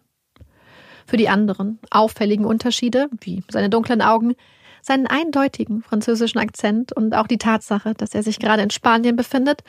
Für 1.07 1.17
die 1.17 1.29
anderen 1.29 1.79
auffälligen 1.89 2.45
Unterschiede, 2.45 3.09
wie 3.21 3.43
seine 3.49 3.69
dunklen 3.71 4.03
Augen, 4.03 4.35
seinen 4.83 5.07
eindeutigen 5.07 5.81
französischen 5.81 6.39
Akzent 6.39 6.93
und 6.93 7.15
auch 7.15 7.25
die 7.25 7.39
Tatsache, 7.39 7.95
dass 7.95 8.13
er 8.13 8.21
sich 8.21 8.39
gerade 8.39 8.61
in 8.61 8.69
Spanien 8.69 9.15
befindet, 9.15 9.63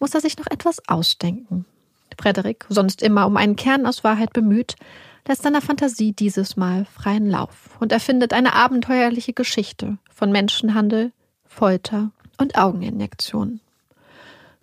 muss 0.00 0.14
er 0.14 0.20
sich 0.20 0.36
noch 0.36 0.48
etwas 0.48 0.80
ausdenken. 0.88 1.64
Frederik, 2.20 2.66
sonst 2.68 3.02
immer 3.02 3.26
um 3.26 3.36
einen 3.36 3.56
Kern 3.56 3.86
aus 3.86 4.04
Wahrheit 4.04 4.32
bemüht, 4.32 4.76
lässt 5.26 5.42
seiner 5.42 5.62
Fantasie 5.62 6.12
dieses 6.12 6.56
Mal 6.56 6.84
freien 6.84 7.28
Lauf 7.28 7.76
und 7.80 7.92
erfindet 7.92 8.32
eine 8.32 8.54
abenteuerliche 8.54 9.32
Geschichte 9.32 9.98
von 10.12 10.30
Menschenhandel, 10.30 11.12
Folter 11.46 12.10
und 12.38 12.56
Augeninjektionen. 12.56 13.60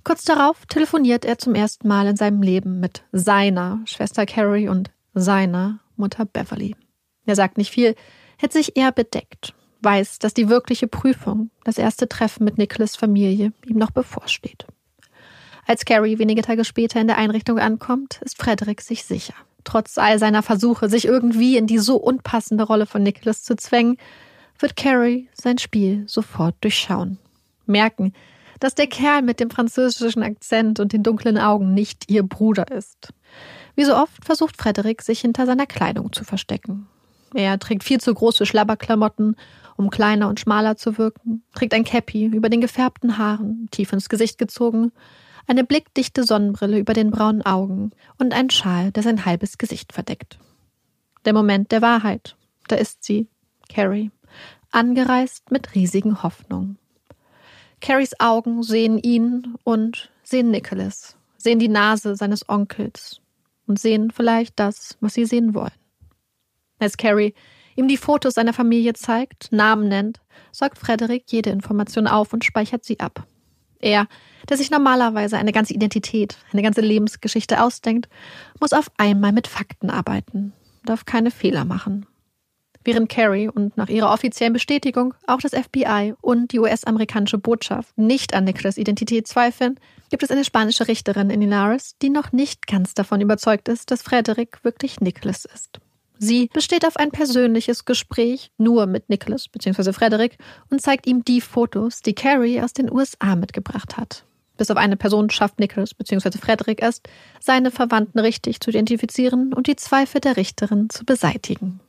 Kurz 0.04 0.24
darauf 0.24 0.66
telefoniert 0.68 1.26
er 1.26 1.38
zum 1.38 1.56
ersten 1.56 1.88
Mal 1.88 2.08
in 2.08 2.16
seinem 2.16 2.42
Leben 2.42 2.80
mit 2.80 3.04
seiner 3.12 3.82
Schwester 3.86 4.26
Carrie 4.26 4.70
und 4.70 4.92
seiner 5.14 5.80
Mutter 5.96 6.26
Beverly. 6.26 6.76
Er 7.26 7.36
sagt 7.36 7.58
nicht 7.58 7.72
viel, 7.72 7.96
hält 8.38 8.54
sich 8.54 8.78
eher 8.78 8.92
bedeckt, 8.92 9.54
weiß, 9.82 10.20
dass 10.20 10.34
die 10.34 10.48
wirkliche 10.48 10.88
Prüfung, 10.88 11.50
das 11.64 11.78
erste 11.78 12.08
Treffen 12.08 12.46
mit 12.46 12.58
Nicholas 12.58 12.96
Familie, 12.96 13.52
ihm 13.66 13.78
noch 13.78 13.92
bevorsteht. 13.92 14.66
Als 15.68 15.84
Carrie 15.84 16.18
wenige 16.18 16.42
Tage 16.42 16.64
später 16.64 17.02
in 17.02 17.08
der 17.08 17.18
Einrichtung 17.18 17.60
ankommt, 17.60 18.22
ist 18.24 18.42
Frederick 18.42 18.80
sich 18.80 19.04
sicher. 19.04 19.34
Trotz 19.66 19.98
all 19.98 20.18
seiner 20.18 20.42
Versuche, 20.42 20.88
sich 20.88 21.04
irgendwie 21.04 21.58
in 21.58 21.68
die 21.68 21.78
so 21.78 21.98
unpassende 21.98 22.64
Rolle 22.64 22.86
von 22.86 23.04
Nicholas 23.04 23.44
zu 23.44 23.58
zwängen, 23.58 23.98
wird 24.60 24.78
Carrie 24.78 25.28
sein 25.34 25.58
Spiel 25.58 26.06
sofort 26.08 26.56
durchschauen. 26.62 27.18
Merken, 27.66 28.14
dass 28.62 28.76
der 28.76 28.88
Kerl 28.88 29.24
mit 29.24 29.42
dem 29.42 29.50
französischen 29.50 30.24
Akzent 30.24 30.80
und 30.80 30.94
den 30.94 31.04
dunklen 31.04 31.38
Augen 31.38 31.74
nicht 31.74 32.10
ihr 32.10 32.24
Bruder 32.24 32.72
ist. 32.72 33.10
Wie 33.76 33.84
so 33.84 33.94
oft 33.94 34.24
versucht 34.24 34.56
Frederik, 34.56 35.02
sich 35.02 35.20
hinter 35.20 35.46
seiner 35.46 35.66
Kleidung 35.66 36.14
zu 36.14 36.24
verstecken. 36.24 36.88
Er 37.34 37.60
trägt 37.60 37.84
viel 37.84 38.00
zu 38.00 38.14
große 38.14 38.46
Schlabberklamotten, 38.46 39.36
um 39.76 39.90
kleiner 39.90 40.30
und 40.30 40.40
schmaler 40.40 40.78
zu 40.78 40.98
wirken, 40.98 41.44
trägt 41.54 41.74
ein 41.74 41.84
Käppi 41.84 42.26
über 42.26 42.48
den 42.48 42.62
gefärbten 42.62 43.18
Haaren, 43.18 43.68
tief 43.70 43.92
ins 43.92 44.08
Gesicht 44.08 44.38
gezogen, 44.38 44.94
eine 45.48 45.64
blickdichte 45.64 46.24
Sonnenbrille 46.24 46.78
über 46.78 46.94
den 46.94 47.10
braunen 47.10 47.42
Augen 47.42 47.92
und 48.20 48.34
ein 48.34 48.50
Schal, 48.50 48.92
der 48.92 49.02
sein 49.02 49.26
halbes 49.26 49.58
Gesicht 49.58 49.94
verdeckt. 49.94 50.38
Der 51.26 51.34
Moment 51.34 51.72
der 51.72 51.82
Wahrheit. 51.82 52.36
Da 52.68 52.76
ist 52.76 53.04
sie, 53.04 53.28
Carrie, 53.74 54.12
angereist 54.72 55.50
mit 55.52 55.74
riesigen 55.74 56.22
Hoffnungen. 56.22 56.78
Carries 57.80 58.20
Augen 58.20 58.62
sehen 58.64 58.98
ihn 58.98 59.56
und 59.64 60.10
sehen 60.24 60.52
Nicholas, 60.52 61.18
sehen 61.38 61.60
die 61.60 61.70
Nase 61.70 62.16
seines 62.16 62.48
Onkels 62.50 63.22
und 63.68 63.80
sehen 63.80 64.12
vielleicht 64.12 64.60
das, 64.60 64.98
was 65.00 65.14
sie 65.14 65.26
sehen 65.26 65.54
wollen. 65.54 65.72
Als 66.80 66.98
Carrie 66.98 67.34
ihm 67.76 67.88
die 67.88 67.98
Fotos 67.98 68.34
seiner 68.34 68.54
Familie 68.54 68.94
zeigt, 68.94 69.52
Namen 69.52 69.88
nennt, 69.88 70.20
sorgt 70.52 70.78
Frederick 70.78 71.32
jede 71.32 71.52
Information 71.52 72.08
auf 72.08 72.34
und 72.34 72.44
speichert 72.44 72.84
sie 72.84 73.00
ab. 73.00 73.26
Er, 73.80 74.08
der 74.50 74.58
sich 74.58 74.72
normalerweise 74.72 75.38
eine 75.38 75.52
ganze 75.52 75.74
Identität, 75.74 76.38
eine 76.52 76.62
ganze 76.62 76.82
Lebensgeschichte 76.82 77.62
ausdenkt, 77.62 78.10
muss 78.60 78.74
auf 78.74 78.90
einmal 78.98 79.32
mit 79.32 79.48
Fakten 79.48 79.90
arbeiten, 79.90 80.54
darf 80.86 81.06
keine 81.06 81.32
Fehler 81.32 81.66
machen. 81.66 82.06
Während 82.84 83.10
Carrie 83.10 83.50
und 83.50 83.76
nach 83.76 83.90
ihrer 83.90 84.14
offiziellen 84.14 84.54
Bestätigung 84.54 85.14
auch 85.26 85.42
das 85.42 85.52
FBI 85.52 86.14
und 86.22 86.54
die 86.54 86.60
US-amerikanische 86.60 87.38
Botschaft 87.38 87.98
nicht 87.98 88.34
an 88.34 88.46
Nicholas 88.46 88.78
Identität 88.78 89.28
zweifeln, 89.28 89.78
gibt 90.10 90.24
es 90.24 90.32
eine 90.32 90.46
spanische 90.46 90.88
Richterin 90.88 91.30
in 91.30 91.42
Linares, 91.42 91.98
die 92.02 92.10
noch 92.10 92.32
nicht 92.32 92.66
ganz 92.66 92.94
davon 92.94 93.20
überzeugt 93.20 93.68
ist, 93.68 93.92
dass 93.92 94.04
Frederick 94.04 94.64
wirklich 94.64 95.02
Nicholas 95.02 95.44
ist. 95.44 95.82
Sie 96.20 96.50
besteht 96.54 96.86
auf 96.86 96.98
ein 96.98 97.12
persönliches 97.12 97.86
Gespräch 97.86 98.52
nur 98.58 98.86
mit 98.86 99.10
Nicholas 99.10 99.48
bzw. 99.48 99.94
Frederick 99.94 100.38
und 100.70 100.82
zeigt 100.82 101.08
ihm 101.08 101.24
die 101.24 101.42
Fotos, 101.42 102.02
die 102.02 102.16
Carrie 102.16 102.62
aus 102.62 102.74
den 102.74 102.92
USA 102.92 103.36
mitgebracht 103.36 103.98
hat. 103.98 104.24
Bis 104.58 104.72
auf 104.72 104.78
eine 104.78 104.98
Person 104.98 105.30
schafft 105.30 105.60
Nicholas 105.60 105.94
bzw. 105.94 106.38
Frederick 106.40 106.82
es, 106.82 107.02
seine 107.40 107.72
Verwandten 107.72 108.20
richtig 108.20 108.60
zu 108.60 108.72
identifizieren 108.72 109.54
und 109.54 109.68
die 109.68 109.76
Zweifel 109.76 110.20
der 110.20 110.36
Richterin 110.38 110.90
zu 110.90 111.06
beseitigen. 111.06 111.80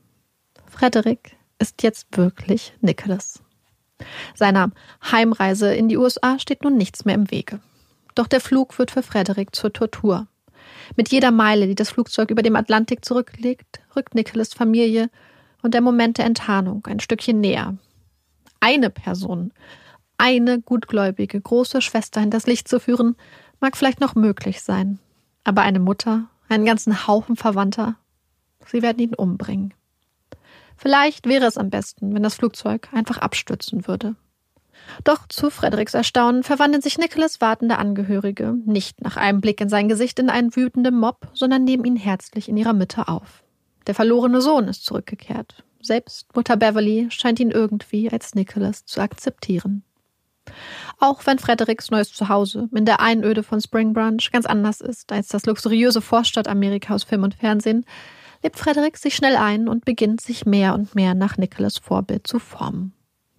Frederik 0.67 1.37
ist 1.59 1.83
jetzt 1.83 2.17
wirklich 2.17 2.75
Nicholas. 2.81 3.43
Seiner 4.35 4.71
Heimreise 5.11 5.75
in 5.75 5.89
die 5.89 5.97
USA 5.97 6.39
steht 6.39 6.63
nun 6.63 6.77
nichts 6.77 7.05
mehr 7.05 7.15
im 7.15 7.31
Wege. 7.31 7.61
Doch 8.15 8.27
der 8.27 8.41
Flug 8.41 8.79
wird 8.79 8.91
für 8.91 9.03
Frederik 9.03 9.55
zur 9.57 9.73
Tortur. 9.73 10.29
Mit 10.97 11.11
jeder 11.11 11.31
Meile, 11.31 11.67
die 11.67 11.75
das 11.75 11.91
Flugzeug 11.91 12.31
über 12.31 12.43
dem 12.43 12.57
Atlantik 12.57 13.05
zurücklegt, 13.05 13.81
rückt 13.97 14.15
Nicholas 14.15 14.55
Familie 14.55 15.11
und 15.63 15.75
der 15.75 15.81
Moment 15.81 16.19
der 16.19 16.25
Enttarnung 16.25 16.87
ein 16.87 17.01
Stückchen 17.01 17.41
näher. 17.41 17.77
Eine 18.61 18.91
Person, 18.91 19.53
eine 20.17 20.61
gutgläubige 20.61 21.41
große 21.41 21.81
Schwester 21.81 22.21
hinters 22.21 22.47
Licht 22.47 22.69
zu 22.69 22.81
führen, 22.81 23.17
mag 23.61 23.77
vielleicht 23.77 24.01
noch 24.01 24.15
möglich 24.15 24.63
sein. 24.63 24.99
Aber 25.45 25.63
eine 25.63 25.81
Mutter, 25.81 26.29
einen 26.49 26.65
ganzen 26.65 27.07
Haufen 27.07 27.37
Verwandter, 27.37 27.97
sie 28.67 28.83
werden 28.83 28.99
ihn 28.99 29.15
umbringen. 29.15 29.75
Vielleicht 30.77 31.27
wäre 31.27 31.47
es 31.47 31.57
am 31.57 31.71
besten, 31.71 32.15
wenn 32.15 32.23
das 32.23 32.37
Flugzeug 32.37 32.89
einfach 32.93 33.19
abstürzen 33.19 33.87
würde. 33.89 34.15
Doch 35.05 35.27
zu 35.29 35.51
Frederiks 35.51 35.95
Erstaunen 35.95 36.43
verwandeln 36.43 36.83
sich 36.83 36.99
Nicholas 36.99 37.41
wartende 37.41 37.79
Angehörige 37.79 38.55
nicht 38.65 39.03
nach 39.03 39.17
einem 39.17 39.41
Blick 39.41 39.61
in 39.61 39.69
sein 39.69 39.89
Gesicht 39.89 40.19
in 40.19 40.31
einen 40.31 40.55
wütenden 40.55 40.99
Mob, 40.99 41.29
sondern 41.35 41.65
nehmen 41.65 41.85
ihn 41.85 41.97
herzlich 41.97 42.49
in 42.49 42.57
ihrer 42.57 42.73
Mitte 42.73 43.09
auf. 43.09 43.43
Der 43.87 43.95
verlorene 43.95 44.41
Sohn 44.41 44.69
ist 44.69 44.85
zurückgekehrt. 44.85 45.65
Selbst 45.81 46.35
Mutter 46.35 46.57
Beverly 46.57 47.07
scheint 47.11 47.41
ihn 47.41 47.51
irgendwie 47.51 48.11
als 48.11 48.35
Nicholas 48.35 48.85
zu 48.85 49.01
akzeptieren. 49.01 49.85
Auch 50.99 51.27
wenn 51.27 51.39
Frederiks 51.39 51.91
neues 51.91 52.13
Zuhause 52.13 52.69
in 52.75 52.85
der 52.85 53.01
Einöde 53.01 53.43
von 53.43 53.61
Spring 53.61 53.93
Branch 53.93 54.23
ganz 54.33 54.47
anders 54.47 54.81
ist 54.81 55.13
als 55.13 55.29
das 55.29 55.47
luxuriöse 55.47 56.01
Vorstadt 56.01 56.49
Amerika 56.49 56.95
aus 56.95 57.05
Film 57.05 57.23
und 57.23 57.35
Fernsehen, 57.35 57.85
lebt 58.43 58.59
Frederik 58.59 58.97
sich 58.97 59.15
schnell 59.15 59.37
ein 59.37 59.69
und 59.69 59.85
beginnt 59.85 60.21
sich 60.21 60.47
mehr 60.47 60.75
und 60.75 60.95
mehr 60.95 61.15
nach 61.15 61.37
Nicholas 61.37 61.79
Vorbild 61.79 62.27
zu 62.27 62.39
formen. 62.39 62.93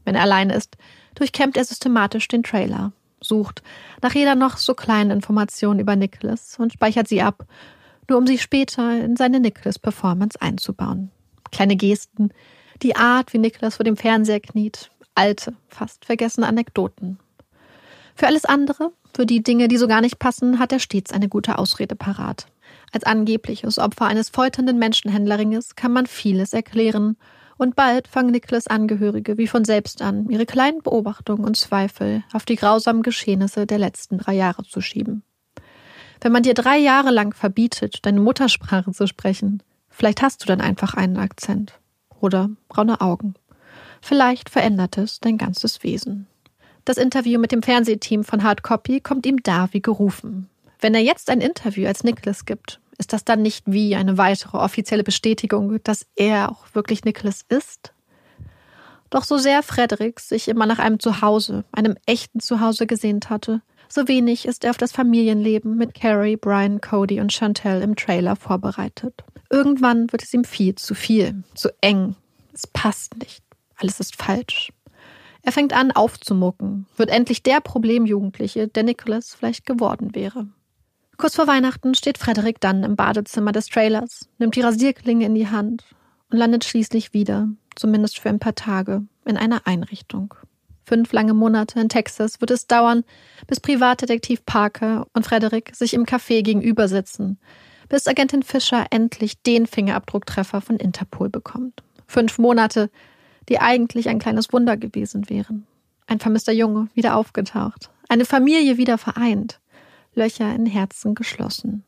Wenn 0.06 0.16
er 0.16 0.24
allein 0.24 0.50
ist, 0.50 0.78
durchkämmt 1.20 1.58
er 1.58 1.66
systematisch 1.66 2.28
den 2.28 2.44
Trailer, 2.44 2.94
sucht 3.22 3.62
nach 4.02 4.16
jeder 4.16 4.36
noch 4.36 4.58
so 4.58 4.74
kleinen 4.74 5.12
Information 5.12 5.80
über 5.80 5.96
Nicholas 5.96 6.58
und 6.58 6.74
speichert 6.74 7.08
sie 7.08 7.22
ab, 7.22 7.46
nur 8.08 8.18
um 8.18 8.26
sie 8.26 8.38
später 8.38 9.04
in 9.04 9.16
seine 9.16 9.40
Nicholas-Performance 9.40 10.42
einzubauen. 10.42 11.12
Kleine 11.52 11.76
Gesten, 11.76 12.32
die 12.82 12.96
Art, 12.96 13.34
wie 13.34 13.38
Nicholas 13.38 13.76
vor 13.76 13.84
dem 13.84 13.98
Fernseher 13.98 14.40
kniet, 14.40 14.90
alte, 15.14 15.54
fast 15.68 16.06
vergessene 16.06 16.48
Anekdoten. 16.48 17.20
Für 18.16 18.28
alles 18.28 18.46
andere, 18.46 18.92
für 19.14 19.26
die 19.26 19.44
Dinge, 19.44 19.68
die 19.68 19.78
so 19.78 19.88
gar 19.88 20.02
nicht 20.02 20.20
passen, 20.20 20.60
hat 20.60 20.72
er 20.72 20.80
stets 20.80 21.12
eine 21.12 21.30
gute 21.30 21.58
Ausrede 21.58 21.96
parat. 21.96 22.48
Als 22.92 23.04
angebliches 23.04 23.78
Opfer 23.78 24.06
eines 24.06 24.30
folternden 24.30 24.80
Menschenhändlerringes 24.80 25.76
kann 25.76 25.92
man 25.92 26.06
vieles 26.06 26.54
erklären, 26.54 27.18
und 27.60 27.76
bald 27.76 28.08
fangen 28.08 28.32
Niklas 28.32 28.68
Angehörige 28.68 29.38
wie 29.38 29.48
von 29.48 29.66
selbst 29.66 30.02
an, 30.02 30.30
ihre 30.30 30.46
kleinen 30.46 30.82
Beobachtungen 30.82 31.44
und 31.46 31.58
Zweifel 31.58 32.24
auf 32.34 32.46
die 32.46 32.56
grausamen 32.56 33.04
Geschehnisse 33.04 33.68
der 33.68 33.78
letzten 33.78 34.18
drei 34.18 34.34
Jahre 34.34 34.64
zu 34.64 34.82
schieben. 34.82 35.24
Wenn 36.22 36.32
man 36.32 36.44
dir 36.44 36.54
drei 36.54 36.78
Jahre 36.78 37.12
lang 37.12 37.34
verbietet, 37.34 38.06
deine 38.06 38.20
Muttersprache 38.20 38.92
zu 38.92 39.08
sprechen, 39.08 39.62
vielleicht 39.90 40.22
hast 40.22 40.42
du 40.42 40.48
dann 40.48 40.62
einfach 40.62 40.94
einen 40.94 41.18
Akzent 41.18 41.80
oder 42.20 42.50
braune 42.68 43.02
Augen. 43.02 43.36
Vielleicht 44.02 44.50
verändert 44.50 44.98
es 44.98 45.20
dein 45.20 45.38
ganzes 45.38 45.84
Wesen. 45.84 46.28
Das 46.86 46.98
Interview 46.98 47.40
mit 47.40 47.52
dem 47.52 47.62
Fernsehteam 47.62 48.24
von 48.24 48.44
Hardcopy 48.44 49.02
kommt 49.02 49.26
ihm 49.26 49.38
da 49.44 49.70
wie 49.72 49.82
gerufen. 49.82 50.50
Wenn 50.80 50.96
er 50.96 51.02
jetzt 51.02 51.30
ein 51.30 51.42
Interview 51.42 51.88
als 51.88 52.04
Nicholas 52.04 52.46
gibt, 52.46 52.80
ist 53.00 53.14
das 53.14 53.26
dann 53.26 53.42
nicht 53.42 53.64
wie 53.66 53.96
eine 53.96 54.20
weitere 54.20 54.58
offizielle 54.58 55.04
Bestätigung, 55.04 55.82
dass 55.84 56.06
er 56.16 56.52
auch 56.52 56.66
wirklich 56.74 57.04
Nicholas 57.04 57.44
ist? 57.50 57.94
Doch 59.10 59.24
so 59.24 59.38
sehr 59.40 59.64
Frederik 59.64 60.20
sich 60.20 60.48
immer 60.48 60.68
nach 60.68 60.78
einem 60.78 61.00
Zuhause, 61.00 61.66
einem 61.72 61.96
echten 62.06 62.40
Zuhause 62.40 62.86
gesehnt 62.86 63.32
hatte, 63.32 63.64
so 63.92 64.08
wenig 64.08 64.46
ist 64.46 64.64
er 64.64 64.70
auf 64.70 64.78
das 64.78 64.92
Familienleben 64.92 65.76
mit 65.76 65.96
Carrie, 65.96 66.36
Brian, 66.36 66.80
Cody 66.80 67.20
und 67.20 67.34
Chantel 67.34 67.82
im 67.82 67.96
Trailer 67.96 68.36
vorbereitet. 68.36 69.24
Irgendwann 69.50 70.12
wird 70.12 70.22
es 70.22 70.32
ihm 70.32 70.44
viel 70.44 70.76
zu 70.76 70.94
viel, 70.94 71.44
zu 71.56 71.70
eng. 71.82 72.16
Es 72.54 72.68
passt 72.68 73.18
nicht. 73.18 73.44
Alles 73.78 74.00
ist 74.00 74.16
falsch. 74.16 74.72
Er 75.42 75.52
fängt 75.52 75.74
an 75.74 75.92
aufzumucken, 75.92 76.86
wird 76.98 77.10
endlich 77.10 77.42
der 77.42 77.62
Problemjugendliche, 77.62 78.68
der 78.68 78.84
Nicholas 78.84 79.34
vielleicht 79.34 79.66
geworden 79.66 80.14
wäre. 80.14 80.48
Kurz 81.20 81.36
vor 81.36 81.48
Weihnachten 81.48 81.96
steht 81.96 82.18
Frederik 82.18 82.62
dann 82.62 82.86
im 82.86 82.96
Badezimmer 82.96 83.52
des 83.52 83.68
Trailers, 83.68 84.30
nimmt 84.38 84.56
die 84.56 84.62
Rasierklinge 84.62 85.26
in 85.26 85.36
die 85.36 85.50
Hand 85.50 85.84
und 86.32 86.38
landet 86.38 86.64
schließlich 86.64 87.14
wieder, 87.14 87.50
zumindest 87.76 88.20
für 88.20 88.30
ein 88.30 88.40
paar 88.40 88.56
Tage, 88.56 89.04
in 89.26 89.36
einer 89.36 89.68
Einrichtung. 89.68 90.34
Fünf 90.86 91.12
lange 91.12 91.34
Monate 91.34 91.78
in 91.82 91.90
Texas 91.90 92.40
wird 92.40 92.52
es 92.52 92.68
dauern, 92.68 93.04
bis 93.48 93.60
Privatdetektiv 93.60 94.46
Parker 94.46 95.08
und 95.14 95.26
Frederik 95.26 95.76
sich 95.76 95.94
im 95.94 96.06
Café 96.06 96.42
gegenüber 96.42 96.88
sitzen, 96.88 97.38
bis 97.90 98.08
Agentin 98.08 98.42
Fischer 98.42 98.86
endlich 98.90 99.42
den 99.42 99.68
Fingerabdrucktreffer 99.68 100.62
von 100.62 100.78
Interpol 100.78 101.28
bekommt. 101.28 101.84
Fünf 102.08 102.38
Monate, 102.38 102.90
die 103.50 103.60
eigentlich 103.60 104.08
ein 104.08 104.20
kleines 104.20 104.54
Wunder 104.54 104.78
gewesen 104.78 105.30
wären. 105.30 105.68
Ein 106.08 106.22
vermisster 106.22 106.54
Junge 106.54 106.88
wieder 106.94 107.18
aufgetaucht, 107.18 107.90
eine 108.08 108.24
Familie 108.24 108.78
wieder 108.78 108.98
vereint. 108.98 109.60
Löcher 110.20 110.54
in 110.54 110.66
Herzen 110.66 111.16
geschlossen. 111.16 111.84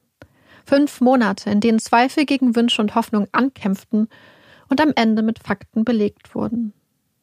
Fünf 0.65 1.01
Monate, 1.01 1.49
in 1.49 1.59
denen 1.59 1.79
Zweifel 1.79 2.25
gegen 2.25 2.55
Wünsche 2.55 2.81
und 2.81 2.95
Hoffnung 2.95 3.27
ankämpften 3.33 4.07
und 4.69 4.79
am 4.81 4.93
Ende 4.95 5.21
mit 5.21 5.39
Fakten 5.39 5.83
belegt 5.83 6.33
wurden. 6.33 6.73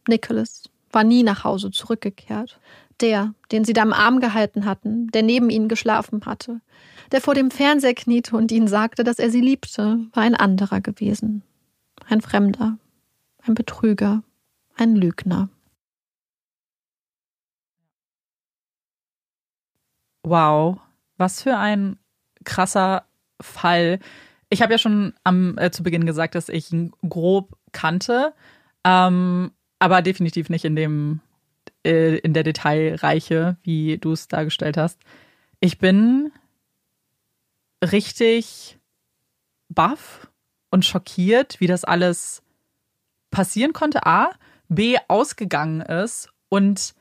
Nicholas 0.06 0.64
war 0.90 1.04
nie 1.04 1.22
nach 1.22 1.44
Hause 1.44 1.70
zurückgekehrt. 1.70 2.61
Der, 3.00 3.32
den 3.52 3.64
sie 3.64 3.74
da 3.74 3.82
im 3.84 3.92
Arm 3.92 4.18
gehalten 4.18 4.64
hatten, 4.64 5.06
der 5.09 5.22
neben 5.22 5.50
ihnen 5.50 5.68
geschlafen 5.68 6.26
hatte, 6.26 6.61
der 7.12 7.20
vor 7.20 7.34
dem 7.34 7.52
Fernseher 7.52 7.94
kniete 7.94 8.36
und 8.36 8.50
ihnen 8.50 8.66
sagte, 8.66 9.04
dass 9.04 9.20
er 9.20 9.30
sie 9.30 9.40
liebte, 9.40 10.00
war 10.12 10.24
ein 10.24 10.34
anderer 10.34 10.80
gewesen. 10.80 11.44
Ein 12.09 12.20
Fremder, 12.20 12.76
ein 13.42 13.54
Betrüger, 13.54 14.24
ein 14.74 14.96
Lügner. 14.96 15.48
Wow, 20.24 20.80
was 21.19 21.43
für 21.43 21.57
ein 21.59 21.99
krasser 22.45 23.05
Fall. 23.41 23.99
Ich 24.49 24.62
habe 24.62 24.73
ja 24.73 24.79
schon 24.79 25.14
am, 25.25 25.59
äh, 25.59 25.71
zu 25.71 25.83
Beginn 25.83 26.07
gesagt, 26.07 26.35
dass 26.35 26.49
ich 26.49 26.73
ihn 26.73 26.93
grob 27.09 27.57
kannte, 27.73 28.33
ähm, 28.85 29.53
aber 29.79 30.03
definitiv 30.03 30.49
nicht 30.49 30.64
in 30.64 30.77
dem 30.77 31.21
äh, 31.85 32.16
in 32.19 32.33
der 32.33 32.43
Detailreiche, 32.43 33.57
wie 33.62 33.99
du 33.99 34.12
es 34.12 34.29
dargestellt 34.29 34.77
hast. 34.77 34.99
Ich 35.61 35.79
bin 35.79 36.33
richtig 37.83 38.79
baff 39.69 40.29
und 40.71 40.85
schockiert, 40.85 41.61
wie 41.61 41.66
das 41.66 41.85
alles 41.85 42.43
passieren 43.31 43.73
konnte. 43.73 44.07
A, 44.07 44.31
B 44.69 44.97
ausgegangen 45.09 45.81
ist 45.81 46.31
und 46.49 46.95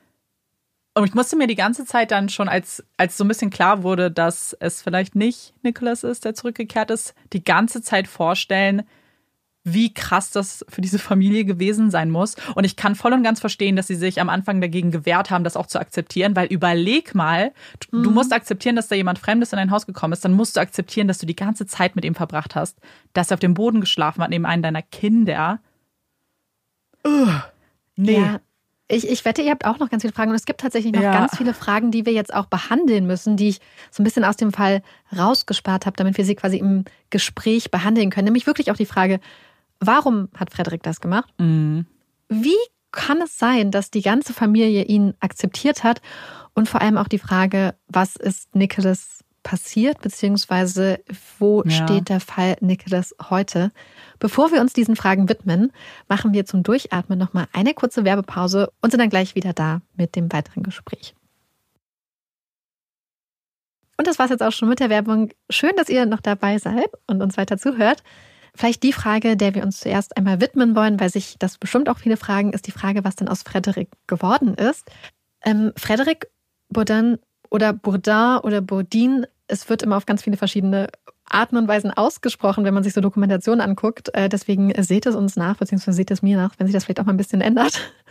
und 0.98 1.06
ich 1.06 1.14
musste 1.14 1.36
mir 1.36 1.46
die 1.46 1.54
ganze 1.54 1.84
Zeit 1.84 2.10
dann 2.10 2.28
schon, 2.28 2.48
als, 2.48 2.84
als 2.96 3.16
so 3.16 3.24
ein 3.24 3.28
bisschen 3.28 3.50
klar 3.50 3.82
wurde, 3.82 4.10
dass 4.10 4.56
es 4.60 4.82
vielleicht 4.82 5.14
nicht 5.14 5.54
Nicholas 5.62 6.04
ist, 6.04 6.24
der 6.24 6.34
zurückgekehrt 6.34 6.90
ist, 6.90 7.14
die 7.32 7.44
ganze 7.44 7.82
Zeit 7.82 8.08
vorstellen, 8.08 8.82
wie 9.64 9.92
krass 9.92 10.30
das 10.30 10.64
für 10.68 10.80
diese 10.80 10.98
Familie 10.98 11.44
gewesen 11.44 11.90
sein 11.90 12.10
muss. 12.10 12.36
Und 12.54 12.64
ich 12.64 12.76
kann 12.76 12.94
voll 12.94 13.12
und 13.12 13.22
ganz 13.22 13.40
verstehen, 13.40 13.76
dass 13.76 13.86
sie 13.86 13.94
sich 13.94 14.20
am 14.20 14.28
Anfang 14.28 14.60
dagegen 14.60 14.90
gewehrt 14.90 15.30
haben, 15.30 15.44
das 15.44 15.56
auch 15.56 15.66
zu 15.66 15.78
akzeptieren, 15.78 16.36
weil 16.36 16.46
überleg 16.46 17.14
mal, 17.14 17.52
mhm. 17.92 18.02
du 18.02 18.10
musst 18.10 18.32
akzeptieren, 18.32 18.76
dass 18.76 18.88
da 18.88 18.94
jemand 18.94 19.18
Fremdes 19.18 19.52
in 19.52 19.58
dein 19.58 19.70
Haus 19.70 19.86
gekommen 19.86 20.12
ist, 20.12 20.24
dann 20.24 20.32
musst 20.32 20.56
du 20.56 20.60
akzeptieren, 20.60 21.08
dass 21.08 21.18
du 21.18 21.26
die 21.26 21.36
ganze 21.36 21.66
Zeit 21.66 21.96
mit 21.96 22.04
ihm 22.04 22.14
verbracht 22.14 22.54
hast, 22.54 22.78
dass 23.12 23.30
er 23.30 23.34
auf 23.34 23.40
dem 23.40 23.54
Boden 23.54 23.80
geschlafen 23.80 24.22
hat, 24.22 24.30
neben 24.30 24.46
einem 24.46 24.62
deiner 24.62 24.82
Kinder. 24.82 25.60
Ugh. 27.04 27.42
Nee. 27.96 28.20
Ja. 28.20 28.40
Ich, 28.90 29.06
ich 29.06 29.24
wette, 29.24 29.42
ihr 29.42 29.50
habt 29.50 29.66
auch 29.66 29.78
noch 29.78 29.90
ganz 29.90 30.02
viele 30.02 30.14
Fragen 30.14 30.30
und 30.30 30.36
es 30.36 30.46
gibt 30.46 30.60
tatsächlich 30.60 30.94
noch 30.94 31.02
ja. 31.02 31.12
ganz 31.12 31.36
viele 31.36 31.52
Fragen, 31.52 31.90
die 31.90 32.06
wir 32.06 32.14
jetzt 32.14 32.32
auch 32.32 32.46
behandeln 32.46 33.06
müssen, 33.06 33.36
die 33.36 33.50
ich 33.50 33.60
so 33.90 34.02
ein 34.02 34.04
bisschen 34.04 34.24
aus 34.24 34.36
dem 34.36 34.52
Fall 34.52 34.82
rausgespart 35.16 35.84
habe, 35.84 35.96
damit 35.96 36.16
wir 36.16 36.24
sie 36.24 36.34
quasi 36.34 36.56
im 36.56 36.84
Gespräch 37.10 37.70
behandeln 37.70 38.08
können. 38.10 38.24
Nämlich 38.24 38.46
wirklich 38.46 38.70
auch 38.70 38.76
die 38.76 38.86
Frage, 38.86 39.20
Warum 39.80 40.28
hat 40.34 40.52
Frederik 40.52 40.82
das 40.82 41.00
gemacht? 41.00 41.32
Mhm. 41.38 41.86
Wie 42.28 42.56
kann 42.90 43.20
es 43.22 43.38
sein, 43.38 43.70
dass 43.70 43.90
die 43.90 44.02
ganze 44.02 44.32
Familie 44.32 44.84
ihn 44.84 45.14
akzeptiert 45.20 45.84
hat? 45.84 46.00
Und 46.54 46.68
vor 46.68 46.80
allem 46.80 46.98
auch 46.98 47.08
die 47.08 47.18
Frage, 47.18 47.74
was 47.86 48.16
ist 48.16 48.54
Nicholas 48.54 49.24
passiert, 49.48 50.02
beziehungsweise 50.02 51.00
wo 51.38 51.62
ja. 51.64 51.70
steht 51.70 52.10
der 52.10 52.20
Fall 52.20 52.58
Nicholas 52.60 53.14
heute? 53.30 53.72
Bevor 54.18 54.52
wir 54.52 54.60
uns 54.60 54.74
diesen 54.74 54.94
Fragen 54.94 55.30
widmen, 55.30 55.72
machen 56.06 56.34
wir 56.34 56.44
zum 56.44 56.62
Durchatmen 56.62 57.18
nochmal 57.18 57.46
eine 57.54 57.72
kurze 57.72 58.04
Werbepause 58.04 58.70
und 58.82 58.90
sind 58.90 59.00
dann 59.00 59.08
gleich 59.08 59.36
wieder 59.36 59.54
da 59.54 59.80
mit 59.96 60.16
dem 60.16 60.30
weiteren 60.30 60.64
Gespräch. 60.64 61.14
Und 63.96 64.06
das 64.06 64.18
war 64.18 64.26
es 64.26 64.32
jetzt 64.32 64.42
auch 64.42 64.52
schon 64.52 64.68
mit 64.68 64.80
der 64.80 64.90
Werbung. 64.90 65.30
Schön, 65.48 65.72
dass 65.76 65.88
ihr 65.88 66.04
noch 66.04 66.20
dabei 66.20 66.58
seid 66.58 66.90
und 67.06 67.22
uns 67.22 67.38
weiter 67.38 67.56
zuhört. 67.56 68.02
Vielleicht 68.54 68.82
die 68.82 68.92
Frage, 68.92 69.38
der 69.38 69.54
wir 69.54 69.62
uns 69.62 69.80
zuerst 69.80 70.14
einmal 70.18 70.42
widmen 70.42 70.76
wollen, 70.76 71.00
weil 71.00 71.08
sich 71.08 71.36
das 71.38 71.56
bestimmt 71.56 71.88
auch 71.88 71.98
viele 71.98 72.18
fragen, 72.18 72.52
ist 72.52 72.66
die 72.66 72.72
Frage, 72.72 73.02
was 73.02 73.16
denn 73.16 73.28
aus 73.28 73.44
Frederik 73.44 73.88
geworden 74.06 74.52
ist. 74.52 74.90
Ähm, 75.42 75.72
Frederik 75.74 76.28
Bourdin 76.68 77.18
oder 77.50 77.72
Bourdin 77.72 78.40
oder 78.42 78.60
Bourdin, 78.60 79.26
es 79.48 79.68
wird 79.68 79.82
immer 79.82 79.96
auf 79.96 80.06
ganz 80.06 80.22
viele 80.22 80.36
verschiedene 80.36 80.88
Arten 81.24 81.56
und 81.56 81.68
Weisen 81.68 81.90
ausgesprochen, 81.90 82.64
wenn 82.64 82.74
man 82.74 82.82
sich 82.82 82.92
so 82.94 83.00
Dokumentationen 83.00 83.60
anguckt. 83.60 84.14
Äh, 84.14 84.28
deswegen 84.28 84.72
seht 84.82 85.06
es 85.06 85.14
uns 85.14 85.36
nach, 85.36 85.56
beziehungsweise 85.56 85.96
seht 85.96 86.10
es 86.10 86.22
mir 86.22 86.36
nach, 86.36 86.54
wenn 86.58 86.66
sich 86.66 86.74
das 86.74 86.84
vielleicht 86.84 87.00
auch 87.00 87.06
mal 87.06 87.12
ein 87.12 87.18
bisschen 87.18 87.40
ändert. 87.40 87.92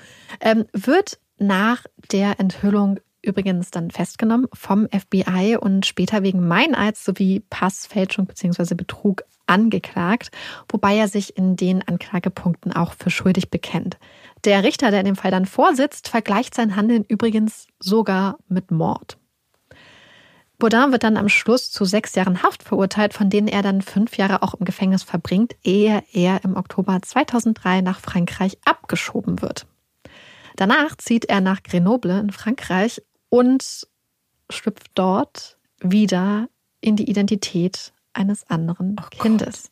Ähm, 0.41 0.65
wird 0.73 1.19
nach 1.37 1.85
der 2.11 2.37
Enthüllung 2.41 2.99
übrigens 3.21 3.71
dann 3.71 3.91
festgenommen 3.91 4.47
vom 4.53 4.87
FBI 4.89 5.57
und 5.59 5.85
später 5.85 6.21
wegen 6.21 6.45
Meineids 6.47 7.05
sowie 7.05 7.43
Passfälschung 7.49 8.25
bzw. 8.25 8.75
Betrug 8.75 9.23
angeklagt, 9.47 10.31
wobei 10.69 10.97
er 10.97 11.07
sich 11.07 11.37
in 11.37 11.55
den 11.55 11.81
Anklagepunkten 11.87 12.73
auch 12.73 12.93
für 12.93 13.09
schuldig 13.09 13.49
bekennt. 13.49 13.97
Der 14.43 14.63
Richter, 14.63 14.91
der 14.91 14.99
in 14.99 15.05
dem 15.05 15.15
Fall 15.15 15.31
dann 15.31 15.45
vorsitzt, 15.45 16.09
vergleicht 16.09 16.53
sein 16.53 16.75
Handeln 16.75 17.05
übrigens 17.07 17.67
sogar 17.79 18.37
mit 18.49 18.69
Mord. 18.69 19.17
Baudin 20.59 20.91
wird 20.91 21.03
dann 21.03 21.17
am 21.17 21.29
Schluss 21.29 21.71
zu 21.71 21.85
sechs 21.85 22.15
Jahren 22.15 22.41
Haft 22.41 22.63
verurteilt, 22.63 23.13
von 23.13 23.29
denen 23.29 23.47
er 23.47 23.61
dann 23.61 23.83
fünf 23.83 24.17
Jahre 24.17 24.41
auch 24.41 24.55
im 24.55 24.65
Gefängnis 24.65 25.03
verbringt, 25.03 25.55
ehe 25.63 26.03
er 26.13 26.43
im 26.43 26.55
Oktober 26.55 26.99
2003 27.01 27.81
nach 27.81 27.99
Frankreich 27.99 28.57
abgeschoben 28.65 29.41
wird. 29.41 29.67
Danach 30.55 30.95
zieht 30.97 31.25
er 31.25 31.41
nach 31.41 31.61
Grenoble 31.61 32.19
in 32.19 32.31
Frankreich 32.31 33.03
und 33.29 33.87
schlüpft 34.49 34.87
dort 34.95 35.57
wieder 35.79 36.49
in 36.81 36.95
die 36.95 37.07
Identität 37.07 37.93
eines 38.13 38.49
anderen 38.49 38.95
oh 38.99 39.07
Kindes. 39.09 39.69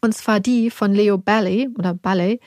Und 0.00 0.12
zwar 0.12 0.40
die 0.40 0.70
von 0.70 0.92
Leo 0.92 1.18
Ballet 1.18 1.68
oder 1.78 1.94
Ballet, 1.94 2.40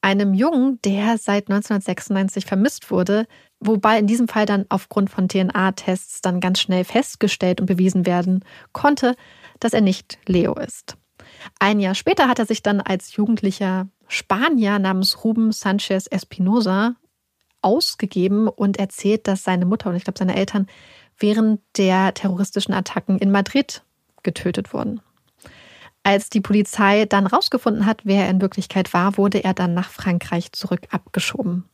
einem 0.00 0.32
Jungen, 0.32 0.80
der 0.82 1.18
seit 1.18 1.50
1996 1.50 2.46
vermisst 2.46 2.90
wurde, 2.90 3.26
wobei 3.60 3.98
in 3.98 4.06
diesem 4.06 4.28
Fall 4.28 4.46
dann 4.46 4.66
aufgrund 4.68 5.10
von 5.10 5.28
DNA-Tests 5.28 6.20
dann 6.22 6.40
ganz 6.40 6.60
schnell 6.60 6.84
festgestellt 6.84 7.60
und 7.60 7.66
bewiesen 7.66 8.06
werden 8.06 8.44
konnte, 8.72 9.14
dass 9.60 9.72
er 9.72 9.82
nicht 9.82 10.18
Leo 10.26 10.54
ist. 10.54 10.96
Ein 11.58 11.80
Jahr 11.80 11.94
später 11.94 12.28
hat 12.28 12.38
er 12.38 12.46
sich 12.46 12.62
dann 12.62 12.80
als 12.80 13.14
jugendlicher 13.14 13.88
Spanier 14.08 14.78
namens 14.78 15.24
Ruben 15.24 15.52
Sanchez 15.52 16.06
Espinosa 16.10 16.96
ausgegeben 17.62 18.48
und 18.48 18.78
erzählt, 18.78 19.28
dass 19.28 19.44
seine 19.44 19.66
Mutter 19.66 19.90
und 19.90 19.96
ich 19.96 20.04
glaube 20.04 20.18
seine 20.18 20.36
Eltern 20.36 20.66
während 21.18 21.60
der 21.76 22.14
terroristischen 22.14 22.74
Attacken 22.74 23.18
in 23.18 23.30
Madrid 23.30 23.82
getötet 24.22 24.72
wurden. 24.72 25.00
Als 26.02 26.30
die 26.30 26.40
Polizei 26.40 27.04
dann 27.04 27.26
rausgefunden 27.26 27.84
hat, 27.84 28.00
wer 28.04 28.24
er 28.24 28.30
in 28.30 28.40
Wirklichkeit 28.40 28.94
war, 28.94 29.18
wurde 29.18 29.44
er 29.44 29.52
dann 29.52 29.74
nach 29.74 29.90
Frankreich 29.90 30.52
zurück 30.52 30.88
abgeschoben. 30.90 31.64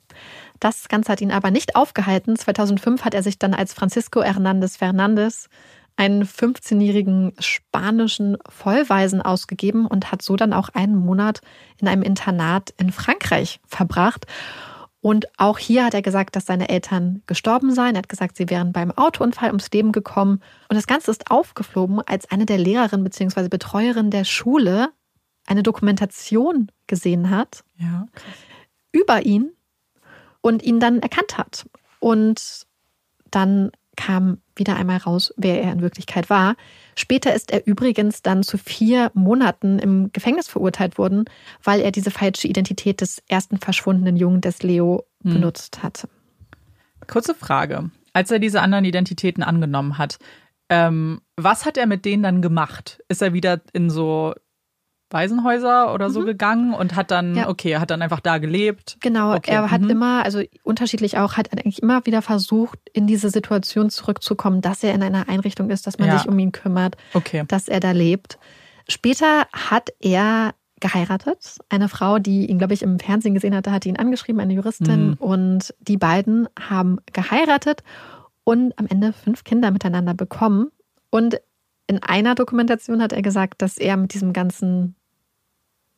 Das 0.61 0.89
Ganze 0.89 1.13
hat 1.13 1.21
ihn 1.21 1.33
aber 1.33 1.51
nicht 1.51 1.77
aufgehalten. 1.77 2.37
2005 2.37 3.05
hat 3.05 3.15
er 3.15 3.23
sich 3.23 3.39
dann 3.39 3.55
als 3.55 3.73
Francisco 3.73 4.23
Hernández 4.23 4.79
Fernández, 4.79 5.49
einen 5.97 6.25
15-jährigen 6.25 7.33
spanischen 7.39 8.37
Vollweisen, 8.49 9.23
ausgegeben 9.23 9.87
und 9.87 10.13
hat 10.13 10.23
so 10.23 10.37
dann 10.37 10.53
auch 10.53 10.69
einen 10.71 10.97
Monat 10.97 11.41
in 11.79 11.89
einem 11.89 12.03
Internat 12.03 12.75
in 12.77 12.93
Frankreich 12.93 13.61
verbracht. 13.67 14.27
Und 15.01 15.27
auch 15.39 15.59
hier 15.59 15.85
hat 15.85 15.95
er 15.95 16.03
gesagt, 16.03 16.37
dass 16.37 16.47
seine 16.47 16.69
Eltern 16.69 17.23
gestorben 17.27 17.73
seien. 17.73 17.95
Er 17.95 17.99
hat 17.99 18.09
gesagt, 18.09 18.37
sie 18.37 18.51
wären 18.51 18.73
beim 18.73 18.91
Autounfall 18.91 19.49
ums 19.49 19.71
Leben 19.71 19.93
gekommen. 19.93 20.41
Und 20.69 20.77
das 20.77 20.87
Ganze 20.87 21.11
ist 21.13 21.31
aufgeflogen, 21.31 22.01
als 22.05 22.31
eine 22.31 22.45
der 22.45 22.59
Lehrerinnen 22.59 23.05
bzw. 23.05 23.49
Betreuerin 23.49 24.11
der 24.11 24.25
Schule 24.25 24.91
eine 25.47 25.63
Dokumentation 25.63 26.71
gesehen 26.87 27.31
hat 27.31 27.63
ja. 27.79 28.07
über 28.91 29.25
ihn 29.25 29.53
und 30.41 30.63
ihn 30.63 30.81
dann 30.81 31.01
erkannt 31.01 31.39
hat. 31.39 31.67
Und 32.01 32.67
dann 33.31 33.71
kam 33.97 34.39
wieder 34.55 34.77
einmal 34.77 34.99
raus, 34.99 35.33
wer 35.37 35.63
er 35.63 35.73
in 35.73 35.81
Wirklichkeit 35.81 36.31
war. 36.31 36.55
Später 36.95 37.35
ist 37.35 37.51
er 37.51 37.67
übrigens 37.67 38.23
dann 38.23 38.43
zu 38.43 38.59
vier 38.59 39.11
Monaten 39.15 39.79
im 39.79 40.13
Gefängnis 40.13 40.49
verurteilt 40.49 40.99
worden, 40.99 41.25
weil 41.65 41.81
er 41.81 41.91
diese 41.91 42.11
falsche 42.11 42.47
Identität 42.47 43.01
des 43.01 43.23
ersten 43.29 43.59
verschwundenen 43.59 44.17
Jungen 44.17 44.41
des 44.41 44.63
Leo 44.63 45.05
hm. 45.23 45.35
benutzt 45.35 45.83
hatte. 45.83 46.09
Kurze 47.07 47.35
Frage. 47.35 47.91
Als 48.13 48.31
er 48.31 48.39
diese 48.39 48.63
anderen 48.63 48.85
Identitäten 48.85 49.43
angenommen 49.43 49.99
hat, 49.99 50.19
ähm, 50.69 51.21
was 51.37 51.65
hat 51.65 51.77
er 51.77 51.87
mit 51.87 52.05
denen 52.05 52.23
dann 52.23 52.43
gemacht? 52.43 53.03
Ist 53.09 53.23
er 53.23 53.33
wieder 53.33 53.61
in 53.73 53.91
so 53.91 54.35
Waisenhäuser 55.11 55.95
oder 55.95 56.11
so 56.11 56.21
mhm. 56.21 56.27
gegangen 56.27 56.75
und 56.75 56.97
hat 56.97 57.11
dann, 57.11 57.37
ja. 57.37 57.49
okay, 57.49 57.71
er 57.71 57.81
hat 57.81 57.91
dann 57.91 58.03
einfach 58.03 58.21
da 58.21 58.39
gelebt. 58.39 58.97
Genau, 59.01 59.35
okay. 59.35 59.53
er 59.53 59.71
hat 59.71 59.83
mhm. 59.83 59.91
immer, 59.91 60.25
also 60.25 60.43
unterschiedlich 60.65 61.19
auch, 61.19 61.37
hat 61.37 61.53
eigentlich 61.53 61.83
immer 61.83 62.05
wieder 62.07 62.23
versucht, 62.23 62.79
in 62.93 63.07
diese 63.07 63.31
Situation 63.31 63.89
zurückzukommen, 63.91 64.61
dass 64.61 64.83
er 64.83 64.95
in 64.95 65.03
einer 65.03 65.29
Einrichtung 65.29 65.71
ist, 65.71 65.87
dass 65.87 65.99
man 65.99 66.09
ja. 66.09 66.19
sich 66.19 66.29
um 66.29 66.39
ihn 66.39 66.53
kümmert, 66.53 66.97
okay. 67.15 67.45
dass 67.47 67.69
er 67.69 67.81
da 67.81 67.93
lebt. 67.93 68.39
Später 68.89 69.47
hat 69.53 69.91
er 70.01 70.55
geheiratet. 70.81 71.59
Eine 71.69 71.89
Frau, 71.89 72.19
die 72.19 72.47
ihn, 72.47 72.59
glaube 72.59 72.75
ich, 72.75 72.83
im 72.83 72.99
Fernsehen 72.99 73.35
gesehen 73.35 73.55
hatte, 73.55 73.73
hat 73.73 73.87
ihn 73.87 73.97
angeschrieben, 73.97 74.41
eine 74.41 74.55
Juristin. 74.55 75.09
Mhm. 75.09 75.15
Und 75.15 75.75
die 75.81 75.97
beiden 75.97 76.49
haben 76.59 76.99
geheiratet 77.13 77.83
und 78.45 78.79
am 78.79 78.87
Ende 78.87 79.13
fünf 79.13 79.45
Kinder 79.45 79.71
miteinander 79.71 80.15
bekommen. 80.15 80.71
Und 81.11 81.41
in 81.87 82.03
einer 82.03 82.35
Dokumentation 82.35 83.03
hat 83.03 83.13
er 83.13 83.23
gesagt, 83.23 83.63
dass 83.63 83.79
er 83.79 83.97
mit 83.97 84.15
diesem 84.15 84.33
ganzen, 84.33 84.97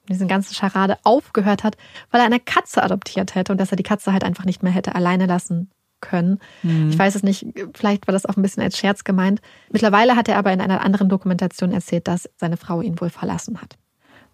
diesen 0.09 0.29
ganzen 0.29 0.55
Scharade 0.55 0.99
aufgehört 1.05 1.65
hat, 1.65 1.77
weil 2.11 2.21
er 2.21 2.27
eine 2.27 2.41
Katze 2.41 2.83
adoptiert 2.83 3.35
hätte 3.35 3.53
und 3.53 3.59
dass 3.59 3.71
er 3.71 3.77
die 3.77 3.83
Katze 3.83 4.13
halt 4.13 4.25
einfach 4.25 4.45
nicht 4.45 4.63
mehr 4.63 4.73
hätte 4.73 4.95
alleine 4.95 5.27
lassen 5.27 5.71
können. 6.01 6.39
Mhm. 6.63 6.91
Ich 6.91 6.99
weiß 6.99 7.15
es 7.15 7.23
nicht, 7.23 7.47
vielleicht 7.75 8.07
war 8.07 8.13
das 8.13 8.27
auch 8.27 8.37
ein 8.37 8.43
bisschen 8.43 8.63
als 8.63 8.79
Scherz 8.79 9.05
gemeint. 9.05 9.41
Mittlerweile 9.71 10.17
hat 10.17 10.29
er 10.29 10.37
aber 10.37 10.53
in 10.53 10.61
einer 10.61 10.83
anderen 10.83 11.09
Dokumentation 11.09 11.73
erzählt, 11.73 12.07
dass 12.07 12.29
seine 12.37 12.57
Frau 12.57 12.81
ihn 12.81 13.01
wohl 13.01 13.11
verlassen 13.11 13.61
hat. 13.61 13.77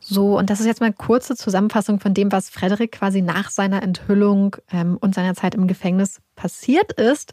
So, 0.00 0.36
und 0.36 0.50
das 0.50 0.60
ist 0.60 0.66
jetzt 0.66 0.80
mal 0.80 0.86
eine 0.86 0.94
kurze 0.94 1.34
Zusammenfassung 1.34 1.98
von 1.98 2.12
dem, 2.12 2.30
was 2.30 2.50
Frederik 2.50 2.92
quasi 2.92 3.22
nach 3.22 3.48
seiner 3.50 3.82
Enthüllung 3.82 4.56
ähm, 4.70 4.98
und 5.00 5.14
seiner 5.14 5.34
Zeit 5.34 5.54
im 5.54 5.66
Gefängnis 5.66 6.20
passiert 6.36 6.92
ist. 6.92 7.32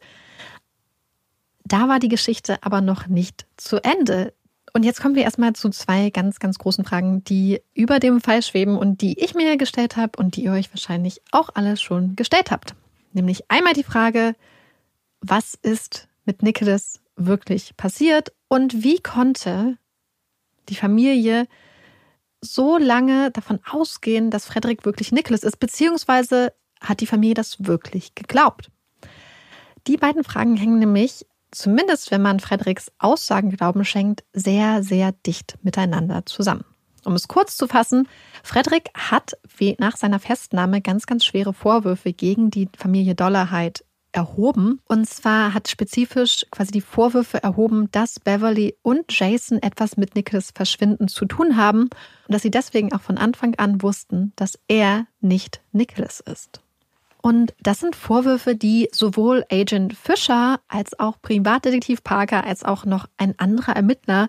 Da 1.72 1.88
war 1.88 2.00
die 2.00 2.10
Geschichte 2.10 2.62
aber 2.64 2.82
noch 2.82 3.08
nicht 3.08 3.46
zu 3.56 3.82
Ende. 3.82 4.34
Und 4.74 4.84
jetzt 4.84 5.02
kommen 5.02 5.16
wir 5.16 5.24
erstmal 5.24 5.54
zu 5.54 5.70
zwei 5.70 6.10
ganz, 6.10 6.40
ganz 6.40 6.58
großen 6.58 6.84
Fragen, 6.84 7.24
die 7.24 7.62
über 7.74 8.00
dem 8.00 8.20
Fall 8.20 8.44
schweben 8.44 8.78
und 8.78 9.00
die 9.00 9.18
ich 9.18 9.36
mir 9.36 9.56
gestellt 9.56 9.96
habe 9.96 10.20
und 10.20 10.36
die 10.36 10.44
ihr 10.44 10.52
euch 10.52 10.70
wahrscheinlich 10.74 11.22
auch 11.32 11.50
alle 11.54 11.78
schon 11.78 12.18
gestellt 12.18 12.52
habt. 12.52 12.76
Nämlich 13.14 13.50
einmal 13.50 13.72
die 13.72 13.86
Frage, 13.86 14.36
was 15.22 15.54
ist 15.54 16.10
mit 16.26 16.44
Nicholas 16.44 17.00
wirklich 17.16 17.78
passiert 17.78 18.34
und 18.50 18.84
wie 18.84 19.00
konnte 19.00 19.78
die 20.68 20.76
Familie 20.76 21.48
so 22.42 22.78
lange 22.78 23.32
davon 23.32 23.62
ausgehen, 23.66 24.30
dass 24.30 24.46
Frederik 24.46 24.84
wirklich 24.84 25.14
Nicholas 25.14 25.44
ist, 25.44 25.58
beziehungsweise 25.58 26.52
hat 26.82 27.00
die 27.00 27.08
Familie 27.08 27.36
das 27.36 27.66
wirklich 27.66 28.14
geglaubt? 28.14 28.70
Die 29.88 29.96
beiden 29.96 30.26
Fragen 30.26 30.58
hängen 30.58 30.80
nämlich 30.80 31.26
zumindest 31.52 32.12
wenn 32.12 32.22
man 32.22 32.40
Frederiks 32.40 32.92
Aussagen 33.00 33.52
Glauben 33.52 33.86
schenkt, 33.86 34.24
sehr, 34.34 34.84
sehr 34.84 35.12
dicht 35.12 35.58
miteinander 35.62 36.26
zusammen. 36.26 36.66
Um 37.04 37.14
es 37.14 37.28
kurz 37.28 37.58
zu 37.58 37.68
fassen, 37.68 38.08
Frederick 38.44 38.90
hat 38.96 39.34
nach 39.80 39.98
seiner 39.98 40.20
Festnahme 40.20 40.82
ganz, 40.82 41.06
ganz 41.06 41.26
schwere 41.26 41.54
Vorwürfe 41.54 42.14
gegen 42.14 42.52
die 42.52 42.70
Familie 42.78 43.16
Dollarhide 43.16 43.82
erhoben. 44.12 44.82
Und 44.88 45.08
zwar 45.08 45.54
hat 45.54 45.68
spezifisch 45.68 46.46
quasi 46.52 46.72
die 46.72 46.82
Vorwürfe 46.82 47.42
erhoben, 47.42 47.90
dass 47.92 48.20
Beverly 48.20 48.76
und 48.82 49.06
Jason 49.10 49.60
etwas 49.60 49.98
mit 49.98 50.16
Nicholas 50.16 50.52
Verschwinden 50.54 51.08
zu 51.08 51.26
tun 51.26 51.58
haben 51.58 51.84
und 51.84 51.92
dass 52.28 52.42
sie 52.42 52.52
deswegen 52.52 52.94
auch 52.94 53.02
von 53.02 53.18
Anfang 53.18 53.56
an 53.56 53.82
wussten, 53.82 54.34
dass 54.36 54.60
er 54.68 55.08
nicht 55.22 55.62
Nicholas 55.72 56.20
ist. 56.20 56.62
Und 57.22 57.54
das 57.62 57.80
sind 57.80 57.96
Vorwürfe, 57.96 58.56
die 58.56 58.90
sowohl 58.92 59.46
Agent 59.52 59.96
Fischer 59.96 60.60
als 60.68 61.00
auch 61.00 61.22
Privatdetektiv 61.22 62.04
Parker 62.04 62.44
als 62.44 62.64
auch 62.64 62.86
noch 62.86 63.08
ein 63.18 63.38
anderer 63.38 63.76
Ermittler 63.76 64.28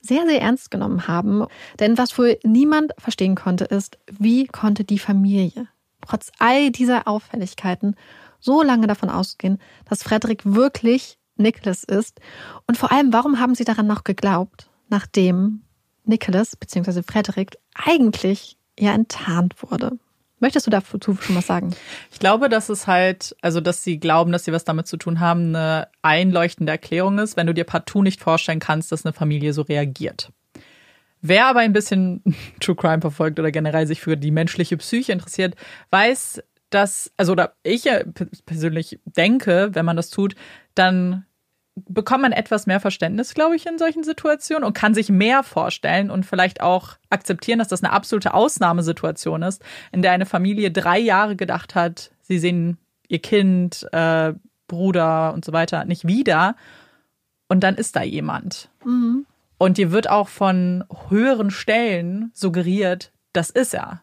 sehr, 0.00 0.26
sehr 0.26 0.40
ernst 0.40 0.70
genommen 0.70 1.06
haben. 1.06 1.44
Denn 1.78 1.98
was 1.98 2.16
wohl 2.18 2.38
niemand 2.42 2.92
verstehen 2.98 3.34
konnte, 3.34 3.64
ist, 3.64 3.98
wie 4.10 4.46
konnte 4.46 4.84
die 4.84 4.98
Familie 4.98 5.68
trotz 6.00 6.32
all 6.38 6.70
dieser 6.70 7.06
Auffälligkeiten 7.06 7.94
so 8.38 8.62
lange 8.62 8.86
davon 8.86 9.10
ausgehen, 9.10 9.58
dass 9.86 10.02
Frederik 10.02 10.42
wirklich 10.44 11.18
Nicholas 11.36 11.84
ist? 11.84 12.20
Und 12.66 12.78
vor 12.78 12.90
allem, 12.90 13.12
warum 13.12 13.38
haben 13.38 13.54
sie 13.54 13.64
daran 13.64 13.86
noch 13.86 14.04
geglaubt, 14.04 14.70
nachdem 14.88 15.62
Nicholas 16.04 16.56
bzw. 16.56 17.02
Frederik 17.02 17.58
eigentlich 17.74 18.56
ja 18.78 18.92
enttarnt 18.92 19.62
wurde? 19.62 19.98
Möchtest 20.40 20.66
du 20.66 20.70
dazu 20.70 20.98
schon 21.20 21.36
was 21.36 21.46
sagen? 21.46 21.76
Ich 22.10 22.18
glaube, 22.18 22.48
dass 22.48 22.70
es 22.70 22.86
halt, 22.86 23.36
also 23.42 23.60
dass 23.60 23.84
sie 23.84 24.00
glauben, 24.00 24.32
dass 24.32 24.46
sie 24.46 24.52
was 24.52 24.64
damit 24.64 24.86
zu 24.86 24.96
tun 24.96 25.20
haben, 25.20 25.54
eine 25.54 25.88
einleuchtende 26.00 26.72
Erklärung 26.72 27.18
ist, 27.18 27.36
wenn 27.36 27.46
du 27.46 27.54
dir 27.54 27.64
partout 27.64 28.02
nicht 28.02 28.20
vorstellen 28.20 28.58
kannst, 28.58 28.90
dass 28.90 29.04
eine 29.04 29.12
Familie 29.12 29.52
so 29.52 29.62
reagiert. 29.62 30.32
Wer 31.20 31.46
aber 31.46 31.60
ein 31.60 31.74
bisschen 31.74 32.22
True 32.60 32.74
Crime 32.74 33.02
verfolgt 33.02 33.38
oder 33.38 33.52
generell 33.52 33.86
sich 33.86 34.00
für 34.00 34.16
die 34.16 34.30
menschliche 34.30 34.78
Psyche 34.78 35.12
interessiert, 35.12 35.54
weiß, 35.90 36.42
dass, 36.70 37.12
also 37.18 37.32
oder 37.32 37.54
ich 37.62 37.88
persönlich 38.46 38.98
denke, 39.04 39.70
wenn 39.72 39.84
man 39.84 39.96
das 39.96 40.08
tut, 40.08 40.36
dann 40.74 41.26
bekommt 41.88 42.22
man 42.22 42.32
etwas 42.32 42.66
mehr 42.66 42.80
Verständnis, 42.80 43.34
glaube 43.34 43.56
ich, 43.56 43.66
in 43.66 43.78
solchen 43.78 44.04
Situationen 44.04 44.64
und 44.64 44.74
kann 44.74 44.94
sich 44.94 45.08
mehr 45.08 45.42
vorstellen 45.42 46.10
und 46.10 46.26
vielleicht 46.26 46.60
auch 46.60 46.96
akzeptieren, 47.10 47.58
dass 47.58 47.68
das 47.68 47.82
eine 47.82 47.92
absolute 47.92 48.34
Ausnahmesituation 48.34 49.42
ist, 49.42 49.62
in 49.92 50.02
der 50.02 50.12
eine 50.12 50.26
Familie 50.26 50.70
drei 50.70 50.98
Jahre 50.98 51.36
gedacht 51.36 51.74
hat, 51.74 52.10
sie 52.22 52.38
sehen 52.38 52.78
ihr 53.08 53.20
Kind, 53.20 53.86
äh, 53.92 54.34
Bruder 54.68 55.34
und 55.34 55.44
so 55.44 55.52
weiter 55.52 55.84
nicht 55.84 56.06
wieder 56.06 56.54
und 57.48 57.60
dann 57.60 57.74
ist 57.74 57.96
da 57.96 58.02
jemand. 58.02 58.70
Mhm. 58.84 59.26
Und 59.58 59.76
dir 59.76 59.90
wird 59.90 60.08
auch 60.08 60.28
von 60.28 60.84
höheren 61.08 61.50
Stellen 61.50 62.30
suggeriert, 62.32 63.12
das 63.32 63.50
ist 63.50 63.74
er. 63.74 64.02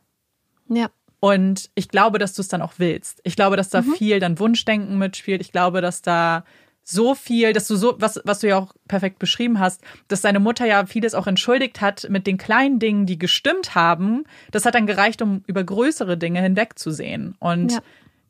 Ja. 0.67 0.89
Und 1.19 1.71
ich 1.73 1.89
glaube, 1.89 2.19
dass 2.19 2.34
du 2.34 2.41
es 2.41 2.47
dann 2.47 2.61
auch 2.61 2.73
willst. 2.78 3.21
Ich 3.23 3.36
glaube, 3.36 3.57
dass 3.57 3.69
da 3.69 3.82
mhm. 3.82 3.93
viel 3.93 4.19
dann 4.19 4.38
Wunschdenken 4.38 4.97
mitspielt. 4.97 5.41
Ich 5.41 5.51
glaube, 5.51 5.82
dass 5.82 6.01
da 6.01 6.43
so 6.89 7.15
viel, 7.15 7.51
dass 7.51 7.67
du 7.67 7.75
so, 7.75 7.95
was, 7.99 8.21
was 8.23 8.39
du 8.39 8.47
ja 8.47 8.57
auch 8.57 8.73
perfekt 8.88 9.19
beschrieben 9.19 9.59
hast, 9.59 9.81
dass 10.07 10.21
deine 10.21 10.39
Mutter 10.39 10.65
ja 10.65 10.85
vieles 10.85 11.15
auch 11.15 11.27
entschuldigt 11.27 11.81
hat 11.81 12.07
mit 12.09 12.25
den 12.25 12.38
kleinen 12.38 12.79
Dingen, 12.79 13.05
die 13.05 13.19
gestimmt 13.19 13.75
haben. 13.75 14.23
Das 14.51 14.65
hat 14.65 14.73
dann 14.73 14.88
gereicht, 14.88 15.21
um 15.21 15.43
über 15.47 15.65
größere 15.65 16.17
Dinge 16.17 16.41
hinwegzusehen. 16.41 17.35
Und 17.39 17.73
ja. 17.73 17.79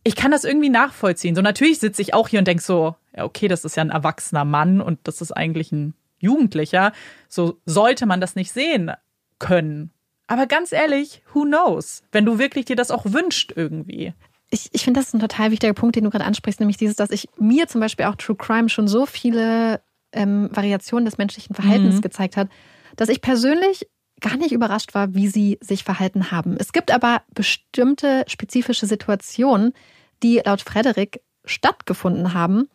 ich 0.03 0.15
kann 0.15 0.31
das 0.31 0.43
irgendwie 0.43 0.69
nachvollziehen. 0.69 1.35
So 1.35 1.43
natürlich 1.43 1.77
sitze 1.77 2.01
ich 2.01 2.15
auch 2.15 2.29
hier 2.29 2.39
und 2.39 2.47
denke 2.47 2.63
so, 2.63 2.95
ja, 3.15 3.25
okay, 3.25 3.47
das 3.47 3.63
ist 3.63 3.77
ja 3.77 3.83
ein 3.83 3.91
erwachsener 3.91 4.43
Mann 4.43 4.81
und 4.81 4.99
das 5.03 5.21
ist 5.21 5.31
eigentlich 5.31 5.71
ein 5.71 5.93
Jugendlicher. 6.17 6.93
So 7.29 7.59
sollte 7.67 8.07
man 8.07 8.19
das 8.19 8.35
nicht 8.35 8.51
sehen 8.51 8.91
können. 9.37 9.91
Aber 10.25 10.47
ganz 10.47 10.71
ehrlich, 10.71 11.21
who 11.31 11.43
knows? 11.43 12.01
Wenn 12.11 12.25
du 12.25 12.39
wirklich 12.39 12.65
dir 12.65 12.75
das 12.75 12.89
auch 12.89 13.05
wünscht 13.05 13.53
irgendwie 13.55 14.15
ich, 14.49 14.69
ich 14.71 14.83
finde, 14.83 14.99
das 14.99 15.07
ist 15.07 15.13
ein 15.13 15.19
total 15.19 15.51
wichtiger 15.51 15.73
Punkt, 15.73 15.95
den 15.95 16.05
du 16.05 16.09
gerade 16.09 16.25
ansprichst, 16.25 16.59
nämlich 16.59 16.77
dieses, 16.77 16.95
dass 16.95 17.11
ich 17.11 17.27
mir 17.37 17.67
zum 17.67 17.81
Beispiel 17.81 18.05
auch 18.05 18.15
True 18.15 18.35
Crime 18.35 18.69
schon 18.69 18.87
so 18.87 19.05
viele 19.05 19.81
ähm, 20.13 20.49
Variationen 20.51 21.05
des 21.05 21.17
menschlichen 21.17 21.55
Verhaltens 21.55 21.95
mhm. 21.95 22.01
gezeigt 22.01 22.37
hat, 22.37 22.49
dass 22.95 23.09
ich 23.09 23.21
persönlich 23.21 23.87
gar 24.19 24.37
nicht 24.37 24.51
überrascht 24.51 24.95
war, 24.95 25.13
wie 25.13 25.27
sie 25.27 25.57
sich 25.61 25.83
verhalten 25.83 26.31
haben. 26.31 26.55
Es 26.57 26.71
gibt 26.71 26.91
aber 26.91 27.21
bestimmte 27.33 28.23
spezifische 28.27 28.85
Situationen, 28.87 29.73
die 30.23 30.41
laut 30.43 30.61
Frederik 30.61 31.21
stattgefunden 31.45 32.33
haben 32.33 32.69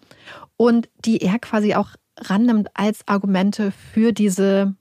und 0.57 0.89
die 1.05 1.21
er 1.21 1.39
quasi 1.39 1.75
auch 1.75 1.91
rannimmt 2.17 2.69
als 2.75 3.07
Argumente 3.09 3.73
für 3.73 4.13
diese, 4.13 4.75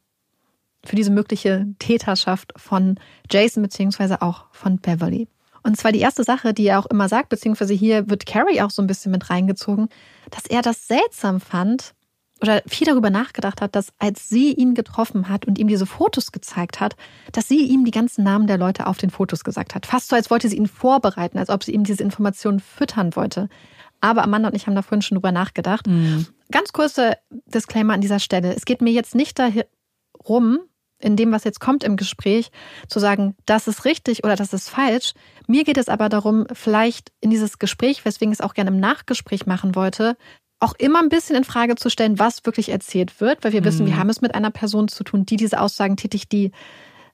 für 0.83 0.95
diese 0.95 1.11
mögliche 1.11 1.67
Täterschaft 1.79 2.53
von 2.57 2.99
Jason 3.29 3.63
beziehungsweise 3.63 4.21
auch 4.21 4.45
von 4.51 4.77
Beverly. 4.77 5.27
Und 5.64 5.78
zwar 5.78 5.91
die 5.91 5.99
erste 5.99 6.24
Sache, 6.24 6.53
die 6.53 6.66
er 6.66 6.80
auch 6.80 6.88
immer 6.88 7.07
sagt, 7.07 7.30
beziehungsweise 7.30 7.74
hier 7.74 8.09
wird 8.09 8.26
Carrie 8.26 8.62
auch 8.62 8.72
so 8.72 8.82
ein 8.82 8.88
bisschen 8.88 9.12
mit 9.12 9.30
reingezogen, 9.30 9.89
dass 10.30 10.45
er 10.45 10.62
das 10.62 10.88
seltsam 10.88 11.39
fand 11.39 11.93
oder 12.41 12.64
viel 12.68 12.88
darüber 12.88 13.12
nachgedacht 13.12 13.62
hat, 13.62 13.76
dass 13.76 13.93
als 13.99 14.28
sie 14.28 14.51
ihn 14.53 14.74
getroffen 14.74 15.30
hat 15.30 15.45
und 15.45 15.59
ihm 15.59 15.68
diese 15.68 15.86
Fotos 15.86 16.32
gezeigt 16.32 16.80
hat, 16.80 16.95
dass 17.32 17.47
sie 17.47 17.68
ihm 17.68 17.86
die 17.86 17.91
ganzen 17.91 18.24
Namen 18.24 18.47
der 18.47 18.57
Leute 18.57 18.88
auf 18.88 18.97
den 18.97 19.12
Fotos 19.12 19.43
gesagt 19.43 19.76
hat. 19.76 19.86
Fast 19.86 20.09
so, 20.09 20.16
als 20.16 20.32
wollte 20.32 20.49
sie 20.49 20.57
ihn 20.57 20.68
vorbereiten, 20.68 21.38
als 21.38 21.49
ob 21.49 21.64
sie 21.64 21.72
ihm 21.72 21.84
diese 21.84 22.01
Informationen 22.01 22.59
füttern 22.59 23.16
wollte. 23.16 23.47
Aber 23.99 24.24
Amanda 24.24 24.49
und 24.49 24.55
ich 24.55 24.66
haben 24.66 24.74
da 24.74 24.82
vorhin 24.82 25.03
schon 25.03 25.18
drüber 25.18 25.32
nachgedacht. 25.32 25.86
Mhm. 25.86 26.26
Ganz 26.49 26.74
kurzer 26.74 27.18
Disclaimer 27.45 27.93
an 27.93 28.01
dieser 28.01 28.20
Stelle. 28.20 28.55
Es 28.55 28.66
geht 28.66 28.82
mir 28.82 28.91
jetzt 28.91 29.14
nicht 29.14 29.38
darum, 29.38 30.59
in 31.01 31.15
dem, 31.15 31.31
was 31.31 31.43
jetzt 31.43 31.59
kommt 31.59 31.83
im 31.83 31.97
Gespräch, 31.97 32.51
zu 32.87 32.99
sagen, 32.99 33.35
das 33.45 33.67
ist 33.67 33.85
richtig 33.85 34.23
oder 34.23 34.35
das 34.35 34.53
ist 34.53 34.69
falsch. 34.69 35.13
Mir 35.47 35.63
geht 35.63 35.77
es 35.77 35.89
aber 35.89 36.09
darum, 36.09 36.45
vielleicht 36.53 37.11
in 37.19 37.29
dieses 37.29 37.59
Gespräch, 37.59 38.05
weswegen 38.05 38.31
ich 38.31 38.39
es 38.39 38.45
auch 38.45 38.53
gerne 38.53 38.71
im 38.71 38.79
Nachgespräch 38.79 39.45
machen 39.45 39.75
wollte, 39.75 40.15
auch 40.59 40.73
immer 40.77 40.99
ein 40.99 41.09
bisschen 41.09 41.35
in 41.35 41.43
Frage 41.43 41.75
zu 41.75 41.89
stellen, 41.89 42.19
was 42.19 42.45
wirklich 42.45 42.69
erzählt 42.69 43.19
wird, 43.19 43.43
weil 43.43 43.53
wir 43.53 43.61
mhm. 43.61 43.65
wissen, 43.65 43.85
wir 43.85 43.93
mhm. 43.93 43.99
haben 43.99 44.09
es 44.09 44.21
mit 44.21 44.35
einer 44.35 44.51
Person 44.51 44.87
zu 44.87 45.03
tun, 45.03 45.25
die 45.25 45.35
diese 45.35 45.59
Aussagen 45.59 45.97
tätigt, 45.97 46.31
die 46.31 46.51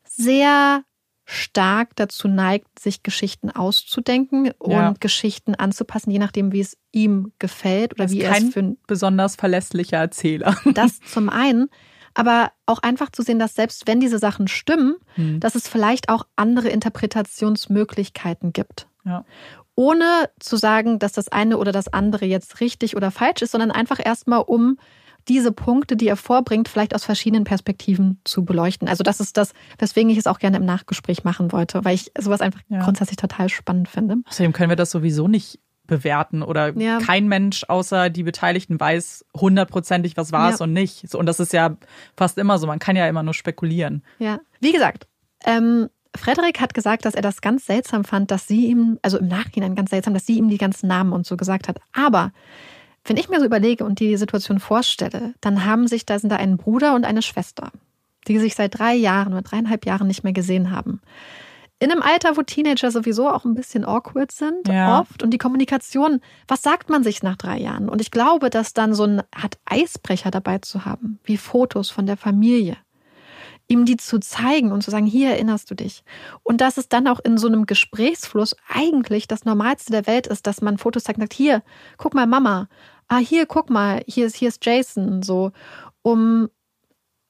sehr 0.03 0.83
stark 1.29 1.95
dazu 1.95 2.29
neigt, 2.29 2.79
sich 2.79 3.03
Geschichten 3.03 3.49
auszudenken 3.49 4.51
und 4.59 4.71
ja. 4.71 4.93
Geschichten 4.99 5.55
anzupassen, 5.55 6.09
je 6.09 6.19
nachdem, 6.19 6.53
wie 6.53 6.61
es 6.61 6.77
ihm 6.93 7.33
gefällt 7.37 7.93
oder 7.93 8.09
wie 8.09 8.21
er 8.21 8.37
es 8.37 8.53
für 8.53 8.61
ein 8.61 8.77
besonders 8.87 9.35
verlässlicher 9.35 9.97
Erzähler. 9.97 10.55
Das 10.73 11.01
zum 11.01 11.29
einen 11.29 11.69
aber 12.17 12.51
auch 12.65 12.79
einfach 12.79 13.11
zu 13.11 13.21
sehen, 13.21 13.37
dass 13.37 13.53
selbst 13.53 13.85
wenn 13.85 13.99
diese 13.99 14.17
Sachen 14.17 14.47
stimmen, 14.47 14.95
hm. 15.15 15.39
dass 15.39 15.53
es 15.53 15.67
vielleicht 15.67 16.09
auch 16.09 16.25
andere 16.35 16.69
Interpretationsmöglichkeiten 16.69 18.53
gibt. 18.53 18.87
Ja. 19.05 19.23
Ohne 19.75 20.29
zu 20.39 20.57
sagen, 20.57 20.97
dass 20.97 21.11
das 21.11 21.27
eine 21.27 21.59
oder 21.59 21.71
das 21.71 21.87
andere 21.93 22.25
jetzt 22.25 22.59
richtig 22.59 22.95
oder 22.95 23.11
falsch 23.11 23.43
ist, 23.43 23.51
sondern 23.51 23.69
einfach 23.69 24.03
erstmal 24.03 24.41
um 24.41 24.79
diese 25.27 25.51
Punkte, 25.51 25.95
die 25.95 26.07
er 26.07 26.15
vorbringt, 26.15 26.69
vielleicht 26.69 26.95
aus 26.95 27.03
verschiedenen 27.03 27.43
Perspektiven 27.43 28.19
zu 28.23 28.45
beleuchten. 28.45 28.87
Also 28.87 29.03
das 29.03 29.19
ist 29.19 29.37
das, 29.37 29.53
weswegen 29.77 30.09
ich 30.09 30.17
es 30.17 30.25
auch 30.25 30.39
gerne 30.39 30.57
im 30.57 30.65
Nachgespräch 30.65 31.23
machen 31.23 31.51
wollte, 31.51 31.85
weil 31.85 31.93
ich 31.93 32.11
sowas 32.17 32.41
einfach 32.41 32.61
ja. 32.69 32.79
grundsätzlich 32.79 33.17
total 33.17 33.49
spannend 33.49 33.89
finde. 33.89 34.15
Außerdem 34.27 34.53
können 34.53 34.69
wir 34.69 34.75
das 34.75 34.89
sowieso 34.89 35.27
nicht 35.27 35.59
bewerten 35.87 36.43
oder 36.43 36.77
ja. 36.77 36.99
kein 36.99 37.27
Mensch 37.27 37.63
außer 37.67 38.09
die 38.09 38.23
Beteiligten 38.23 38.79
weiß 38.79 39.25
hundertprozentig, 39.35 40.17
was 40.17 40.31
war 40.31 40.51
es 40.51 40.59
ja. 40.59 40.65
und 40.65 40.73
nicht. 40.73 41.15
und 41.15 41.25
das 41.25 41.39
ist 41.39 41.53
ja 41.53 41.77
fast 42.15 42.37
immer 42.37 42.59
so. 42.59 42.67
Man 42.67 42.79
kann 42.79 42.95
ja 42.95 43.07
immer 43.07 43.23
nur 43.23 43.33
spekulieren. 43.33 44.03
Ja, 44.19 44.39
wie 44.59 44.71
gesagt, 44.71 45.07
ähm, 45.45 45.89
Frederik 46.15 46.59
hat 46.59 46.73
gesagt, 46.73 47.05
dass 47.05 47.15
er 47.15 47.21
das 47.21 47.41
ganz 47.41 47.65
seltsam 47.65 48.03
fand, 48.03 48.31
dass 48.31 48.47
sie 48.47 48.67
ihm, 48.67 48.99
also 49.01 49.17
im 49.17 49.27
Nachhinein 49.27 49.75
ganz 49.75 49.91
seltsam, 49.91 50.13
dass 50.13 50.25
sie 50.25 50.37
ihm 50.37 50.49
die 50.49 50.57
ganzen 50.57 50.87
Namen 50.87 51.13
und 51.13 51.25
so 51.25 51.37
gesagt 51.37 51.67
hat. 51.67 51.79
Aber 51.93 52.31
wenn 53.05 53.17
ich 53.17 53.29
mir 53.29 53.39
so 53.39 53.45
überlege 53.45 53.85
und 53.85 53.99
die 53.99 54.17
Situation 54.17 54.59
vorstelle, 54.59 55.33
dann 55.41 55.65
haben 55.65 55.87
sich, 55.87 56.05
da 56.05 56.19
sind 56.19 56.29
da 56.29 56.35
ein 56.35 56.57
Bruder 56.57 56.95
und 56.95 57.05
eine 57.05 57.21
Schwester, 57.21 57.71
die 58.27 58.39
sich 58.39 58.55
seit 58.55 58.77
drei 58.77 58.95
Jahren 58.95 59.33
oder 59.33 59.43
dreieinhalb 59.43 59.85
Jahren 59.85 60.07
nicht 60.07 60.23
mehr 60.23 60.33
gesehen 60.33 60.71
haben 60.71 61.01
in 61.79 61.91
einem 61.91 62.01
Alter, 62.01 62.37
wo 62.37 62.41
Teenager 62.41 62.89
sowieso 62.89 63.29
auch 63.29 63.45
ein 63.45 63.53
bisschen 63.53 63.85
awkward 63.85 64.31
sind, 64.31 64.67
ja. 64.67 64.99
oft. 64.99 65.21
Und 65.21 65.31
die 65.31 65.37
Kommunikation, 65.37 66.21
was 66.47 66.63
sagt 66.63 66.89
man 66.89 67.03
sich 67.03 67.21
nach 67.21 67.35
drei 67.35 67.59
Jahren? 67.59 67.87
Und 67.87 68.01
ich 68.01 68.09
glaube, 68.09 68.49
dass 68.49 68.73
dann 68.73 68.95
so 68.95 69.03
ein 69.03 69.21
Art 69.31 69.59
Eisbrecher 69.65 70.31
dabei 70.31 70.57
zu 70.57 70.85
haben, 70.85 71.19
wie 71.23 71.37
Fotos 71.37 71.89
von 71.91 72.07
der 72.07 72.17
Familie, 72.17 72.77
ihm 73.67 73.85
die 73.85 73.97
zu 73.97 74.19
zeigen 74.19 74.71
und 74.71 74.81
zu 74.81 74.89
sagen, 74.89 75.05
hier 75.05 75.29
erinnerst 75.29 75.69
du 75.69 75.75
dich. 75.75 76.03
Und 76.41 76.61
dass 76.61 76.77
es 76.77 76.89
dann 76.89 77.07
auch 77.07 77.19
in 77.19 77.37
so 77.37 77.47
einem 77.47 77.67
Gesprächsfluss 77.67 78.55
eigentlich 78.67 79.27
das 79.27 79.45
Normalste 79.45 79.91
der 79.91 80.07
Welt 80.07 80.25
ist, 80.25 80.47
dass 80.47 80.61
man 80.61 80.79
Fotos 80.79 81.03
zeigt, 81.03 81.19
sagt, 81.19 81.33
hier, 81.33 81.61
guck 81.97 82.15
mal, 82.15 82.25
Mama, 82.25 82.69
ah, 83.07 83.17
hier, 83.17 83.45
guck 83.45 83.69
mal, 83.69 84.03
hier 84.07 84.25
ist, 84.25 84.35
hier 84.35 84.47
ist 84.47 84.65
Jason, 84.65 85.21
so, 85.21 85.51
um, 86.01 86.49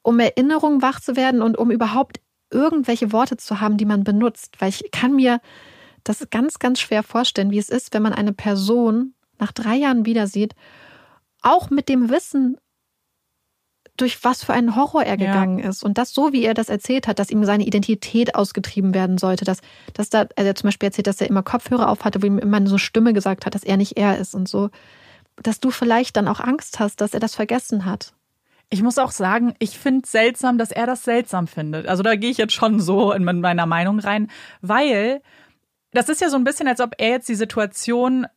um 0.04 0.20
Erinnerungen 0.20 0.82
wach 0.82 1.02
zu 1.02 1.18
werden 1.18 1.42
und 1.42 1.58
um 1.58 1.70
überhaupt 1.70 2.22
irgendwelche 2.52 3.12
Worte 3.12 3.38
zu 3.38 3.60
haben, 3.60 3.78
die 3.78 3.86
man 3.86 4.04
benutzt. 4.04 4.56
Weil 4.60 4.70
ich 4.70 4.92
kann 4.92 5.16
mir 5.16 5.40
das 6.04 6.26
ganz, 6.30 6.60
ganz 6.60 6.80
schwer 6.80 7.04
vorstellen, 7.04 7.52
wie 7.52 7.58
es 7.58 7.70
ist, 7.70 7.94
wenn 7.94 8.04
man 8.04 8.14
eine 8.14 8.34
Person 8.34 9.14
nach 9.40 9.52
drei 9.52 9.76
Jahren 9.76 10.06
wieder 10.06 10.28
sieht, 10.28 10.56
auch 11.42 11.70
mit 11.70 11.90
dem 11.90 12.10
Wissen, 12.10 12.58
durch 13.98 14.24
was 14.24 14.44
für 14.44 14.54
einen 14.54 14.76
Horror 14.76 15.04
er 15.04 15.18
gegangen 15.18 15.60
ja. 15.60 15.70
ist. 15.70 15.84
Und 15.84 15.98
das 15.98 16.14
so, 16.14 16.32
wie 16.32 16.44
er 16.44 16.54
das 16.54 16.70
erzählt 16.70 17.08
hat, 17.08 17.20
dass 17.20 17.32
ihm 17.32 17.44
seine 17.44 17.66
Identität 17.66 18.36
ausgetrieben 18.36 18.94
werden 18.94 19.18
sollte, 19.18 19.44
dass, 19.44 19.60
dass 19.94 20.10
da, 20.10 20.28
also 20.36 20.48
er 20.48 20.56
zum 20.56 20.68
Beispiel 20.68 20.88
erzählt, 20.88 21.08
dass 21.08 21.20
er 21.20 21.28
immer 21.28 21.44
Kopfhörer 21.44 21.90
auf 21.90 22.06
hatte, 22.06 22.22
wo 22.22 22.28
ihm 22.28 22.38
immer 22.38 22.66
so 22.68 22.78
Stimme 22.78 23.14
gesagt 23.14 23.46
hat, 23.46 23.56
dass 23.56 23.64
er 23.64 23.78
nicht 23.78 23.98
er 23.98 24.18
ist 24.20 24.36
und 24.36 24.48
so, 24.48 24.70
dass 25.42 25.60
du 25.60 25.72
vielleicht 25.72 26.16
dann 26.16 26.28
auch 26.28 26.40
Angst 26.40 26.80
hast, 26.80 27.02
dass 27.02 27.14
er 27.14 27.20
das 27.20 27.36
vergessen 27.36 27.86
hat. 27.86 28.14
Ich 28.70 28.84
muss 28.84 28.98
auch 28.98 29.12
sagen, 29.12 29.54
ich 29.60 29.80
finde 29.80 30.08
seltsam, 30.08 30.58
dass 30.58 30.72
er 30.72 30.86
das 30.86 31.04
seltsam 31.04 31.48
findet. 31.48 31.88
Also 31.88 32.04
da 32.04 32.16
gehe 32.16 32.32
ich 32.32 32.38
jetzt 32.38 32.54
schon 32.54 32.80
so 32.80 33.14
in 33.14 33.24
meiner 33.24 33.66
Meinung 33.66 34.00
rein, 34.00 34.30
weil 34.62 35.22
das 35.92 36.10
ist 36.10 36.22
ja 36.22 36.30
so 36.30 36.36
ein 36.36 36.44
bisschen, 36.44 36.68
als 36.68 36.82
ob 36.82 36.96
er 36.98 37.10
jetzt 37.10 37.30
die 37.30 37.36
Situation 37.36 38.28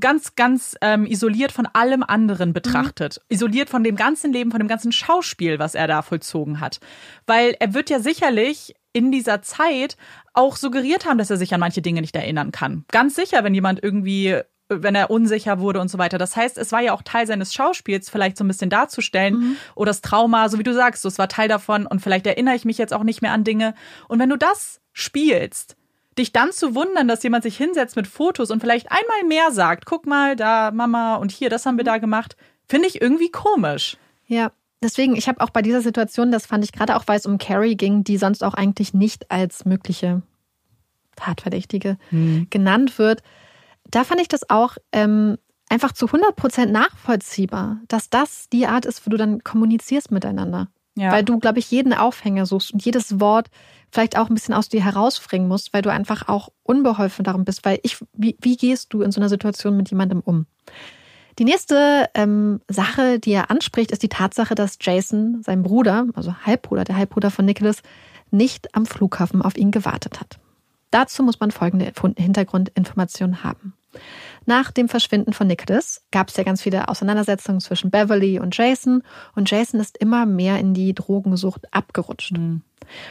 ganz, 0.00 0.34
ganz 0.34 0.76
ähm, 0.80 1.04
isoliert 1.04 1.52
von 1.52 1.66
allem 1.66 2.02
anderen 2.02 2.52
betrachtet. 2.52 3.20
Mhm. 3.28 3.34
Isoliert 3.34 3.68
von 3.68 3.84
dem 3.84 3.96
ganzen 3.96 4.32
Leben, 4.32 4.50
von 4.50 4.60
dem 4.60 4.68
ganzen 4.68 4.92
Schauspiel, 4.92 5.58
was 5.58 5.74
er 5.74 5.86
da 5.86 6.02
vollzogen 6.02 6.60
hat. 6.60 6.80
Weil 7.26 7.54
er 7.60 7.74
wird 7.74 7.90
ja 7.90 8.00
sicherlich 8.00 8.74
in 8.94 9.12
dieser 9.12 9.42
Zeit 9.42 9.96
auch 10.32 10.56
suggeriert 10.56 11.04
haben, 11.04 11.18
dass 11.18 11.30
er 11.30 11.36
sich 11.36 11.52
an 11.52 11.60
manche 11.60 11.82
Dinge 11.82 12.00
nicht 12.00 12.16
erinnern 12.16 12.52
kann. 12.52 12.84
Ganz 12.90 13.16
sicher, 13.16 13.44
wenn 13.44 13.54
jemand 13.54 13.82
irgendwie 13.82 14.40
wenn 14.68 14.94
er 14.94 15.10
unsicher 15.10 15.60
wurde 15.60 15.80
und 15.80 15.88
so 15.88 15.98
weiter. 15.98 16.18
Das 16.18 16.36
heißt, 16.36 16.56
es 16.58 16.72
war 16.72 16.80
ja 16.80 16.94
auch 16.94 17.02
Teil 17.02 17.26
seines 17.26 17.52
Schauspiels, 17.52 18.08
vielleicht 18.08 18.36
so 18.36 18.44
ein 18.44 18.48
bisschen 18.48 18.70
darzustellen. 18.70 19.34
Mhm. 19.34 19.56
Oder 19.74 19.90
das 19.90 20.00
Trauma, 20.00 20.48
so 20.48 20.58
wie 20.58 20.62
du 20.62 20.72
sagst, 20.72 21.02
so, 21.02 21.08
es 21.08 21.18
war 21.18 21.28
Teil 21.28 21.48
davon 21.48 21.86
und 21.86 22.00
vielleicht 22.00 22.26
erinnere 22.26 22.54
ich 22.54 22.64
mich 22.64 22.78
jetzt 22.78 22.94
auch 22.94 23.04
nicht 23.04 23.22
mehr 23.22 23.32
an 23.32 23.44
Dinge. 23.44 23.74
Und 24.08 24.18
wenn 24.18 24.30
du 24.30 24.38
das 24.38 24.80
spielst, 24.92 25.76
dich 26.18 26.32
dann 26.32 26.52
zu 26.52 26.74
wundern, 26.74 27.08
dass 27.08 27.22
jemand 27.22 27.42
sich 27.42 27.56
hinsetzt 27.56 27.96
mit 27.96 28.06
Fotos 28.06 28.50
und 28.50 28.60
vielleicht 28.60 28.90
einmal 28.90 29.24
mehr 29.26 29.50
sagt, 29.50 29.84
guck 29.84 30.06
mal, 30.06 30.36
da 30.36 30.70
Mama 30.70 31.16
und 31.16 31.32
hier, 31.32 31.50
das 31.50 31.66
haben 31.66 31.76
wir 31.76 31.84
da 31.84 31.98
gemacht, 31.98 32.36
finde 32.68 32.88
ich 32.88 33.02
irgendwie 33.02 33.30
komisch. 33.30 33.96
Ja, 34.26 34.52
deswegen, 34.82 35.16
ich 35.16 35.28
habe 35.28 35.40
auch 35.40 35.50
bei 35.50 35.62
dieser 35.62 35.80
Situation, 35.80 36.32
das 36.32 36.46
fand 36.46 36.64
ich 36.64 36.72
gerade 36.72 36.96
auch, 36.96 37.04
weil 37.06 37.18
es 37.18 37.26
um 37.26 37.38
Carrie 37.38 37.76
ging, 37.76 38.04
die 38.04 38.16
sonst 38.16 38.44
auch 38.44 38.54
eigentlich 38.54 38.94
nicht 38.94 39.30
als 39.30 39.64
mögliche 39.64 40.22
Tatverdächtige 41.16 41.98
hm. 42.10 42.46
genannt 42.50 42.98
wird, 42.98 43.22
da 43.94 44.04
fand 44.04 44.20
ich 44.20 44.28
das 44.28 44.50
auch 44.50 44.76
ähm, 44.92 45.38
einfach 45.68 45.92
zu 45.92 46.06
100 46.06 46.36
Prozent 46.36 46.72
nachvollziehbar, 46.72 47.80
dass 47.88 48.10
das 48.10 48.48
die 48.50 48.66
Art 48.66 48.86
ist, 48.86 49.06
wo 49.06 49.10
du 49.10 49.16
dann 49.16 49.42
kommunizierst 49.44 50.10
miteinander. 50.10 50.68
Ja. 50.96 51.10
Weil 51.10 51.24
du, 51.24 51.38
glaube 51.38 51.58
ich, 51.58 51.70
jeden 51.70 51.92
Aufhänger 51.92 52.46
suchst 52.46 52.72
und 52.72 52.84
jedes 52.84 53.18
Wort 53.18 53.48
vielleicht 53.90 54.16
auch 54.16 54.28
ein 54.28 54.34
bisschen 54.34 54.54
aus 54.54 54.68
dir 54.68 54.82
herausbringen 54.82 55.48
musst, 55.48 55.72
weil 55.72 55.82
du 55.82 55.90
einfach 55.90 56.28
auch 56.28 56.50
unbeholfen 56.62 57.24
darum 57.24 57.44
bist. 57.44 57.64
Weil 57.64 57.80
ich, 57.82 57.98
wie, 58.12 58.36
wie 58.40 58.56
gehst 58.56 58.92
du 58.92 59.02
in 59.02 59.10
so 59.10 59.20
einer 59.20 59.28
Situation 59.28 59.76
mit 59.76 59.90
jemandem 59.90 60.20
um? 60.20 60.46
Die 61.38 61.44
nächste 61.44 62.08
ähm, 62.14 62.60
Sache, 62.68 63.18
die 63.18 63.32
er 63.32 63.50
anspricht, 63.50 63.90
ist 63.90 64.04
die 64.04 64.08
Tatsache, 64.08 64.54
dass 64.54 64.78
Jason, 64.80 65.42
sein 65.42 65.64
Bruder, 65.64 66.06
also 66.14 66.32
Halbbruder, 66.46 66.84
der 66.84 66.96
Halbbruder 66.96 67.32
von 67.32 67.44
Nicholas, 67.44 67.82
nicht 68.30 68.74
am 68.74 68.86
Flughafen 68.86 69.42
auf 69.42 69.56
ihn 69.56 69.72
gewartet 69.72 70.20
hat. 70.20 70.38
Dazu 70.92 71.24
muss 71.24 71.40
man 71.40 71.50
folgende 71.50 71.92
Hintergrundinformationen 72.16 73.42
haben. 73.42 73.74
Nach 74.46 74.70
dem 74.70 74.88
Verschwinden 74.88 75.32
von 75.32 75.46
Nicholas 75.46 76.02
gab 76.10 76.28
es 76.28 76.36
ja 76.36 76.44
ganz 76.44 76.62
viele 76.62 76.88
Auseinandersetzungen 76.88 77.60
zwischen 77.60 77.90
Beverly 77.90 78.38
und 78.38 78.56
Jason 78.56 79.02
und 79.34 79.50
Jason 79.50 79.80
ist 79.80 79.96
immer 79.96 80.26
mehr 80.26 80.58
in 80.58 80.74
die 80.74 80.94
Drogensucht 80.94 81.72
abgerutscht. 81.72 82.32
Mhm. 82.32 82.62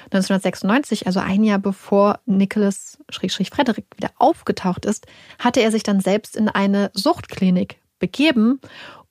1996, 0.05 1.07
also 1.07 1.19
ein 1.19 1.43
Jahr 1.43 1.57
bevor 1.57 2.19
Nicholas 2.25 2.99
Frederick 3.11 3.85
wieder 3.97 4.11
aufgetaucht 4.17 4.85
ist, 4.85 5.07
hatte 5.39 5.61
er 5.61 5.71
sich 5.71 5.81
dann 5.81 5.99
selbst 5.99 6.35
in 6.35 6.47
eine 6.47 6.91
Suchtklinik 6.93 7.77
begeben 7.97 8.61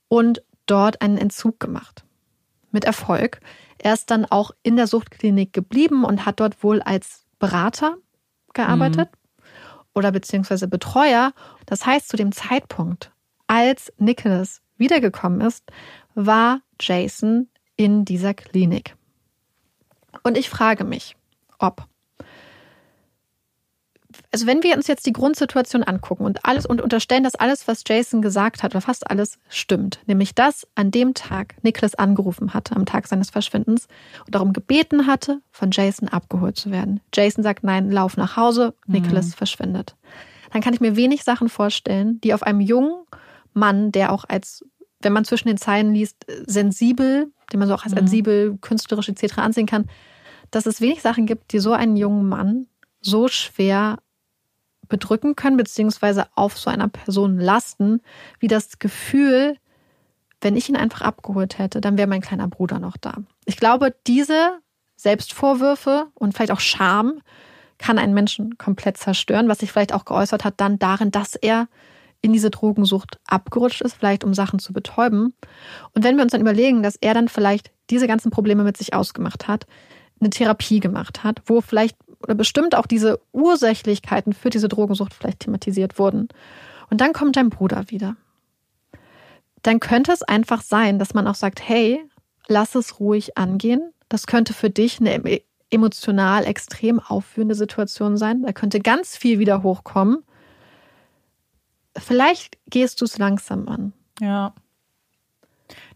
und 0.09 0.43
dort 0.67 1.03
einen 1.03 1.19
Entzug 1.19 1.59
gemacht. 1.59 2.05
Mit 2.71 2.85
Erfolg. 2.85 3.41
Er 3.79 3.95
ist 3.95 4.11
dann 4.11 4.25
auch 4.25 4.53
in 4.63 4.77
der 4.77 4.87
Suchtklinik 4.87 5.53
geblieben 5.53 6.05
und 6.05 6.25
hat 6.25 6.39
dort 6.39 6.63
wohl 6.63 6.81
als 6.81 7.25
Berater 7.41 7.97
gearbeitet. 8.55 9.11
Mhm 9.13 9.22
oder 9.95 10.13
beziehungsweise 10.13 10.69
Betreuer. 10.69 11.33
Das 11.67 11.87
heißt, 11.87 12.09
zu 12.09 12.17
dem 12.17 12.33
Zeitpunkt, 12.33 13.13
als 13.47 13.93
Nicholas 13.99 14.63
wiedergekommen 14.77 15.41
ist, 15.41 15.65
war 16.15 16.61
Jason 16.81 17.49
in 17.77 18.05
dieser 18.05 18.35
Klinik. 18.35 18.97
Und 20.23 20.37
ich 20.37 20.49
frage 20.51 20.85
mich, 20.85 21.17
ob 21.59 21.87
also 24.33 24.47
wenn 24.47 24.63
wir 24.63 24.75
uns 24.77 24.87
jetzt 24.87 25.05
die 25.05 25.13
Grundsituation 25.13 25.83
angucken 25.83 26.25
und 26.25 26.45
alles 26.45 26.65
und 26.65 26.81
unterstellen, 26.81 27.23
dass 27.23 27.35
alles, 27.35 27.69
was 27.69 27.85
Jason 27.87 28.23
gesagt 28.23 28.63
hat, 28.63 28.73
oder 28.73 28.81
fast 28.81 29.11
alles 29.11 29.39
stimmt, 29.49 30.01
nämlich 30.07 30.35
dass 30.35 30.67
an 30.75 30.91
dem 30.91 31.13
Tag 31.13 31.55
Nicholas 31.63 31.95
angerufen 31.95 32.55
hatte, 32.55 32.75
am 32.75 32.87
Tag 32.87 33.07
seines 33.07 33.31
Verschwindens 33.31 33.89
und 34.25 34.35
darum 34.35 34.55
gebeten 34.55 35.07
hatte, 35.07 35.43
von 35.51 35.71
Jason 35.71 36.09
abgeholt 36.09 36.57
zu 36.57 36.71
werden. 36.71 37.01
Jason 37.15 37.45
sagt, 37.45 37.63
nein, 37.63 37.91
lauf 37.91 38.17
nach 38.17 38.37
Hause, 38.37 38.75
Nicholas 38.87 39.27
mhm. 39.27 39.33
verschwindet. 39.33 39.97
Dann 40.51 40.63
kann 40.63 40.73
ich 40.73 40.81
mir 40.81 40.97
wenig 40.97 41.25
Sachen 41.25 41.51
vorstellen, 41.51 42.21
die 42.23 42.33
auf 42.33 42.43
einem 42.43 42.61
jungen 42.61 43.05
Mann, 43.53 43.93
der 43.93 44.13
auch 44.13 44.25
als, 44.27 44.65
wenn 45.01 45.13
man 45.13 45.27
zwischen 45.27 45.49
den 45.49 45.59
Zeilen 45.59 45.93
liest, 45.93 46.25
sensibel, 46.47 47.31
den 47.53 47.59
man 47.59 47.69
so 47.69 47.75
auch 47.75 47.85
als 47.85 47.93
mhm. 47.93 47.99
sensibel, 47.99 48.59
künstlerisch 48.63 49.11
etc. 49.11 49.39
ansehen 49.39 49.67
kann, 49.67 49.87
dass 50.51 50.65
es 50.65 50.81
wenig 50.81 51.03
Sachen 51.03 51.27
gibt, 51.27 51.53
die 51.53 51.59
so 51.59 51.73
einen 51.73 51.97
jungen 51.97 52.29
Mann 52.29 52.67
so 53.03 53.29
schwer 53.29 53.99
bedrücken 54.93 55.37
können, 55.37 55.57
beziehungsweise 55.57 56.27
auf 56.35 56.59
so 56.59 56.69
einer 56.69 56.87
Person 56.87 57.39
lasten, 57.39 58.03
wie 58.39 58.47
das 58.47 58.79
Gefühl, 58.79 59.57
wenn 60.43 60.55
ich 60.55 60.69
ihn 60.69 60.77
einfach 60.77 61.01
abgeholt 61.01 61.59
hätte, 61.59 61.81
dann 61.81 61.97
wäre 61.97 62.07
mein 62.07 62.21
kleiner 62.21 62.47
Bruder 62.47 62.79
noch 62.79 62.99
da. 62.99 63.15
Ich 63.47 63.57
glaube, 63.57 63.95
diese 64.07 64.59
Selbstvorwürfe 64.97 66.09
und 66.15 66.35
vielleicht 66.35 66.53
auch 66.53 66.61
Scham 66.61 67.23
kann 67.79 67.99
einen 67.99 68.13
Menschen 68.13 68.59
komplett 68.59 68.99
zerstören, 68.99 69.49
was 69.49 69.61
sich 69.61 69.73
vielleicht 69.73 69.95
auch 69.95 70.05
geäußert 70.05 70.45
hat 70.45 70.55
dann 70.59 70.79
darin, 70.79 71.11
dass 71.11 71.37
er 71.37 71.69
in 72.21 72.35
diese 72.35 72.51
Drogensucht 72.51 73.19
abgerutscht 73.27 73.81
ist, 73.81 73.95
vielleicht 73.95 74.25
um 74.25 74.35
Sachen 74.35 74.59
zu 74.59 74.75
betäuben. 74.75 75.35
Und 75.95 76.05
wenn 76.05 76.17
wir 76.17 76.23
uns 76.23 76.33
dann 76.33 76.41
überlegen, 76.43 76.83
dass 76.83 76.97
er 77.01 77.15
dann 77.15 77.29
vielleicht 77.29 77.73
diese 77.89 78.07
ganzen 78.07 78.31
Probleme 78.31 78.63
mit 78.63 78.77
sich 78.77 78.95
ausgemacht 78.95 79.49
hat, 79.49 79.67
eine 80.21 80.31
Therapie 80.31 80.81
gemacht 80.81 81.25
hat, 81.25 81.41
wo 81.47 81.63
vielleicht 81.63 81.97
oder 82.23 82.35
bestimmt 82.35 82.75
auch 82.75 82.87
diese 82.87 83.21
Ursächlichkeiten 83.33 84.33
für 84.33 84.51
diese 84.51 84.69
Drogensucht 84.69 85.15
vielleicht 85.15 85.41
thematisiert 85.41 85.99
wurden. 85.99 86.29
Und 86.91 87.01
dann 87.01 87.13
kommt 87.13 87.37
dein 87.37 87.51
Bruder 87.51 87.85
wieder. 87.89 88.17
Dann 89.63 89.81
könnte 89.81 90.13
es 90.13 90.23
einfach 90.23 90.63
sein, 90.63 90.99
dass 90.99 91.15
man 91.15 91.27
auch 91.27 91.35
sagt, 91.35 91.67
hey, 91.67 92.05
lass 92.49 92.75
es 92.75 93.01
ruhig 93.01 93.39
angehen. 93.39 93.93
Das 94.09 94.27
könnte 94.27 94.53
für 94.53 94.71
dich 94.71 95.01
eine 95.01 95.41
emotional 95.71 96.45
extrem 96.45 97.01
aufführende 97.01 97.55
Situation 97.55 98.17
sein. 98.17 98.43
Da 98.43 98.53
könnte 98.53 98.81
ganz 98.81 99.17
viel 99.17 99.39
wieder 99.39 99.63
hochkommen. 99.63 100.23
Vielleicht 101.97 102.59
gehst 102.69 103.01
du 103.01 103.05
es 103.05 103.19
langsam 103.19 103.69
an. 103.69 103.93
Ja. 104.21 104.55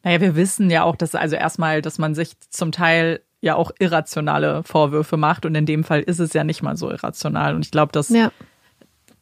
Naja, 0.02 0.20
wir 0.20 0.36
wissen 0.36 0.70
ja 0.70 0.84
auch, 0.84 0.96
dass 0.96 1.14
also 1.14 1.36
erstmal, 1.36 1.82
dass 1.82 1.98
man 1.98 2.14
sich 2.14 2.38
zum 2.50 2.72
Teil 2.72 3.20
ja 3.40 3.54
auch 3.54 3.70
irrationale 3.78 4.62
Vorwürfe 4.64 5.16
macht. 5.16 5.46
Und 5.46 5.54
in 5.54 5.66
dem 5.66 5.84
Fall 5.84 6.00
ist 6.00 6.20
es 6.20 6.32
ja 6.32 6.44
nicht 6.44 6.62
mal 6.62 6.76
so 6.76 6.90
irrational. 6.90 7.54
Und 7.54 7.64
ich 7.64 7.70
glaube, 7.70 7.92
dass 7.92 8.08
ja. 8.08 8.30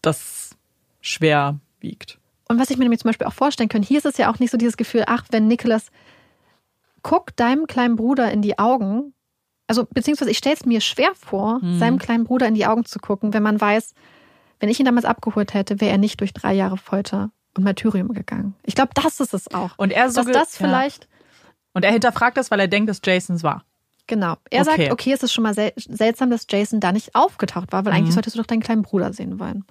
das 0.03 0.57
schwer 1.01 1.59
wiegt. 1.81 2.19
Und 2.49 2.59
was 2.59 2.71
ich 2.71 2.77
mir 2.77 2.85
nämlich 2.85 3.01
zum 3.01 3.09
Beispiel 3.09 3.27
auch 3.27 3.33
vorstellen 3.35 3.69
kann, 3.69 3.83
hier 3.83 3.99
ist 3.99 4.07
es 4.07 4.19
ja 4.19 4.33
auch 4.33 4.39
nicht 4.39 4.51
so 4.51 4.57
dieses 4.57 4.77
Gefühl, 4.77 5.05
ach, 5.07 5.25
wenn 5.31 5.49
Nicholas, 5.49 5.87
guck 7.03 7.35
deinem 7.37 7.67
kleinen 7.67 7.97
Bruder 7.97 8.31
in 8.31 8.43
die 8.43 8.59
Augen, 8.59 9.15
also 9.67 9.87
beziehungsweise 9.91 10.31
ich 10.31 10.39
stelle 10.39 10.57
es 10.57 10.67
mir 10.67 10.81
schwer 10.81 11.13
vor, 11.15 11.61
mhm. 11.63 11.79
seinem 11.79 11.99
kleinen 11.99 12.25
Bruder 12.25 12.47
in 12.47 12.55
die 12.55 12.67
Augen 12.67 12.85
zu 12.85 12.99
gucken, 12.99 13.33
wenn 13.33 13.43
man 13.43 13.61
weiß, 13.61 13.95
wenn 14.61 14.69
ich 14.69 14.79
ihn 14.79 14.87
damals 14.87 15.05
abgeholt 15.05 15.55
hätte, 15.55 15.81
wäre 15.81 15.93
er 15.93 15.99
nicht 15.99 16.21
durch 16.21 16.33
drei 16.33 16.53
Jahre 16.55 16.77
Folter 16.77 17.31
und 17.57 17.65
Martyrium 17.65 18.13
gegangen. 18.13 18.55
Ich 18.63 18.75
glaube, 18.75 18.93
das 18.95 19.21
ist 19.21 19.35
es 19.35 19.53
auch. 19.53 19.71
Und 19.77 19.93
er 19.93 20.11
so 20.11 20.23
dass 20.23 20.33
das 20.33 20.57
vielleicht. 20.57 21.05
Ja. 21.05 21.11
Und 21.73 21.85
er 21.85 21.93
hinterfragt 21.93 22.37
das, 22.37 22.51
weil 22.51 22.61
er 22.61 22.69
denkt, 22.69 22.89
dass 22.89 23.01
Jasons 23.05 23.43
war. 23.43 23.65
Genau. 24.07 24.37
Er 24.51 24.63
okay. 24.63 24.77
sagt, 24.77 24.93
okay, 24.93 25.13
es 25.13 25.23
ist 25.23 25.33
schon 25.33 25.45
mal 25.45 25.55
sel 25.55 25.73
seltsam, 25.77 26.31
dass 26.31 26.47
Jason 26.49 26.81
da 26.81 26.93
nicht 26.93 27.15
aufgetaucht 27.15 27.73
war, 27.73 27.85
weil 27.85 27.93
mhm. 27.93 27.99
eigentlich 27.99 28.15
solltest 28.15 28.37
du 28.37 28.41
doch 28.41 28.47
deinen 28.47 28.63
kleinen 28.63 28.83
Bruder 28.83 29.13
sehen 29.13 29.39
wollen. 29.39 29.65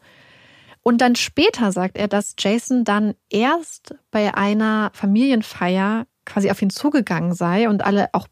Und 0.82 1.00
dann 1.00 1.16
später 1.16 1.72
sagt 1.72 1.98
er, 1.98 2.08
dass 2.08 2.36
Jason 2.38 2.84
dann 2.84 3.16
erst 3.30 3.96
bei 4.12 4.34
einer 4.36 4.92
Familienfeier 4.94 6.08
quasi 6.26 6.52
auf 6.52 6.62
ihn 6.62 6.70
zugegangen 6.70 7.34
sei 7.34 7.70
und 7.70 7.86
alle, 7.86 8.10
auch 8.14 8.28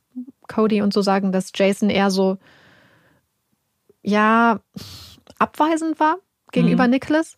Cody 0.48 0.82
und 0.82 0.94
so 0.94 1.02
sagen, 1.02 1.32
dass 1.32 1.52
Jason 1.56 1.90
eher 1.90 2.12
so, 2.12 2.38
ja, 4.02 4.60
abweisend 5.40 6.00
war 6.00 6.18
gegenüber 6.52 6.86
mhm. 6.86 6.92
Nicholas 6.92 7.36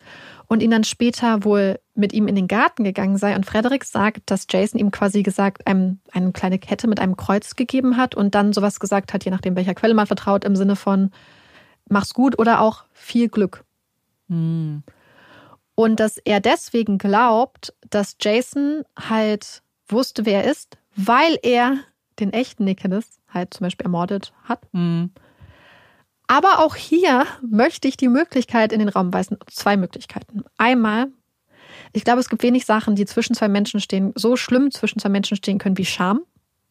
und 0.54 0.62
ihn 0.62 0.70
dann 0.70 0.84
später 0.84 1.44
wohl 1.44 1.80
mit 1.94 2.12
ihm 2.12 2.28
in 2.28 2.36
den 2.36 2.46
Garten 2.46 2.84
gegangen 2.84 3.18
sei. 3.18 3.34
Und 3.34 3.44
Frederik 3.44 3.84
sagt, 3.84 4.30
dass 4.30 4.46
Jason 4.48 4.78
ihm 4.78 4.92
quasi 4.92 5.24
gesagt, 5.24 5.66
einem 5.66 5.98
eine 6.12 6.30
kleine 6.30 6.60
Kette 6.60 6.86
mit 6.86 7.00
einem 7.00 7.16
Kreuz 7.16 7.56
gegeben 7.56 7.96
hat 7.96 8.14
und 8.14 8.34
dann 8.36 8.52
sowas 8.52 8.78
gesagt 8.78 9.12
hat, 9.12 9.24
je 9.24 9.32
nachdem 9.32 9.56
welcher 9.56 9.74
Quelle 9.74 9.94
man 9.94 10.06
vertraut, 10.06 10.44
im 10.44 10.54
Sinne 10.54 10.76
von 10.76 11.10
mach's 11.88 12.14
gut 12.14 12.38
oder 12.38 12.60
auch 12.60 12.84
viel 12.92 13.28
Glück. 13.28 13.64
Mhm. 14.28 14.84
Und 15.74 15.98
dass 15.98 16.18
er 16.18 16.38
deswegen 16.38 16.98
glaubt, 16.98 17.74
dass 17.90 18.16
Jason 18.20 18.84
halt 18.96 19.62
wusste, 19.88 20.24
wer 20.24 20.44
er 20.44 20.50
ist, 20.50 20.78
weil 20.94 21.36
er 21.42 21.78
den 22.20 22.32
echten 22.32 22.64
Nicholas 22.64 23.18
halt 23.28 23.52
zum 23.52 23.64
Beispiel 23.64 23.86
ermordet 23.86 24.32
hat. 24.44 24.60
Mhm. 24.72 25.10
Aber 26.34 26.58
auch 26.58 26.74
hier 26.74 27.26
möchte 27.48 27.86
ich 27.86 27.96
die 27.96 28.08
Möglichkeit 28.08 28.72
in 28.72 28.80
den 28.80 28.88
Raum 28.88 29.12
weisen. 29.12 29.38
Zwei 29.48 29.76
Möglichkeiten. 29.76 30.42
Einmal, 30.58 31.12
ich 31.92 32.02
glaube, 32.02 32.18
es 32.18 32.28
gibt 32.28 32.42
wenig 32.42 32.64
Sachen, 32.66 32.96
die 32.96 33.04
zwischen 33.04 33.36
zwei 33.36 33.46
Menschen 33.46 33.78
stehen, 33.78 34.12
so 34.16 34.34
schlimm 34.34 34.72
zwischen 34.72 34.98
zwei 34.98 35.10
Menschen 35.10 35.36
stehen 35.36 35.58
können 35.58 35.78
wie 35.78 35.84
Scham. 35.84 36.22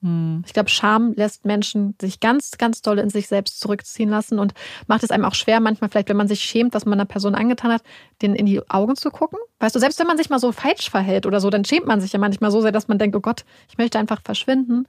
Mhm. 0.01 0.43
Ich 0.45 0.51
glaube, 0.51 0.70
Scham 0.70 1.14
lässt 1.14 1.45
Menschen 1.45 1.95
sich 2.01 2.20
ganz, 2.20 2.57
ganz 2.57 2.82
doll 2.82 2.99
in 2.99 3.09
sich 3.09 3.30
selbst 3.30 3.61
zurückziehen 3.61 4.09
lassen 4.09 4.38
und 4.38 4.53
macht 4.88 5.01
es 5.01 5.11
einem 5.11 5.24
auch 5.24 5.34
schwer, 5.34 5.61
manchmal 5.61 5.89
vielleicht, 5.89 6.09
wenn 6.09 6.18
man 6.18 6.28
sich 6.28 6.41
schämt, 6.41 6.74
was 6.74 6.86
man 6.86 6.99
einer 6.99 7.05
Person 7.05 7.34
angetan 7.34 7.72
hat, 7.72 7.84
denen 8.22 8.36
in 8.36 8.45
die 8.45 8.70
Augen 8.70 8.97
zu 8.97 9.11
gucken. 9.11 9.39
Weißt 9.59 9.74
du, 9.74 9.80
selbst 9.80 9.97
wenn 9.97 10.07
man 10.07 10.18
sich 10.18 10.30
mal 10.30 10.39
so 10.39 10.51
falsch 10.51 10.89
verhält 10.89 11.26
oder 11.26 11.39
so, 11.39 11.49
dann 11.49 11.64
schämt 11.64 11.88
man 11.88 12.01
sich 12.01 12.11
ja 12.11 12.20
manchmal 12.20 12.51
so 12.51 12.59
sehr, 12.59 12.74
dass 12.74 12.89
man 12.89 12.97
denkt, 12.97 13.16
oh 13.16 13.22
Gott, 13.22 13.45
ich 13.70 13.78
möchte 13.78 13.97
einfach 13.97 14.20
verschwinden. 14.26 14.88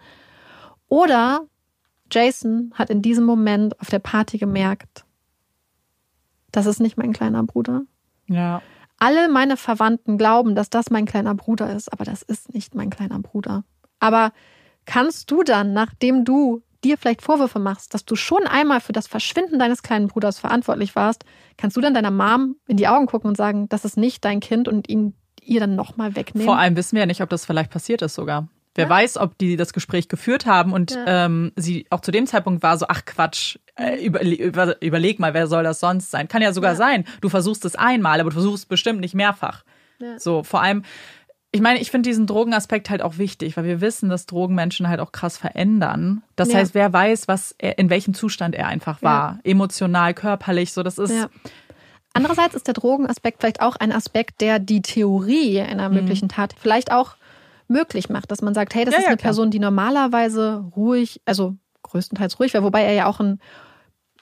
Oder 0.88 1.46
Jason 2.10 2.72
hat 2.74 2.90
in 2.90 3.02
diesem 3.02 3.24
Moment 3.24 3.80
auf 3.80 3.90
der 3.90 3.98
Party 3.98 4.38
gemerkt, 4.38 5.04
das 6.52 6.66
ist 6.66 6.80
nicht 6.80 6.96
mein 6.96 7.12
kleiner 7.12 7.42
Bruder. 7.42 7.82
Ja. 8.26 8.62
Alle 8.98 9.28
meine 9.28 9.56
Verwandten 9.56 10.18
glauben, 10.18 10.54
dass 10.54 10.70
das 10.70 10.90
mein 10.90 11.04
kleiner 11.04 11.34
Bruder 11.34 11.74
ist, 11.74 11.92
aber 11.92 12.04
das 12.04 12.22
ist 12.22 12.54
nicht 12.54 12.74
mein 12.74 12.90
kleiner 12.90 13.18
Bruder. 13.18 13.64
Aber 13.98 14.32
kannst 14.84 15.30
du 15.30 15.42
dann, 15.42 15.72
nachdem 15.72 16.24
du 16.24 16.62
dir 16.84 16.98
vielleicht 16.98 17.22
Vorwürfe 17.22 17.58
machst, 17.58 17.94
dass 17.94 18.04
du 18.04 18.14
schon 18.14 18.46
einmal 18.46 18.80
für 18.80 18.92
das 18.92 19.06
Verschwinden 19.06 19.58
deines 19.58 19.82
kleinen 19.82 20.08
Bruders 20.08 20.38
verantwortlich 20.38 20.94
warst, 20.94 21.24
kannst 21.56 21.76
du 21.76 21.80
dann 21.80 21.94
deiner 21.94 22.10
Mom 22.10 22.56
in 22.68 22.76
die 22.76 22.86
Augen 22.86 23.06
gucken 23.06 23.28
und 23.28 23.36
sagen, 23.36 23.68
das 23.68 23.84
ist 23.84 23.96
nicht 23.96 24.24
dein 24.24 24.40
Kind 24.40 24.68
und 24.68 24.88
ihn 24.88 25.14
ihr 25.42 25.60
dann 25.60 25.74
nochmal 25.74 26.14
wegnehmen? 26.14 26.46
Vor 26.46 26.58
allem 26.58 26.76
wissen 26.76 26.92
wir 26.92 27.00
ja 27.00 27.06
nicht, 27.06 27.22
ob 27.22 27.30
das 27.30 27.46
vielleicht 27.46 27.70
passiert 27.70 28.02
ist 28.02 28.14
sogar. 28.14 28.48
Wer 28.74 28.84
Ja. 28.84 28.90
weiß, 28.90 29.18
ob 29.18 29.38
die 29.38 29.56
das 29.56 29.72
Gespräch 29.72 30.08
geführt 30.08 30.46
haben 30.46 30.72
und 30.72 30.90
Ja. 30.92 31.26
ähm, 31.26 31.52
sie 31.56 31.86
auch 31.90 32.00
zu 32.00 32.10
dem 32.10 32.26
Zeitpunkt 32.26 32.62
war 32.62 32.76
so, 32.76 32.86
ach 32.88 33.04
Quatsch, 33.04 33.56
äh, 33.76 34.04
überle 34.04 34.34
über, 34.34 34.82
überleg 34.82 35.18
mal, 35.20 35.32
wer 35.34 35.46
soll 35.46 35.62
das 35.64 35.80
sonst 35.80 36.10
sein? 36.10 36.26
Kann 36.28 36.42
ja 36.42 36.52
sogar 36.52 36.72
Ja. 36.72 36.76
sein. 36.76 37.04
Du 37.20 37.28
versuchst 37.28 37.64
es 37.64 37.76
einmal, 37.76 38.20
aber 38.20 38.30
du 38.30 38.34
versuchst 38.34 38.68
bestimmt 38.68 39.00
nicht 39.00 39.14
mehrfach. 39.14 39.62
So, 40.18 40.42
vor 40.42 40.60
allem, 40.60 40.82
ich 41.52 41.60
meine, 41.60 41.78
ich 41.80 41.90
finde 41.92 42.08
diesen 42.10 42.26
Drogenaspekt 42.26 42.90
halt 42.90 43.00
auch 43.00 43.16
wichtig, 43.16 43.56
weil 43.56 43.64
wir 43.64 43.80
wissen, 43.80 44.08
dass 44.10 44.26
Drogen 44.26 44.54
Menschen 44.56 44.88
halt 44.88 44.98
auch 45.00 45.12
krass 45.12 45.38
verändern. 45.38 46.22
Das 46.36 46.52
heißt, 46.52 46.74
wer 46.74 46.92
weiß, 46.92 47.28
was 47.28 47.54
er, 47.58 47.78
in 47.78 47.90
welchem 47.90 48.12
Zustand 48.12 48.54
er 48.56 48.66
einfach 48.66 49.02
war. 49.02 49.38
Emotional, 49.44 50.12
körperlich, 50.14 50.72
so, 50.72 50.82
das 50.82 50.98
ist. 50.98 51.12
Ja. 51.12 51.28
Andererseits 52.12 52.54
ist 52.54 52.66
der 52.66 52.74
Drogenaspekt 52.74 53.40
vielleicht 53.40 53.60
auch 53.60 53.76
ein 53.76 53.92
Aspekt, 53.92 54.40
der 54.40 54.58
die 54.58 54.82
Theorie 54.82 55.60
einer 55.60 55.88
Mhm. 55.88 55.94
möglichen 55.96 56.28
Tat 56.28 56.54
vielleicht 56.60 56.92
auch 56.92 57.16
möglich 57.68 58.08
macht, 58.08 58.30
dass 58.30 58.42
man 58.42 58.54
sagt, 58.54 58.74
hey, 58.74 58.84
das 58.84 58.94
Ja, 58.94 58.98
ist 58.98 59.04
ja, 59.04 59.08
eine 59.10 59.16
klar. 59.16 59.30
Person, 59.30 59.50
die 59.50 59.58
normalerweise 59.58 60.64
ruhig, 60.76 61.20
also 61.24 61.56
größtenteils 61.82 62.38
ruhig 62.40 62.52
wäre, 62.54 62.64
wobei 62.64 62.82
er 62.82 62.92
ja 62.92 63.06
auch 63.06 63.20
ein, 63.20 63.40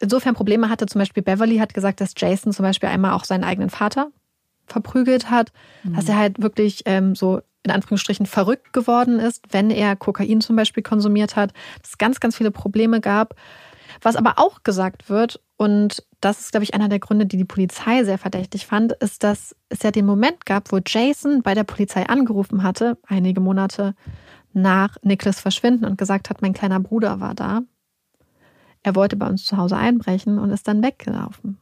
insofern 0.01 0.35
Probleme 0.35 0.69
hatte. 0.69 0.87
Zum 0.87 0.99
Beispiel 1.01 1.23
Beverly 1.23 1.59
hat 1.59 1.75
gesagt, 1.75 2.01
dass 2.01 2.13
Jason 2.17 2.53
zum 2.53 2.65
Beispiel 2.65 2.89
einmal 2.89 3.13
auch 3.13 3.25
seinen 3.25 3.45
eigenen 3.45 3.71
Vater 3.71 4.11
verprügelt 4.67 5.31
hat, 5.31 5.53
dass 5.85 6.09
er 6.09 6.17
halt 6.17 6.41
wirklich 6.43 6.83
ähm, 6.87 7.15
so 7.15 7.41
in 7.65 7.71
Anführungsstrichen 7.71 8.27
verrückt 8.27 8.73
geworden 8.73 9.21
ist, 9.21 9.45
wenn 9.51 9.71
er 9.71 9.95
Kokain 9.97 10.41
zum 10.41 10.57
Beispiel 10.57 10.83
konsumiert 10.83 11.37
hat, 11.37 11.53
dass 11.81 11.91
es 11.91 11.99
ganz, 11.99 12.19
ganz 12.21 12.37
viele 12.37 12.51
Probleme 12.51 13.01
gab. 13.01 13.35
Was 14.03 14.17
aber 14.17 14.39
auch 14.39 14.65
gesagt 14.65 15.09
wird, 15.09 15.41
und 15.57 16.05
das 16.21 16.41
ist, 16.41 16.51
glaube 16.51 16.65
ich, 16.65 16.75
einer 16.75 16.89
der 16.89 16.99
Gründe, 16.99 17.25
die 17.25 17.37
die 17.37 17.45
Polizei 17.45 18.03
sehr 18.03 18.19
verdächtig 18.19 18.67
fand, 18.67 18.93
ist, 18.93 19.23
dass 19.23 19.55
es 19.69 19.83
ja 19.83 19.93
den 19.93 20.07
Moment 20.07 20.45
gab, 20.45 20.73
wo 20.73 20.81
Jason 20.85 21.43
bei 21.43 21.55
der 21.55 21.63
Polizei 21.63 22.09
angerufen 22.09 22.65
hatte, 22.65 22.99
einige 23.07 23.41
Monate 23.41 23.95
nach 24.53 24.97
Nicholas 25.03 25.41
Verschwinden 25.41 25.85
und 25.85 25.99
gesagt 25.99 26.31
hat, 26.31 26.43
mein 26.43 26.53
kleiner 26.53 26.81
Bruder 26.81 27.21
war 27.21 27.35
da. 27.35 27.63
Er 28.83 28.97
wollte 28.97 29.17
bei 29.17 29.29
uns 29.29 29.45
zu 29.45 29.57
Hause 29.57 29.77
einbrechen 29.77 30.41
und 30.41 30.51
ist 30.51 30.67
dann 30.67 30.83
weggelaufen. 30.83 31.59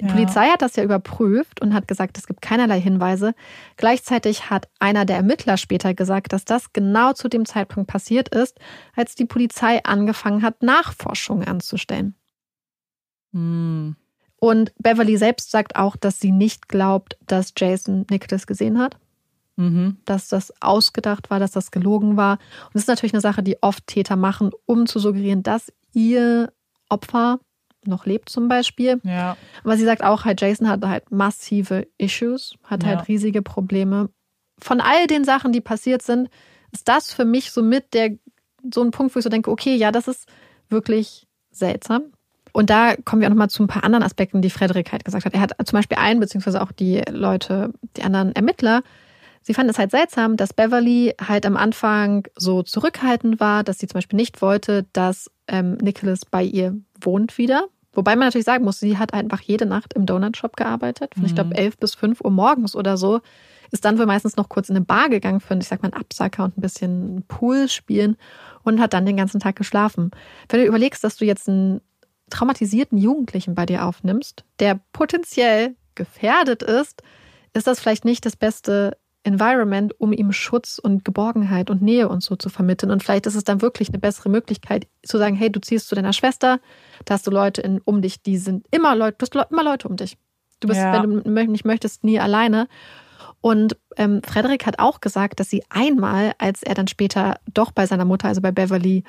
Die 0.00 0.06
Ja. 0.06 0.12
Polizei 0.12 0.46
hat 0.48 0.62
das 0.62 0.76
ja 0.76 0.84
überprüft 0.84 1.60
und 1.60 1.74
hat 1.74 1.88
gesagt, 1.88 2.18
es 2.18 2.26
gibt 2.26 2.42
keinerlei 2.42 2.80
Hinweise. 2.80 3.34
Gleichzeitig 3.76 4.50
hat 4.50 4.68
einer 4.78 5.04
der 5.04 5.16
Ermittler 5.16 5.56
später 5.56 5.94
gesagt, 5.94 6.32
dass 6.32 6.44
das 6.44 6.72
genau 6.72 7.12
zu 7.12 7.28
dem 7.28 7.44
Zeitpunkt 7.46 7.90
passiert 7.90 8.28
ist, 8.28 8.58
als 8.94 9.14
die 9.14 9.26
Polizei 9.26 9.82
angefangen 9.84 10.42
hat, 10.42 10.62
Nachforschungen 10.62 11.46
anzustellen. 11.46 12.14
Hm. 13.32 13.96
Und 14.36 14.72
Beverly 14.78 15.16
selbst 15.16 15.50
sagt 15.50 15.76
auch, 15.76 15.96
dass 15.96 16.18
sie 16.18 16.32
nicht 16.32 16.68
glaubt, 16.68 17.16
dass 17.26 17.52
Jason 17.56 18.06
Nicholas 18.10 18.46
gesehen 18.46 18.78
hat, 18.78 18.96
Mhm. 19.56 19.98
dass 20.06 20.28
das 20.28 20.52
ausgedacht 20.62 21.30
war, 21.30 21.38
dass 21.38 21.52
das 21.52 21.70
gelogen 21.70 22.16
war. 22.16 22.38
Und 22.64 22.74
das 22.74 22.82
ist 22.82 22.88
natürlich 22.88 23.12
eine 23.12 23.20
Sache, 23.20 23.42
die 23.42 23.62
oft 23.62 23.86
Täter 23.86 24.16
machen, 24.16 24.50
um 24.64 24.86
zu 24.86 24.98
suggerieren, 24.98 25.42
dass 25.42 25.70
ihr 25.92 26.52
Opfer 26.88 27.38
noch 27.86 28.06
lebt 28.06 28.28
zum 28.28 28.48
Beispiel. 28.48 29.00
Ja. 29.04 29.36
Aber 29.64 29.76
sie 29.76 29.84
sagt 29.84 30.02
auch, 30.04 30.24
halt, 30.24 30.40
Jason 30.40 30.68
hat 30.68 30.84
halt 30.84 31.10
massive 31.10 31.86
Issues, 31.98 32.54
hat 32.64 32.82
Ja. 32.82 32.90
halt 32.90 33.08
riesige 33.08 33.42
Probleme. 33.42 34.10
Von 34.60 34.80
all 34.80 35.06
den 35.06 35.24
Sachen, 35.24 35.52
die 35.52 35.60
passiert 35.60 36.02
sind, 36.02 36.28
ist 36.72 36.88
das 36.88 37.12
für 37.12 37.24
mich 37.24 37.50
so 37.50 37.62
mit 37.62 37.94
der, 37.94 38.10
so 38.72 38.82
ein 38.82 38.90
Punkt, 38.92 39.14
wo 39.14 39.18
ich 39.18 39.24
so 39.24 39.30
denke, 39.30 39.50
okay, 39.50 39.74
ja, 39.74 39.90
das 39.90 40.08
ist 40.08 40.28
wirklich 40.68 41.26
seltsam. 41.50 42.04
Und 42.52 42.70
da 42.70 42.94
kommen 42.96 43.20
wir 43.22 43.28
auch 43.28 43.32
nochmal 43.32 43.50
zu 43.50 43.62
ein 43.62 43.66
paar 43.66 43.84
anderen 43.84 44.02
Aspekten, 44.02 44.42
die 44.42 44.50
Frederik 44.50 44.92
halt 44.92 45.04
gesagt 45.04 45.24
hat. 45.24 45.34
Er 45.34 45.40
hat 45.40 45.54
zum 45.64 45.76
Beispiel 45.78 45.96
einen, 45.98 46.20
beziehungsweise 46.20 46.62
auch 46.62 46.70
die 46.70 47.02
Leute, 47.10 47.72
die 47.96 48.02
anderen 48.02 48.34
Ermittler, 48.34 48.82
sie 49.42 49.54
fanden 49.54 49.70
es 49.70 49.78
halt 49.78 49.90
seltsam, 49.90 50.36
dass 50.36 50.52
Beverly 50.52 51.14
halt 51.26 51.46
am 51.46 51.56
Anfang 51.56 52.26
so 52.36 52.62
zurückhaltend 52.62 53.40
war, 53.40 53.64
dass 53.64 53.78
sie 53.78 53.86
zum 53.88 53.98
Beispiel 53.98 54.16
nicht 54.16 54.42
wollte, 54.42 54.86
dass 54.92 55.30
ähm, 55.48 55.74
Nicholas 55.76 56.24
bei 56.24 56.42
ihr 56.42 56.76
wohnt 57.00 57.38
wieder. 57.38 57.66
Wobei 57.94 58.16
man 58.16 58.28
natürlich 58.28 58.46
sagen 58.46 58.64
muss, 58.64 58.80
sie 58.80 58.96
hat 58.96 59.12
einfach 59.12 59.40
jede 59.42 59.66
Nacht 59.66 59.92
im 59.92 60.06
Donut-Shop 60.06 60.56
gearbeitet. 60.56 61.14
Von, 61.14 61.26
Ich 61.26 61.34
glaube, 61.34 61.50
Mhm. 61.50 61.56
11 61.56 61.78
bis 61.78 61.94
5 61.94 62.20
Uhr 62.22 62.30
morgens 62.30 62.74
oder 62.74 62.96
so. 62.96 63.20
Ist 63.70 63.84
dann 63.84 63.98
wohl 63.98 64.06
meistens 64.06 64.36
noch 64.36 64.48
kurz 64.48 64.68
in 64.70 64.76
eine 64.76 64.84
Bar 64.84 65.08
gegangen 65.08 65.40
für, 65.40 65.54
ich 65.56 65.66
sag 65.68 65.82
mal, 65.82 65.90
einen 65.92 66.00
Absacker 66.02 66.44
und 66.44 66.56
ein 66.56 66.60
bisschen 66.60 67.24
Pool 67.28 67.68
spielen 67.68 68.16
und 68.64 68.80
hat 68.80 68.92
dann 68.94 69.04
den 69.06 69.16
ganzen 69.16 69.40
Tag 69.40 69.56
geschlafen. 69.56 70.10
Wenn 70.48 70.60
du 70.60 70.66
überlegst, 70.66 71.02
dass 71.04 71.16
du 71.16 71.24
jetzt 71.24 71.48
einen 71.48 71.80
traumatisierten 72.30 72.96
Jugendlichen 72.98 73.54
bei 73.54 73.66
dir 73.66 73.84
aufnimmst, 73.86 74.44
der 74.58 74.80
potenziell 74.92 75.74
gefährdet 75.94 76.62
ist, 76.62 77.02
ist 77.54 77.66
das 77.66 77.80
vielleicht 77.80 78.04
nicht 78.06 78.24
das 78.24 78.36
beste 78.36 78.96
Environment, 79.24 79.98
um 80.00 80.12
ihm 80.12 80.32
Schutz 80.32 80.78
und 80.78 81.04
Geborgenheit 81.04 81.70
und 81.70 81.80
Nähe 81.82 82.08
und 82.08 82.22
so 82.22 82.36
zu 82.36 82.48
vermitteln. 82.48 82.90
Und 82.90 83.02
vielleicht 83.02 83.26
ist 83.26 83.36
es 83.36 83.44
dann 83.44 83.62
wirklich 83.62 83.88
eine 83.88 83.98
bessere 83.98 84.28
Möglichkeit, 84.28 84.86
zu 85.04 85.18
sagen, 85.18 85.36
hey, 85.36 85.50
du 85.50 85.60
ziehst 85.60 85.88
zu 85.88 85.94
deiner 85.94 86.12
Schwester, 86.12 86.60
da 87.04 87.14
hast 87.14 87.26
du 87.26 87.30
Leute 87.30 87.60
in, 87.60 87.80
um 87.84 88.02
dich, 88.02 88.22
die 88.22 88.36
sind 88.38 88.66
immer 88.70 88.96
Leute, 88.96 89.18
du 89.18 89.26
hast 89.40 89.50
immer 89.50 89.64
Leute 89.64 89.88
um 89.88 89.96
dich. 89.96 90.16
Du 90.60 90.68
bist, 90.68 90.80
Ja. 90.80 90.92
wenn 91.02 91.24
du 91.24 91.50
nicht 91.50 91.64
möchtest, 91.64 92.04
nie 92.04 92.18
alleine. 92.20 92.68
Und 93.40 93.76
ähm, 93.96 94.22
Frederik 94.22 94.66
hat 94.66 94.78
auch 94.78 95.00
gesagt, 95.00 95.40
dass 95.40 95.50
sie 95.50 95.64
einmal, 95.68 96.32
als 96.38 96.62
er 96.62 96.74
dann 96.74 96.86
später 96.88 97.38
doch 97.52 97.72
bei 97.72 97.86
seiner 97.86 98.04
Mutter, 98.04 98.28
also 98.28 98.40
bei 98.40 98.52
Beverly, 98.52 99.04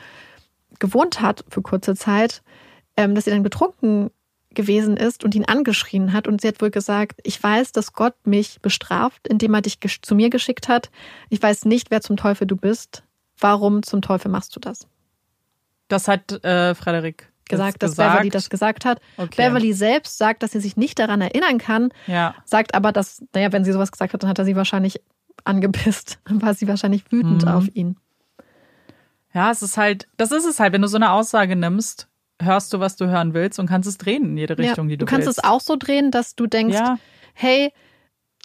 gewohnt 0.79 1.21
hat 1.21 1.45
für 1.49 1.61
kurze 1.61 1.95
Zeit, 1.95 2.41
ähm, 2.97 3.13
dass 3.15 3.25
sie 3.25 3.31
dann 3.31 3.43
betrunken 3.43 4.09
gewesen 4.53 4.97
ist 4.97 5.23
und 5.23 5.35
ihn 5.35 5.45
angeschrien 5.45 6.13
hat. 6.13 6.27
Und 6.27 6.41
sie 6.41 6.47
hat 6.47 6.61
wohl 6.61 6.71
gesagt, 6.71 7.19
ich 7.23 7.41
weiß, 7.41 7.71
dass 7.71 7.93
Gott 7.93 8.15
mich 8.25 8.59
bestraft, 8.61 9.27
indem 9.27 9.53
er 9.53 9.61
dich 9.61 9.79
zu 10.01 10.15
mir 10.15 10.29
geschickt 10.29 10.67
hat. 10.67 10.89
Ich 11.29 11.41
weiß 11.41 11.65
nicht, 11.65 11.91
wer 11.91 12.01
zum 12.01 12.17
Teufel 12.17 12.47
du 12.47 12.55
bist. 12.55 13.03
Warum 13.39 13.83
zum 13.83 14.01
Teufel 14.01 14.29
machst 14.31 14.55
du 14.55 14.59
das? 14.59 14.87
Das 15.87 16.07
hat 16.07 16.31
äh, 16.43 16.75
Frederik 16.75 17.29
Gesagt, 17.49 17.83
dass 17.83 17.95
Beverly 17.95 18.29
das 18.29 18.49
gesagt 18.49 18.85
hat. 18.85 19.01
Okay. 19.17 19.47
Beverly 19.49 19.73
selbst 19.73 20.17
sagt, 20.17 20.43
dass 20.43 20.51
sie 20.51 20.61
sich 20.61 20.77
nicht 20.77 20.97
daran 20.97 21.19
erinnern 21.19 21.57
kann, 21.57 21.89
Ja. 22.07 22.35
sagt 22.45 22.73
aber, 22.73 22.93
dass, 22.93 23.21
naja, 23.33 23.51
wenn 23.51 23.65
sie 23.65 23.73
sowas 23.73 23.91
gesagt 23.91 24.13
hat, 24.13 24.23
dann 24.23 24.29
hat 24.29 24.39
er 24.39 24.45
sie 24.45 24.55
wahrscheinlich 24.55 25.01
angepisst. 25.43 26.19
Dann 26.25 26.41
war 26.41 26.53
sie 26.53 26.67
wahrscheinlich 26.69 27.11
wütend 27.11 27.43
Mhm. 27.43 27.47
auf 27.51 27.75
ihn. 27.75 27.97
Ja, 29.33 29.51
es 29.51 29.61
ist 29.61 29.77
halt, 29.77 30.07
das 30.15 30.31
ist 30.31 30.45
es 30.45 30.59
halt, 30.61 30.71
wenn 30.73 30.81
du 30.81 30.87
so 30.87 30.95
eine 30.95 31.11
Aussage 31.11 31.55
nimmst, 31.57 32.07
hörst 32.43 32.73
du, 32.73 32.79
was 32.79 32.95
du 32.95 33.07
hören 33.07 33.33
willst 33.33 33.59
und 33.59 33.67
kannst 33.67 33.87
es 33.87 33.97
drehen 33.97 34.23
in 34.25 34.37
jede 34.37 34.57
Richtung, 34.57 34.87
ja, 34.87 34.91
die 34.91 34.97
du, 34.97 35.05
du 35.05 35.09
kannst 35.09 35.27
willst. 35.27 35.39
es 35.39 35.43
auch 35.43 35.61
so 35.61 35.75
drehen, 35.77 36.11
dass 36.11 36.35
du 36.35 36.47
denkst, 36.47 36.75
Ja. 36.75 36.97
hey, 37.33 37.71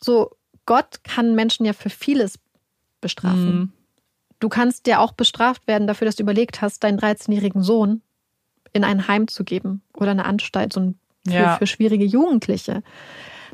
so 0.00 0.30
Gott 0.66 1.02
kann 1.04 1.34
Menschen 1.34 1.64
ja 1.66 1.72
für 1.72 1.90
vieles 1.90 2.38
bestrafen. 3.00 3.58
Mhm. 3.58 3.72
Du 4.40 4.48
kannst 4.48 4.86
ja 4.86 4.98
auch 5.00 5.12
bestraft 5.12 5.66
werden 5.66 5.86
dafür, 5.86 6.04
dass 6.06 6.16
du 6.16 6.22
überlegt 6.22 6.60
hast, 6.60 6.84
deinen 6.84 6.98
13-jährigen 6.98 7.62
Sohn 7.62 8.02
in 8.72 8.84
ein 8.84 9.08
Heim 9.08 9.28
zu 9.28 9.44
geben 9.44 9.82
oder 9.94 10.10
eine 10.12 10.24
Anstalt 10.26 10.72
so 10.72 10.80
ein- 10.80 10.98
für, 11.26 11.32
Ja. 11.32 11.56
für 11.56 11.66
schwierige 11.66 12.04
Jugendliche. 12.04 12.82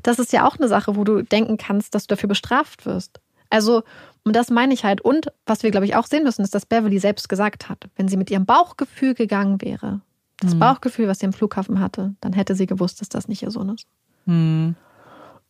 Das 0.02 0.18
ist 0.18 0.32
ja 0.32 0.46
auch 0.46 0.56
eine 0.58 0.68
Sache, 0.68 0.96
wo 0.96 1.04
du 1.04 1.22
denken 1.22 1.56
kannst, 1.56 1.94
dass 1.94 2.06
du 2.06 2.14
dafür 2.14 2.28
bestraft 2.28 2.84
wirst. 2.84 3.20
Also, 3.48 3.82
und 4.24 4.34
das 4.34 4.50
meine 4.50 4.74
ich 4.74 4.84
halt. 4.84 5.00
Und 5.00 5.28
was 5.46 5.62
wir, 5.62 5.70
glaube 5.70 5.86
ich, 5.86 5.94
auch 5.96 6.06
sehen 6.06 6.24
müssen, 6.24 6.42
ist, 6.42 6.54
dass 6.54 6.66
Beverly 6.66 6.98
selbst 6.98 7.28
gesagt 7.28 7.68
hat, 7.68 7.84
wenn 7.96 8.08
sie 8.08 8.16
mit 8.16 8.30
ihrem 8.30 8.44
Bauchgefühl 8.44 9.14
gegangen 9.14 9.60
wäre, 9.62 10.00
das 10.40 10.54
Mhm. 10.54 10.58
Bauchgefühl, 10.58 11.08
was 11.08 11.18
sie 11.18 11.26
am 11.26 11.32
Flughafen 11.32 11.80
hatte, 11.80 12.14
dann 12.20 12.32
hätte 12.32 12.54
sie 12.54 12.66
gewusst, 12.66 13.00
dass 13.00 13.08
das 13.08 13.28
nicht 13.28 13.42
ihr 13.42 13.50
Sohn 13.50 13.70
ist. 13.70 13.86
Mhm. 14.26 14.74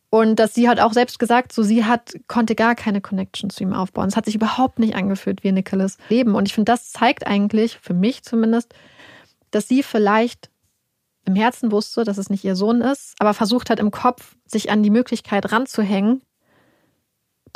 Und 0.09 0.37
dass 0.37 0.53
sie 0.53 0.69
hat 0.69 0.79
auch 0.79 0.93
selbst 0.93 1.19
gesagt, 1.19 1.51
so 1.51 1.61
sie 1.63 1.83
hat, 1.83 2.13
konnte 2.27 2.55
gar 2.55 2.75
keine 2.75 3.01
Connection 3.01 3.49
zu 3.49 3.63
ihm 3.63 3.73
aufbauen. 3.73 4.07
Es 4.07 4.15
hat 4.15 4.25
sich 4.25 4.35
überhaupt 4.35 4.79
nicht 4.79 4.95
angefühlt 4.95 5.43
wie 5.43 5.51
Nicholas 5.51 5.97
Leben. 6.09 6.35
Und 6.35 6.47
ich 6.47 6.53
finde, 6.53 6.71
das 6.71 6.91
zeigt 6.91 7.27
eigentlich, 7.27 7.79
für 7.81 7.93
mich 7.93 8.23
zumindest, 8.23 8.73
dass 9.51 9.67
sie 9.67 9.83
vielleicht 9.83 10.49
im 11.25 11.35
Herzen 11.35 11.71
wusste, 11.71 12.03
dass 12.03 12.17
es 12.17 12.29
nicht 12.29 12.45
ihr 12.45 12.55
Sohn 12.55 12.81
ist, 12.81 13.15
aber 13.19 13.33
versucht 13.33 13.69
hat 13.69 13.79
im 13.79 13.91
Kopf, 13.91 14.35
sich 14.45 14.69
an 14.71 14.83
die 14.83 14.89
Möglichkeit 14.91 15.51
ranzuhängen, 15.51 16.21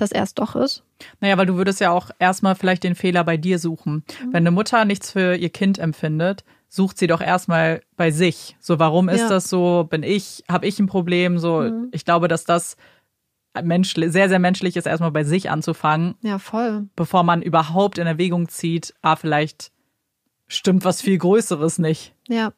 dass 0.02 0.12
er 0.12 0.24
es 0.24 0.34
doch 0.34 0.56
ist. 0.56 0.84
Naja, 1.20 1.38
weil 1.38 1.46
du 1.46 1.56
würdest 1.56 1.80
ja 1.80 1.92
auch 1.92 2.12
erstmal 2.20 2.56
vielleicht 2.56 2.84
den 2.84 2.96
Fehler 2.96 3.24
bei 3.24 3.38
dir 3.38 3.60
suchen. 3.60 4.04
Mhm. 4.24 4.34
Wenn 4.34 4.44
eine 4.44 4.52
Mutter 4.52 4.86
nichts 4.86 5.12
für 5.12 5.36
ihr 5.36 5.50
Kind 5.50 5.80
empfindet, 5.80 6.44
sucht 6.68 6.98
sie 6.98 7.08
doch 7.08 7.22
erstmal 7.22 7.82
bei 7.98 8.12
sich. 8.12 8.56
So, 8.60 8.80
warum 8.80 9.10
ist 9.10 9.22
ja. 9.22 9.30
das 9.30 9.50
so? 9.50 9.88
Bin 9.90 10.04
ich, 10.04 10.44
habe 10.50 10.68
ich 10.68 10.80
ein 10.80 10.88
Problem? 10.88 11.40
So, 11.40 11.62
mhm. 11.62 11.90
ich 11.92 12.06
glaube, 12.06 12.28
dass 12.28 12.46
das 12.46 12.78
menschlich, 13.62 14.12
sehr, 14.12 14.30
sehr 14.30 14.40
menschlich 14.40 14.78
ist, 14.78 14.86
erstmal 14.86 15.12
bei 15.12 15.24
sich 15.24 15.50
anzufangen. 15.50 16.16
Ja, 16.22 16.40
voll. 16.40 16.88
Bevor 16.96 17.24
man 17.24 17.42
überhaupt 17.42 17.98
in 17.98 18.08
Erwägung 18.08 18.48
zieht, 18.48 18.94
ah, 19.02 19.16
vielleicht 19.16 19.72
stimmt 20.48 20.86
was 20.86 21.02
viel 21.02 21.18
Größeres 21.18 21.80
nicht. 21.80 22.14
Ja. 22.28 22.54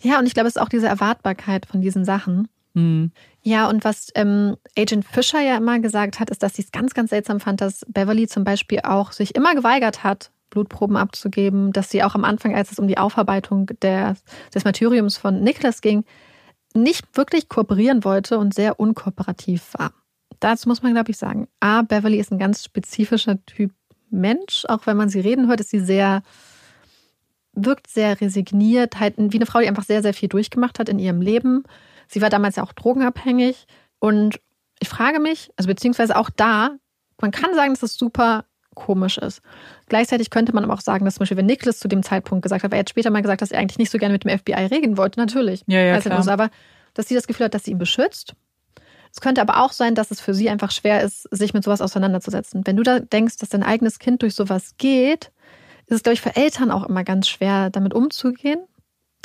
Ja, 0.00 0.18
und 0.18 0.26
ich 0.26 0.34
glaube, 0.34 0.48
es 0.48 0.56
ist 0.56 0.62
auch 0.62 0.68
diese 0.68 0.88
Erwartbarkeit 0.88 1.66
von 1.66 1.80
diesen 1.80 2.04
Sachen. 2.04 2.48
Mhm. 2.76 3.10
Ja, 3.42 3.68
und 3.68 3.84
was 3.84 4.10
ähm, 4.14 4.56
Agent 4.76 5.06
Fischer 5.06 5.40
ja 5.40 5.56
immer 5.56 5.78
gesagt 5.80 6.20
hat, 6.20 6.28
ist, 6.30 6.42
dass 6.42 6.54
sie 6.54 6.62
es 6.62 6.72
ganz, 6.72 6.92
ganz 6.92 7.10
seltsam 7.10 7.40
fand, 7.40 7.62
dass 7.62 7.86
Beverly 7.88 8.28
zum 8.28 8.44
Beispiel 8.44 8.80
auch 8.80 9.12
sich 9.12 9.34
immer 9.34 9.54
geweigert 9.54 10.04
hat, 10.04 10.30
Blutproben 10.50 10.96
abzugeben, 10.96 11.72
dass 11.72 11.90
sie 11.90 12.04
auch 12.04 12.14
am 12.14 12.24
Anfang, 12.24 12.54
als 12.54 12.70
es 12.70 12.78
um 12.78 12.86
die 12.86 12.98
Aufarbeitung 12.98 13.70
der, 13.80 14.16
des 14.54 14.64
Martyriums 14.64 15.16
von 15.16 15.42
Nicholas 15.42 15.80
ging, 15.80 16.04
nicht 16.74 17.16
wirklich 17.16 17.48
kooperieren 17.48 18.04
wollte 18.04 18.38
und 18.38 18.52
sehr 18.52 18.78
unkooperativ 18.78 19.72
war. 19.78 19.92
Dazu 20.38 20.68
muss 20.68 20.82
man, 20.82 20.92
glaube 20.92 21.10
ich, 21.10 21.16
sagen, 21.16 21.48
A, 21.60 21.80
Beverly 21.80 22.18
ist 22.18 22.30
ein 22.30 22.38
ganz 22.38 22.62
spezifischer 22.62 23.42
Typ 23.46 23.72
Mensch. 24.10 24.66
Auch 24.68 24.86
wenn 24.86 24.98
man 24.98 25.08
sie 25.08 25.20
reden 25.20 25.48
hört, 25.48 25.60
ist 25.60 25.70
sie 25.70 25.80
sehr 25.80 26.22
wirkt 27.58 27.86
sehr 27.86 28.20
resigniert, 28.20 29.00
halt 29.00 29.14
wie 29.16 29.38
eine 29.38 29.46
Frau, 29.46 29.60
die 29.60 29.68
einfach 29.68 29.84
sehr, 29.84 30.02
sehr 30.02 30.12
viel 30.12 30.28
durchgemacht 30.28 30.78
hat 30.78 30.90
in 30.90 30.98
ihrem 30.98 31.22
Leben. 31.22 31.64
Sie 32.08 32.22
war 32.22 32.30
damals 32.30 32.56
ja 32.56 32.62
auch 32.62 32.72
drogenabhängig. 32.72 33.66
Und 33.98 34.40
ich 34.80 34.88
frage 34.88 35.20
mich, 35.20 35.50
also 35.56 35.68
beziehungsweise 35.68 36.16
auch 36.16 36.30
da, 36.30 36.76
man 37.20 37.30
kann 37.30 37.54
sagen, 37.54 37.72
dass 37.72 37.82
es 37.82 37.96
super 37.96 38.44
komisch 38.74 39.18
ist. 39.18 39.40
Gleichzeitig 39.88 40.30
könnte 40.30 40.54
man 40.54 40.62
aber 40.62 40.74
auch 40.74 40.80
sagen, 40.80 41.04
dass 41.04 41.14
zum 41.14 41.20
Beispiel, 41.20 41.38
wenn 41.38 41.46
Nicholas 41.46 41.78
zu 41.78 41.88
dem 41.88 42.02
Zeitpunkt 42.02 42.42
gesagt 42.42 42.62
hat, 42.62 42.70
weil 42.70 42.78
er 42.78 42.80
hat 42.80 42.90
später 42.90 43.10
mal 43.10 43.22
gesagt, 43.22 43.40
dass 43.40 43.50
er 43.50 43.58
eigentlich 43.58 43.78
nicht 43.78 43.90
so 43.90 43.98
gerne 43.98 44.12
mit 44.12 44.24
dem 44.24 44.38
FBI 44.38 44.66
reden 44.66 44.96
wollte, 44.96 45.18
natürlich. 45.18 45.62
Ja, 45.66 45.80
ja, 45.80 45.98
klar. 46.00 46.18
Nicht, 46.18 46.28
aber 46.28 46.50
dass 46.94 47.08
sie 47.08 47.14
das 47.14 47.26
Gefühl 47.26 47.46
hat, 47.46 47.54
dass 47.54 47.64
sie 47.64 47.72
ihn 47.72 47.78
beschützt. 47.78 48.34
Es 49.12 49.20
könnte 49.20 49.40
aber 49.40 49.62
auch 49.64 49.72
sein, 49.72 49.94
dass 49.94 50.10
es 50.10 50.20
für 50.20 50.34
sie 50.34 50.50
einfach 50.50 50.70
schwer 50.70 51.02
ist, 51.02 51.22
sich 51.30 51.54
mit 51.54 51.64
sowas 51.64 51.80
auseinanderzusetzen. 51.80 52.66
Wenn 52.66 52.76
du 52.76 52.82
da 52.82 53.00
denkst, 53.00 53.38
dass 53.38 53.48
dein 53.48 53.62
eigenes 53.62 53.98
Kind 53.98 54.20
durch 54.20 54.34
sowas 54.34 54.74
geht, 54.76 55.32
ist 55.86 55.96
es, 55.96 56.02
glaube 56.02 56.14
ich, 56.14 56.20
für 56.20 56.36
Eltern 56.36 56.70
auch 56.70 56.84
immer 56.84 57.02
ganz 57.02 57.28
schwer, 57.28 57.70
damit 57.70 57.94
umzugehen. 57.94 58.60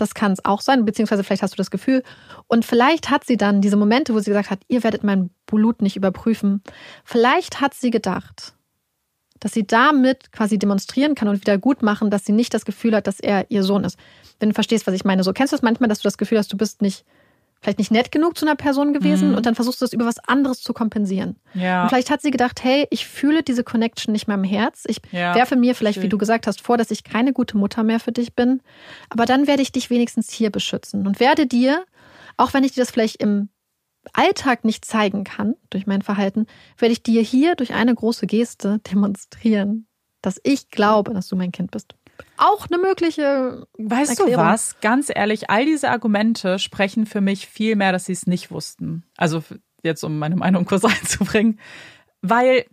Das 0.01 0.15
kann 0.15 0.31
es 0.31 0.43
auch 0.43 0.61
sein, 0.61 0.83
beziehungsweise 0.83 1.23
vielleicht 1.23 1.43
hast 1.43 1.53
du 1.53 1.57
das 1.57 1.69
Gefühl. 1.69 2.01
Und 2.47 2.65
vielleicht 2.65 3.11
hat 3.11 3.23
sie 3.23 3.37
dann 3.37 3.61
diese 3.61 3.77
Momente, 3.77 4.15
wo 4.15 4.19
sie 4.19 4.31
gesagt 4.31 4.49
hat, 4.49 4.61
ihr 4.67 4.83
werdet 4.83 5.03
mein 5.03 5.29
Blut 5.45 5.83
nicht 5.83 5.95
überprüfen. 5.95 6.63
Vielleicht 7.05 7.61
hat 7.61 7.75
sie 7.75 7.91
gedacht, 7.91 8.55
dass 9.39 9.53
sie 9.53 9.67
damit 9.67 10.31
quasi 10.31 10.57
demonstrieren 10.57 11.13
kann 11.13 11.27
und 11.27 11.41
wieder 11.41 11.59
gut 11.59 11.83
machen, 11.83 12.09
dass 12.09 12.25
sie 12.25 12.31
nicht 12.31 12.51
das 12.55 12.65
Gefühl 12.65 12.95
hat, 12.95 13.05
dass 13.05 13.19
er 13.19 13.51
ihr 13.51 13.61
Sohn 13.61 13.83
ist. 13.83 13.99
Wenn 14.39 14.49
du 14.49 14.55
verstehst, 14.55 14.87
was 14.87 14.95
ich 14.95 15.05
meine. 15.05 15.23
So 15.23 15.33
kennst 15.33 15.53
du 15.53 15.55
es 15.55 15.61
manchmal, 15.61 15.87
dass 15.87 15.99
du 15.99 16.07
das 16.07 16.17
Gefühl 16.17 16.39
hast, 16.39 16.51
du 16.51 16.57
bist 16.57 16.81
nicht 16.81 17.05
vielleicht 17.61 17.77
nicht 17.77 17.91
nett 17.91 18.11
genug 18.11 18.38
zu 18.38 18.45
einer 18.45 18.55
Person 18.55 18.91
gewesen 18.91 19.29
mhm. 19.29 19.35
und 19.35 19.45
dann 19.45 19.53
versuchst 19.53 19.81
du 19.81 19.85
es 19.85 19.93
über 19.93 20.05
was 20.05 20.17
anderes 20.19 20.61
zu 20.61 20.73
kompensieren. 20.73 21.38
Ja. 21.53 21.83
Und 21.83 21.89
vielleicht 21.89 22.09
hat 22.09 22.21
sie 22.21 22.31
gedacht, 22.31 22.63
hey, 22.63 22.88
ich 22.89 23.05
fühle 23.05 23.43
diese 23.43 23.63
Connection 23.63 24.11
nicht 24.11 24.27
mehr 24.27 24.38
im 24.38 24.43
Herz. 24.43 24.83
Ich 24.88 24.99
ja. 25.11 25.35
werfe 25.35 25.55
mir 25.55 25.75
vielleicht, 25.75 26.01
wie 26.01 26.09
du 26.09 26.17
gesagt 26.17 26.47
hast, 26.47 26.61
vor, 26.61 26.77
dass 26.77 26.89
ich 26.89 27.03
keine 27.03 27.33
gute 27.33 27.57
Mutter 27.57 27.83
mehr 27.83 27.99
für 27.99 28.11
dich 28.11 28.35
bin. 28.35 28.61
Aber 29.09 29.25
dann 29.25 29.45
werde 29.45 29.61
ich 29.61 29.71
dich 29.71 29.91
wenigstens 29.91 30.31
hier 30.31 30.49
beschützen 30.49 31.05
und 31.05 31.19
werde 31.19 31.45
dir, 31.45 31.85
auch 32.35 32.53
wenn 32.53 32.63
ich 32.63 32.73
dir 32.73 32.81
das 32.81 32.91
vielleicht 32.91 33.17
im 33.17 33.49
Alltag 34.13 34.65
nicht 34.65 34.83
zeigen 34.83 35.23
kann 35.23 35.55
durch 35.69 35.85
mein 35.85 36.01
Verhalten, 36.01 36.47
werde 36.77 36.93
ich 36.93 37.03
dir 37.03 37.21
hier 37.21 37.55
durch 37.55 37.73
eine 37.73 37.93
große 37.93 38.25
Geste 38.25 38.79
demonstrieren, 38.91 39.85
dass 40.23 40.41
ich 40.43 40.69
glaube, 40.69 41.13
dass 41.13 41.27
du 41.27 41.35
mein 41.35 41.51
Kind 41.51 41.69
bist 41.69 41.95
auch 42.38 42.68
eine 42.68 42.81
mögliche. 42.81 43.68
Weißt 43.77 44.19
Erklärung. 44.19 44.45
du 44.45 44.52
was? 44.52 44.80
Ganz 44.81 45.11
ehrlich, 45.14 45.49
all 45.49 45.65
diese 45.65 45.89
Argumente 45.89 46.60
sprechen 46.60 47.06
für 47.06 47.22
mich 47.22 47.48
viel 47.48 47.76
mehr, 47.76 47.91
dass 47.91 48.06
sie 48.06 48.14
es 48.14 48.27
nicht 48.27 48.52
wussten. 48.52 49.03
Also 49.18 49.43
jetzt, 49.84 50.03
um 50.03 50.19
meine 50.19 50.35
Meinung 50.35 50.65
kurz 50.65 50.85
einzubringen. 50.85 51.60
Weil 52.22 52.65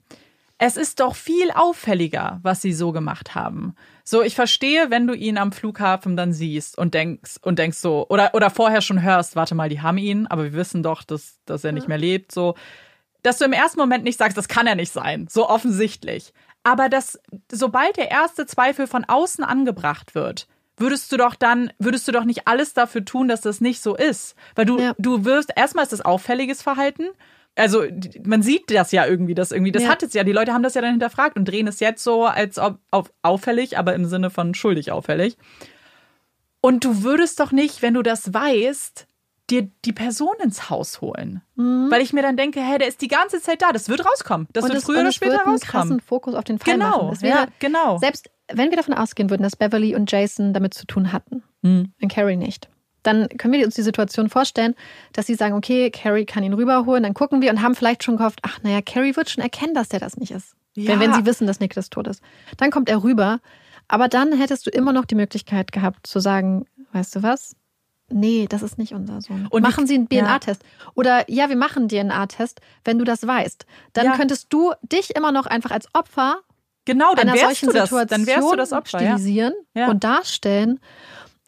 es 0.59 0.77
ist 0.77 1.01
doch 1.01 1.15
viel 1.15 1.51
auffälliger, 1.53 2.41
was 2.43 2.61
sie 2.61 2.73
so 2.73 2.91
gemacht 2.91 3.35
haben. 3.35 3.75
So, 4.03 4.23
ich 4.23 4.35
verstehe, 4.35 4.91
wenn 4.91 5.07
du 5.07 5.15
ihn 5.15 5.39
am 5.39 5.53
Flughafen 5.53 6.17
dann 6.17 6.33
siehst 6.33 6.77
und 6.77 6.95
denkst 6.95 7.37
und 7.43 7.59
denkst 7.59 7.79
so 7.79 8.07
oder 8.09 8.35
oder 8.35 8.51
vorher 8.51 8.81
schon 8.81 9.03
hörst, 9.03 9.37
warte 9.37 9.55
mal, 9.55 9.69
die 9.69 9.81
haben 9.81 9.99
ihn, 9.99 10.27
aber 10.27 10.45
wir 10.45 10.53
wissen 10.55 10.83
doch, 10.83 11.05
dass 11.05 11.39
dass 11.45 11.63
er 11.63 11.73
nicht 11.73 11.87
mehr 11.87 11.99
lebt, 11.99 12.33
so 12.33 12.57
dass 13.23 13.39
du 13.39 13.45
im 13.45 13.53
ersten 13.53 13.79
Moment 13.79 14.05
nicht 14.05 14.19
sagst, 14.19 14.37
das 14.37 14.49
kann 14.49 14.67
er 14.67 14.75
nicht 14.75 14.93
sein, 14.93 15.27
so 15.29 15.49
offensichtlich. 15.49 16.33
Aber 16.63 16.89
dass, 16.89 17.19
sobald 17.51 17.97
der 17.97 18.11
erste 18.11 18.47
Zweifel 18.47 18.87
von 18.87 19.05
außen 19.05 19.45
angebracht 19.45 20.15
wird, 20.15 20.49
würdest 20.77 21.11
du 21.13 21.17
doch 21.17 21.35
dann, 21.35 21.73
würdest 21.79 22.07
du 22.09 22.13
doch 22.13 22.25
nicht 22.25 22.47
alles 22.47 22.75
dafür 22.75 23.05
tun, 23.05 23.29
dass 23.29 23.41
das 23.41 23.61
nicht 23.61 23.81
so 23.81 23.97
ist. 23.97 24.35
Weil 24.55 24.67
du, 24.67 24.79
ja. 24.79 24.95
du 24.99 25.25
wirst, 25.25 25.53
erstmal 25.57 25.85
ist 25.85 25.93
das 25.93 26.01
auffälliges 26.01 26.63
Verhalten. 26.63 27.09
Also 27.57 27.83
man 28.25 28.43
sieht 28.43 28.71
das 28.71 28.93
ja 28.93 29.05
irgendwie, 29.05 29.35
das 29.35 29.51
irgendwie, 29.51 29.73
das 29.73 29.83
ja. 29.83 29.89
hat 29.89 30.03
es 30.05 30.15
ja, 30.15 30.23
die 30.23 30.33
Leute 30.33 30.53
haben 30.53 30.63
das 30.63 30.75
ja 30.75 30.81
dann 30.81 30.93
hinterfragt 30.93 31.37
und 31.37 31.47
drehen 31.47 31.67
es 31.67 31.81
jetzt 31.81 32.05
so 32.05 32.25
als 32.25 32.59
ob 32.59 32.79
auf 32.93 33.13
auffällig, 33.23 33.79
aber 33.79 33.95
im 33.95 34.05
Sinne 34.05 34.31
von 34.31 34.55
schuldig 34.55 34.93
auffällig. 34.93 35.37
Und 36.61 36.85
du 36.85 37.03
würdest 37.03 37.41
doch 37.41 37.51
nicht, 37.51 37.83
wenn 37.83 37.95
du 37.95 38.03
das 38.03 38.33
weißt, 38.33 39.08
dir 39.51 39.69
die 39.85 39.93
Person 39.93 40.35
ins 40.43 40.71
Haus 40.71 41.01
holen. 41.01 41.43
Mhm. 41.57 41.91
Weil 41.91 42.03
ich 42.03 42.13
mir 42.13 42.23
dann 42.23 42.37
denke, 42.37 42.61
hey, 42.61 42.79
der 42.79 42.89
ist 42.89 43.01
die 43.01 43.09
ganze 43.09 43.41
Zeit 43.41 43.63
da, 43.63 43.73
das 43.73 43.89
wird 43.89 44.05
rauskommen. 44.05 44.49
Das 44.53 44.65
und 44.65 44.71
wird 44.71 44.79
das, 44.79 44.85
früher 44.85 45.01
oder 45.01 45.13
später 45.13 45.33
wird 45.33 45.47
rauskommen. 45.47 45.61
krassen 45.61 46.01
Fokus 46.01 46.35
auf 46.35 46.45
den 46.45 46.59
Fall 46.59 46.75
genau, 46.75 47.05
machen. 47.05 47.23
Wäre, 47.23 47.39
ja, 47.39 47.47
genau. 47.59 47.99
Selbst 47.99 48.31
wenn 48.53 48.71
wir 48.71 48.77
davon 48.77 48.95
ausgehen 48.95 49.31
würden, 49.31 49.43
dass 49.43 49.57
Beverly 49.57 49.95
und 49.95 50.11
Jason 50.11 50.53
damit 50.53 50.75
zu 50.75 50.87
tun 50.87 51.13
hatten 51.13 51.43
mhm. 51.63 51.93
und 52.01 52.13
Carrie 52.13 52.37
nicht, 52.37 52.69
dann 53.03 53.29
können 53.29 53.55
wir 53.55 53.65
uns 53.65 53.75
die 53.75 53.83
Situation 53.83 54.29
vorstellen, 54.29 54.75
dass 55.13 55.27
sie 55.27 55.35
sagen, 55.35 55.55
okay, 55.55 55.91
Carrie 55.91 56.25
kann 56.25 56.43
ihn 56.43 56.53
rüberholen, 56.53 57.03
dann 57.03 57.15
gucken 57.15 57.41
wir 57.41 57.51
und 57.51 57.63
haben 57.63 57.75
vielleicht 57.75 58.05
schon 58.05 58.17
gehofft, 58.17 58.41
ach 58.43 58.59
naja, 58.63 58.81
Carrie 58.83 59.17
wird 59.17 59.31
schon 59.31 59.43
erkennen, 59.43 59.75
dass 59.75 59.89
der 59.89 60.01
das 60.01 60.17
nicht 60.17 60.33
ist. 60.33 60.55
Ja. 60.75 60.93
Wenn, 60.93 61.01
wenn 61.01 61.15
sie 61.15 61.27
wissen, 61.27 61.47
dass 61.47 61.61
Nick 61.61 61.75
das 61.75 61.91
tot 61.91 62.07
ist. 62.07 62.23
Dann 62.57 62.71
kommt 62.71 62.89
er 62.89 63.03
rüber, 63.03 63.41
aber 63.89 64.09
dann 64.09 64.33
hättest 64.33 64.67
du 64.67 64.71
immer 64.71 64.93
noch 64.93 65.07
die 65.07 65.15
Möglichkeit 65.15 65.73
gehabt 65.73 66.07
zu 66.07 66.21
sagen, 66.21 66.67
weißt 66.93 67.17
du 67.17 67.23
was, 67.23 67.57
Nee, 68.11 68.47
das 68.49 68.63
ist 68.63 68.79
nicht 68.79 68.95
unser 68.95 69.21
Sohn. 69.21 69.47
Und 69.51 69.63
machen 69.63 69.87
Sie 69.87 69.95
einen 69.95 70.09
DNA-Test. 70.09 70.63
Ja. 70.63 70.93
Oder 70.95 71.31
ja, 71.31 71.49
wir 71.49 71.57
machen 71.57 71.89
einen 71.89 71.89
DNA-Test, 71.89 72.61
wenn 72.85 72.99
du 72.99 73.05
das 73.05 73.27
weißt. 73.27 73.67
Dann 73.93 74.07
ja. 74.07 74.17
könntest 74.17 74.47
du 74.51 74.73
dich 74.83 75.15
immer 75.15 75.31
noch 75.31 75.47
einfach 75.47 75.71
als 75.71 75.89
Opfer 75.95 76.41
genau, 76.87 77.15
dann 77.15 77.29
einer 77.29 77.39
solchen 77.39 77.67
das, 77.67 77.91
Situation 77.91 78.07
dann 78.09 78.57
das 78.57 78.73
Opfer, 78.73 78.99
stilisieren 78.99 79.53
ja. 79.75 79.89
und 79.91 80.05
darstellen. 80.05 80.81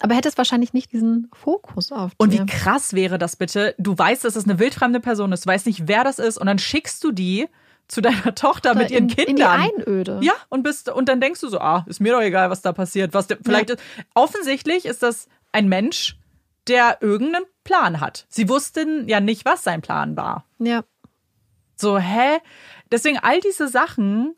Aber 0.03 0.15
hättest 0.15 0.39
wahrscheinlich 0.39 0.73
nicht 0.73 0.93
diesen 0.93 1.31
Fokus 1.33 1.93
auf 1.93 2.13
dir. 2.13 2.17
Und 2.19 2.33
wie 2.33 2.47
krass 2.47 2.95
wäre 2.95 3.19
das 3.19 3.37
bitte? 3.37 3.75
Du 3.79 3.97
weißt, 3.97 4.25
dass 4.25 4.37
es 4.37 4.45
eine 4.45 4.59
wildfremde 4.59 5.01
Person 5.01 5.33
ist, 5.33 5.45
du 5.45 5.51
weißt 5.51 5.67
nicht, 5.67 5.89
wer 5.89 6.05
das 6.05 6.19
ist, 6.19 6.39
und 6.39 6.47
dann 6.47 6.59
schickst 6.59 7.05
du 7.05 7.13
die 7.13 7.49
zu 7.89 8.01
deiner 8.01 8.35
Tochter 8.35 8.71
Oder 8.71 8.81
mit 8.81 8.91
ihren 8.91 9.09
in, 9.09 9.17
Kindern. 9.17 9.29
In 9.29 9.37
die 9.37 9.83
Einöde. 9.83 10.21
Ja, 10.23 10.33
und 10.49 10.63
bist 10.63 10.89
und 10.89 11.09
dann 11.09 11.21
denkst 11.21 11.41
du 11.41 11.49
so, 11.49 11.59
ah, 11.59 11.85
ist 11.87 12.01
mir 12.01 12.13
doch 12.13 12.23
egal, 12.23 12.51
was 12.51 12.63
da 12.63 12.73
passiert. 12.73 13.13
Was 13.15 13.27
vielleicht 13.43 13.71
ja. 13.71 13.75
ist, 13.77 13.83
offensichtlich 14.15 14.87
ist 14.87 15.03
das 15.03 15.29
ein 15.53 15.69
Mensch, 15.69 16.17
der 16.69 16.99
irgendeinen 17.01 17.45
Plan 17.65 18.01
hat. 18.01 18.27
Sie 18.29 18.49
wussten 18.49 19.09
ja 19.09 19.21
nicht, 19.21 19.45
was 19.45 19.65
sein 19.65 19.83
Plan 19.83 20.17
war. 20.17 20.47
Ja. 20.59 20.85
So, 21.77 21.99
hä? 21.99 22.39
Deswegen 22.91 23.19
all 23.19 23.41
diese 23.41 23.69
Sachen 23.69 24.35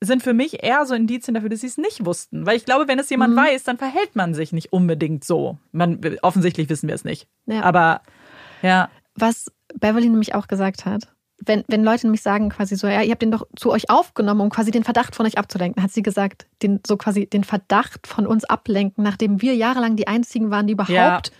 sind 0.00 0.22
für 0.22 0.32
mich 0.32 0.62
eher 0.62 0.84
so 0.84 0.94
Indizien 0.94 1.34
dafür, 1.34 1.48
dass 1.48 1.60
sie 1.60 1.66
es 1.68 1.78
nicht 1.78 2.04
wussten. 2.04 2.44
Weil 2.44 2.56
ich 2.56 2.64
glaube, 2.64 2.88
wenn 2.88 2.98
es 2.98 3.10
jemand 3.10 3.34
mhm. 3.34 3.38
weiß, 3.38 3.64
dann 3.64 3.78
verhält 3.78 4.16
man 4.16 4.34
sich 4.34 4.52
nicht 4.52 4.72
unbedingt 4.72 5.24
so. 5.24 5.58
Man, 5.70 6.00
offensichtlich 6.22 6.68
wissen 6.68 6.88
wir 6.88 6.94
es 6.94 7.04
nicht. 7.04 7.28
Ja. 7.46 7.62
Aber 7.62 8.02
ja. 8.62 8.90
Was 9.14 9.52
Beverly 9.74 10.08
nämlich 10.08 10.34
auch 10.34 10.48
gesagt 10.48 10.86
hat, 10.86 11.14
wenn, 11.46 11.64
wenn 11.68 11.82
Leute 11.84 12.06
nämlich 12.06 12.22
sagen 12.22 12.50
quasi 12.50 12.76
so, 12.76 12.86
ja, 12.86 13.02
ihr 13.02 13.10
habt 13.10 13.22
den 13.22 13.30
doch 13.30 13.46
zu 13.56 13.70
euch 13.70 13.90
aufgenommen, 13.90 14.40
um 14.40 14.50
quasi 14.50 14.70
den 14.70 14.84
Verdacht 14.84 15.16
von 15.16 15.26
euch 15.26 15.38
abzulenken, 15.38 15.82
hat 15.82 15.90
sie 15.90 16.02
gesagt, 16.02 16.46
den, 16.62 16.80
so 16.86 16.96
quasi 16.96 17.26
den 17.26 17.44
Verdacht 17.44 18.06
von 18.06 18.26
uns 18.26 18.44
ablenken, 18.44 19.02
nachdem 19.02 19.42
wir 19.42 19.54
jahrelang 19.54 19.96
die 19.96 20.06
einzigen 20.06 20.50
waren, 20.50 20.66
die 20.66 20.74
überhaupt 20.74 20.92
ja. 20.92 21.32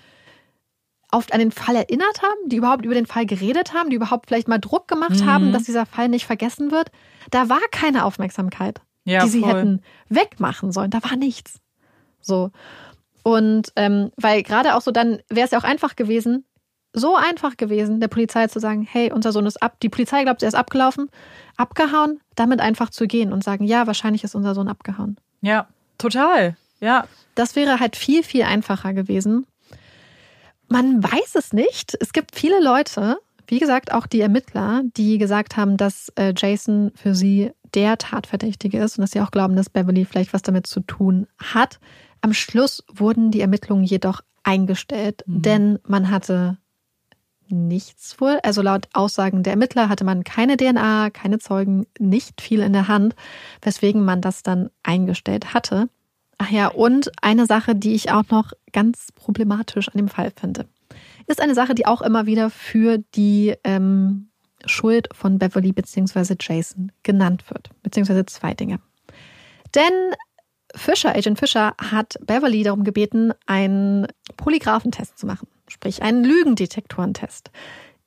oft 1.11 1.33
an 1.33 1.39
den 1.39 1.53
Fall 1.53 1.77
erinnert 1.77 2.23
haben, 2.23 2.49
die 2.49 2.57
überhaupt 2.57 2.85
über 2.85 2.95
den 2.95 3.07
Fall 3.07 3.27
geredet 3.27 3.75
haben, 3.75 3.91
die 3.91 3.97
überhaupt 3.97 4.27
vielleicht 4.27 4.49
mal 4.49 4.59
Druck 4.59 4.89
gemacht 4.89 5.21
mhm. 5.21 5.27
haben, 5.27 5.53
dass 5.53 5.65
dieser 5.65 5.87
Fall 5.87 6.09
nicht 6.09 6.27
vergessen 6.27 6.71
wird. 6.71 6.91
Da 7.31 7.49
war 7.49 7.61
keine 7.71 8.05
Aufmerksamkeit, 8.05 8.81
ja, 9.05 9.25
die 9.25 9.31
sie 9.31 9.41
voll. 9.41 9.51
hätten 9.51 9.83
wegmachen 10.09 10.73
sollen. 10.73 10.91
Da 10.91 11.03
war 11.05 11.17
nichts. 11.17 11.61
So. 12.21 12.51
Und 13.23 13.73
ähm, 13.77 14.11
weil 14.17 14.43
gerade 14.43 14.75
auch 14.75 14.81
so, 14.81 14.91
dann 14.91 15.21
wäre 15.29 15.45
es 15.45 15.53
ja 15.53 15.59
auch 15.59 15.65
einfach 15.65 15.95
gewesen, 15.95 16.45
so 16.93 17.17
einfach 17.17 17.57
gewesen, 17.57 18.01
der 18.01 18.09
Polizei 18.09 18.47
zu 18.49 18.61
sagen, 18.61 18.87
hey, 18.91 19.13
unser 19.13 19.33
Sohn 19.33 19.47
ist 19.47 19.63
ab. 19.63 19.77
Die 19.83 19.89
Polizei 19.89 20.25
glaubt, 20.25 20.43
er 20.43 20.49
ist 20.49 20.55
abgelaufen, 20.55 21.09
abgehauen, 21.57 22.21
damit 22.35 22.61
einfach 22.61 22.91
zu 22.91 23.07
gehen 23.07 23.33
und 23.33 23.43
sagen, 23.43 23.65
ja, 23.65 23.87
wahrscheinlich 23.87 24.25
ist 24.25 24.35
unser 24.35 24.55
Sohn 24.55 24.69
abgehauen. 24.69 25.17
Ja, 25.41 25.69
total. 25.99 26.57
Ja. 26.81 27.07
Das 27.35 27.57
wäre 27.57 27.81
halt 27.81 27.97
viel, 27.97 28.23
viel 28.23 28.43
einfacher 28.43 28.93
gewesen. 28.93 29.47
Man 30.69 31.03
weiß 31.03 31.35
es 31.35 31.53
nicht. 31.53 31.97
Es 32.01 32.13
gibt 32.13 32.35
viele 32.35 32.63
Leute, 32.63 33.19
wie 33.47 33.59
gesagt, 33.59 33.93
auch 33.93 34.07
die 34.07 34.21
Ermittler, 34.21 34.83
die 34.97 35.19
gesagt 35.19 35.57
haben, 35.57 35.77
dass 35.77 36.11
äh, 36.17 36.33
Jason 36.37 36.93
für 36.95 37.15
sie 37.15 37.53
der 37.75 37.99
Tatverdächtige 37.99 38.79
ist 38.79 38.99
und 38.99 39.03
dass 39.03 39.13
sie 39.13 39.21
auch 39.21 39.31
glauben, 39.31 39.57
dass 39.57 39.71
Beverly 39.71 40.05
vielleicht 40.05 40.33
was 40.33 40.43
damit 40.43 40.67
zu 40.67 40.81
tun 40.81 41.27
hat. 41.39 41.79
Am 42.21 42.35
Schluss 42.35 42.85
wurden 42.93 43.31
die 43.31 43.41
Ermittlungen 43.41 43.85
jedoch 43.85 44.21
eingestellt, 44.43 45.23
mhm. 45.27 45.43
denn 45.43 45.79
man 45.87 46.11
hatte 46.11 46.59
nichts 47.53 48.21
wohl. 48.21 48.41
Also 48.43 48.63
laut 48.63 48.89
Aussagen 48.93 49.43
der 49.43 49.53
Ermittler 49.53 49.89
hatte 49.89 50.05
man 50.05 50.25
keine 50.25 50.57
DNA, 50.57 51.11
keine 51.11 51.39
Zeugen, 51.39 51.87
nicht 51.99 52.41
viel 52.41 52.61
in 52.61 52.73
der 52.73 52.89
Hand, 52.89 53.15
weswegen 53.61 54.05
man 54.05 54.21
das 54.21 54.43
dann 54.43 54.71
eingestellt 54.83 55.55
hatte. 55.55 55.89
Ach 56.39 56.51
ja, 56.51 56.69
und 56.69 57.13
eine 57.23 57.47
Sache, 57.47 57.77
die 57.77 57.95
ich 57.95 58.11
auch 58.11 58.25
noch 58.31 58.53
ganz 58.73 59.13
problematisch 59.15 59.89
an 59.89 59.97
dem 59.97 60.09
Fall 60.09 60.33
finde, 60.35 60.67
ist 61.27 61.41
eine 61.41 61.55
Sache, 61.55 61.75
die 61.75 61.87
auch 61.87 62.03
immer 62.03 62.27
wieder 62.27 62.51
für 62.51 62.99
die 63.15 63.55
ähm, 63.63 64.29
Schuld 64.67 65.09
von 65.13 65.39
Beverly 65.39 65.73
bzw. 65.73 66.37
Jason 66.41 66.91
genannt 67.03 67.45
wird, 67.49 67.71
beziehungsweise 67.83 68.27
zwei 68.27 68.55
Dinge. 68.55 68.81
Denn 69.75 69.93
Fischer, 70.75 71.15
Agent 71.15 71.39
Fischer, 71.39 71.75
hat 71.79 72.17
Beverly 72.27 72.63
darum 72.63 72.85
gebeten, 72.85 73.33
einen 73.47 74.07
Polygraphentest 74.37 75.19
zu 75.19 75.27
machen, 75.27 75.49
sprich 75.73 76.03
einen 76.03 76.25
Lügendetektorentest. 76.25 77.51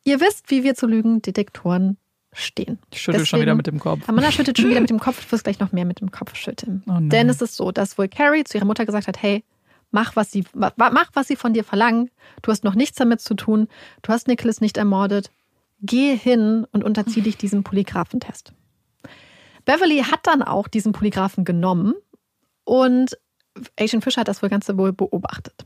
Ihr 0.03 0.21
wisst, 0.21 0.51
wie 0.51 0.63
wir 0.63 0.75
zu 0.75 0.87
Lügendetektoren 0.87 1.97
stehen. 2.31 2.79
Ich 2.91 3.01
schüttel 3.01 3.19
Deswegen, 3.19 3.25
schon 3.25 3.41
wieder 3.41 3.55
mit 3.55 3.67
dem 3.67 3.79
Kopf. 3.79 4.07
Amanda 4.07 4.31
schüttelt 4.31 4.57
schon 4.57 4.69
wieder 4.69 4.81
mit 4.81 4.89
dem 4.89 4.99
Kopf. 4.99 5.25
Du 5.25 5.31
wirst 5.31 5.43
gleich 5.43 5.59
noch 5.59 5.71
mehr 5.71 5.85
mit 5.85 5.99
dem 5.99 6.11
Kopf 6.11 6.35
schütteln. 6.35 6.83
Oh 6.87 6.97
Denn 6.99 7.29
es 7.29 7.41
ist 7.41 7.55
so, 7.55 7.71
dass 7.71 7.97
wohl 7.97 8.07
Carrie 8.07 8.43
zu 8.43 8.57
ihrer 8.57 8.65
Mutter 8.65 8.85
gesagt 8.85 9.07
hat, 9.07 9.21
hey, 9.21 9.43
mach 9.91 10.15
was, 10.15 10.31
sie, 10.31 10.43
mach, 10.53 11.09
was 11.13 11.27
sie 11.27 11.35
von 11.35 11.53
dir 11.53 11.63
verlangen. 11.63 12.11
Du 12.41 12.51
hast 12.51 12.63
noch 12.63 12.75
nichts 12.75 12.97
damit 12.97 13.21
zu 13.21 13.33
tun. 13.33 13.67
Du 14.01 14.11
hast 14.11 14.27
Nicholas 14.27 14.61
nicht 14.61 14.77
ermordet. 14.77 15.31
Geh 15.81 16.15
hin 16.15 16.65
und 16.71 16.83
unterzieh 16.83 17.21
dich 17.21 17.37
diesem 17.37 17.63
Polygraphentest. 17.63 18.53
Beverly 19.65 20.03
hat 20.03 20.19
dann 20.23 20.43
auch 20.43 20.67
diesen 20.67 20.91
Polygraphen 20.91 21.43
genommen 21.43 21.95
und 22.63 23.17
Agent 23.79 24.03
Fischer 24.03 24.21
hat 24.21 24.27
das 24.27 24.41
wohl 24.41 24.49
Ganze 24.49 24.77
wohl 24.77 24.93
beobachtet. 24.93 25.65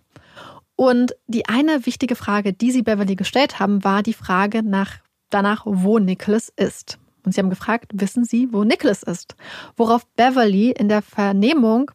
Und 0.80 1.14
die 1.28 1.46
eine 1.46 1.86
wichtige 1.86 2.16
Frage, 2.16 2.54
die 2.54 2.72
sie 2.72 2.84
Beverly 2.84 3.18
gestellt 3.18 3.60
haben, 3.60 3.84
war 3.84 4.02
die 4.02 4.14
Frage 4.14 4.64
nach, 4.64 5.00
danach, 5.30 5.64
wo 5.66 6.00
Nicholas 6.00 6.48
ist. 6.56 6.98
Und 7.26 7.34
sie 7.34 7.42
haben 7.42 7.50
gefragt, 7.50 7.92
wissen 7.94 8.24
Sie, 8.24 8.54
wo 8.54 8.64
Nicholas 8.64 9.04
ist? 9.04 9.36
Worauf 9.76 10.08
Beverly 10.16 10.72
in 10.72 10.88
der 10.88 11.02
Vernehmung 11.02 11.92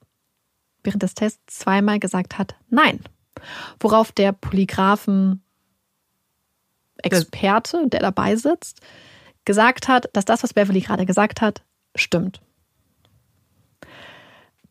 während 0.83 1.03
des 1.03 1.15
Tests 1.15 1.61
zweimal 1.61 1.99
gesagt 1.99 2.37
hat, 2.37 2.57
nein. 2.69 3.01
Worauf 3.81 4.13
der 4.13 4.33
Polygraphen 4.33 5.43
Experte, 6.99 7.89
der 7.89 8.01
dabei 8.01 8.37
sitzt, 8.37 8.83
gesagt 9.47 9.89
hat, 9.89 10.11
dass 10.13 10.27
das, 10.27 10.43
was 10.43 10.53
Beverly 10.53 10.81
gerade 10.81 11.07
gesagt 11.07 11.41
hat, 11.41 11.63
stimmt. 11.97 12.43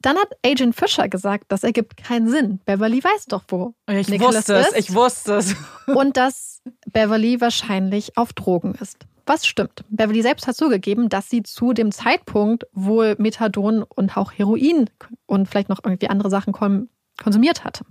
Dann 0.04 0.18
hat 0.18 0.36
Agent 0.46 0.76
Fisher 0.76 1.08
gesagt, 1.08 1.46
das 1.48 1.64
ergibt 1.64 1.96
keinen 1.96 2.30
Sinn. 2.30 2.60
Beverly 2.66 3.02
weiß 3.02 3.26
doch, 3.28 3.46
wo. 3.48 3.74
Ich 3.90 4.10
Nicholas 4.10 4.50
wusste 4.50 4.56
es, 4.56 4.74
ich 4.76 4.94
wusste 4.94 5.36
es. 5.36 5.56
Und 5.88 6.18
dass 6.18 6.62
Beverly 6.92 7.40
wahrscheinlich 7.40 8.18
auf 8.18 8.34
Drogen 8.34 8.76
ist. 8.76 9.08
Was 9.26 9.48
stimmt? 9.48 9.86
Beverly 9.88 10.22
selbst 10.22 10.46
hat 10.46 10.58
zugegeben, 10.58 11.08
dass 11.08 11.30
sie 11.30 11.42
zu 11.42 11.72
dem 11.72 11.94
Zeitpunkt 11.94 12.66
wohl 12.74 13.16
Methadon 13.18 13.84
und 13.84 14.18
auch 14.18 14.34
Heroin 14.34 14.90
und 15.26 15.48
vielleicht 15.48 15.70
noch 15.70 15.80
irgendwie 15.82 16.10
andere 16.10 16.30
Sachen 16.30 16.52
konsumiert 16.52 17.64
hatte. 17.64 17.86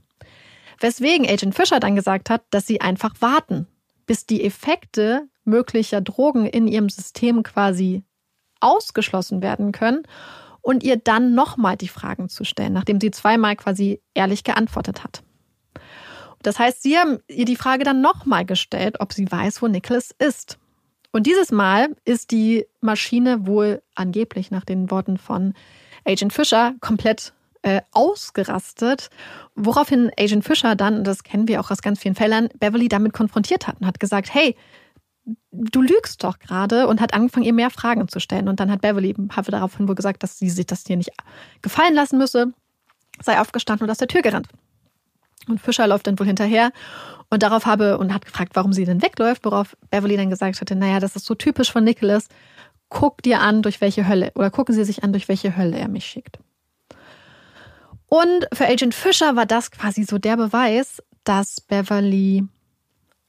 Weswegen 0.80 1.26
Agent 1.26 1.54
Fisher 1.54 1.80
dann 1.80 1.96
gesagt 1.96 2.28
hat, 2.28 2.42
dass 2.50 2.66
sie 2.66 2.82
einfach 2.82 3.14
warten, 3.20 3.66
bis 4.04 4.26
die 4.26 4.44
Effekte 4.44 5.28
möglicher 5.44 6.02
Drogen 6.02 6.44
in 6.44 6.68
ihrem 6.68 6.90
System 6.90 7.42
quasi 7.42 8.02
ausgeschlossen 8.60 9.40
werden 9.40 9.72
können 9.72 10.02
und 10.62 10.82
ihr 10.82 10.96
dann 10.96 11.34
nochmal 11.34 11.76
die 11.76 11.88
Fragen 11.88 12.28
zu 12.28 12.44
stellen, 12.44 12.72
nachdem 12.72 13.00
sie 13.00 13.10
zweimal 13.10 13.56
quasi 13.56 14.00
ehrlich 14.14 14.44
geantwortet 14.44 15.04
hat. 15.04 15.22
Das 16.42 16.58
heißt, 16.58 16.82
sie 16.82 16.96
haben 16.96 17.18
ihr 17.28 17.44
die 17.44 17.56
Frage 17.56 17.84
dann 17.84 18.00
nochmal 18.00 18.44
gestellt, 18.44 18.96
ob 19.00 19.12
sie 19.12 19.30
weiß, 19.30 19.62
wo 19.62 19.68
Nicholas 19.68 20.10
ist. 20.18 20.58
Und 21.12 21.26
dieses 21.26 21.52
Mal 21.52 21.94
ist 22.04 22.30
die 22.30 22.66
Maschine 22.80 23.46
wohl 23.46 23.82
angeblich 23.94 24.50
nach 24.50 24.64
den 24.64 24.90
Worten 24.90 25.18
von 25.18 25.54
Agent 26.04 26.32
Fischer 26.32 26.74
komplett 26.80 27.32
äh, 27.62 27.82
ausgerastet, 27.92 29.10
woraufhin 29.54 30.10
Agent 30.18 30.44
Fischer 30.44 30.74
dann, 30.74 31.04
das 31.04 31.22
kennen 31.22 31.46
wir 31.46 31.60
auch 31.60 31.70
aus 31.70 31.82
ganz 31.82 32.00
vielen 32.00 32.14
Fällen, 32.14 32.48
Beverly 32.58 32.88
damit 32.88 33.12
konfrontiert 33.12 33.68
hat 33.68 33.80
und 33.80 33.86
hat 33.86 34.00
gesagt, 34.00 34.34
hey, 34.34 34.56
du 35.52 35.82
lügst 35.82 36.24
doch 36.24 36.38
gerade 36.38 36.88
und 36.88 37.00
hat 37.00 37.14
angefangen, 37.14 37.46
ihr 37.46 37.52
mehr 37.52 37.70
Fragen 37.70 38.08
zu 38.08 38.20
stellen. 38.20 38.48
Und 38.48 38.60
dann 38.60 38.70
hat 38.70 38.80
Beverly 38.80 39.14
Have 39.34 39.50
daraufhin 39.50 39.88
wohl 39.88 39.94
gesagt, 39.94 40.22
dass 40.22 40.38
sie 40.38 40.50
sich 40.50 40.66
das 40.66 40.84
hier 40.86 40.96
nicht 40.96 41.10
gefallen 41.60 41.94
lassen 41.94 42.18
müsse, 42.18 42.52
sei 43.22 43.40
aufgestanden 43.40 43.84
und 43.84 43.90
aus 43.90 43.98
der 43.98 44.08
Tür 44.08 44.22
gerannt. 44.22 44.48
Und 45.48 45.60
Fischer 45.60 45.86
läuft 45.86 46.06
dann 46.06 46.18
wohl 46.18 46.26
hinterher 46.26 46.72
und 47.30 47.42
darauf 47.42 47.66
habe 47.66 47.98
und 47.98 48.14
hat 48.14 48.24
gefragt, 48.24 48.52
warum 48.54 48.72
sie 48.72 48.84
denn 48.84 49.02
wegläuft, 49.02 49.44
worauf 49.44 49.76
Beverly 49.90 50.16
dann 50.16 50.30
gesagt 50.30 50.60
hatte, 50.60 50.76
naja, 50.76 51.00
das 51.00 51.16
ist 51.16 51.26
so 51.26 51.34
typisch 51.34 51.72
von 51.72 51.84
Nicholas. 51.84 52.28
Guck 52.88 53.22
dir 53.22 53.40
an, 53.40 53.62
durch 53.62 53.80
welche 53.80 54.06
Hölle, 54.06 54.32
oder 54.34 54.50
gucken 54.50 54.74
Sie 54.74 54.84
sich 54.84 55.02
an, 55.02 55.12
durch 55.12 55.28
welche 55.28 55.56
Hölle 55.56 55.78
er 55.78 55.88
mich 55.88 56.04
schickt. 56.04 56.38
Und 58.06 58.46
für 58.52 58.66
Agent 58.66 58.94
Fischer 58.94 59.34
war 59.34 59.46
das 59.46 59.70
quasi 59.70 60.04
so 60.04 60.18
der 60.18 60.36
Beweis, 60.36 61.02
dass 61.24 61.62
Beverly 61.62 62.44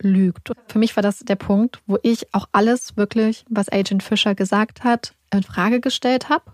lügt. 0.01 0.51
Für 0.67 0.79
mich 0.79 0.95
war 0.95 1.03
das 1.03 1.19
der 1.19 1.35
Punkt, 1.35 1.81
wo 1.85 1.97
ich 2.03 2.33
auch 2.33 2.47
alles 2.51 2.97
wirklich, 2.97 3.45
was 3.49 3.69
Agent 3.69 4.03
Fischer 4.03 4.35
gesagt 4.35 4.83
hat, 4.83 5.13
in 5.31 5.43
Frage 5.43 5.79
gestellt 5.79 6.29
habe, 6.29 6.51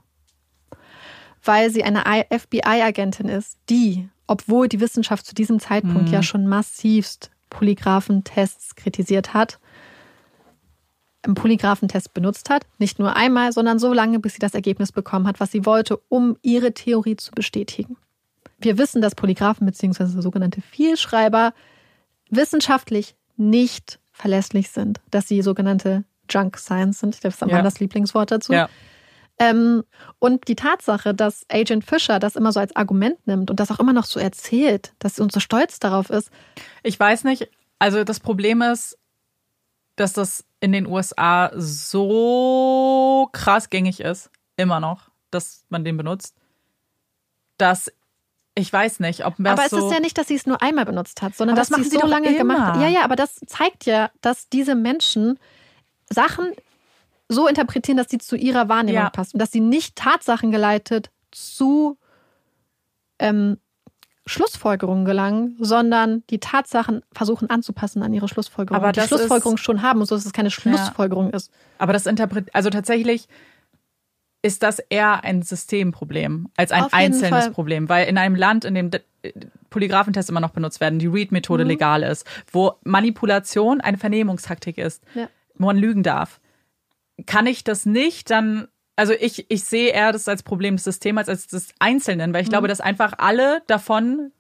weil 1.44 1.70
sie 1.70 1.84
eine 1.84 2.04
FBI-Agentin 2.30 3.28
ist, 3.28 3.58
die, 3.70 4.10
obwohl 4.28 4.68
die 4.68 4.80
Wissenschaft 4.80 5.26
zu 5.26 5.34
diesem 5.34 5.60
Zeitpunkt 5.60 6.08
mhm. 6.08 6.14
ja 6.14 6.24
schon 6.24 6.48
massivst 6.48 7.32
Polygraphentests 7.50 8.76
kritisiert 8.76 9.34
hat, 9.34 9.60
einen 11.24 11.36
Polygraphentest 11.36 12.14
benutzt 12.14 12.50
hat. 12.50 12.66
Nicht 12.78 13.00
nur 13.00 13.16
einmal, 13.16 13.52
sondern 13.52 13.80
so 13.80 13.94
lange, 13.94 14.20
bis 14.20 14.34
sie 14.34 14.40
das 14.40 14.54
Ergebnis 14.54 14.92
bekommen 14.92 15.28
hat, 15.28 15.40
was 15.40 15.52
sie 15.52 15.66
wollte, 15.66 16.00
um 16.10 16.38
ihre 16.42 16.74
Theorie 16.74 17.16
zu 17.16 17.32
bestätigen. 17.32 17.98
Wir 18.60 18.78
wissen, 18.78 19.02
dass 19.02 19.16
Polygraphen 19.16 19.66
bzw. 19.66 20.22
sogenannte 20.22 20.62
Vielschreiber 20.62 21.54
wissenschaftlich 22.30 23.16
nicht 23.40 24.00
verlässlich 24.12 24.70
sind, 24.70 25.00
dass 25.12 25.28
sie 25.28 25.42
sogenannte 25.42 26.04
Junk 26.30 26.58
Science 26.58 27.00
sind. 27.00 27.24
Das 27.24 27.36
ist 27.36 27.50
ja. 27.50 27.62
das 27.62 27.80
Lieblingswort 27.80 28.32
dazu. 28.32 28.54
Ja. 28.54 28.70
Ähm, 29.40 29.84
und 30.20 30.50
die 30.50 30.56
Tatsache, 30.56 31.14
dass 31.14 31.46
Agent 31.50 31.86
Fisher 31.86 32.20
das 32.20 32.36
immer 32.36 32.52
so 32.52 32.60
als 32.60 32.76
Argument 32.76 33.26
nimmt 33.26 33.50
und 33.50 33.60
das 33.60 33.72
auch 33.72 33.80
immer 33.80 33.94
noch 33.94 34.04
so 34.04 34.20
erzählt, 34.20 34.94
dass 35.00 35.16
sie 35.16 35.24
uns 35.24 35.34
so 35.34 35.40
stolz 35.40 35.80
darauf 35.80 36.10
ist. 36.10 36.30
Ich 36.84 37.00
weiß 37.00 37.24
nicht, 37.24 37.50
also 37.80 38.04
das 38.04 38.20
Problem 38.20 38.62
ist, 38.62 38.98
dass 39.96 40.12
das 40.12 40.46
in 40.60 40.74
den 40.74 40.86
USA 40.86 41.52
so 41.56 43.30
krass 43.32 43.70
gängig 43.70 44.02
ist, 44.02 44.30
immer 44.58 44.82
noch, 44.82 45.10
dass 45.32 45.66
man 45.70 45.86
den 45.86 45.96
benutzt, 45.96 46.36
dass 47.58 47.92
ich 48.56 48.72
weiß 48.72 49.00
nicht, 49.00 49.26
ob 49.26 49.36
das 49.38 49.52
Aber 49.54 49.66
es 49.66 49.70
so 49.72 49.88
ist 49.88 49.94
ja 49.94 50.00
nicht, 50.00 50.18
dass 50.18 50.28
sie 50.28 50.36
es 50.36 50.46
nur 50.46 50.62
einmal 50.62 50.86
benutzt 50.86 51.22
hat, 51.22 51.36
sondern 51.36 51.56
dass 51.56 51.70
sie 51.70 51.82
es 51.82 51.90
so 51.92 52.06
lange 52.06 52.30
immer. 52.30 52.38
gemacht 52.38 52.76
hat. 52.76 52.82
Ja, 52.82 52.88
ja, 52.88 53.04
aber 53.04 53.16
das 53.16 53.40
zeigt 53.46 53.86
ja, 53.86 54.12
dass 54.22 54.50
diese 54.50 54.76
Menschen 54.76 55.40
Sachen 56.10 56.52
so 57.30 57.48
interpretieren, 57.48 57.98
dass 57.98 58.10
sie 58.10 58.18
zu 58.18 58.36
ihrer 58.36 58.68
Wahrnehmung 58.68 59.04
ja. 59.04 59.10
passen. 59.10 59.36
Und 59.36 59.40
dass 59.40 59.52
sie 59.52 59.60
nicht 59.60 59.96
Tatsachen 59.96 60.52
geleitet 60.52 61.12
zu 61.32 61.98
ähm, 63.20 63.58
Schlussfolgerungen 64.26 65.06
gelangen, 65.06 65.56
sondern 65.60 66.24
die 66.30 66.40
Tatsachen 66.40 67.04
versuchen 67.12 67.50
anzupassen 67.50 68.04
an 68.04 68.14
ihre 68.14 68.28
Schlussfolgerungen. 68.28 68.84
Aber 68.84 68.92
die 68.92 69.02
Schlussfolgerung 69.08 69.58
schon 69.58 69.82
haben, 69.82 70.04
so 70.06 70.16
dass 70.16 70.26
es 70.26 70.34
keine 70.34 70.52
Schlussfolgerung 70.52 71.30
ja. 71.30 71.38
ist. 71.38 71.52
Aber 71.78 71.94
das 71.94 72.06
interpretiert, 72.06 72.54
also 72.54 72.70
tatsächlich 72.70 73.28
ist 74.42 74.64
das 74.64 74.80
eher 74.80 75.24
ein 75.24 75.42
Systemproblem 75.42 76.50
als 76.56 76.72
ein 76.72 76.86
einzelnes 76.92 77.46
Fall. 77.46 77.52
Problem, 77.52 77.90
weil 77.90 78.08
in 78.08 78.18
einem 78.18 78.36
Land, 78.36 78.66
in 78.66 78.74
dem 78.74 78.92
Polygraphentests 79.70 80.30
immer 80.30 80.40
noch 80.40 80.52
benutzt 80.52 80.80
werden, 80.80 81.00
die 81.00 81.08
Read-Methode 81.08 81.64
mhm. 81.66 81.70
legal 81.70 82.04
ist, 82.04 82.26
wo 82.52 82.74
Manipulation 82.84 83.82
eine 83.82 83.98
Vernehmungstaktik 83.98 84.78
ist, 84.78 85.04
ja. 85.14 85.28
wo 85.56 85.68
man 85.68 85.78
lügen 85.78 86.04
darf, 86.04 86.40
kann 87.26 87.48
ich 87.48 87.64
das 87.64 87.86
nicht 87.86 88.30
dann 88.32 88.68
also 88.96 89.14
ich, 89.14 89.50
ich 89.50 89.64
sehe 89.64 89.92
eher 89.92 90.12
das 90.12 90.28
als 90.28 90.44
Problem 90.44 90.76
des 90.76 90.84
Systems 90.84 91.30
als 91.30 91.48
des 91.48 91.74
Einzelnen, 91.80 92.34
weil 92.34 92.42
ich 92.42 92.48
mhm. 92.48 92.52
glaube, 92.52 92.68
dass 92.68 92.82
einfach 92.82 93.14
alle 93.18 93.62
davon 93.68 94.34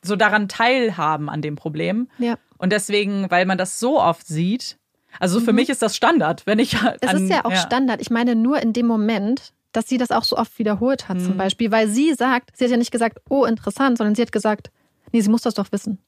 so 0.00 0.14
daran 0.14 0.48
teilhaben 0.48 1.28
an 1.28 1.42
dem 1.42 1.56
Problem. 1.56 2.08
Ja. 2.18 2.36
Und 2.56 2.70
deswegen, 2.70 3.28
weil 3.32 3.46
man 3.46 3.58
das 3.58 3.80
so 3.80 4.00
oft 4.00 4.26
sieht, 4.26 4.78
also 5.20 5.40
für 5.40 5.52
mhm. 5.52 5.56
mich 5.56 5.68
ist 5.68 5.82
das 5.82 5.96
Standard, 5.96 6.46
wenn 6.46 6.58
ich. 6.58 6.76
An, 6.80 6.96
es 7.00 7.12
ist 7.12 7.30
ja 7.30 7.44
auch 7.44 7.50
ja. 7.50 7.58
Standard. 7.58 8.00
Ich 8.00 8.10
meine 8.10 8.34
nur 8.34 8.60
in 8.60 8.72
dem 8.72 8.86
Moment, 8.86 9.52
dass 9.72 9.88
sie 9.88 9.98
das 9.98 10.10
auch 10.10 10.24
so 10.24 10.36
oft 10.36 10.58
wiederholt 10.58 11.08
hat, 11.08 11.18
mhm. 11.18 11.24
zum 11.24 11.36
Beispiel, 11.36 11.70
weil 11.70 11.88
sie 11.88 12.14
sagt, 12.14 12.56
sie 12.56 12.64
hat 12.64 12.70
ja 12.70 12.76
nicht 12.76 12.92
gesagt, 12.92 13.20
oh, 13.28 13.44
interessant, 13.44 13.98
sondern 13.98 14.14
sie 14.14 14.22
hat 14.22 14.32
gesagt, 14.32 14.70
nee, 15.12 15.20
sie 15.20 15.28
muss 15.28 15.42
das 15.42 15.54
doch 15.54 15.70
wissen. 15.70 15.98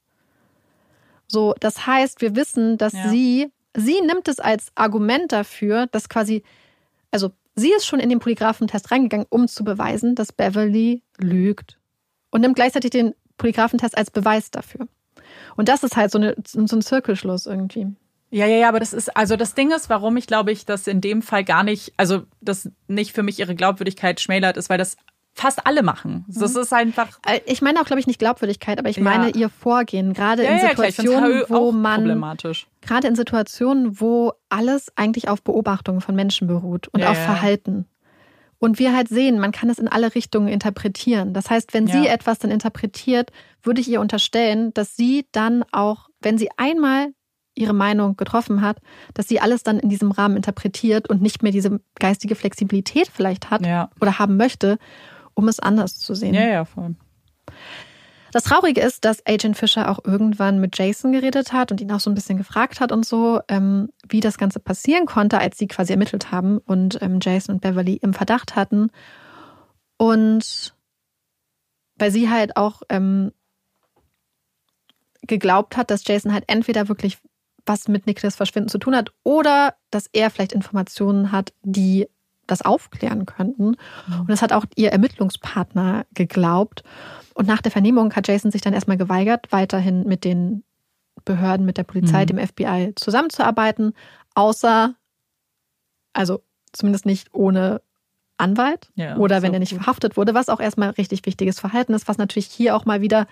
So, 1.27 1.55
das 1.61 1.87
heißt, 1.87 2.23
wir 2.23 2.35
wissen, 2.35 2.79
dass 2.79 2.95
ja. 2.95 3.09
sie, 3.11 3.53
sie 3.77 4.01
nimmt 4.01 4.29
es 4.29 4.41
als 4.41 4.69
Argument 4.75 5.31
dafür, 5.31 5.87
dass 5.87 6.09
quasi, 6.09 6.43
also 7.11 7.31
sie 7.55 7.73
ist 7.73 7.87
schon 7.87 8.01
in 8.01 8.09
den 8.09 8.19
Polygraphentest 8.19 8.91
reingegangen, 8.91 9.27
um 9.29 9.47
zu 9.47 9.65
beweisen, 9.65 10.15
dass 10.15 10.33
Beverly 10.33 11.03
lügt. 11.19 11.79
Und 12.31 12.41
nimmt 12.41 12.57
gleichzeitig 12.57 12.91
den 12.91 13.15
Polygraphentest 13.37 13.97
als 13.97 14.11
Beweis 14.11 14.51
dafür. 14.51 14.89
Und 15.57 15.69
das 15.69 15.83
ist 15.83 15.97
halt 15.97 16.11
so, 16.11 16.19
eine, 16.19 16.35
so 16.45 16.59
ein 16.59 16.83
Zirkelschluss 16.83 17.47
irgendwie. 17.47 17.89
Ja, 18.31 18.47
ja, 18.47 18.57
ja, 18.57 18.69
aber 18.69 18.81
das 18.81 18.93
ist, 18.93 19.17
also 19.17 19.37
das 19.37 19.55
Ding 19.55 19.71
ist, 19.71 19.89
warum 19.89 20.17
ich 20.17 20.27
glaube 20.27 20.53
ich, 20.53 20.67
dass 20.67 20.87
in 20.87 21.01
dem 21.01 21.23
Fall 21.23 21.45
gar 21.45 21.63
nicht, 21.63 21.95
also 21.97 22.25
das 22.41 22.71
nicht 22.87 23.13
für 23.13 23.23
mich 23.23 23.39
ihre 23.39 23.55
Glaubwürdigkeit 23.55 24.21
schmälert, 24.21 24.57
ist, 24.57 24.69
weil 24.69 24.79
das 24.79 24.97
fast 25.39 25.67
alle 25.67 25.83
machen. 25.83 26.25
Das 26.29 26.55
mhm. 26.55 26.61
ist 26.61 26.73
einfach. 26.73 27.09
Äh, 27.27 27.41
ich 27.47 27.63
meine 27.63 27.81
auch, 27.81 27.85
glaube 27.85 28.01
ich, 28.01 28.07
nicht 28.07 28.19
Glaubwürdigkeit, 28.19 28.79
aber 28.79 28.91
ich 28.91 29.01
meine 29.01 29.31
ihr 29.31 29.49
Vorgehen. 29.49 30.13
Gerade 30.13 30.45
ja, 30.45 30.51
in 30.51 30.61
Situationen, 30.61 31.39
ja, 31.41 31.49
wo 31.49 31.73
man. 31.73 32.05
Gerade 32.83 33.09
in 33.09 33.17
Situationen, 33.17 34.01
wo 34.01 34.33
alles 34.49 34.93
eigentlich 34.97 35.29
auf 35.29 35.43
Beobachtungen 35.43 36.01
von 36.01 36.15
Menschen 36.15 36.49
beruht 36.49 36.89
und 36.89 37.01
ja, 37.01 37.11
auf 37.11 37.17
Verhalten. 37.17 37.87
Und 38.59 38.81
wir 38.81 38.95
halt 38.95 39.09
sehen, 39.09 39.39
man 39.39 39.53
kann 39.53 39.71
es 39.71 39.79
in 39.79 39.87
alle 39.87 40.17
Richtungen 40.17 40.49
interpretieren. 40.49 41.33
Das 41.33 41.49
heißt, 41.49 41.75
wenn 41.75 41.87
sie 41.87 42.09
etwas 42.09 42.41
dann 42.41 42.51
interpretiert, 42.51 43.31
würde 43.63 43.81
ich 43.81 43.89
ihr 43.89 44.01
unterstellen, 44.01 44.75
dass 44.75 44.97
sie 44.97 45.27
dann 45.31 45.65
auch, 45.71 46.09
wenn 46.21 46.39
sie 46.39 46.49
einmal 46.57 47.13
ihre 47.59 47.75
Meinung 47.75 48.17
getroffen 48.17 48.63
hat, 48.63 48.79
dass 49.15 49.29
sie 49.29 49.41
alles 49.41 49.63
dann 49.63 49.79
in 49.79 49.89
diesem 49.89 50.11
Rahmen 50.11 50.37
interpretiert 50.37 51.09
und 51.11 51.21
nicht 51.21 51.43
mehr 51.43 51.53
diese 51.53 51.81
geistige 51.99 52.35
Flexibilität 52.35 53.11
vielleicht 53.13 53.51
hat 53.51 53.63
oder 54.01 54.19
haben 54.19 54.37
möchte 54.37 54.79
um 55.39 55.47
es 55.47 55.61
anders 55.61 55.97
zu 55.97 56.17
sehen. 56.17 56.35
Ja, 56.35 56.49
ja, 56.49 56.65
voll. 56.65 56.97
Das 58.33 58.43
Traurige 58.43 58.81
ist, 58.81 59.05
dass 59.05 59.25
Agent 59.25 59.57
Fischer 59.57 59.89
auch 59.89 60.01
irgendwann 60.05 60.61
mit 60.61 60.77
Jason 60.77 61.13
geredet 61.13 61.53
hat 61.53 61.71
und 61.71 61.81
ihn 61.81 61.93
auch 61.93 62.01
so 62.01 62.11
ein 62.11 62.15
bisschen 62.17 62.37
gefragt 62.37 62.81
hat 62.81 62.91
und 62.91 63.07
so, 63.07 63.41
ähm, 63.47 63.91
wie 64.09 64.19
das 64.19 64.37
Ganze 64.37 64.59
passieren 64.59 65.07
konnte, 65.07 65.39
als 65.39 65.57
sie 65.57 65.69
quasi 65.69 65.93
ermittelt 65.93 66.33
haben 66.33 66.59
und 66.59 67.01
ähm, 67.03 67.21
Jason 67.23 67.55
und 67.55 67.61
Beverly 67.61 67.95
im 68.03 68.15
Verdacht 68.15 68.57
hatten. 68.57 68.91
Und 69.97 70.75
weil 71.95 72.11
sie 72.11 72.29
halt 72.29 72.57
auch 72.57 72.83
ähm, 72.89 73.31
geglaubt 75.23 75.77
hat, 75.77 75.93
dass 75.93 76.07
Jason 76.07 76.33
halt 76.33 76.45
entweder 76.49 76.89
wirklich 76.89 77.19
was 77.69 77.89
mit 77.89 78.07
Nicholas 78.07 78.37
Verschwinden 78.37 78.69
zu 78.69 78.79
tun 78.79 78.97
hat 78.97 79.13
oder 79.23 79.75
dass 79.91 80.09
er 80.13 80.31
vielleicht 80.31 80.53
Informationen 80.53 81.33
hat, 81.33 81.53
die 81.63 82.09
das 82.47 82.63
aufklären 82.63 83.27
könnten. 83.27 83.77
Mhm. 84.07 84.21
Und 84.21 84.31
das 84.31 84.43
hat 84.43 84.53
auch 84.53 84.65
ihr 84.75 84.91
Ermittlungspartner 84.91 86.07
geglaubt. 86.15 86.83
Und 87.35 87.47
nach 87.47 87.63
der 87.63 87.71
Vernehmung 87.71 88.15
hat 88.15 88.27
Jason 88.27 88.51
sich 88.51 88.63
dann 88.63 88.73
erstmal 88.73 88.97
geweigert, 88.97 89.47
weiterhin 89.51 90.05
mit 90.05 90.25
den 90.25 90.65
Behörden, 91.25 91.67
mit 91.67 91.77
der 91.77 91.85
Polizei, 91.85 92.23
mhm. 92.23 92.27
dem 92.27 92.47
FBI 92.47 92.93
zusammenzuarbeiten, 92.97 93.93
außer, 94.35 94.95
also 96.13 96.43
zumindest 96.73 97.07
nicht 97.07 97.35
ohne 97.35 97.83
Anwalt 98.39 98.91
ja, 98.95 99.17
oder 99.17 99.43
wenn 99.43 99.53
er 99.53 99.59
nicht 99.59 99.73
gut. 99.73 99.83
verhaftet 99.83 100.17
wurde, 100.17 100.33
was 100.33 100.49
auch 100.49 100.61
erstmal 100.61 100.91
richtig 100.91 101.27
wichtiges 101.27 101.61
Verhalten 101.61 101.93
ist, 101.93 102.09
was 102.09 102.19
natürlich 102.19 102.47
hier 102.47 102.77
auch 102.77 102.85
mal 102.85 103.01
wieder 103.01 103.27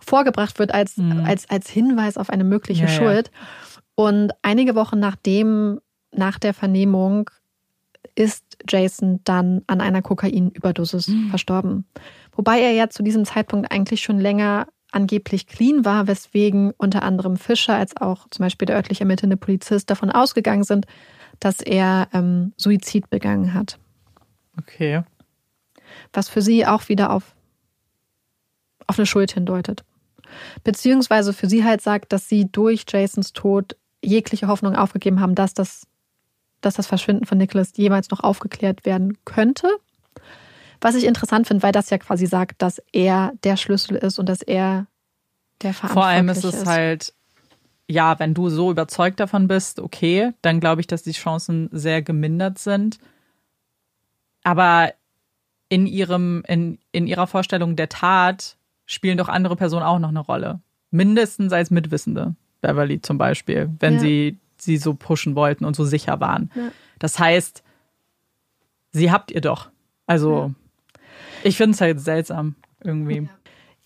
vorgebracht 0.00 0.58
wird 0.58 0.72
als, 0.72 0.96
mhm. 0.96 1.24
als, 1.24 1.48
als 1.50 1.68
Hinweis 1.68 2.16
auf 2.16 2.30
eine 2.30 2.44
mögliche 2.44 2.84
ja, 2.84 2.88
Schuld. 2.88 3.30
Ja. 3.32 3.80
Und 3.94 4.32
einige 4.42 4.74
Wochen 4.74 4.98
nachdem, 5.00 5.80
nach 6.12 6.38
der 6.38 6.54
Vernehmung, 6.54 7.30
ist 8.14 8.44
Jason 8.68 9.20
dann 9.24 9.62
an 9.66 9.80
einer 9.80 10.02
Kokainüberdosis 10.02 11.08
mhm. 11.08 11.30
verstorben. 11.30 11.86
Wobei 12.32 12.60
er 12.60 12.72
ja 12.72 12.88
zu 12.88 13.02
diesem 13.02 13.24
Zeitpunkt 13.24 13.70
eigentlich 13.72 14.02
schon 14.02 14.20
länger 14.20 14.68
angeblich 14.90 15.46
clean 15.46 15.84
war, 15.84 16.06
weswegen 16.06 16.72
unter 16.78 17.02
anderem 17.02 17.36
Fischer 17.36 17.74
als 17.74 17.96
auch 17.96 18.26
zum 18.30 18.44
Beispiel 18.44 18.66
der 18.66 18.76
örtlich 18.76 19.00
ermittelnde 19.00 19.36
Polizist 19.36 19.90
davon 19.90 20.10
ausgegangen 20.10 20.64
sind, 20.64 20.86
dass 21.40 21.60
er 21.60 22.08
ähm, 22.12 22.52
Suizid 22.56 23.10
begangen 23.10 23.54
hat. 23.54 23.78
Okay. 24.58 25.02
Was 26.12 26.28
für 26.28 26.42
sie 26.42 26.66
auch 26.66 26.88
wieder 26.88 27.10
auf, 27.10 27.34
auf 28.86 28.98
eine 28.98 29.06
Schuld 29.06 29.32
hindeutet. 29.32 29.84
Beziehungsweise 30.64 31.32
für 31.32 31.48
sie 31.48 31.64
halt 31.64 31.80
sagt, 31.80 32.12
dass 32.12 32.28
sie 32.28 32.50
durch 32.50 32.84
Jasons 32.88 33.32
Tod 33.32 33.76
jegliche 34.02 34.48
Hoffnung 34.48 34.76
aufgegeben 34.76 35.20
haben, 35.20 35.34
dass 35.34 35.54
das 35.54 35.86
dass 36.60 36.74
das 36.74 36.86
Verschwinden 36.86 37.24
von 37.24 37.38
Nicholas 37.38 37.72
jemals 37.76 38.10
noch 38.10 38.20
aufgeklärt 38.20 38.84
werden 38.84 39.16
könnte. 39.24 39.68
Was 40.80 40.94
ich 40.94 41.04
interessant 41.04 41.46
finde, 41.46 41.62
weil 41.62 41.72
das 41.72 41.90
ja 41.90 41.98
quasi 41.98 42.26
sagt, 42.26 42.62
dass 42.62 42.82
er 42.92 43.32
der 43.44 43.56
Schlüssel 43.56 43.96
ist 43.96 44.18
und 44.18 44.28
dass 44.28 44.42
er 44.42 44.86
der 45.62 45.74
Verantwortliche 45.74 45.88
ist. 45.88 45.94
Vor 45.94 46.04
allem 46.04 46.28
ist 46.28 46.44
es 46.44 46.66
halt, 46.66 47.14
ja, 47.88 48.18
wenn 48.18 48.34
du 48.34 48.48
so 48.48 48.70
überzeugt 48.70 49.18
davon 49.18 49.48
bist, 49.48 49.80
okay, 49.80 50.32
dann 50.42 50.60
glaube 50.60 50.80
ich, 50.80 50.86
dass 50.86 51.02
die 51.02 51.12
Chancen 51.12 51.68
sehr 51.72 52.02
gemindert 52.02 52.58
sind. 52.58 52.98
Aber 54.44 54.92
in 55.68 55.86
ihrem, 55.86 56.44
in, 56.46 56.78
in 56.92 57.06
ihrer 57.06 57.26
Vorstellung 57.26 57.76
der 57.76 57.88
Tat 57.88 58.56
spielen 58.88 59.18
doch 59.18 59.28
andere 59.28 59.54
Personen 59.54 59.84
auch 59.84 60.00
noch 60.00 60.08
eine 60.08 60.18
Rolle. 60.18 60.60
Mindestens 60.90 61.52
als 61.52 61.70
Mitwissende. 61.70 62.34
Beverly 62.60 63.00
zum 63.00 63.18
Beispiel, 63.18 63.70
wenn 63.78 63.94
ja. 63.94 64.00
sie 64.00 64.38
sie 64.56 64.76
so 64.76 64.94
pushen 64.94 65.36
wollten 65.36 65.64
und 65.64 65.76
so 65.76 65.84
sicher 65.84 66.18
waren. 66.18 66.50
Ja. 66.56 66.72
Das 66.98 67.18
heißt, 67.20 67.62
sie 68.90 69.12
habt 69.12 69.30
ihr 69.30 69.40
doch. 69.40 69.70
Also, 70.06 70.52
ja. 70.96 71.00
ich 71.44 71.56
finde 71.56 71.74
es 71.74 71.80
halt 71.80 72.00
seltsam 72.00 72.56
irgendwie. 72.82 73.28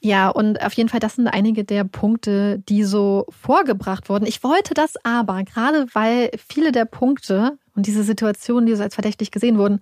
Ja, 0.00 0.30
und 0.30 0.64
auf 0.64 0.72
jeden 0.72 0.88
Fall, 0.88 1.00
das 1.00 1.16
sind 1.16 1.28
einige 1.28 1.64
der 1.64 1.84
Punkte, 1.84 2.58
die 2.68 2.82
so 2.82 3.26
vorgebracht 3.28 4.08
wurden. 4.08 4.26
Ich 4.26 4.42
wollte 4.42 4.74
das 4.74 4.94
aber, 5.04 5.44
gerade 5.44 5.86
weil 5.92 6.30
viele 6.48 6.72
der 6.72 6.86
Punkte 6.86 7.58
und 7.76 7.86
diese 7.86 8.02
Situationen, 8.02 8.66
die 8.66 8.74
so 8.74 8.82
als 8.82 8.94
verdächtig 8.94 9.30
gesehen 9.30 9.58
wurden, 9.58 9.80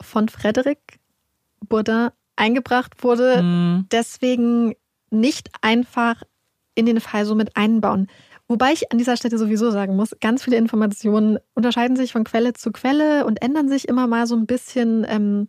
von 0.00 0.28
Frederik 0.28 1.00
Bourdin 1.68 2.10
eingebracht 2.36 3.02
wurde, 3.02 3.42
mhm. 3.42 3.86
deswegen 3.90 4.74
nicht 5.10 5.50
einfach 5.60 6.22
in 6.74 6.86
den 6.86 7.00
Fall 7.00 7.26
so 7.26 7.34
mit 7.34 7.56
einbauen. 7.56 8.08
Wobei 8.48 8.72
ich 8.72 8.92
an 8.92 8.98
dieser 8.98 9.16
Stelle 9.16 9.38
sowieso 9.38 9.70
sagen 9.70 9.96
muss, 9.96 10.16
ganz 10.20 10.42
viele 10.42 10.56
Informationen 10.56 11.38
unterscheiden 11.54 11.96
sich 11.96 12.12
von 12.12 12.24
Quelle 12.24 12.52
zu 12.52 12.70
Quelle 12.70 13.24
und 13.24 13.40
ändern 13.40 13.68
sich 13.68 13.88
immer 13.88 14.06
mal 14.06 14.26
so 14.26 14.34
ein 14.36 14.46
bisschen. 14.46 15.06
Ähm, 15.08 15.48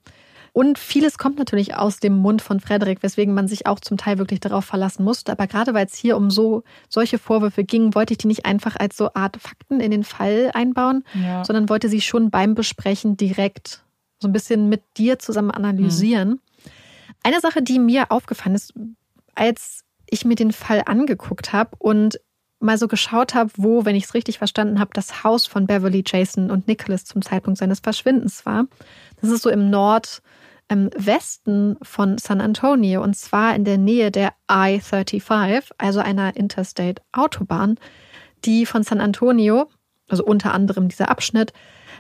und 0.54 0.78
vieles 0.78 1.18
kommt 1.18 1.40
natürlich 1.40 1.76
aus 1.76 2.00
dem 2.00 2.16
Mund 2.16 2.42
von 2.42 2.60
Frederik, 2.60 3.02
weswegen 3.02 3.34
man 3.34 3.48
sich 3.48 3.66
auch 3.66 3.80
zum 3.80 3.98
Teil 3.98 4.20
wirklich 4.20 4.40
darauf 4.40 4.64
verlassen 4.66 5.04
musste. 5.04 5.32
Aber 5.32 5.48
gerade 5.48 5.74
weil 5.74 5.88
es 5.88 5.96
hier 5.96 6.16
um 6.16 6.30
so 6.30 6.64
solche 6.88 7.18
Vorwürfe 7.18 7.64
ging, 7.64 7.96
wollte 7.96 8.14
ich 8.14 8.20
die 8.20 8.28
nicht 8.28 8.46
einfach 8.46 8.76
als 8.78 8.96
so 8.96 9.10
Art 9.16 9.38
Fakten 9.38 9.80
in 9.80 9.90
den 9.90 10.04
Fall 10.04 10.52
einbauen, 10.54 11.04
ja. 11.16 11.44
sondern 11.44 11.70
wollte 11.70 11.90
sie 11.90 12.02
schon 12.02 12.30
beim 12.30 12.54
Besprechen 12.54 13.18
direkt 13.18 13.84
so 14.22 14.28
ein 14.28 14.32
bisschen 14.32 14.70
mit 14.70 14.84
dir 14.96 15.18
zusammen 15.18 15.52
analysieren. 15.52 16.30
Mhm. 16.30 16.40
Eine 17.24 17.40
Sache, 17.40 17.62
die 17.62 17.80
mir 17.80 18.12
aufgefallen 18.12 18.56
ist, 18.56 18.74
als 19.36 19.84
ich 20.10 20.26
mir 20.26 20.36
den 20.36 20.52
Fall 20.52 20.84
angeguckt 20.86 21.54
habe 21.54 21.72
und 21.80 22.20
mal 22.60 22.78
so 22.78 22.88
geschaut 22.88 23.34
habe, 23.36 23.52
wo, 23.58 23.86
wenn 23.86 23.96
ich 23.96 24.06
es 24.06 24.14
richtig 24.14 24.38
verstanden 24.38 24.80
habe, 24.80 24.92
das 24.94 25.24
Haus 25.24 25.46
von 25.46 25.68
Beverly, 25.68 26.04
Jason 26.06 26.50
und 26.50 26.68
Nicholas 26.68 27.06
zum 27.06 27.22
Zeitpunkt 27.22 27.60
seines 27.60 27.80
Verschwindens 27.82 28.46
war. 28.46 28.66
Das 29.22 29.30
ist 29.30 29.44
so 29.44 29.50
im 29.50 29.70
Nordwesten 29.70 30.18
ähm, 30.70 31.78
von 31.82 32.18
San 32.18 32.42
Antonio 32.42 33.04
und 33.04 33.16
zwar 33.16 33.56
in 33.56 33.66
der 33.66 33.78
Nähe 33.78 34.12
der 34.12 34.34
I-35, 34.50 35.72
also 35.78 36.00
einer 36.00 36.36
Interstate-Autobahn, 36.38 37.78
die 38.46 38.66
von 38.66 38.84
San 38.84 39.02
Antonio, 39.02 39.70
also 40.08 40.24
unter 40.26 40.54
anderem 40.54 40.88
dieser 40.88 41.10
Abschnitt, 41.10 41.54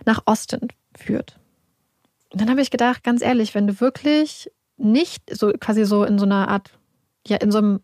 nach 0.05 0.23
Austin 0.25 0.69
führt. 0.95 1.37
Und 2.31 2.41
dann 2.41 2.49
habe 2.49 2.61
ich 2.61 2.71
gedacht, 2.71 3.03
ganz 3.03 3.21
ehrlich, 3.21 3.53
wenn 3.53 3.67
du 3.67 3.79
wirklich 3.79 4.49
nicht 4.77 5.23
so 5.35 5.51
quasi 5.59 5.85
so 5.85 6.03
in 6.03 6.19
so 6.19 6.25
einer 6.25 6.47
Art, 6.47 6.71
ja, 7.27 7.37
in 7.37 7.51
so 7.51 7.59
einem 7.59 7.79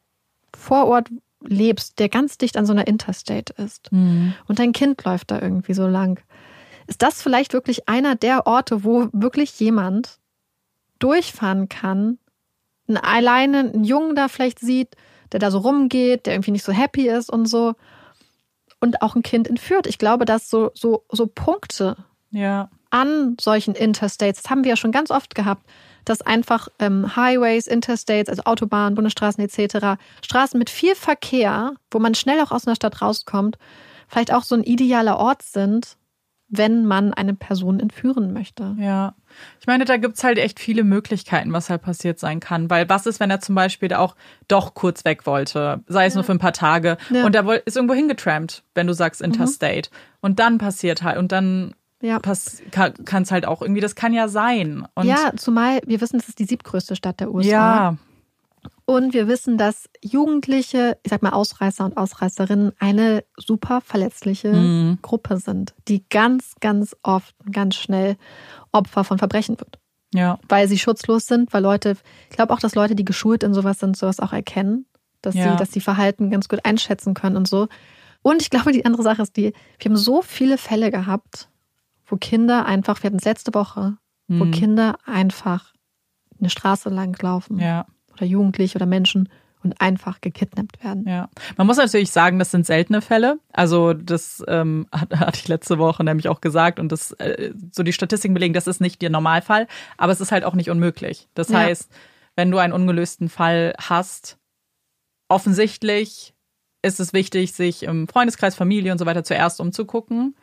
Vorort 0.56 1.10
lebst, 1.42 2.00
der 2.00 2.10
ganz 2.10 2.38
dicht 2.38 2.58
an 2.58 2.66
so 2.66 2.74
einer 2.74 2.88
Interstate 2.88 3.54
ist 3.58 3.92
mhm. 3.92 4.34
und 4.48 4.60
dein 4.60 4.74
Kind 4.74 5.04
läuft 5.06 5.32
da 5.32 5.42
irgendwie 5.42 5.74
so 5.74 5.88
lang, 5.88 6.20
ist 6.88 7.02
das 7.02 7.22
vielleicht 7.22 7.54
wirklich 7.54 7.88
einer 7.88 8.16
der 8.16 8.48
Orte, 8.48 8.84
wo 8.84 9.08
wirklich 9.14 9.58
jemand 9.60 10.20
durchfahren 10.98 11.70
kann, 11.70 12.18
einen 12.88 12.98
alleine 12.98 13.60
einen 13.60 13.84
Jungen 13.84 14.16
da 14.16 14.28
vielleicht 14.28 14.60
sieht, 14.60 14.96
der 15.32 15.40
da 15.40 15.52
so 15.52 15.60
rumgeht, 15.60 16.26
der 16.26 16.34
irgendwie 16.34 16.52
nicht 16.52 16.66
so 16.66 16.74
happy 16.74 17.08
ist 17.08 17.32
und 17.32 17.46
so 17.46 17.76
und 18.82 19.02
auch 19.02 19.16
ein 19.16 19.24
Kind 19.24 19.48
entführt. 19.48 19.88
Ich 19.88 19.98
glaube, 19.98 20.26
dass 20.26 20.50
so 20.50 20.72
so 20.74 21.06
so 21.12 21.28
Punkte 21.28 21.96
ja. 22.32 22.70
an 22.90 23.38
solchen 23.40 23.76
Interstates, 23.76 24.42
das 24.42 24.50
haben 24.50 24.64
wir 24.64 24.72
ja 24.72 24.76
schon 24.76 24.92
ganz 24.92 25.12
oft 25.12 25.36
gehabt, 25.36 25.70
dass 26.06 26.22
einfach 26.22 26.68
ähm, 26.80 27.16
Highways, 27.16 27.68
Interstates, 27.68 28.30
also 28.30 28.44
Autobahnen, 28.44 28.96
Bundesstraßen 28.96 29.44
etc., 29.44 30.00
Straßen 30.22 30.58
mit 30.58 30.70
viel 30.70 30.96
Verkehr, 30.96 31.74
wo 31.92 32.00
man 32.00 32.16
schnell 32.16 32.40
auch 32.42 32.52
aus 32.52 32.68
einer 32.68 32.76
Stadt 32.76 33.02
rauskommt, 33.02 33.58
vielleicht 34.08 34.34
auch 34.34 34.44
so 34.44 34.56
ein 34.56 34.64
idealer 34.64 35.18
Ort 35.18 35.44
sind, 35.44 35.98
wenn 36.50 36.86
man 36.86 37.14
eine 37.14 37.36
Person 37.36 37.80
entführen 37.80 38.34
möchte. 38.34 38.76
Ja. 38.80 39.14
Ich 39.60 39.68
meine, 39.68 39.86
da 39.86 39.98
gibt's 39.98 40.24
halt 40.24 40.40
echt 40.40 40.60
viele 40.60 40.84
Möglichkeiten, 40.84 41.54
was 41.54 41.70
halt 41.70 41.84
passiert 41.84 42.18
sein 42.18 42.40
kann. 42.40 42.72
Weil 42.72 42.90
was 42.90 43.06
ist, 43.06 43.20
wenn 43.20 43.30
er 43.30 43.40
zum 43.40 43.54
Beispiel 43.54 43.94
auch 43.94 44.16
doch 44.48 44.74
kurz 44.74 45.06
weg 45.06 45.28
wollte, 45.28 45.84
sei 45.88 46.08
es 46.08 46.14
ja. 46.14 46.18
nur 46.18 46.24
für 46.24 46.32
ein 46.32 46.40
paar 46.40 46.54
Tage, 46.54 46.98
ja. 47.12 47.24
und 47.24 47.36
er 47.36 47.66
ist 47.68 47.78
irgendwo 47.78 47.94
hingetrampt, 47.94 48.64
wenn 48.74 48.88
du 48.88 48.94
sagst 48.94 49.22
Interstate. 49.22 49.92
Mhm. 49.92 50.18
Und 50.22 50.40
dann 50.40 50.58
passiert 50.58 51.04
halt, 51.04 51.18
und 51.18 51.32
dann 51.32 51.76
ja. 52.02 52.20
kann 52.20 53.24
es 53.24 53.32
halt 53.32 53.46
auch 53.46 53.62
irgendwie, 53.62 53.82
das 53.82 53.96
kann 53.96 54.14
ja 54.14 54.28
sein. 54.28 54.88
Und 54.96 55.08
ja, 55.08 55.34
zumal 55.36 55.82
wir 55.86 56.02
wissen, 56.02 56.18
es 56.18 56.30
ist 56.30 56.40
die 56.40 56.46
siebtgrößte 56.46 56.96
Stadt 56.96 57.20
der 57.20 57.34
USA. 57.34 57.50
Ja. 57.50 57.98
Und 58.86 59.14
wir 59.14 59.28
wissen, 59.28 59.58
dass 59.58 59.88
Jugendliche, 60.02 60.98
ich 61.04 61.12
sag 61.12 61.22
mal 61.22 61.32
Ausreißer 61.32 61.86
und 61.86 61.96
Ausreißerinnen, 61.96 62.74
eine 62.80 63.24
super 63.38 63.82
verletzliche 63.82 64.52
mhm. 64.52 64.98
Gruppe 65.02 65.38
sind, 65.38 65.76
die 65.88 66.04
ganz, 66.10 66.56
ganz 66.60 66.96
oft, 67.04 67.36
ganz 67.52 67.76
schnell 67.76 68.18
Opfer 68.72 69.04
von 69.04 69.20
Verbrechen 69.20 69.60
wird. 69.60 69.78
Ja. 70.14 70.40
Weil 70.50 70.68
sie 70.68 70.80
schutzlos 70.80 71.28
sind, 71.28 71.54
weil 71.54 71.62
Leute, 71.62 71.98
ich 72.32 72.36
glaube 72.36 72.52
auch, 72.52 72.60
dass 72.60 72.74
Leute, 72.74 72.96
die 72.96 73.06
geschult 73.06 73.44
in 73.44 73.54
sowas 73.54 73.80
sind, 73.80 73.96
sowas 73.96 74.20
auch 74.20 74.34
erkennen, 74.34 74.88
dass 75.22 75.36
ja. 75.36 75.52
sie, 75.52 75.58
dass 75.58 75.72
sie 75.72 75.82
Verhalten 75.82 76.32
ganz 76.32 76.50
gut 76.50 76.66
einschätzen 76.66 77.14
können 77.14 77.36
und 77.36 77.48
so. 77.48 77.68
Und 78.22 78.42
ich 78.42 78.50
glaube, 78.50 78.72
die 78.72 78.86
andere 78.86 79.04
Sache 79.04 79.22
ist 79.22 79.38
die, 79.38 79.54
wir 79.78 79.86
haben 79.86 79.98
so 79.98 80.22
viele 80.22 80.58
Fälle 80.58 80.92
gehabt, 80.92 81.50
wo 82.10 82.18
Kinder 82.18 82.66
einfach, 82.66 83.02
wir 83.02 83.08
hatten 83.08 83.20
es 83.20 83.26
letzte 83.26 83.54
Woche, 83.54 83.98
mhm. 84.28 84.40
wo 84.40 84.46
Kinder 84.46 84.98
einfach 85.06 85.74
eine 86.40 86.50
Straße 86.50 86.90
lang 86.90 87.18
laufen. 87.22 87.60
Ja 87.60 87.86
oder 88.20 88.28
Jugendliche 88.28 88.78
oder 88.78 88.86
Menschen 88.86 89.30
und 89.62 89.82
einfach 89.82 90.22
gekidnappt 90.22 90.84
werden. 90.84 91.06
Ja, 91.06 91.30
man 91.58 91.68
muss 91.68 91.78
natürlich 91.78 92.12
sagen, 92.12 92.40
das 92.40 92.52
sind 92.52 92.66
seltene 92.66 93.02
Fälle. 93.02 93.40
Also 93.52 93.94
das 93.94 94.44
ähm, 94.48 94.88
hatte 94.94 95.40
ich 95.40 95.48
letzte 95.48 95.78
Woche 95.78 96.04
nämlich 96.04 96.30
auch 96.30 96.42
gesagt 96.42 96.80
und 96.80 96.92
das 96.92 97.12
äh, 97.14 97.54
so 97.72 97.84
die 97.84 97.94
Statistiken 97.94 98.34
belegen, 98.34 98.54
das 98.54 98.68
ist 98.68 98.80
nicht 98.80 99.02
der 99.02 99.10
Normalfall, 99.10 99.68
aber 99.98 100.12
es 100.12 100.22
ist 100.22 100.32
halt 100.32 100.46
auch 100.46 100.54
nicht 100.54 100.70
unmöglich. 100.70 101.28
Das 101.34 101.50
ja. 101.50 101.60
heißt, 101.60 101.92
wenn 102.36 102.52
du 102.52 102.58
einen 102.58 102.74
ungelösten 102.74 103.28
Fall 103.28 103.74
hast, 103.78 104.38
offensichtlich 105.28 106.34
ist 106.82 107.02
es 107.02 107.12
wichtig, 107.12 107.52
sich 107.52 107.84
im 107.84 108.08
Freundeskreis, 108.08 108.56
Familie 108.56 108.94
und 108.94 108.98
so 108.98 109.06
weiter 109.06 109.26
zuerst 109.26 109.60
umzugucken. 109.60 110.36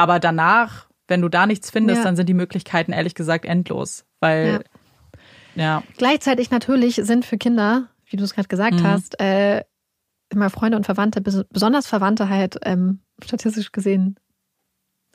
Aber 0.00 0.18
danach, 0.18 0.88
wenn 1.08 1.20
du 1.20 1.28
da 1.28 1.46
nichts 1.46 1.70
findest, 1.70 1.98
ja. 1.98 2.04
dann 2.04 2.16
sind 2.16 2.28
die 2.28 2.34
Möglichkeiten 2.34 2.92
ehrlich 2.92 3.14
gesagt 3.14 3.44
endlos, 3.44 4.04
weil 4.20 4.52
ja 4.52 4.60
ja. 5.54 5.82
Gleichzeitig 5.96 6.50
natürlich 6.50 6.96
sind 6.96 7.24
für 7.24 7.38
Kinder, 7.38 7.88
wie 8.06 8.16
du 8.16 8.24
es 8.24 8.34
gerade 8.34 8.48
gesagt 8.48 8.80
mhm. 8.80 8.84
hast, 8.84 9.20
äh, 9.20 9.62
immer 10.30 10.50
Freunde 10.50 10.76
und 10.76 10.84
Verwandte, 10.84 11.20
besonders 11.20 11.86
Verwandte 11.86 12.28
halt 12.28 12.58
ähm, 12.62 13.00
statistisch 13.22 13.72
gesehen 13.72 14.18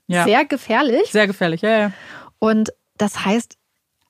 ja. 0.08 0.26
sehr 0.26 0.46
gefährlich. 0.46 1.12
Sehr 1.12 1.28
gefährlich, 1.28 1.62
ja, 1.62 1.80
ja. 1.80 1.92
Und 2.40 2.74
das 2.98 3.26
heißt, 3.26 3.58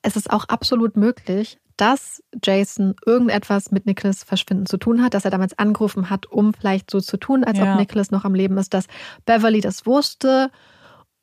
es 0.02 0.16
ist 0.16 0.30
auch 0.30 0.46
absolut 0.46 0.96
möglich, 0.96 1.58
dass 1.76 2.22
Jason 2.42 2.94
irgendetwas 3.04 3.70
mit 3.70 3.86
Nicholas 3.86 4.24
Verschwinden 4.24 4.66
zu 4.66 4.78
tun 4.78 5.02
hat, 5.02 5.14
dass 5.14 5.24
er 5.24 5.30
damals 5.30 5.58
angerufen 5.58 6.08
hat, 6.10 6.26
um 6.26 6.54
vielleicht 6.54 6.90
so 6.90 7.00
zu 7.00 7.16
tun, 7.16 7.44
als 7.44 7.58
ja. 7.58 7.72
ob 7.72 7.78
Nicholas 7.78 8.10
noch 8.10 8.24
am 8.24 8.34
Leben 8.34 8.56
ist, 8.58 8.72
dass 8.72 8.86
Beverly 9.24 9.60
das 9.60 9.86
wusste 9.86 10.50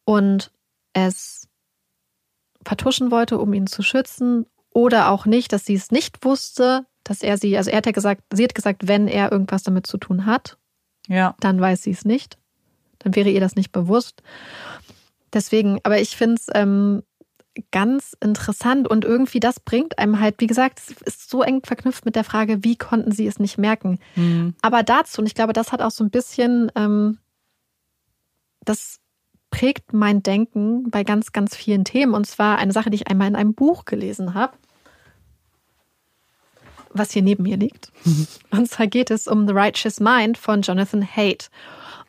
und 0.06 0.52
es 0.94 1.48
vertuschen 2.64 3.12
wollte, 3.12 3.40
um 3.40 3.54
ihn 3.54 3.68
zu 3.68 3.82
schützen 3.82 4.46
oder 4.74 5.10
auch 5.10 5.26
nicht, 5.26 5.54
dass 5.54 5.66
sie 5.66 5.76
es 5.76 5.92
nicht 5.92 6.24
wusste, 6.24 6.86
dass 7.04 7.22
er 7.22 7.38
sie, 7.38 7.58
also 7.58 7.70
er 7.70 7.78
hat 7.78 7.86
ja 7.86 7.92
gesagt, 7.92 8.24
sie 8.34 8.44
hat 8.44 8.56
gesagt, 8.56 8.88
wenn 8.88 9.08
er 9.08 9.32
irgendwas 9.32 9.64
damit 9.64 9.88
zu 9.88 9.98
tun 9.98 10.26
hat, 10.26 10.58
ja. 11.08 11.36
dann 11.40 11.60
weiß 11.60 11.84
sie 11.84 11.92
es 11.92 12.06
nicht. 12.06 12.38
Dann 13.00 13.16
wäre 13.16 13.30
ihr 13.30 13.42
das 13.42 13.56
nicht 13.56 13.72
bewusst. 13.72 14.24
Deswegen, 15.34 15.80
aber 15.84 16.00
ich 16.00 16.16
finde 16.16 16.36
es 16.36 16.48
ähm, 16.54 17.04
ganz 17.72 18.16
interessant 18.20 18.88
und 18.88 19.06
irgendwie 19.06 19.40
das 19.40 19.60
bringt 19.60 20.00
einem 20.00 20.20
halt, 20.20 20.36
wie 20.40 20.48
gesagt, 20.48 20.80
es 20.80 21.02
ist 21.02 21.30
so 21.30 21.44
eng 21.44 21.62
verknüpft 21.64 22.06
mit 22.06 22.16
der 22.16 22.24
Frage, 22.24 22.64
wie 22.64 22.76
konnten 22.76 23.12
sie 23.12 23.28
es 23.28 23.40
nicht 23.40 23.58
merken. 23.58 24.00
Mhm. 24.16 24.56
Aber 24.62 24.84
dazu, 24.84 25.22
und 25.22 25.28
ich 25.28 25.36
glaube, 25.36 25.54
das 25.54 25.72
hat 25.72 25.82
auch 25.82 25.92
so 25.92 26.04
ein 26.04 26.10
bisschen, 26.10 26.72
ähm, 26.76 27.20
das 28.66 29.00
prägt 29.52 29.94
mein 29.94 30.24
Denken 30.24 30.90
bei 30.90 31.04
ganz, 31.04 31.32
ganz 31.32 31.56
vielen 31.56 31.86
Themen. 31.86 32.16
Und 32.16 32.26
zwar 32.26 32.58
eine 32.58 32.74
Sache, 32.74 32.90
die 32.90 32.96
ich 32.96 33.08
einmal 33.08 33.28
in 33.28 33.36
einem 33.36 33.54
Buch 33.54 33.86
gelesen 33.86 34.34
habe, 34.34 34.58
was 36.90 37.12
hier 37.12 37.22
neben 37.22 37.44
mir 37.44 37.58
liegt. 37.58 37.92
Und 38.50 38.68
zwar 38.68 38.88
geht 38.88 39.12
es 39.12 39.28
um 39.28 39.48
The 39.48 39.54
Righteous 39.54 40.00
Mind 40.00 40.40
von 40.40 40.64
Jonathan 40.64 41.08
Haidt. 41.08 41.52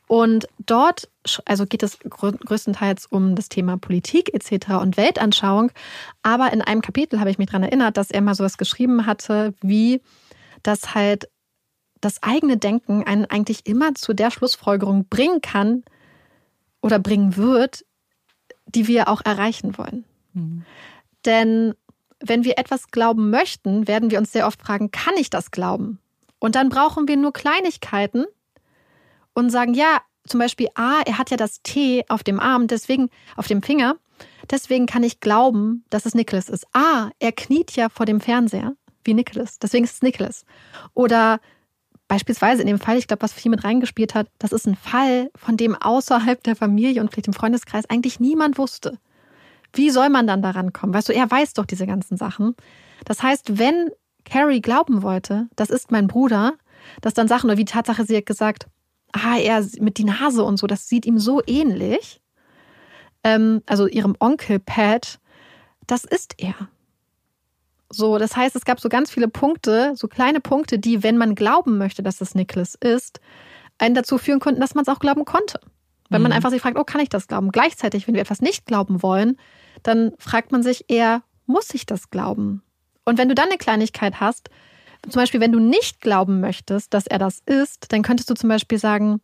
Und 0.07 0.47
dort, 0.59 1.09
also 1.47 1.65
geht 1.65 1.83
es 1.83 1.99
größtenteils 1.99 3.07
um 3.07 3.35
das 3.35 3.49
Thema 3.49 3.79
Politik 3.79 4.35
etc. 4.35 4.75
und 4.81 4.97
Weltanschauung. 4.97 5.71
Aber 6.23 6.53
in 6.53 6.61
einem 6.61 6.83
Kapitel 6.83 7.21
habe 7.21 7.31
ich 7.31 7.39
mich 7.39 7.47
daran 7.49 7.63
erinnert, 7.63 7.97
dass 7.97 8.11
er 8.11 8.21
mal 8.21 8.35
sowas 8.35 8.59
geschrieben 8.59 9.07
hatte, 9.07 9.55
wie 9.61 10.03
dass 10.63 10.95
halt 10.95 11.29
das 12.01 12.23
eigene 12.23 12.59
Denken 12.59 13.03
einen 13.05 13.25
eigentlich 13.25 13.67
immer 13.67 13.95
zu 13.95 14.13
der 14.13 14.31
Schlussfolgerung 14.31 15.09
bringen 15.09 15.41
kann, 15.41 15.85
oder 16.85 16.99
bringen 16.99 17.39
wird, 17.39 17.87
die 18.67 18.87
wir 18.87 19.09
auch 19.09 19.23
erreichen 19.25 19.79
wollen. 19.79 20.05
Mhm. 20.35 20.65
Denn 21.25 21.75
wenn 22.21 22.45
wir 22.45 22.59
etwas 22.59 22.89
glauben 22.89 23.31
möchten, 23.31 23.89
werden 23.89 24.11
wir 24.11 24.19
uns 24.19 24.33
sehr 24.33 24.47
oft 24.47 24.61
fragen, 24.61 24.91
kann 24.91 25.15
ich 25.17 25.31
das 25.31 25.51
glauben? 25.51 25.99
Und 26.39 26.57
dann 26.57 26.69
brauchen 26.69 27.09
wir 27.09 27.17
nur 27.17 27.33
Kleinigkeiten 27.33 28.27
und 29.35 29.51
sagen, 29.51 29.75
ja, 29.75 30.01
zum 30.27 30.41
Beispiel, 30.41 30.69
ah, 30.75 31.03
er 31.05 31.19
hat 31.19 31.31
ja 31.31 31.37
das 31.37 31.61
T 31.63 32.05
auf 32.09 32.23
dem 32.23 32.41
Arm, 32.41 32.67
deswegen, 32.67 33.11
auf 33.37 33.47
dem 33.47 33.63
Finger, 33.63 33.97
deswegen 34.51 34.87
kann 34.87 35.03
ich 35.03 35.21
glauben, 35.21 35.85
dass 35.91 36.07
es 36.07 36.15
Nicholas 36.15 36.49
ist. 36.49 36.67
Ah, 36.73 37.11
er 37.19 37.33
kniet 37.33 37.77
ja 37.77 37.89
vor 37.89 38.07
dem 38.07 38.21
Fernseher 38.21 38.75
wie 39.05 39.13
Nicholas, 39.13 39.59
deswegen 39.59 39.85
ist 39.85 39.95
es 39.95 40.03
Nicholas. 40.03 40.47
Oder 40.95 41.41
Beispielsweise 42.07 42.61
in 42.61 42.69
dem 42.69 42.79
Fall, 42.79 42.99
ich 42.99 43.07
glaube, 43.07 43.23
was 43.23 43.33
viel 43.33 43.51
mit 43.51 43.65
reingespielt 43.65 44.15
hat, 44.15 44.29
das 44.39 44.53
ist 44.53 44.67
ein 44.67 44.77
Fall, 44.77 45.31
von 45.35 45.57
dem 45.57 45.75
außerhalb 45.75 46.43
der 46.43 46.55
Familie 46.55 47.01
und 47.01 47.11
vielleicht 47.11 47.29
im 47.29 47.33
Freundeskreis 47.33 47.89
eigentlich 47.89 48.21
niemand 48.21 48.59
wusste. 48.59 48.99
Wie 49.73 49.91
soll 49.91 50.11
man 50.11 50.27
dann 50.27 50.43
daran 50.43 50.73
kommen? 50.73 50.93
Weißt 50.93 51.09
du, 51.09 51.15
er 51.15 51.31
weiß 51.31 51.55
doch 51.55 51.65
diese 51.65 51.87
ganzen 51.87 52.17
Sachen. 52.17 52.55
Das 53.07 53.23
heißt, 53.23 53.59
wenn 53.59 53.91
Carrie 54.25 54.61
glauben 54.61 55.03
wollte, 55.03 55.49
das 55.57 55.71
ist 55.71 55.91
mein 55.91 56.07
Bruder, 56.07 56.55
dass 57.01 57.15
dann 57.15 57.27
Sachen, 57.27 57.49
oder 57.49 57.59
wie 57.59 57.65
Tatsache, 57.65 58.05
sie 58.05 58.19
hat 58.19 58.27
gesagt, 58.27 58.67
ah, 59.15 59.39
er 59.39 59.65
mit 59.81 59.99
die 59.99 60.05
Nase 60.05 60.43
und 60.43 60.59
so, 60.59 60.67
das 60.67 60.89
sieht 60.89 61.07
ihm 61.07 61.19
so 61.19 61.41
ähnlich. 61.47 62.21
Ähm, 63.23 63.63
also 63.67 63.87
ihrem 63.87 64.17
Onkel 64.19 64.59
Pat, 64.59 65.21
das 65.87 66.05
ist 66.05 66.35
er. 66.39 66.55
So, 67.91 68.19
das 68.19 68.37
heißt, 68.37 68.57
es 68.57 68.65
gab 68.65 68.81
so 68.81 68.89
ganz 68.89 69.11
viele 69.11 69.29
Punkte, 69.29 69.93
so 69.95 70.09
kleine 70.09 70.41
Punkte, 70.41 70.79
die, 70.79 71.03
wenn 71.03 71.17
man 71.17 71.35
glauben 71.35 71.79
möchte, 71.79 72.03
dass 72.03 72.21
es 72.21 72.35
Nicholas 72.35 72.75
ist, 72.75 73.21
einen 73.79 73.95
dazu 73.95 74.19
führen 74.19 74.41
könnten, 74.41 74.61
dass 74.61 74.75
man 74.75 74.83
es 74.83 74.89
auch 74.89 74.99
glauben 74.99 75.25
konnte. 75.25 75.61
Wenn 76.11 76.23
man 76.23 76.33
mhm. 76.33 76.37
einfach 76.37 76.51
sich 76.51 76.61
fragt, 76.61 76.79
oh, 76.79 76.85
kann 76.85 77.01
ich 77.01 77.09
das 77.09 77.29
glauben? 77.29 77.53
Gleichzeitig, 77.53 78.07
wenn 78.07 78.15
wir 78.15 78.21
etwas 78.21 78.41
nicht 78.41 78.67
glauben 78.67 79.03
wollen, 79.03 79.39
dann 79.83 80.13
fragt 80.19 80.53
man 80.53 80.63
sich 80.63 80.87
eher, 80.89 81.23
muss 81.47 81.73
ich 81.73 81.87
das 81.87 82.11
glauben? 82.11 82.63
Und 83.05 83.19
wenn 83.19 83.29
du 83.29 83.35
dann 83.35 83.49
eine 83.49 83.59
Kleinigkeit 83.59 84.21
hast, 84.21 84.51
zum 85.09 85.21
Beispiel, 85.21 85.41
wenn 85.41 85.53
du 85.53 85.61
nicht 85.61 86.01
glauben 86.01 86.41
möchtest, 86.41 86.95
dass 86.95 87.07
er 87.07 87.19
das 87.19 87.41
ist, 87.47 87.93
dann 87.93 88.03
könntest 88.03 88.31
du 88.31 88.35
zum 88.35 88.49
Beispiel 88.49 88.79
sagen, 88.79 89.21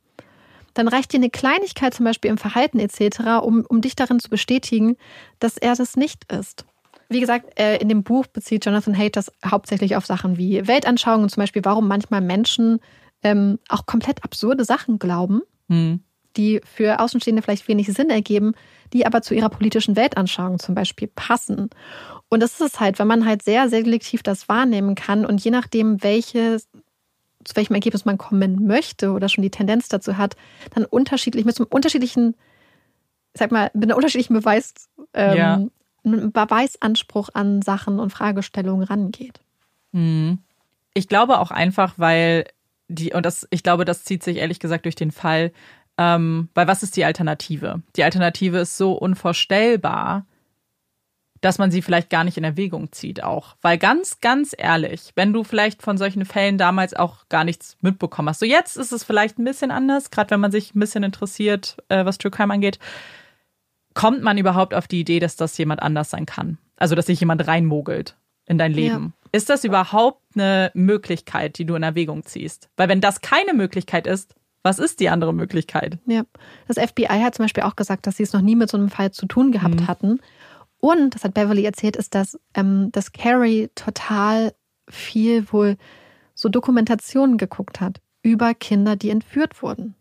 dann 0.75 0.89
reicht 0.89 1.13
dir 1.13 1.17
eine 1.17 1.31
Kleinigkeit 1.31 1.95
zum 1.95 2.05
Beispiel 2.05 2.31
im 2.31 2.39
Verhalten 2.39 2.79
etc., 2.79 3.43
um, 3.43 3.65
um 3.69 3.81
dich 3.81 3.97
darin 3.97 4.21
zu 4.21 4.31
bestätigen, 4.31 4.97
dass 5.39 5.57
er 5.57 5.75
das 5.75 5.97
nicht 5.97 6.31
ist. 6.33 6.65
Wie 7.09 7.21
gesagt, 7.21 7.59
äh, 7.59 7.79
in 7.79 7.89
dem 7.89 8.05
Buch 8.05 8.27
bezieht 8.29 8.65
Jonathan 8.65 8.97
Haidt 8.97 9.17
das 9.17 9.33
hauptsächlich 9.45 9.97
auf 9.97 10.07
Sachen 10.07 10.39
wie 10.39 10.67
Weltanschauungen, 10.67 11.29
zum 11.29 11.41
Beispiel, 11.41 11.65
warum 11.65 11.89
manchmal 11.89 12.21
Menschen 12.21 12.79
ähm, 13.23 13.59
auch 13.69 13.87
komplett 13.87 14.23
absurde 14.23 14.65
Sachen 14.65 15.01
glauben, 15.01 15.43
mhm. 15.67 16.01
die 16.37 16.61
für 16.65 17.01
Außenstehende 17.01 17.43
vielleicht 17.43 17.67
wenig 17.67 17.89
Sinn 17.89 18.11
ergeben, 18.11 18.53
die 18.93 19.07
aber 19.07 19.23
zu 19.23 19.35
ihrer 19.35 19.49
politischen 19.49 19.97
Weltanschauung 19.97 20.61
zum 20.61 20.77
Beispiel 20.77 21.09
passen. 21.09 21.71
Und 22.31 22.41
das 22.41 22.53
ist 22.53 22.61
es 22.63 22.81
halt, 22.81 22.99
wenn 22.99 23.07
man 23.07 23.27
halt 23.27 23.43
sehr 23.43 23.69
selektiv 23.69 24.23
das 24.23 24.49
wahrnehmen 24.49 24.95
kann 24.95 25.27
und 25.27 25.45
je 25.45 25.51
nachdem, 25.51 26.03
welche 26.03 26.59
zu 27.45 27.57
welchem 27.57 27.75
Ergebnis 27.75 28.07
man 28.07 28.17
kommen 28.17 28.67
möchte 28.67 29.13
oder 29.13 29.29
schon 29.29 29.43
die 29.43 29.51
Tendenz 29.51 29.89
dazu 29.89 30.17
hat, 30.17 30.37
dann 30.75 30.87
unterschiedlich 30.87 31.45
mit 31.45 31.59
einem 31.59 31.67
unterschiedlichen, 31.69 32.37
sag 33.35 33.51
mal, 33.51 33.71
mit 33.75 33.85
einer 33.85 33.97
unterschiedlichen 33.97 34.35
Beweis, 34.35 34.73
ähm, 35.13 35.37
ja 35.37 35.61
Beweisanspruch 36.03 37.29
an 37.35 37.61
Sachen 37.61 37.99
und 37.99 38.11
Fragestellungen 38.11 38.85
rangeht. 38.85 39.41
Mhm. 39.93 40.39
Ich 40.95 41.09
glaube 41.09 41.39
auch 41.39 41.51
einfach, 41.51 41.95
weil 41.99 42.47
die, 42.89 43.13
und 43.13 43.27
das, 43.27 43.47
ich 43.51 43.63
glaube, 43.63 43.85
das 43.85 44.05
zieht 44.05 44.23
sich 44.23 44.39
ehrlich 44.39 44.61
gesagt 44.61 44.87
durch 44.87 44.95
den 44.95 45.11
Fall, 45.11 45.53
Ähm, 45.99 46.49
weil 46.55 46.67
was 46.67 46.83
ist 46.83 46.97
die 46.97 47.05
Alternative? 47.05 47.83
Die 47.97 48.05
Alternative 48.05 48.61
ist 48.61 48.79
so 48.79 48.93
unvorstellbar, 48.93 50.25
dass 51.41 51.59
man 51.59 51.71
sie 51.71 51.83
vielleicht 51.83 52.11
gar 52.11 52.25
nicht 52.25 52.37
in 52.37 52.45
Erwägung 52.45 52.93
zieht 52.93 53.23
auch. 53.23 53.57
Weil 53.63 53.79
ganz, 53.79 54.21
ganz 54.21 54.55
ehrlich, 54.57 55.13
wenn 55.15 55.33
du 55.33 55.45
vielleicht 55.45 55.83
von 55.83 55.97
solchen 55.97 56.25
Fällen 56.25 56.59
damals 56.59 56.95
auch 56.95 57.29
gar 57.29 57.45
nichts 57.45 57.77
mitbekommen 57.81 58.29
hast. 58.29 58.41
So 58.41 58.47
jetzt 58.47 58.77
ist 58.77 58.93
es 58.93 59.05
vielleicht 59.05 59.39
ein 59.39 59.45
bisschen 59.45 59.71
anders, 59.71 60.11
gerade 60.11 60.31
wenn 60.31 60.41
man 60.41 60.53
sich 60.53 60.75
ein 60.75 60.81
bisschen 60.81 61.03
interessiert, 61.03 61.77
äh, 61.89 62.05
was 62.05 62.19
Crime 62.19 62.53
angeht. 62.53 62.79
Kommt 63.95 64.23
man 64.23 64.39
überhaupt 64.39 64.75
auf 64.75 64.87
die 64.87 65.01
Idee, 65.01 65.19
dass 65.19 65.37
das 65.37 65.57
jemand 65.59 65.83
anders 65.83 66.11
sein 66.11 66.27
kann? 66.27 66.59
Also, 66.77 66.95
dass 66.95 67.07
sich 67.07 67.21
jemand 67.21 67.47
reinmogelt 67.47 68.17
in 68.47 68.59
dein 68.59 68.73
Leben. 68.73 69.15
Ja. 69.17 69.29
Ist 69.33 69.51
das 69.51 69.65
überhaupt 69.65 70.23
eine 70.35 70.71
Möglichkeit, 70.75 71.59
die 71.59 71.65
du 71.65 71.75
in 71.75 71.83
Erwägung 71.83 72.25
ziehst? 72.25 72.69
Weil 72.77 72.89
wenn 72.89 73.01
das 73.01 73.21
keine 73.21 73.55
Möglichkeit 73.55 74.07
ist, 74.07 74.35
was 74.63 74.79
ist 74.79 75.01
die 75.01 75.09
andere 75.09 75.33
Möglichkeit? 75.33 75.99
Ja, 76.07 76.23
das 76.69 76.77
FBI 76.77 77.21
hat 77.23 77.35
zum 77.35 77.45
Beispiel 77.45 77.63
auch 77.63 77.77
gesagt, 77.77 78.07
dass 78.07 78.19
sie 78.19 78.25
es 78.25 78.33
noch 78.33 78.43
nie 78.43 78.57
mit 78.57 78.71
so 78.71 78.77
einem 78.77 78.91
Fall 78.91 79.11
zu 79.11 79.27
tun 79.27 79.53
gehabt 79.53 79.81
mhm. 79.81 79.87
hatten 79.87 80.21
und, 80.81 81.15
das 81.15 81.25
hat 81.25 81.35
Beverly 81.35 81.65
erzählt, 81.65 81.97
ist, 81.97 82.15
dass, 82.15 82.39
ähm, 82.55 82.91
dass 82.93 83.13
Carrie 83.13 83.69
total 83.75 84.55
viel 84.89 85.53
wohl 85.53 85.77
so 86.35 86.49
Dokumentationen 86.49 87.37
geguckt 87.37 87.81
hat 87.81 88.01
über 88.23 88.55
Kinder, 88.55 88.97
die 88.97 89.11
entführt 89.11 89.63
wurden. 89.63 89.95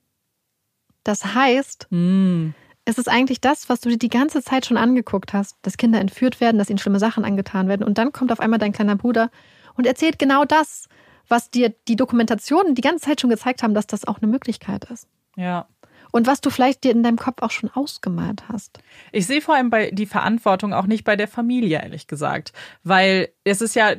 Das 1.03 1.33
heißt, 1.35 1.87
mm. 1.89 2.49
es 2.85 2.97
ist 2.97 3.09
eigentlich 3.09 3.41
das, 3.41 3.69
was 3.69 3.81
du 3.81 3.89
dir 3.89 3.97
die 3.97 4.09
ganze 4.09 4.41
Zeit 4.41 4.65
schon 4.65 4.77
angeguckt 4.77 5.33
hast, 5.33 5.57
dass 5.61 5.77
Kinder 5.77 5.99
entführt 5.99 6.41
werden, 6.41 6.57
dass 6.57 6.69
ihnen 6.69 6.79
schlimme 6.79 6.99
Sachen 6.99 7.25
angetan 7.25 7.67
werden. 7.67 7.83
Und 7.83 7.97
dann 7.97 8.11
kommt 8.11 8.31
auf 8.31 8.39
einmal 8.39 8.59
dein 8.59 8.73
kleiner 8.73 8.95
Bruder 8.95 9.31
und 9.75 9.85
erzählt 9.85 10.19
genau 10.19 10.45
das, 10.45 10.87
was 11.27 11.49
dir 11.49 11.73
die 11.87 11.95
Dokumentationen 11.95 12.75
die 12.75 12.81
ganze 12.81 13.05
Zeit 13.05 13.21
schon 13.21 13.29
gezeigt 13.29 13.63
haben, 13.63 13.73
dass 13.73 13.87
das 13.87 14.05
auch 14.05 14.19
eine 14.21 14.31
Möglichkeit 14.31 14.85
ist. 14.85 15.07
Ja 15.35 15.67
und 16.11 16.27
was 16.27 16.41
du 16.41 16.49
vielleicht 16.49 16.83
dir 16.83 16.91
in 16.91 17.03
deinem 17.03 17.17
Kopf 17.17 17.41
auch 17.41 17.51
schon 17.51 17.69
ausgemalt 17.73 18.43
hast. 18.49 18.79
Ich 19.11 19.27
sehe 19.27 19.41
vor 19.41 19.55
allem 19.55 19.69
bei 19.69 19.91
die 19.91 20.05
Verantwortung 20.05 20.73
auch 20.73 20.85
nicht 20.85 21.03
bei 21.03 21.15
der 21.15 21.27
Familie, 21.27 21.81
ehrlich 21.81 22.07
gesagt. 22.07 22.53
Weil 22.83 23.29
es 23.43 23.61
ist 23.61 23.75
ja, 23.75 23.91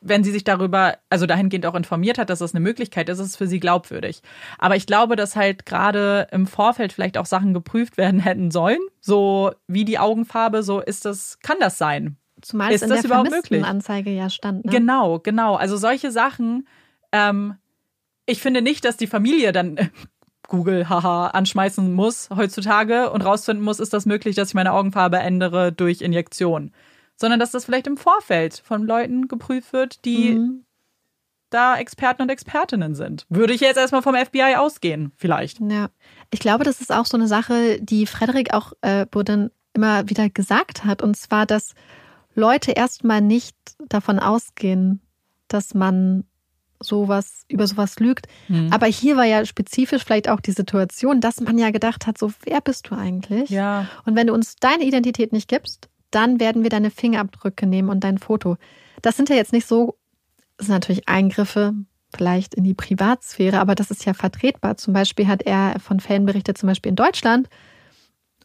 wenn 0.00 0.24
sie 0.24 0.30
sich 0.30 0.44
darüber, 0.44 0.98
also 1.10 1.26
dahingehend 1.26 1.66
auch 1.66 1.74
informiert 1.74 2.18
hat, 2.18 2.30
dass 2.30 2.38
das 2.38 2.54
eine 2.54 2.60
Möglichkeit 2.60 3.08
ist, 3.08 3.18
ist 3.18 3.26
es 3.26 3.36
für 3.36 3.46
sie 3.46 3.60
glaubwürdig. 3.60 4.22
Aber 4.58 4.76
ich 4.76 4.86
glaube, 4.86 5.16
dass 5.16 5.36
halt 5.36 5.66
gerade 5.66 6.28
im 6.30 6.46
Vorfeld 6.46 6.92
vielleicht 6.92 7.18
auch 7.18 7.26
Sachen 7.26 7.54
geprüft 7.54 7.96
werden 7.96 8.20
hätten 8.20 8.50
sollen. 8.50 8.80
So 9.00 9.52
wie 9.66 9.84
die 9.84 9.98
Augenfarbe, 9.98 10.62
so 10.62 10.80
ist 10.80 11.04
das, 11.04 11.38
kann 11.40 11.58
das 11.60 11.78
sein? 11.78 12.16
Zumal 12.40 12.70
ist 12.70 12.76
es 12.76 12.82
in 12.82 12.90
das 12.90 13.00
der 13.00 13.10
überhaupt 13.10 13.30
möglich? 13.30 13.64
Anzeige 13.64 14.10
ja 14.10 14.30
stand. 14.30 14.64
Ne? 14.64 14.70
Genau, 14.70 15.18
genau. 15.18 15.56
Also 15.56 15.76
solche 15.76 16.12
Sachen, 16.12 16.68
ähm, 17.10 17.56
ich 18.26 18.40
finde 18.40 18.62
nicht, 18.62 18.84
dass 18.84 18.96
die 18.96 19.06
Familie 19.06 19.52
dann 19.52 19.90
Google, 20.48 20.88
haha, 20.88 21.28
anschmeißen 21.28 21.92
muss 21.94 22.28
heutzutage 22.34 23.10
und 23.10 23.22
rausfinden 23.22 23.64
muss, 23.64 23.78
ist 23.78 23.92
das 23.92 24.06
möglich, 24.06 24.34
dass 24.34 24.48
ich 24.48 24.54
meine 24.54 24.72
Augenfarbe 24.72 25.18
ändere 25.18 25.72
durch 25.72 26.00
Injektion. 26.00 26.72
Sondern 27.16 27.38
dass 27.38 27.52
das 27.52 27.64
vielleicht 27.64 27.86
im 27.86 27.96
Vorfeld 27.96 28.60
von 28.64 28.84
Leuten 28.84 29.28
geprüft 29.28 29.72
wird, 29.72 30.04
die 30.04 30.30
mhm. 30.30 30.64
da 31.50 31.76
Experten 31.76 32.22
und 32.22 32.30
Expertinnen 32.30 32.94
sind. 32.94 33.26
Würde 33.28 33.52
ich 33.52 33.60
jetzt 33.60 33.76
erstmal 33.76 34.02
vom 34.02 34.14
FBI 34.16 34.56
ausgehen, 34.56 35.12
vielleicht. 35.16 35.60
Ja. 35.60 35.90
Ich 36.30 36.40
glaube, 36.40 36.64
das 36.64 36.80
ist 36.80 36.92
auch 36.92 37.06
so 37.06 37.16
eine 37.16 37.28
Sache, 37.28 37.78
die 37.80 38.06
Frederik 38.06 38.54
auch 38.54 38.72
äh, 38.80 39.06
Boden 39.06 39.50
immer 39.74 40.08
wieder 40.08 40.30
gesagt 40.30 40.84
hat. 40.84 41.02
Und 41.02 41.16
zwar, 41.16 41.46
dass 41.46 41.74
Leute 42.34 42.72
erstmal 42.72 43.20
nicht 43.20 43.56
davon 43.88 44.18
ausgehen, 44.18 45.00
dass 45.48 45.74
man 45.74 46.24
sowas, 46.80 47.44
über 47.48 47.66
sowas 47.66 47.98
lügt. 47.98 48.26
Mhm. 48.48 48.72
Aber 48.72 48.86
hier 48.86 49.16
war 49.16 49.24
ja 49.24 49.44
spezifisch 49.44 50.04
vielleicht 50.04 50.28
auch 50.28 50.40
die 50.40 50.52
Situation, 50.52 51.20
dass 51.20 51.40
man 51.40 51.58
ja 51.58 51.70
gedacht 51.70 52.06
hat, 52.06 52.18
so, 52.18 52.32
wer 52.44 52.60
bist 52.60 52.90
du 52.90 52.94
eigentlich? 52.94 53.50
Ja. 53.50 53.86
Und 54.04 54.16
wenn 54.16 54.28
du 54.28 54.34
uns 54.34 54.56
deine 54.56 54.84
Identität 54.84 55.32
nicht 55.32 55.48
gibst, 55.48 55.88
dann 56.10 56.40
werden 56.40 56.62
wir 56.62 56.70
deine 56.70 56.90
Fingerabdrücke 56.90 57.66
nehmen 57.66 57.88
und 57.88 58.04
dein 58.04 58.18
Foto. 58.18 58.56
Das 59.02 59.16
sind 59.16 59.28
ja 59.28 59.36
jetzt 59.36 59.52
nicht 59.52 59.66
so, 59.66 59.96
das 60.56 60.66
sind 60.66 60.74
natürlich 60.74 61.08
Eingriffe 61.08 61.74
vielleicht 62.16 62.54
in 62.54 62.64
die 62.64 62.74
Privatsphäre, 62.74 63.60
aber 63.60 63.74
das 63.74 63.90
ist 63.90 64.04
ja 64.04 64.14
vertretbar. 64.14 64.76
Zum 64.76 64.94
Beispiel 64.94 65.28
hat 65.28 65.42
er 65.42 65.78
von 65.78 66.00
Fällen 66.00 66.24
berichtet, 66.24 66.56
zum 66.56 66.68
Beispiel 66.68 66.90
in 66.90 66.96
Deutschland, 66.96 67.48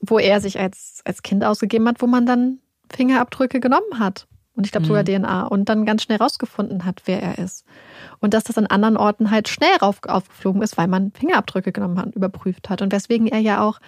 wo 0.01 0.19
er 0.19 0.41
sich 0.41 0.59
als, 0.59 1.01
als 1.05 1.23
Kind 1.23 1.43
ausgegeben 1.43 1.87
hat, 1.87 2.01
wo 2.01 2.07
man 2.07 2.25
dann 2.25 2.59
Fingerabdrücke 2.91 3.59
genommen 3.59 3.99
hat. 3.99 4.27
Und 4.55 4.65
ich 4.65 4.71
glaube 4.71 4.85
sogar 4.85 5.03
mhm. 5.03 5.23
DNA 5.23 5.47
und 5.47 5.67
dann 5.69 5.85
ganz 5.85 6.03
schnell 6.03 6.19
rausgefunden 6.19 6.85
hat, 6.85 7.01
wer 7.05 7.21
er 7.21 7.39
ist. 7.39 7.65
Und 8.19 8.33
dass 8.33 8.43
das 8.43 8.57
an 8.57 8.67
anderen 8.67 8.97
Orten 8.97 9.31
halt 9.31 9.49
schnell 9.49 9.75
rauf, 9.81 9.99
aufgeflogen 10.07 10.61
ist, 10.61 10.77
weil 10.77 10.87
man 10.87 11.11
Fingerabdrücke 11.11 11.71
genommen 11.71 11.97
hat, 11.97 12.15
überprüft 12.15 12.69
hat. 12.69 12.81
Und 12.81 12.91
weswegen 12.91 13.27
er 13.27 13.39
ja 13.39 13.61
auch 13.61 13.79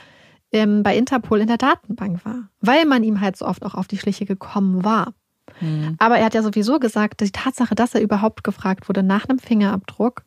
ähm, 0.52 0.82
bei 0.82 0.98
Interpol 0.98 1.42
in 1.42 1.48
der 1.48 1.58
Datenbank 1.58 2.26
war. 2.26 2.50
Weil 2.62 2.86
man 2.86 3.04
ihm 3.04 3.22
halt 3.22 3.38
so 3.38 3.46
oft 3.46 3.64
auch 3.64 3.76
auf 3.76 3.88
die 3.88 3.98
Schliche 3.98 4.26
gekommen 4.26 4.84
war. 4.84 5.14
Mhm. 5.62 5.96
Aber 6.00 6.18
er 6.18 6.26
hat 6.26 6.34
ja 6.34 6.42
sowieso 6.42 6.80
gesagt, 6.80 7.22
die 7.22 7.32
Tatsache, 7.32 7.76
dass 7.76 7.94
er 7.94 8.02
überhaupt 8.02 8.44
gefragt 8.44 8.90
wurde 8.90 9.04
nach 9.04 9.30
einem 9.30 9.40
Fingerabdruck 9.40 10.24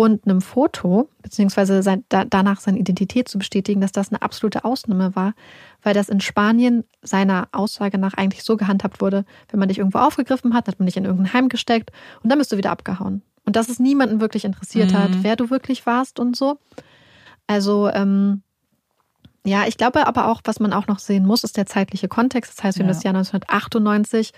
und 0.00 0.24
einem 0.24 0.40
Foto, 0.40 1.10
beziehungsweise 1.20 1.82
sein, 1.82 2.04
da, 2.08 2.24
danach 2.24 2.60
seine 2.60 2.78
Identität 2.78 3.28
zu 3.28 3.36
bestätigen, 3.36 3.82
dass 3.82 3.92
das 3.92 4.08
eine 4.08 4.22
absolute 4.22 4.64
Ausnahme 4.64 5.14
war, 5.14 5.34
weil 5.82 5.92
das 5.92 6.08
in 6.08 6.22
Spanien 6.22 6.84
seiner 7.02 7.48
Aussage 7.52 7.98
nach 7.98 8.14
eigentlich 8.14 8.42
so 8.42 8.56
gehandhabt 8.56 9.02
wurde, 9.02 9.26
wenn 9.50 9.60
man 9.60 9.68
dich 9.68 9.76
irgendwo 9.76 9.98
aufgegriffen 9.98 10.54
hat, 10.54 10.68
hat 10.68 10.78
man 10.78 10.86
dich 10.86 10.96
in 10.96 11.04
irgendein 11.04 11.34
Heim 11.34 11.48
gesteckt 11.50 11.90
und 12.22 12.30
dann 12.30 12.38
bist 12.38 12.50
du 12.50 12.56
wieder 12.56 12.70
abgehauen. 12.70 13.20
Und 13.44 13.56
dass 13.56 13.68
es 13.68 13.78
niemanden 13.78 14.22
wirklich 14.22 14.46
interessiert 14.46 14.92
mhm. 14.92 14.96
hat, 14.96 15.10
wer 15.20 15.36
du 15.36 15.50
wirklich 15.50 15.84
warst 15.84 16.18
und 16.18 16.34
so. 16.34 16.56
Also, 17.46 17.90
ähm, 17.90 18.40
ja, 19.44 19.66
ich 19.66 19.76
glaube 19.76 20.06
aber 20.06 20.28
auch, 20.28 20.40
was 20.44 20.60
man 20.60 20.72
auch 20.72 20.86
noch 20.86 20.98
sehen 20.98 21.26
muss, 21.26 21.44
ist 21.44 21.58
der 21.58 21.66
zeitliche 21.66 22.08
Kontext. 22.08 22.56
Das 22.56 22.64
heißt, 22.64 22.78
wir 22.78 22.86
ja. 22.86 22.88
haben 22.88 22.94
das 22.94 23.02
Jahr 23.02 23.14
1998 23.14 24.32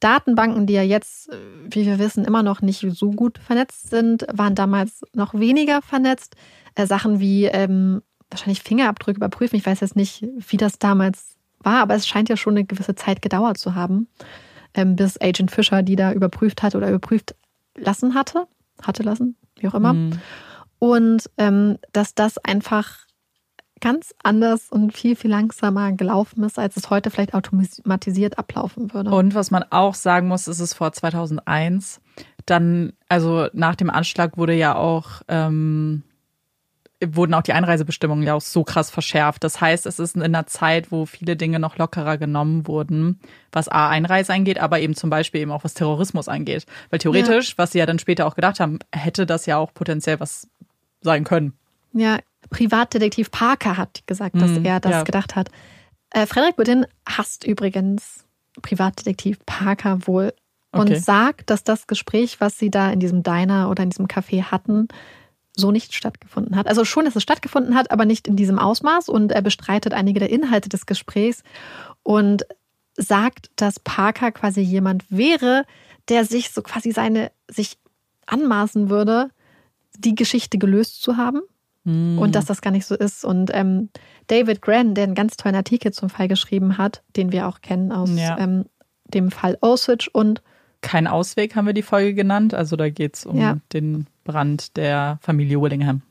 Datenbanken, 0.00 0.66
die 0.66 0.72
ja 0.72 0.82
jetzt, 0.82 1.28
äh, 1.30 1.36
wie 1.70 1.86
wir 1.86 1.98
wissen, 1.98 2.24
immer 2.24 2.42
noch 2.42 2.62
nicht 2.62 2.84
so 2.90 3.10
gut 3.10 3.38
vernetzt 3.38 3.90
sind, 3.90 4.26
waren 4.32 4.54
damals 4.54 5.02
noch 5.14 5.34
weniger 5.34 5.82
vernetzt. 5.82 6.36
Äh, 6.74 6.86
Sachen 6.86 7.20
wie 7.20 7.44
ähm, 7.44 8.02
wahrscheinlich 8.30 8.62
Fingerabdrücke 8.62 9.18
überprüfen. 9.18 9.56
Ich 9.56 9.66
weiß 9.66 9.80
jetzt 9.80 9.96
nicht, 9.96 10.24
wie 10.36 10.56
das 10.56 10.78
damals 10.78 11.36
war, 11.60 11.82
aber 11.82 11.94
es 11.94 12.06
scheint 12.06 12.28
ja 12.28 12.36
schon 12.36 12.54
eine 12.54 12.64
gewisse 12.64 12.94
Zeit 12.94 13.22
gedauert 13.22 13.58
zu 13.58 13.74
haben, 13.74 14.08
ähm, 14.74 14.96
bis 14.96 15.20
Agent 15.20 15.50
Fischer 15.50 15.82
die 15.82 15.96
da 15.96 16.12
überprüft 16.12 16.62
hat 16.62 16.74
oder 16.74 16.88
überprüft 16.88 17.34
lassen 17.76 18.14
hatte, 18.14 18.46
hatte 18.82 19.02
lassen, 19.02 19.36
wie 19.58 19.68
auch 19.68 19.74
immer. 19.74 19.92
Mhm. 19.92 20.12
Und 20.78 21.30
ähm, 21.36 21.78
dass 21.92 22.14
das 22.14 22.38
einfach 22.38 23.06
ganz 23.80 24.14
anders 24.22 24.70
und 24.70 24.92
viel, 24.92 25.16
viel 25.16 25.30
langsamer 25.30 25.92
gelaufen 25.92 26.44
ist, 26.44 26.58
als 26.58 26.76
es 26.76 26.90
heute 26.90 27.10
vielleicht 27.10 27.34
automatisiert 27.34 28.38
ablaufen 28.38 28.92
würde. 28.92 29.10
Und 29.10 29.34
was 29.34 29.50
man 29.50 29.64
auch 29.70 29.94
sagen 29.94 30.28
muss, 30.28 30.48
ist 30.48 30.60
es 30.60 30.74
vor 30.74 30.92
2001. 30.92 32.00
Dann, 32.46 32.92
also 33.08 33.48
nach 33.52 33.76
dem 33.76 33.90
Anschlag 33.90 34.36
wurde 34.36 34.54
ja 34.54 34.74
auch, 34.76 35.22
ähm, 35.28 36.02
wurden 37.02 37.32
auch 37.32 37.42
die 37.42 37.54
Einreisebestimmungen 37.54 38.26
ja 38.26 38.34
auch 38.34 38.42
so 38.42 38.62
krass 38.62 38.90
verschärft. 38.90 39.42
Das 39.42 39.60
heißt, 39.60 39.86
es 39.86 39.98
ist 39.98 40.16
in 40.16 40.22
einer 40.22 40.46
Zeit, 40.46 40.92
wo 40.92 41.06
viele 41.06 41.34
Dinge 41.36 41.58
noch 41.58 41.78
lockerer 41.78 42.18
genommen 42.18 42.66
wurden, 42.66 43.20
was 43.52 43.68
A, 43.68 43.88
Einreise 43.88 44.34
angeht, 44.34 44.58
aber 44.58 44.80
eben 44.80 44.94
zum 44.94 45.08
Beispiel 45.08 45.40
eben 45.40 45.50
auch 45.50 45.64
was 45.64 45.74
Terrorismus 45.74 46.28
angeht. 46.28 46.66
Weil 46.90 46.98
theoretisch, 46.98 47.50
ja. 47.50 47.54
was 47.58 47.72
sie 47.72 47.78
ja 47.78 47.86
dann 47.86 47.98
später 47.98 48.26
auch 48.26 48.34
gedacht 48.34 48.60
haben, 48.60 48.80
hätte 48.94 49.24
das 49.24 49.46
ja 49.46 49.56
auch 49.56 49.72
potenziell 49.72 50.20
was 50.20 50.48
sein 51.00 51.24
können. 51.24 51.54
Ja, 51.92 52.18
Privatdetektiv 52.50 53.30
Parker 53.30 53.76
hat 53.76 54.06
gesagt, 54.06 54.40
dass 54.40 54.50
mhm, 54.50 54.64
er 54.64 54.80
das 54.80 54.92
ja. 54.92 55.02
gedacht 55.02 55.36
hat. 55.36 55.50
Äh, 56.10 56.26
Frederik 56.26 56.56
Budin 56.56 56.86
hasst 57.06 57.44
übrigens 57.44 58.24
Privatdetektiv 58.62 59.38
Parker 59.46 60.06
wohl 60.06 60.32
und 60.72 60.90
okay. 60.90 60.98
sagt, 60.98 61.50
dass 61.50 61.64
das 61.64 61.86
Gespräch, 61.86 62.40
was 62.40 62.58
sie 62.58 62.70
da 62.70 62.90
in 62.90 63.00
diesem 63.00 63.22
Diner 63.22 63.70
oder 63.70 63.82
in 63.82 63.90
diesem 63.90 64.06
Café 64.06 64.44
hatten, 64.44 64.88
so 65.56 65.70
nicht 65.70 65.94
stattgefunden 65.94 66.56
hat. 66.56 66.66
Also 66.66 66.84
schon, 66.84 67.04
dass 67.04 67.16
es 67.16 67.22
stattgefunden 67.22 67.74
hat, 67.74 67.90
aber 67.90 68.04
nicht 68.04 68.28
in 68.28 68.36
diesem 68.36 68.58
Ausmaß. 68.58 69.08
Und 69.08 69.32
er 69.32 69.42
bestreitet 69.42 69.92
einige 69.92 70.20
der 70.20 70.30
Inhalte 70.30 70.68
des 70.68 70.86
Gesprächs 70.86 71.42
und 72.02 72.44
sagt, 72.96 73.50
dass 73.56 73.80
Parker 73.80 74.32
quasi 74.32 74.60
jemand 74.60 75.04
wäre, 75.10 75.64
der 76.08 76.24
sich 76.24 76.50
so 76.50 76.62
quasi 76.62 76.92
seine, 76.92 77.30
sich 77.48 77.78
anmaßen 78.26 78.90
würde, 78.90 79.30
die 79.98 80.14
Geschichte 80.14 80.58
gelöst 80.58 81.02
zu 81.02 81.16
haben 81.16 81.40
hm. 81.84 82.18
und 82.18 82.34
dass 82.34 82.44
das 82.44 82.60
gar 82.60 82.70
nicht 82.70 82.86
so 82.86 82.94
ist. 82.94 83.24
Und 83.24 83.50
ähm, 83.54 83.90
David 84.26 84.62
Grann, 84.62 84.94
der 84.94 85.04
einen 85.04 85.14
ganz 85.14 85.36
tollen 85.36 85.54
Artikel 85.54 85.92
zum 85.92 86.10
Fall 86.10 86.28
geschrieben 86.28 86.78
hat, 86.78 87.02
den 87.16 87.32
wir 87.32 87.48
auch 87.48 87.60
kennen 87.60 87.92
aus 87.92 88.10
ja. 88.14 88.38
ähm, 88.38 88.66
dem 89.04 89.30
Fall 89.30 89.58
Osage 89.60 90.08
und 90.12 90.42
Kein 90.82 91.06
Ausweg 91.06 91.56
haben 91.56 91.66
wir 91.66 91.74
die 91.74 91.82
Folge 91.82 92.14
genannt. 92.14 92.54
Also 92.54 92.76
da 92.76 92.88
geht 92.88 93.16
es 93.16 93.26
um 93.26 93.38
ja. 93.38 93.58
den 93.72 94.06
Brand 94.24 94.76
der 94.76 95.18
Familie 95.20 95.60
Willingham. 95.60 96.02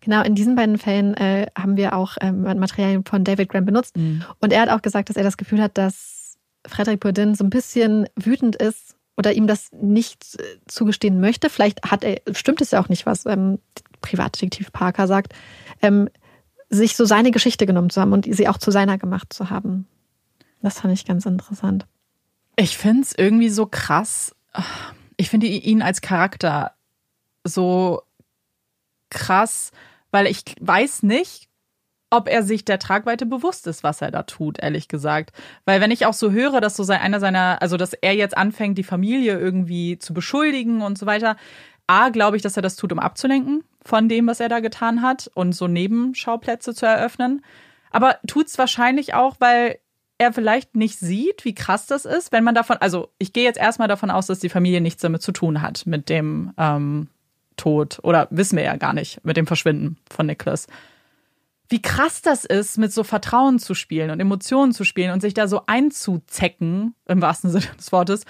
Genau, 0.00 0.22
in 0.22 0.34
diesen 0.34 0.56
beiden 0.56 0.78
Fällen 0.78 1.14
äh, 1.14 1.46
haben 1.56 1.76
wir 1.76 1.96
auch 1.96 2.16
ähm, 2.20 2.42
Materialien 2.42 3.04
von 3.04 3.22
David 3.22 3.48
Graham 3.48 3.64
benutzt. 3.64 3.96
Mhm. 3.96 4.24
Und 4.40 4.52
er 4.52 4.62
hat 4.62 4.68
auch 4.68 4.82
gesagt, 4.82 5.08
dass 5.08 5.16
er 5.16 5.22
das 5.22 5.36
Gefühl 5.36 5.62
hat, 5.62 5.78
dass 5.78 6.36
Frederick 6.66 7.00
Bourdin 7.00 7.36
so 7.36 7.44
ein 7.44 7.50
bisschen 7.50 8.08
wütend 8.16 8.56
ist 8.56 8.96
oder 9.16 9.32
ihm 9.32 9.46
das 9.46 9.70
nicht 9.72 10.40
äh, 10.40 10.42
zugestehen 10.66 11.20
möchte. 11.20 11.50
Vielleicht 11.50 11.88
hat 11.88 12.02
er, 12.02 12.20
stimmt 12.32 12.60
es 12.60 12.72
ja 12.72 12.82
auch 12.82 12.88
nicht, 12.88 13.06
was 13.06 13.26
ähm, 13.26 13.60
Privatdetektiv 14.02 14.72
Parker 14.72 15.06
sagt, 15.06 15.32
ähm, 15.80 16.08
sich 16.68 16.96
so 16.96 17.04
seine 17.04 17.30
Geschichte 17.30 17.66
genommen 17.66 17.90
zu 17.90 18.00
haben 18.00 18.12
und 18.12 18.26
sie 18.28 18.48
auch 18.48 18.58
zu 18.58 18.70
seiner 18.70 18.98
gemacht 18.98 19.32
zu 19.32 19.50
haben. 19.50 19.86
Das 20.62 20.80
fand 20.80 20.94
ich 20.94 21.04
ganz 21.04 21.26
interessant. 21.26 21.86
Ich 22.56 22.76
finde 22.76 23.02
es 23.02 23.14
irgendwie 23.16 23.48
so 23.48 23.66
krass. 23.66 24.34
Ich 25.16 25.28
finde 25.28 25.46
ihn 25.46 25.82
als 25.82 26.00
Charakter 26.00 26.72
so 27.44 28.02
krass, 29.10 29.72
weil 30.10 30.26
ich 30.26 30.44
weiß 30.60 31.02
nicht, 31.02 31.48
ob 32.12 32.28
er 32.28 32.42
sich 32.42 32.64
der 32.64 32.78
Tragweite 32.78 33.24
bewusst 33.24 33.66
ist, 33.66 33.82
was 33.82 34.02
er 34.02 34.10
da 34.10 34.22
tut, 34.22 34.62
ehrlich 34.62 34.86
gesagt. 34.86 35.32
Weil 35.64 35.80
wenn 35.80 35.90
ich 35.90 36.04
auch 36.04 36.12
so 36.12 36.30
höre, 36.30 36.60
dass 36.60 36.76
so 36.76 36.90
einer 36.92 37.20
seiner, 37.20 37.62
also 37.62 37.78
dass 37.78 37.94
er 37.94 38.14
jetzt 38.14 38.36
anfängt, 38.36 38.76
die 38.76 38.84
Familie 38.84 39.38
irgendwie 39.38 39.98
zu 39.98 40.12
beschuldigen 40.12 40.82
und 40.82 40.98
so 40.98 41.06
weiter, 41.06 41.36
A, 41.92 42.08
glaube 42.08 42.36
ich, 42.36 42.42
dass 42.42 42.56
er 42.56 42.62
das 42.62 42.76
tut, 42.76 42.92
um 42.92 42.98
abzulenken 42.98 43.64
von 43.84 44.08
dem, 44.08 44.26
was 44.26 44.40
er 44.40 44.48
da 44.48 44.60
getan 44.60 45.02
hat 45.02 45.30
und 45.34 45.52
so 45.52 45.68
Nebenschauplätze 45.68 46.74
zu 46.74 46.86
eröffnen. 46.86 47.44
Aber 47.90 48.16
tut 48.26 48.46
es 48.46 48.56
wahrscheinlich 48.56 49.12
auch, 49.12 49.36
weil 49.40 49.78
er 50.16 50.32
vielleicht 50.32 50.74
nicht 50.74 50.98
sieht, 50.98 51.44
wie 51.44 51.54
krass 51.54 51.86
das 51.86 52.04
ist, 52.04 52.32
wenn 52.32 52.44
man 52.44 52.54
davon, 52.54 52.78
also 52.78 53.10
ich 53.18 53.32
gehe 53.32 53.44
jetzt 53.44 53.58
erstmal 53.58 53.88
davon 53.88 54.10
aus, 54.10 54.26
dass 54.26 54.38
die 54.38 54.48
Familie 54.48 54.80
nichts 54.80 55.02
damit 55.02 55.20
zu 55.20 55.32
tun 55.32 55.60
hat, 55.60 55.84
mit 55.84 56.08
dem 56.08 56.54
ähm, 56.56 57.08
Tod 57.56 57.98
oder 58.02 58.28
wissen 58.30 58.56
wir 58.56 58.64
ja 58.64 58.76
gar 58.76 58.94
nicht, 58.94 59.22
mit 59.24 59.36
dem 59.36 59.46
Verschwinden 59.46 59.98
von 60.10 60.26
Nicholas 60.26 60.68
wie 61.72 61.80
krass 61.80 62.20
das 62.20 62.44
ist, 62.44 62.76
mit 62.76 62.92
so 62.92 63.02
Vertrauen 63.02 63.58
zu 63.58 63.74
spielen 63.74 64.10
und 64.10 64.20
Emotionen 64.20 64.72
zu 64.72 64.84
spielen 64.84 65.10
und 65.10 65.22
sich 65.22 65.32
da 65.32 65.48
so 65.48 65.62
einzuzecken, 65.66 66.94
im 67.08 67.22
wahrsten 67.22 67.50
Sinne 67.50 67.64
des 67.78 67.90
Wortes. 67.92 68.26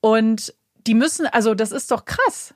Und 0.00 0.54
die 0.86 0.94
müssen, 0.94 1.26
also 1.26 1.54
das 1.54 1.72
ist 1.72 1.90
doch 1.90 2.04
krass. 2.04 2.54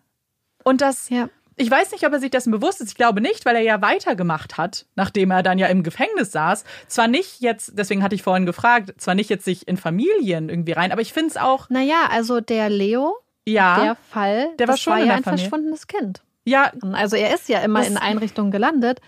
Und 0.65 0.81
das, 0.81 1.09
ja. 1.09 1.29
ich 1.57 1.71
weiß 1.71 1.93
nicht, 1.93 2.07
ob 2.07 2.13
er 2.13 2.21
sich 2.21 2.31
dessen 2.31 2.51
bewusst 2.51 2.81
ist. 2.81 2.89
Ich 2.89 2.95
glaube 2.95 3.21
nicht, 3.21 3.45
weil 3.47 3.57
er 3.57 3.63
ja 3.63 3.81
weitergemacht 3.83 4.59
hat, 4.59 4.87
nachdem 4.95 5.31
er 5.31 5.43
dann 5.43 5.59
ja 5.59 5.67
im 5.69 5.83
Gefängnis 5.83 6.33
saß. 6.33 6.65
Zwar 6.87 7.09
nicht 7.09 7.41
jetzt, 7.41 7.73
deswegen 7.77 8.03
hatte 8.03 8.15
ich 8.15 8.23
vorhin 8.23 8.47
gefragt, 8.47 8.95
zwar 8.99 9.15
nicht 9.15 9.31
jetzt 9.31 9.45
sich 9.45 9.69
in 9.69 9.77
Familien 9.77 10.49
irgendwie 10.49 10.73
rein, 10.73 10.93
aber 10.93 11.03
ich 11.03 11.13
finde 11.13 11.31
es 11.31 11.37
auch. 11.37 11.69
Naja, 11.71 12.09
also 12.11 12.41
der 12.41 12.69
Leo, 12.71 13.17
ja, 13.47 13.83
der 13.83 13.97
Fall, 14.11 14.51
der 14.59 14.69
war 14.69 14.77
schon 14.77 14.95
war 14.95 15.01
ja 15.01 15.15
ein 15.15 15.23
Familie. 15.23 15.45
verschwundenes 15.45 15.87
Kind. 15.87 16.23
Ja. 16.45 16.73
Also 16.93 17.17
er 17.17 17.35
ist 17.35 17.49
ja 17.49 17.61
immer 17.61 17.87
in 17.87 17.97
Einrichtungen 17.97 18.51
gelandet, 18.51 19.01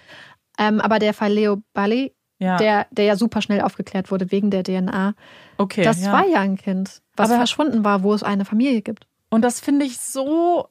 ähm, 0.59 0.81
aber 0.81 0.99
der 0.99 1.15
Fall 1.15 1.33
Leo 1.33 1.63
Bali, 1.73 2.13
ja. 2.43 2.57
Der, 2.57 2.87
der 2.91 3.05
ja 3.05 3.17
super 3.17 3.41
schnell 3.41 3.61
aufgeklärt 3.61 4.11
wurde 4.11 4.33
wegen 4.33 4.51
der 4.51 4.65
DNA, 4.65 5.15
okay, 5.59 5.85
das 5.85 6.03
ja. 6.03 6.13
war 6.13 6.27
ja 6.27 6.41
ein 6.41 6.57
Kind, 6.57 7.01
was 7.15 7.31
aber 7.31 7.37
verschwunden 7.39 7.85
war, 7.85 8.03
wo 8.03 8.13
es 8.15 8.25
eine 8.25 8.45
Familie 8.45 8.83
gibt. 8.83 9.07
Und 9.31 9.43
das 9.43 9.61
finde 9.61 9.87
ich 9.87 9.99
so, 9.99 10.67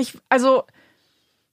ich, 0.00 0.18
also 0.28 0.64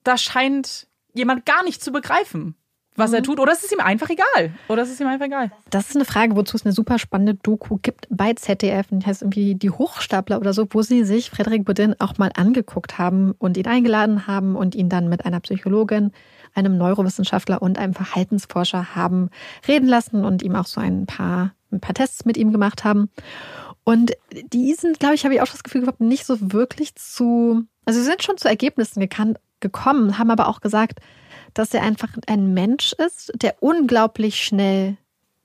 da 0.03 0.17
scheint 0.17 0.87
jemand 1.13 1.45
gar 1.45 1.63
nicht 1.63 1.83
zu 1.83 1.91
begreifen, 1.91 2.55
was 2.95 3.11
mhm. 3.11 3.15
er 3.17 3.23
tut. 3.23 3.39
Oder 3.39 3.51
es 3.51 3.63
ist 3.63 3.71
ihm 3.71 3.79
einfach 3.79 4.09
egal. 4.09 4.51
Oder 4.67 4.83
es 4.83 4.89
ist 4.89 4.99
ihm 4.99 5.07
einfach 5.07 5.25
egal. 5.25 5.51
Das 5.69 5.89
ist 5.89 5.95
eine 5.95 6.05
Frage, 6.05 6.35
wozu 6.35 6.55
es 6.55 6.65
eine 6.65 6.73
super 6.73 6.99
spannende 6.99 7.35
Doku 7.35 7.77
gibt 7.81 8.07
bei 8.09 8.33
ZDF. 8.33 8.87
Die 8.91 9.05
heißt 9.05 9.21
irgendwie 9.21 9.55
Die 9.55 9.69
Hochstapler 9.69 10.39
oder 10.39 10.53
so, 10.53 10.67
wo 10.69 10.81
sie 10.81 11.03
sich 11.03 11.29
Frederik 11.29 11.65
Bodin 11.65 11.95
auch 11.99 12.17
mal 12.17 12.31
angeguckt 12.35 12.97
haben 12.97 13.33
und 13.37 13.57
ihn 13.57 13.67
eingeladen 13.67 14.27
haben 14.27 14.55
und 14.55 14.75
ihn 14.75 14.89
dann 14.89 15.09
mit 15.09 15.25
einer 15.25 15.39
Psychologin 15.39 16.11
einem 16.57 16.77
Neurowissenschaftler 16.77 17.61
und 17.61 17.77
einem 17.77 17.93
Verhaltensforscher 17.93 18.95
haben 18.95 19.29
reden 19.67 19.87
lassen 19.87 20.25
und 20.25 20.41
ihm 20.41 20.55
auch 20.55 20.65
so 20.65 20.81
ein 20.81 21.05
paar, 21.05 21.53
ein 21.71 21.79
paar 21.79 21.93
Tests 21.93 22.25
mit 22.25 22.35
ihm 22.35 22.51
gemacht 22.51 22.83
haben. 22.83 23.09
Und 23.87 24.11
die 24.51 24.73
sind, 24.73 24.99
glaube 24.99 25.15
ich, 25.15 25.23
habe 25.23 25.33
ich 25.33 25.39
auch 25.39 25.47
das 25.47 25.63
Gefühl 25.63 25.79
gehabt, 25.79 26.01
nicht 26.01 26.25
so 26.25 26.51
wirklich 26.51 26.95
zu, 26.95 27.63
also 27.85 28.01
sie 28.01 28.05
sind 28.05 28.21
schon 28.21 28.37
zu 28.37 28.49
Ergebnissen 28.49 28.99
gekannt, 28.99 29.37
gekommen, 29.61 30.17
haben 30.17 30.29
aber 30.29 30.49
auch 30.49 30.59
gesagt, 30.59 30.99
dass 31.53 31.73
er 31.73 31.83
einfach 31.83 32.09
ein 32.27 32.53
Mensch 32.53 32.91
ist, 32.91 33.31
der 33.35 33.63
unglaublich 33.63 34.43
schnell 34.43 34.97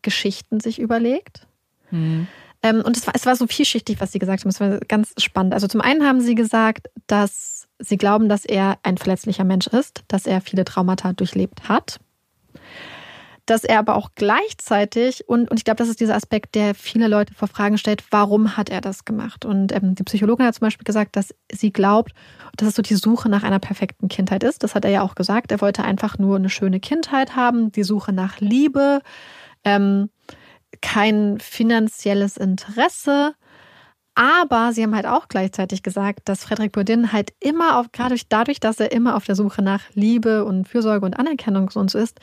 Geschichten 0.02 0.59
sich 0.59 0.81
überlegt. 0.81 1.47
Mhm. 1.93 2.27
und 2.64 2.97
es 2.97 3.06
war, 3.06 3.14
es 3.14 3.27
war 3.27 3.36
so 3.36 3.47
vielschichtig, 3.47 4.01
was 4.01 4.10
sie 4.10 4.19
gesagt 4.19 4.43
haben. 4.43 4.51
Es 4.51 4.59
war 4.59 4.81
ganz 4.81 5.14
spannend. 5.19 5.55
Also 5.55 5.69
zum 5.69 5.81
einen 5.81 6.05
haben 6.05 6.20
sie 6.20 6.35
gesagt, 6.35 6.90
dass 7.06 7.69
Sie 7.78 7.97
glauben, 7.97 8.28
dass 8.28 8.44
er 8.44 8.78
ein 8.82 8.98
verletzlicher 8.98 9.44
Mensch 9.44 9.69
ist, 9.69 10.02
dass 10.09 10.27
er 10.27 10.40
viele 10.40 10.64
Traumata 10.64 11.12
durchlebt 11.12 11.69
hat, 11.69 12.01
dass 13.47 13.64
er 13.64 13.78
aber 13.78 13.97
auch 13.97 14.10
gleichzeitig, 14.14 15.28
und, 15.28 15.51
und 15.51 15.59
ich 15.59 15.64
glaube, 15.64 15.78
das 15.78 15.89
ist 15.89 16.01
dieser 16.01 16.14
Aspekt, 16.14 16.55
der 16.55 16.74
viele 16.74 17.09
Leute 17.09 17.35
vor 17.35 17.48
Fragen 17.48 17.78
stellt, 17.78 18.05
warum 18.10 18.56
hat 18.56 18.70
er 18.70 18.81
das 18.81 19.05
gemacht? 19.05 19.44
Und 19.44 19.73
ähm, 19.73 19.94
die 19.94 20.05
Psychologin 20.05 20.47
hat 20.47 20.55
zum 20.55 20.66
Beispiel 20.66 20.85
gesagt, 20.85 21.16
dass 21.16 21.35
sie 21.51 21.73
glaubt, 21.73 22.12
dass 22.56 22.69
es 22.69 22.74
so 22.74 22.82
die 22.82 22.94
Suche 22.94 23.28
nach 23.28 23.43
einer 23.43 23.59
perfekten 23.59 24.09
Kindheit 24.09 24.44
ist. 24.44 24.62
Das 24.62 24.74
hat 24.74 24.85
er 24.85 24.90
ja 24.90 25.02
auch 25.02 25.14
gesagt. 25.14 25.51
Er 25.51 25.60
wollte 25.60 25.85
einfach 25.85 26.19
nur 26.19 26.36
eine 26.36 26.51
schöne 26.51 26.81
Kindheit 26.81 27.35
haben, 27.35 27.73
die 27.73 27.85
Suche 27.85 28.12
nach 28.12 28.40
Liebe, 28.40 29.01
ähm, 29.64 30.10
kein 30.81 31.39
finanzielles 31.39 32.36
Interesse 32.36 33.35
aber 34.14 34.73
sie 34.73 34.82
haben 34.82 34.94
halt 34.94 35.06
auch 35.06 35.28
gleichzeitig 35.28 35.82
gesagt, 35.82 36.20
dass 36.27 36.44
Frederik 36.44 36.73
Bourdin 36.73 37.12
halt 37.12 37.32
immer 37.40 37.78
auf, 37.78 37.93
gerade 37.93 38.16
dadurch, 38.28 38.60
dass 38.60 38.78
er 38.78 38.93
immer 38.93 39.16
auf 39.16 39.24
der 39.24 39.36
Suche 39.36 39.62
nach 39.62 39.82
Liebe 39.94 40.44
und 40.44 40.69
Fürsorge 40.69 41.06
und 41.06 41.19
Anerkennung 41.19 41.70
und 41.74 41.90
so 41.90 41.98
ist, 41.98 42.20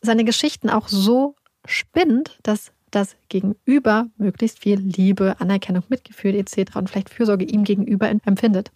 seine 0.00 0.24
Geschichten 0.24 0.70
auch 0.70 0.88
so 0.88 1.34
spinnt, 1.64 2.38
dass 2.42 2.72
das 2.90 3.16
Gegenüber 3.28 4.06
möglichst 4.16 4.60
viel 4.60 4.78
Liebe, 4.78 5.36
Anerkennung, 5.38 5.84
Mitgefühl 5.88 6.34
etc. 6.34 6.76
und 6.76 6.88
vielleicht 6.88 7.10
Fürsorge 7.10 7.44
ihm 7.44 7.64
gegenüber 7.64 8.08
empfindet. 8.08 8.70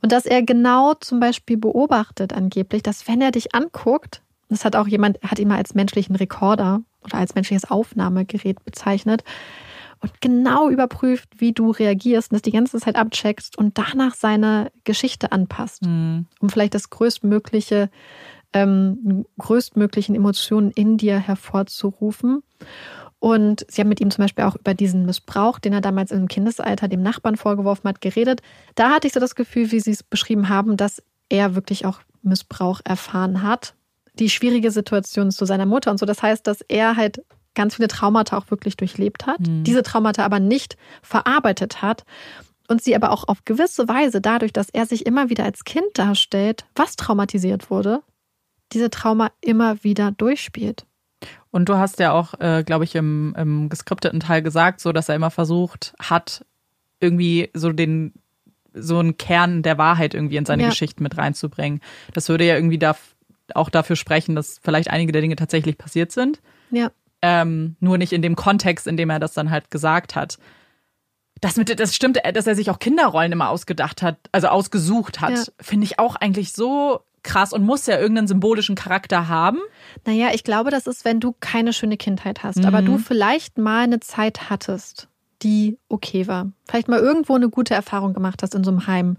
Und 0.00 0.12
dass 0.12 0.26
er 0.26 0.42
genau 0.42 0.94
zum 0.94 1.20
Beispiel 1.20 1.56
beobachtet 1.56 2.32
angeblich, 2.32 2.82
dass 2.82 3.08
wenn 3.08 3.20
er 3.20 3.32
dich 3.32 3.54
anguckt, 3.54 4.22
das 4.48 4.64
hat 4.64 4.76
auch 4.76 4.86
jemand, 4.86 5.20
hat 5.22 5.38
ihn 5.38 5.48
mal 5.48 5.58
als 5.58 5.74
menschlichen 5.74 6.14
Rekorder 6.14 6.82
oder 7.04 7.18
als 7.18 7.34
menschliches 7.34 7.70
Aufnahmegerät 7.70 8.64
bezeichnet, 8.64 9.24
und 10.02 10.20
genau 10.20 10.68
überprüft, 10.68 11.28
wie 11.38 11.52
du 11.52 11.70
reagierst 11.70 12.30
und 12.30 12.34
das 12.34 12.42
die 12.42 12.50
ganze 12.50 12.78
Zeit 12.78 12.96
abcheckst 12.96 13.56
und 13.56 13.78
danach 13.78 14.14
seine 14.14 14.72
Geschichte 14.84 15.32
anpasst, 15.32 15.82
mhm. 15.86 16.26
um 16.40 16.50
vielleicht 16.50 16.74
das 16.74 16.90
größtmögliche, 16.90 17.88
ähm, 18.52 19.24
größtmöglichen 19.38 20.14
Emotionen 20.14 20.70
in 20.70 20.98
dir 20.98 21.18
hervorzurufen. 21.18 22.42
Und 23.18 23.64
sie 23.68 23.80
haben 23.80 23.88
mit 23.88 24.00
ihm 24.00 24.10
zum 24.10 24.24
Beispiel 24.24 24.44
auch 24.44 24.56
über 24.56 24.74
diesen 24.74 25.06
Missbrauch, 25.06 25.60
den 25.60 25.72
er 25.72 25.80
damals 25.80 26.10
im 26.10 26.26
Kindesalter 26.26 26.88
dem 26.88 27.02
Nachbarn 27.02 27.36
vorgeworfen 27.36 27.88
hat, 27.88 28.00
geredet. 28.00 28.42
Da 28.74 28.90
hatte 28.90 29.06
ich 29.06 29.12
so 29.12 29.20
das 29.20 29.36
Gefühl, 29.36 29.70
wie 29.70 29.80
sie 29.80 29.92
es 29.92 30.02
beschrieben 30.02 30.48
haben, 30.48 30.76
dass 30.76 31.02
er 31.28 31.54
wirklich 31.54 31.86
auch 31.86 32.00
Missbrauch 32.22 32.80
erfahren 32.84 33.42
hat. 33.42 33.74
Die 34.18 34.28
schwierige 34.28 34.70
Situation 34.70 35.30
zu 35.30 35.44
seiner 35.44 35.66
Mutter 35.66 35.90
und 35.90 35.98
so. 35.98 36.06
Das 36.06 36.22
heißt, 36.22 36.46
dass 36.46 36.62
er 36.62 36.96
halt 36.96 37.22
ganz 37.54 37.76
viele 37.76 37.88
Traumata 37.88 38.36
auch 38.36 38.50
wirklich 38.50 38.76
durchlebt 38.76 39.26
hat, 39.26 39.40
mhm. 39.40 39.64
diese 39.64 39.82
Traumata 39.82 40.24
aber 40.24 40.40
nicht 40.40 40.76
verarbeitet 41.02 41.82
hat 41.82 42.04
und 42.68 42.82
sie 42.82 42.96
aber 42.96 43.10
auch 43.10 43.28
auf 43.28 43.44
gewisse 43.44 43.88
Weise 43.88 44.20
dadurch, 44.20 44.52
dass 44.52 44.68
er 44.70 44.86
sich 44.86 45.06
immer 45.06 45.30
wieder 45.30 45.44
als 45.44 45.64
Kind 45.64 45.86
darstellt, 45.94 46.64
was 46.74 46.96
traumatisiert 46.96 47.70
wurde, 47.70 48.02
diese 48.72 48.90
Trauma 48.90 49.30
immer 49.40 49.82
wieder 49.84 50.12
durchspielt. 50.12 50.86
Und 51.50 51.68
du 51.68 51.76
hast 51.76 51.98
ja 51.98 52.12
auch, 52.12 52.34
äh, 52.40 52.64
glaube 52.64 52.84
ich, 52.84 52.94
im, 52.94 53.34
im 53.36 53.68
geskripteten 53.68 54.20
Teil 54.20 54.42
gesagt, 54.42 54.80
so 54.80 54.92
dass 54.92 55.08
er 55.08 55.16
immer 55.16 55.30
versucht 55.30 55.94
hat, 56.00 56.44
irgendwie 57.00 57.50
so 57.54 57.72
den 57.72 58.12
so 58.74 58.98
einen 58.98 59.18
Kern 59.18 59.62
der 59.62 59.76
Wahrheit 59.76 60.14
irgendwie 60.14 60.36
in 60.36 60.46
seine 60.46 60.62
ja. 60.62 60.68
Geschichten 60.70 61.02
mit 61.02 61.18
reinzubringen. 61.18 61.80
Das 62.14 62.30
würde 62.30 62.46
ja 62.46 62.54
irgendwie 62.54 62.78
da 62.78 62.96
auch 63.54 63.68
dafür 63.68 63.96
sprechen, 63.96 64.34
dass 64.34 64.58
vielleicht 64.62 64.88
einige 64.88 65.12
der 65.12 65.20
Dinge 65.20 65.36
tatsächlich 65.36 65.76
passiert 65.76 66.10
sind. 66.10 66.40
Ja. 66.70 66.90
Ähm, 67.20 67.76
nur 67.80 67.98
nicht 67.98 68.12
in 68.14 68.22
dem 68.22 68.34
Kontext, 68.34 68.86
in 68.86 68.96
dem 68.96 69.10
er 69.10 69.20
das 69.20 69.34
dann 69.34 69.50
halt 69.50 69.70
gesagt 69.70 70.16
hat. 70.16 70.38
Das, 71.40 71.56
mit, 71.56 71.78
das 71.78 71.94
stimmt, 71.94 72.18
dass 72.34 72.46
er 72.46 72.54
sich 72.54 72.70
auch 72.70 72.78
Kinderrollen 72.78 73.32
immer 73.32 73.50
ausgedacht 73.50 74.00
hat, 74.00 74.16
also 74.30 74.48
ausgesucht 74.48 75.20
hat, 75.20 75.32
ja. 75.32 75.44
finde 75.60 75.84
ich 75.84 75.98
auch 75.98 76.16
eigentlich 76.16 76.52
so 76.52 77.02
krass 77.22 77.52
und 77.52 77.64
muss 77.64 77.86
ja 77.86 77.98
irgendeinen 77.98 78.28
symbolischen 78.28 78.74
Charakter 78.74 79.28
haben. 79.28 79.58
Naja, 80.06 80.30
ich 80.32 80.44
glaube, 80.44 80.70
das 80.70 80.86
ist, 80.86 81.04
wenn 81.04 81.20
du 81.20 81.34
keine 81.38 81.72
schöne 81.72 81.96
Kindheit 81.96 82.42
hast, 82.42 82.58
mhm. 82.58 82.66
aber 82.66 82.82
du 82.82 82.98
vielleicht 82.98 83.58
mal 83.58 83.84
eine 83.84 84.00
Zeit 84.00 84.50
hattest, 84.50 85.08
die 85.42 85.78
okay 85.88 86.26
war. 86.26 86.50
Vielleicht 86.68 86.88
mal 86.88 87.00
irgendwo 87.00 87.34
eine 87.34 87.48
gute 87.48 87.74
Erfahrung 87.74 88.14
gemacht 88.14 88.42
hast 88.42 88.54
in 88.54 88.64
so 88.64 88.70
einem 88.70 88.86
Heim, 88.86 89.16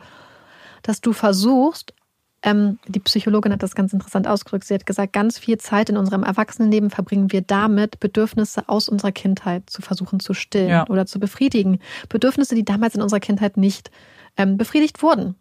dass 0.81 1.01
du 1.01 1.13
versuchst, 1.13 1.93
ähm, 2.43 2.77
die 2.87 2.99
Psychologin 2.99 3.53
hat 3.53 3.63
das 3.63 3.73
ganz 3.73 3.93
interessant 3.93 4.27
ausgedrückt. 4.27 4.65
Sie 4.65 4.73
hat 4.73 4.85
gesagt, 4.85 5.13
ganz 5.13 5.39
viel 5.39 5.57
Zeit 5.57 5.89
in 5.89 5.95
unserem 5.95 6.23
Erwachsenenleben 6.23 6.89
verbringen 6.89 7.31
wir 7.31 7.41
damit, 7.41 8.01
Bedürfnisse 8.01 8.67
aus 8.67 8.89
unserer 8.89 9.13
Kindheit 9.13 9.69
zu 9.69 9.81
versuchen 9.81 10.19
zu 10.19 10.33
stillen 10.33 10.69
ja. 10.69 10.87
oder 10.89 11.05
zu 11.05 11.19
befriedigen. 11.19 11.79
Bedürfnisse, 12.09 12.53
die 12.53 12.65
damals 12.65 12.95
in 12.95 13.01
unserer 13.01 13.21
Kindheit 13.21 13.55
nicht 13.55 13.91
ähm, 14.35 14.57
befriedigt 14.57 15.01
wurden 15.01 15.35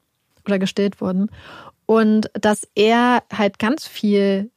oder 0.47 0.61
gestillt 0.61 1.01
wurden. 1.01 1.29
Und 1.93 2.31
dass 2.35 2.67
er 2.75 3.23
halt 3.33 3.59
ganz 3.59 3.87
viel 3.87 4.51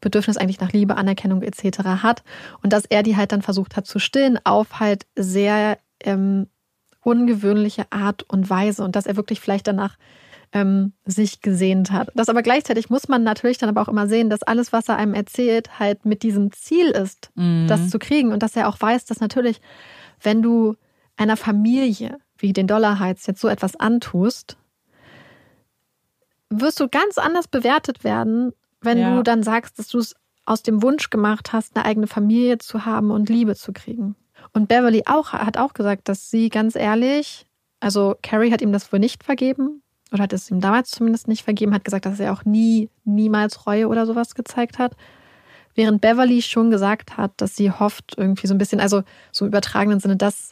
Bedürfnis 0.00 0.36
eigentlich 0.36 0.60
nach 0.60 0.72
Liebe, 0.72 0.96
Anerkennung 0.96 1.42
etc. 1.42 1.78
hat 2.02 2.22
und 2.62 2.72
dass 2.72 2.84
er 2.86 3.02
die 3.02 3.16
halt 3.16 3.32
dann 3.32 3.42
versucht 3.42 3.76
hat 3.76 3.86
zu 3.86 3.98
stillen 3.98 4.38
auf 4.44 4.80
halt 4.80 5.06
sehr 5.14 5.78
ähm, 6.00 6.46
ungewöhnliche 7.02 7.84
Art 7.90 8.22
und 8.28 8.48
Weise 8.48 8.82
und 8.84 8.96
dass 8.96 9.06
er 9.06 9.16
wirklich 9.16 9.40
vielleicht 9.40 9.66
danach 9.66 9.96
ähm, 10.52 10.92
sich 11.04 11.40
gesehnt 11.40 11.90
hat. 11.92 12.10
Das 12.14 12.28
aber 12.28 12.42
gleichzeitig 12.42 12.90
muss 12.90 13.08
man 13.08 13.22
natürlich 13.22 13.58
dann 13.58 13.68
aber 13.68 13.82
auch 13.82 13.88
immer 13.88 14.06
sehen, 14.08 14.30
dass 14.30 14.42
alles, 14.42 14.72
was 14.72 14.88
er 14.88 14.96
einem 14.96 15.14
erzählt, 15.14 15.78
halt 15.78 16.04
mit 16.04 16.22
diesem 16.22 16.52
Ziel 16.52 16.88
ist, 16.88 17.30
Mhm. 17.34 17.66
das 17.68 17.90
zu 17.90 17.98
kriegen. 17.98 18.32
Und 18.32 18.42
dass 18.42 18.56
er 18.56 18.68
auch 18.68 18.80
weiß, 18.80 19.04
dass 19.04 19.20
natürlich, 19.20 19.60
wenn 20.22 20.42
du 20.42 20.76
einer 21.16 21.36
Familie 21.36 22.18
wie 22.38 22.52
den 22.52 22.66
Dollar 22.66 22.98
Heights 22.98 23.26
jetzt 23.26 23.40
so 23.40 23.48
etwas 23.48 23.76
antust, 23.76 24.56
wirst 26.60 26.80
du 26.80 26.88
ganz 26.88 27.18
anders 27.18 27.48
bewertet 27.48 28.04
werden, 28.04 28.52
wenn 28.80 28.98
Ja. 28.98 29.16
du 29.16 29.22
dann 29.22 29.42
sagst, 29.42 29.78
dass 29.78 29.88
du 29.88 29.98
es 29.98 30.14
aus 30.44 30.62
dem 30.62 30.82
Wunsch 30.82 31.10
gemacht 31.10 31.52
hast, 31.52 31.76
eine 31.76 31.84
eigene 31.84 32.06
Familie 32.08 32.58
zu 32.58 32.84
haben 32.84 33.10
und 33.10 33.28
Liebe 33.28 33.54
zu 33.54 33.72
kriegen. 33.72 34.16
Und 34.52 34.68
Beverly 34.68 35.04
auch, 35.06 35.32
hat 35.32 35.56
auch 35.56 35.72
gesagt, 35.72 36.08
dass 36.08 36.30
sie 36.30 36.48
ganz 36.48 36.74
ehrlich, 36.74 37.46
also 37.80 38.16
Carrie 38.22 38.50
hat 38.52 38.60
ihm 38.60 38.72
das 38.72 38.92
wohl 38.92 38.98
nicht 38.98 39.22
vergeben 39.22 39.82
oder 40.12 40.24
hat 40.24 40.32
es 40.32 40.50
ihm 40.50 40.60
damals 40.60 40.90
zumindest 40.90 41.28
nicht 41.28 41.44
vergeben, 41.44 41.72
hat 41.74 41.84
gesagt, 41.84 42.06
dass 42.06 42.20
er 42.20 42.32
auch 42.32 42.44
nie, 42.44 42.90
niemals 43.04 43.66
Reue 43.66 43.88
oder 43.88 44.04
sowas 44.04 44.34
gezeigt 44.34 44.78
hat. 44.78 44.94
Während 45.74 46.00
Beverly 46.02 46.42
schon 46.42 46.70
gesagt 46.70 47.16
hat, 47.16 47.32
dass 47.38 47.56
sie 47.56 47.70
hofft, 47.70 48.14
irgendwie 48.18 48.46
so 48.46 48.54
ein 48.54 48.58
bisschen, 48.58 48.80
also 48.80 49.04
so 49.30 49.44
im 49.44 49.48
übertragenen 49.50 50.00
Sinne, 50.00 50.16
dass, 50.16 50.50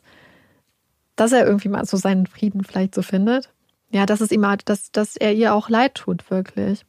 dass 1.17 1.33
er 1.33 1.47
irgendwie 1.47 1.69
mal 1.69 1.85
so 1.85 1.97
seinen 1.97 2.27
Frieden 2.27 2.65
vielleicht 2.65 2.95
so 2.95 3.03
findet. 3.03 3.53
Ja, 3.91 4.07
dass 4.07 4.21
es 4.21 4.31
ihm 4.31 4.47
halt, 4.47 4.69
dass, 4.69 4.93
dass 4.93 5.17
er 5.17 5.35
ihr 5.35 5.55
auch 5.55 5.69
leid 5.69 5.95
tut, 5.95 6.31
wirklich. 6.31 6.85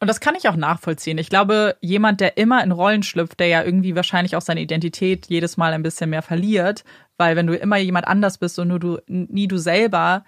Und 0.00 0.08
das 0.08 0.20
kann 0.20 0.34
ich 0.34 0.48
auch 0.48 0.56
nachvollziehen. 0.56 1.18
Ich 1.18 1.28
glaube, 1.28 1.76
jemand, 1.80 2.20
der 2.20 2.38
immer 2.38 2.64
in 2.64 2.72
Rollen 2.72 3.02
schlüpft, 3.02 3.38
der 3.38 3.48
ja 3.48 3.62
irgendwie 3.62 3.94
wahrscheinlich 3.94 4.34
auch 4.34 4.40
seine 4.40 4.62
Identität 4.62 5.26
jedes 5.28 5.58
Mal 5.58 5.74
ein 5.74 5.82
bisschen 5.82 6.08
mehr 6.08 6.22
verliert, 6.22 6.84
weil 7.18 7.36
wenn 7.36 7.46
du 7.46 7.54
immer 7.54 7.76
jemand 7.76 8.08
anders 8.08 8.38
bist 8.38 8.58
und 8.58 8.68
nur 8.68 8.80
du 8.80 8.98
nie 9.06 9.46
du 9.46 9.58
selber, 9.58 10.24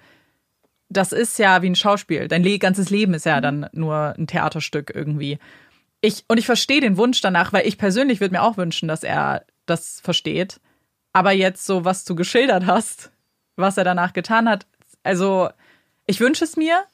das 0.91 1.13
ist 1.13 1.39
ja 1.39 1.63
wie 1.63 1.71
ein 1.71 1.75
Schauspiel. 1.75 2.29
Dein 2.29 2.45
ganzes 2.59 2.91
Leben 2.91 3.15
ist 3.15 3.25
ja 3.25 3.41
dann 3.41 3.67
nur 3.73 4.15
ein 4.19 4.27
Theaterstück 4.27 4.93
irgendwie. 4.95 5.39
Ich 6.03 6.25
und 6.29 6.37
ich 6.37 6.45
verstehe 6.45 6.83
den 6.83 6.99
Wunsch 6.99 7.23
danach, 7.23 7.55
weil 7.55 7.67
ich 7.67 7.79
persönlich 7.79 8.21
würde 8.21 8.35
mir 8.35 8.43
auch 8.43 8.59
wünschen, 8.59 8.89
dass 8.89 9.03
er 9.03 9.47
das 9.65 10.01
versteht. 10.01 10.61
Aber 11.15 11.33
jetzt 11.33 11.65
so, 11.65 11.87
was 11.87 12.05
du 12.05 12.15
geschildert 12.15 12.67
hast, 12.67 13.11
was 13.57 13.79
er 13.79 13.85
danach 13.85 14.13
getan 14.13 14.51
hat, 14.51 14.67
also 15.03 15.49
ich 16.13 16.21
wünsche 16.21 16.45
es 16.45 16.57
mir, 16.57 16.85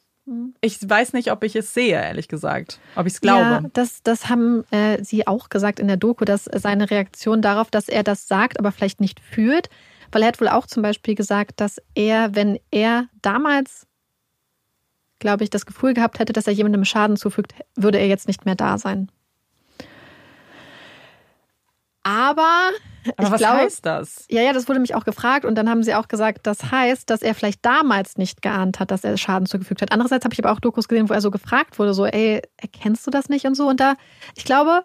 ich 0.61 0.79
weiß 0.89 1.13
nicht, 1.13 1.33
ob 1.33 1.43
ich 1.43 1.57
es 1.57 1.75
sehe, 1.75 1.95
ehrlich 1.95 2.29
gesagt. 2.29 2.79
Ob 2.97 3.07
ich 3.07 3.15
es 3.15 3.21
glaube. 3.21 3.41
Ja, 3.41 3.63
das, 3.73 4.03
das 4.03 4.29
haben 4.29 4.65
äh, 4.71 5.03
sie 5.03 5.27
auch 5.27 5.49
gesagt 5.49 5.81
in 5.81 5.89
der 5.89 5.97
Doku, 5.97 6.25
dass 6.25 6.45
seine 6.45 6.91
Reaktion 6.91 7.43
darauf, 7.43 7.71
dass 7.71 7.89
er 7.89 8.03
das 8.03 8.29
sagt, 8.29 8.59
aber 8.59 8.71
vielleicht 8.71 9.01
nicht 9.01 9.21
fühlt, 9.21 9.71
weil 10.13 10.23
er 10.23 10.29
hat 10.29 10.41
wohl 10.41 10.49
auch 10.49 10.67
zum 10.67 10.83
Beispiel 10.83 11.15
gesagt, 11.15 11.61
dass 11.61 11.81
er, 11.95 12.35
wenn 12.37 12.61
er 12.71 13.09
damals, 13.23 13.87
glaube 15.19 15.45
ich, 15.45 15.51
das 15.51 15.67
Gefühl 15.67 15.95
gehabt 15.95 16.19
hätte, 16.19 16.33
dass 16.33 16.47
er 16.47 16.53
jemandem 16.53 16.85
Schaden 16.85 17.17
zufügt, 17.17 17.55
würde 17.75 17.99
er 17.99 18.07
jetzt 18.07 18.29
nicht 18.29 18.45
mehr 18.45 18.55
da 18.55 18.79
sein. 18.79 19.11
Aber, 22.09 22.71
Aber 23.17 23.27
ich 23.27 23.31
was 23.33 23.39
glaube, 23.39 23.59
heißt 23.59 23.85
das? 23.85 24.25
ja, 24.31 24.41
ja, 24.41 24.53
das 24.55 24.67
wurde 24.69 24.81
mich 24.81 24.95
auch 24.95 25.05
gefragt 25.05 25.45
und 25.45 25.55
dann 25.57 25.69
haben 25.69 25.83
sie 25.83 25.95
auch 25.95 26.09
gesagt, 26.09 26.47
das 26.47 26.71
heißt, 26.71 27.11
dass 27.11 27.21
er 27.23 27.35
vielleicht 27.35 27.65
damals 27.67 28.17
nicht 28.17 28.41
geahnt 28.41 28.81
hat, 28.81 28.91
dass 28.91 29.05
er 29.05 29.17
Schaden 29.19 29.47
zugefügt 29.47 29.83
hat. 29.83 29.93
Andererseits 29.93 30.25
habe 30.25 30.33
ich 30.33 30.43
aber 30.43 30.53
auch 30.53 30.61
Dokus 30.61 30.89
gesehen, 30.89 31.09
wo 31.11 31.13
er 31.13 31.21
so 31.21 31.31
gefragt 31.31 31.79
wurde, 31.79 31.93
so, 31.93 32.07
ey, 32.07 32.41
erkennst 32.57 33.07
du 33.07 33.11
das 33.11 33.29
nicht 33.29 33.45
und 33.45 33.55
so. 33.57 33.69
Und 33.69 33.81
da, 33.81 33.95
ich 34.37 34.45
glaube, 34.45 34.85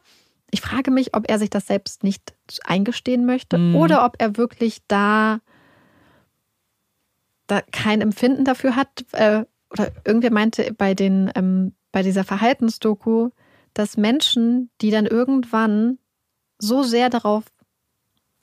ich 0.51 0.59
frage 0.61 0.91
mich, 0.91 1.15
ob 1.15 1.29
er 1.29 1.39
sich 1.39 1.49
das 1.49 1.65
selbst 1.67 2.03
nicht 2.03 2.33
eingestehen 2.65 3.25
möchte 3.25 3.57
Mhm. 3.57 3.75
oder 3.75 4.03
ob 4.05 4.15
er 4.21 4.35
wirklich 4.37 4.79
da, 4.87 5.39
da 7.47 7.61
kein 7.71 8.01
Empfinden 8.01 8.43
dafür 8.45 8.75
hat. 8.75 9.05
Äh, 9.13 9.45
oder 9.69 9.91
irgendwer 10.05 10.31
meinte 10.31 10.73
bei 10.77 10.93
den, 10.93 11.31
ähm, 11.35 11.73
bei 11.91 12.03
dieser 12.03 12.23
Verhaltensdoku, 12.23 13.29
dass 13.73 13.97
Menschen, 13.97 14.69
die 14.81 14.91
dann 14.91 15.05
irgendwann 15.07 15.97
so 16.63 16.83
sehr 16.83 17.09
darauf 17.09 17.43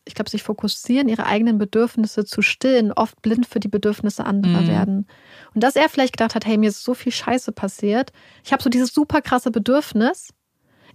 ich 0.07 0.15
glaube, 0.15 0.31
sich 0.31 0.43
fokussieren, 0.43 1.09
ihre 1.09 1.27
eigenen 1.27 1.59
Bedürfnisse 1.59 2.25
zu 2.25 2.43
stillen, 2.43 2.91
oft 2.91 3.21
blind 3.23 3.47
für 3.47 3.61
die 3.61 3.69
Bedürfnisse 3.69 4.25
anderer 4.25 4.63
Mhm. 4.63 4.69
werden. 4.69 5.07
Und 5.55 5.63
dass 5.63 5.77
er 5.77 5.89
vielleicht 5.89 6.15
gedacht 6.15 6.35
hat, 6.35 6.47
hey, 6.47 6.57
mir 6.57 6.71
ist 6.71 6.83
so 6.83 6.95
viel 6.95 7.13
Scheiße 7.13 7.53
passiert. 7.53 8.11
Ich 8.43 8.53
habe 8.53 8.63
so 8.63 8.71
dieses 8.71 8.93
super 8.93 9.21
krasse 9.21 9.51
Bedürfnis. 9.51 10.31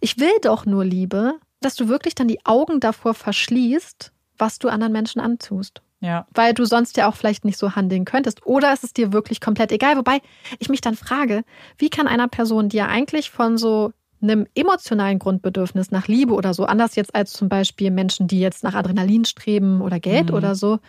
Ich 0.02 0.18
will 0.19 0.34
doch 0.41 0.65
nur 0.65 0.84
Liebe, 0.84 1.35
dass 1.61 1.76
du 1.76 1.88
wirklich 1.88 2.15
dann 2.15 2.27
die 2.27 2.43
Augen 2.45 2.80
davor 2.80 3.14
verschließt, 3.14 4.11
was 4.38 4.60
du 4.60 4.68
anderen 4.69 4.91
Menschen 4.91 5.22
antust. 5.22 5.81
Ja. 6.02 6.27
Weil 6.34 6.53
du 6.53 6.65
sonst 6.65 6.97
ja 6.97 7.07
auch 7.07 7.15
vielleicht 7.15 7.45
nicht 7.45 7.57
so 7.60 7.76
handeln 7.76 8.06
könntest. 8.06 8.45
Oder 8.45 8.73
ist 8.73 8.84
es 8.84 8.91
dir 8.91 9.14
wirklich 9.14 9.39
komplett 9.39 9.72
egal? 9.72 9.97
Wobei 9.97 10.19
ich 10.60 10.68
mich 10.68 10.81
dann 10.81 10.95
frage, 10.95 11.43
wie 11.77 11.89
kann 11.89 12.07
einer 12.07 12.27
Person, 12.27 12.69
die 12.69 12.77
ja 12.77 12.88
eigentlich 12.88 13.30
von 13.30 13.57
so 13.57 13.93
einem 14.22 14.48
emotionalen 14.56 15.20
Grundbedürfnis 15.20 15.92
nach 15.92 16.08
Liebe 16.08 16.34
oder 16.34 16.54
so, 16.54 16.66
anders 16.66 16.96
jetzt 16.96 17.14
als 17.16 17.34
zum 17.34 17.50
Beispiel 17.50 17.92
Menschen, 17.92 18.28
die 18.28 18.40
jetzt 18.40 18.64
nach 18.64 18.76
Adrenalin 18.76 19.26
streben 19.26 19.82
oder 19.82 20.00
Geld 20.00 20.30
Mhm. 20.30 20.36
oder 20.36 20.56
so, 20.56 20.80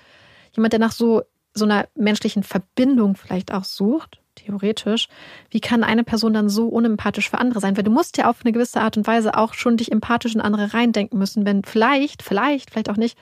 jemand, 0.53 0.73
der 0.73 0.81
nach 0.81 0.93
so, 0.93 1.23
so 1.55 1.65
einer 1.65 1.87
menschlichen 1.95 2.43
Verbindung 2.43 3.17
vielleicht 3.17 3.53
auch 3.53 3.65
sucht, 3.65 4.21
theoretisch, 4.37 5.09
wie 5.51 5.61
kann 5.61 5.83
eine 5.83 6.05
Person 6.05 6.35
dann 6.35 6.49
so 6.49 6.69
unempathisch 6.69 7.31
für 7.31 7.39
andere 7.39 7.61
sein? 7.61 7.77
Weil 7.77 7.85
du 7.85 7.91
musst 7.91 8.19
ja 8.19 8.29
auf 8.29 8.41
eine 8.45 8.53
gewisse 8.53 8.81
Art 8.81 8.97
und 8.97 9.07
Weise 9.07 9.37
auch 9.37 9.55
schon 9.55 9.77
dich 9.77 9.91
empathisch 9.91 10.35
in 10.35 10.41
andere 10.41 10.75
reindenken 10.75 11.19
müssen, 11.19 11.47
wenn 11.47 11.65
vielleicht, 11.65 12.23
vielleicht, 12.23 12.71
vielleicht 12.71 12.91
auch 12.91 12.99
nicht, 12.99 13.19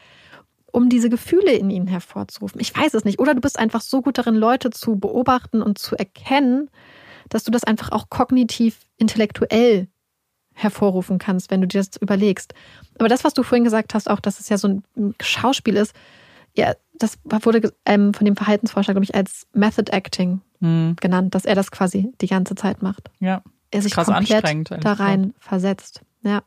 um 0.72 0.88
diese 0.88 1.08
Gefühle 1.08 1.52
in 1.52 1.70
ihnen 1.70 1.86
hervorzurufen. 1.86 2.60
Ich 2.60 2.76
weiß 2.76 2.94
es 2.94 3.04
nicht. 3.04 3.20
Oder 3.20 3.34
du 3.34 3.40
bist 3.40 3.60
einfach 3.60 3.80
so 3.80 4.02
gut 4.02 4.18
darin, 4.18 4.34
Leute 4.34 4.70
zu 4.70 4.96
beobachten 4.96 5.62
und 5.62 5.78
zu 5.78 5.94
erkennen, 5.96 6.68
dass 7.28 7.44
du 7.44 7.52
das 7.52 7.62
einfach 7.62 7.92
auch 7.92 8.10
kognitiv, 8.10 8.80
intellektuell 8.96 9.86
hervorrufen 10.54 11.18
kannst, 11.18 11.50
wenn 11.50 11.60
du 11.60 11.66
dir 11.66 11.78
das 11.80 11.96
überlegst. 12.00 12.54
Aber 12.98 13.08
das, 13.08 13.24
was 13.24 13.34
du 13.34 13.42
vorhin 13.42 13.64
gesagt 13.64 13.92
hast, 13.94 14.08
auch, 14.08 14.20
dass 14.20 14.40
es 14.40 14.48
ja 14.48 14.56
so 14.56 14.68
ein 14.68 15.14
Schauspiel 15.20 15.76
ist, 15.76 15.94
ja, 16.56 16.74
das 16.96 17.18
wurde 17.24 17.72
ähm, 17.84 18.14
von 18.14 18.24
dem 18.24 18.36
Verhaltensforscher, 18.36 18.92
glaube 18.94 19.04
ich, 19.04 19.14
als 19.14 19.46
Method 19.52 19.90
Acting 19.92 20.40
Hm. 20.60 20.96
genannt, 21.00 21.34
dass 21.34 21.44
er 21.44 21.56
das 21.56 21.70
quasi 21.72 22.12
die 22.20 22.28
ganze 22.28 22.54
Zeit 22.54 22.80
macht. 22.82 23.10
Ja. 23.18 23.42
Er 23.72 23.82
sich 23.82 23.92
Krass 23.92 24.06
komplett 24.06 24.44
anstrengend 24.44 24.70
da 24.84 24.92
rein 24.92 25.34
versetzt. 25.40 26.00
Ja. 26.22 26.42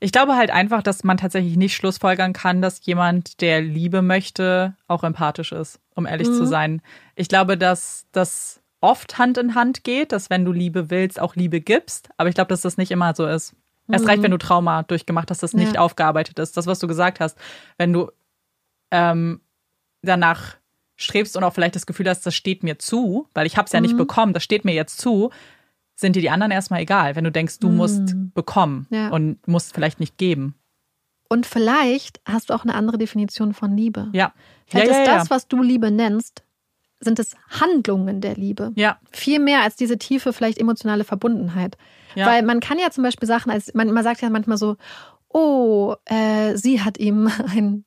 Ich 0.00 0.10
glaube 0.10 0.34
halt 0.34 0.50
einfach, 0.50 0.82
dass 0.82 1.04
man 1.04 1.18
tatsächlich 1.18 1.56
nicht 1.56 1.76
schlussfolgern 1.76 2.32
kann, 2.32 2.62
dass 2.62 2.84
jemand, 2.84 3.42
der 3.42 3.60
Liebe 3.60 4.00
möchte, 4.02 4.74
auch 4.88 5.04
empathisch 5.04 5.52
ist, 5.52 5.78
um 5.94 6.06
ehrlich 6.06 6.28
Mhm. 6.28 6.32
zu 6.34 6.46
sein. 6.46 6.82
Ich 7.14 7.28
glaube, 7.28 7.56
dass 7.58 8.06
das 8.12 8.60
oft 8.84 9.18
Hand 9.18 9.38
in 9.38 9.54
Hand 9.54 9.82
geht, 9.84 10.12
dass 10.12 10.30
wenn 10.30 10.44
du 10.44 10.52
Liebe 10.52 10.90
willst, 10.90 11.20
auch 11.20 11.34
Liebe 11.36 11.60
gibst. 11.60 12.10
Aber 12.18 12.28
ich 12.28 12.34
glaube, 12.34 12.48
dass 12.48 12.60
das 12.60 12.76
nicht 12.76 12.90
immer 12.90 13.14
so 13.14 13.26
ist. 13.26 13.54
Erst 13.90 14.04
Mhm. 14.04 14.10
recht, 14.10 14.22
wenn 14.22 14.30
du 14.30 14.38
Trauma 14.38 14.82
durchgemacht 14.82 15.30
hast, 15.30 15.42
das 15.42 15.52
nicht 15.54 15.74
Ja. 15.74 15.80
aufgearbeitet 15.80 16.38
ist. 16.38 16.56
Das, 16.56 16.66
was 16.66 16.78
du 16.78 16.86
gesagt 16.86 17.20
hast. 17.20 17.36
Wenn 17.78 17.92
du 17.92 18.10
ähm, 18.90 19.40
danach 20.02 20.54
strebst 20.96 21.36
und 21.36 21.42
auch 21.44 21.52
vielleicht 21.52 21.74
das 21.74 21.86
Gefühl 21.86 22.08
hast, 22.08 22.24
das 22.24 22.34
steht 22.34 22.62
mir 22.62 22.78
zu, 22.78 23.28
weil 23.34 23.46
ich 23.46 23.56
habe 23.56 23.66
es 23.66 23.72
ja 23.72 23.80
nicht 23.80 23.94
Mhm. 23.94 23.98
bekommen, 23.98 24.32
das 24.32 24.44
steht 24.44 24.64
mir 24.64 24.72
jetzt 24.74 24.98
zu, 25.00 25.30
sind 25.96 26.14
dir 26.16 26.22
die 26.22 26.30
anderen 26.30 26.52
erstmal 26.52 26.80
egal, 26.80 27.16
wenn 27.16 27.24
du 27.24 27.32
denkst, 27.32 27.58
du 27.58 27.68
musst 27.70 28.14
Mhm. 28.14 28.30
bekommen 28.34 28.86
Ja. 28.90 29.08
und 29.08 29.46
musst 29.48 29.74
vielleicht 29.74 29.98
nicht 30.00 30.16
geben. 30.18 30.54
Und 31.28 31.46
vielleicht 31.46 32.20
hast 32.26 32.50
du 32.50 32.54
auch 32.54 32.62
eine 32.64 32.74
andere 32.74 32.98
Definition 32.98 33.54
von 33.54 33.76
Liebe. 33.76 34.08
Ja. 34.12 34.32
Vielleicht 34.66 34.90
ja, 34.92 34.98
ist 35.02 35.06
das, 35.08 35.30
was 35.30 35.48
du 35.48 35.60
Liebe 35.62 35.90
nennst, 35.90 36.44
sind 37.00 37.18
es 37.18 37.36
Handlungen 37.48 38.20
der 38.20 38.34
Liebe. 38.34 38.72
Ja, 38.76 38.98
Viel 39.10 39.38
mehr 39.40 39.62
als 39.62 39.76
diese 39.76 39.98
tiefe, 39.98 40.32
vielleicht 40.32 40.58
emotionale 40.58 41.04
Verbundenheit. 41.04 41.76
ja. 42.14 42.26
Weil 42.26 42.42
man 42.42 42.60
kann 42.60 42.78
ja 42.78 42.90
zum 42.90 43.04
Beispiel 43.04 43.26
Sachen, 43.28 43.50
als 43.50 43.74
man, 43.74 43.90
man 43.92 44.04
sagt 44.04 44.20
ja 44.22 44.30
manchmal 44.30 44.56
so, 44.58 44.76
oh, 45.28 45.94
äh, 46.06 46.56
sie 46.56 46.80
hat 46.82 46.98
ihm 46.98 47.28
einen 47.50 47.84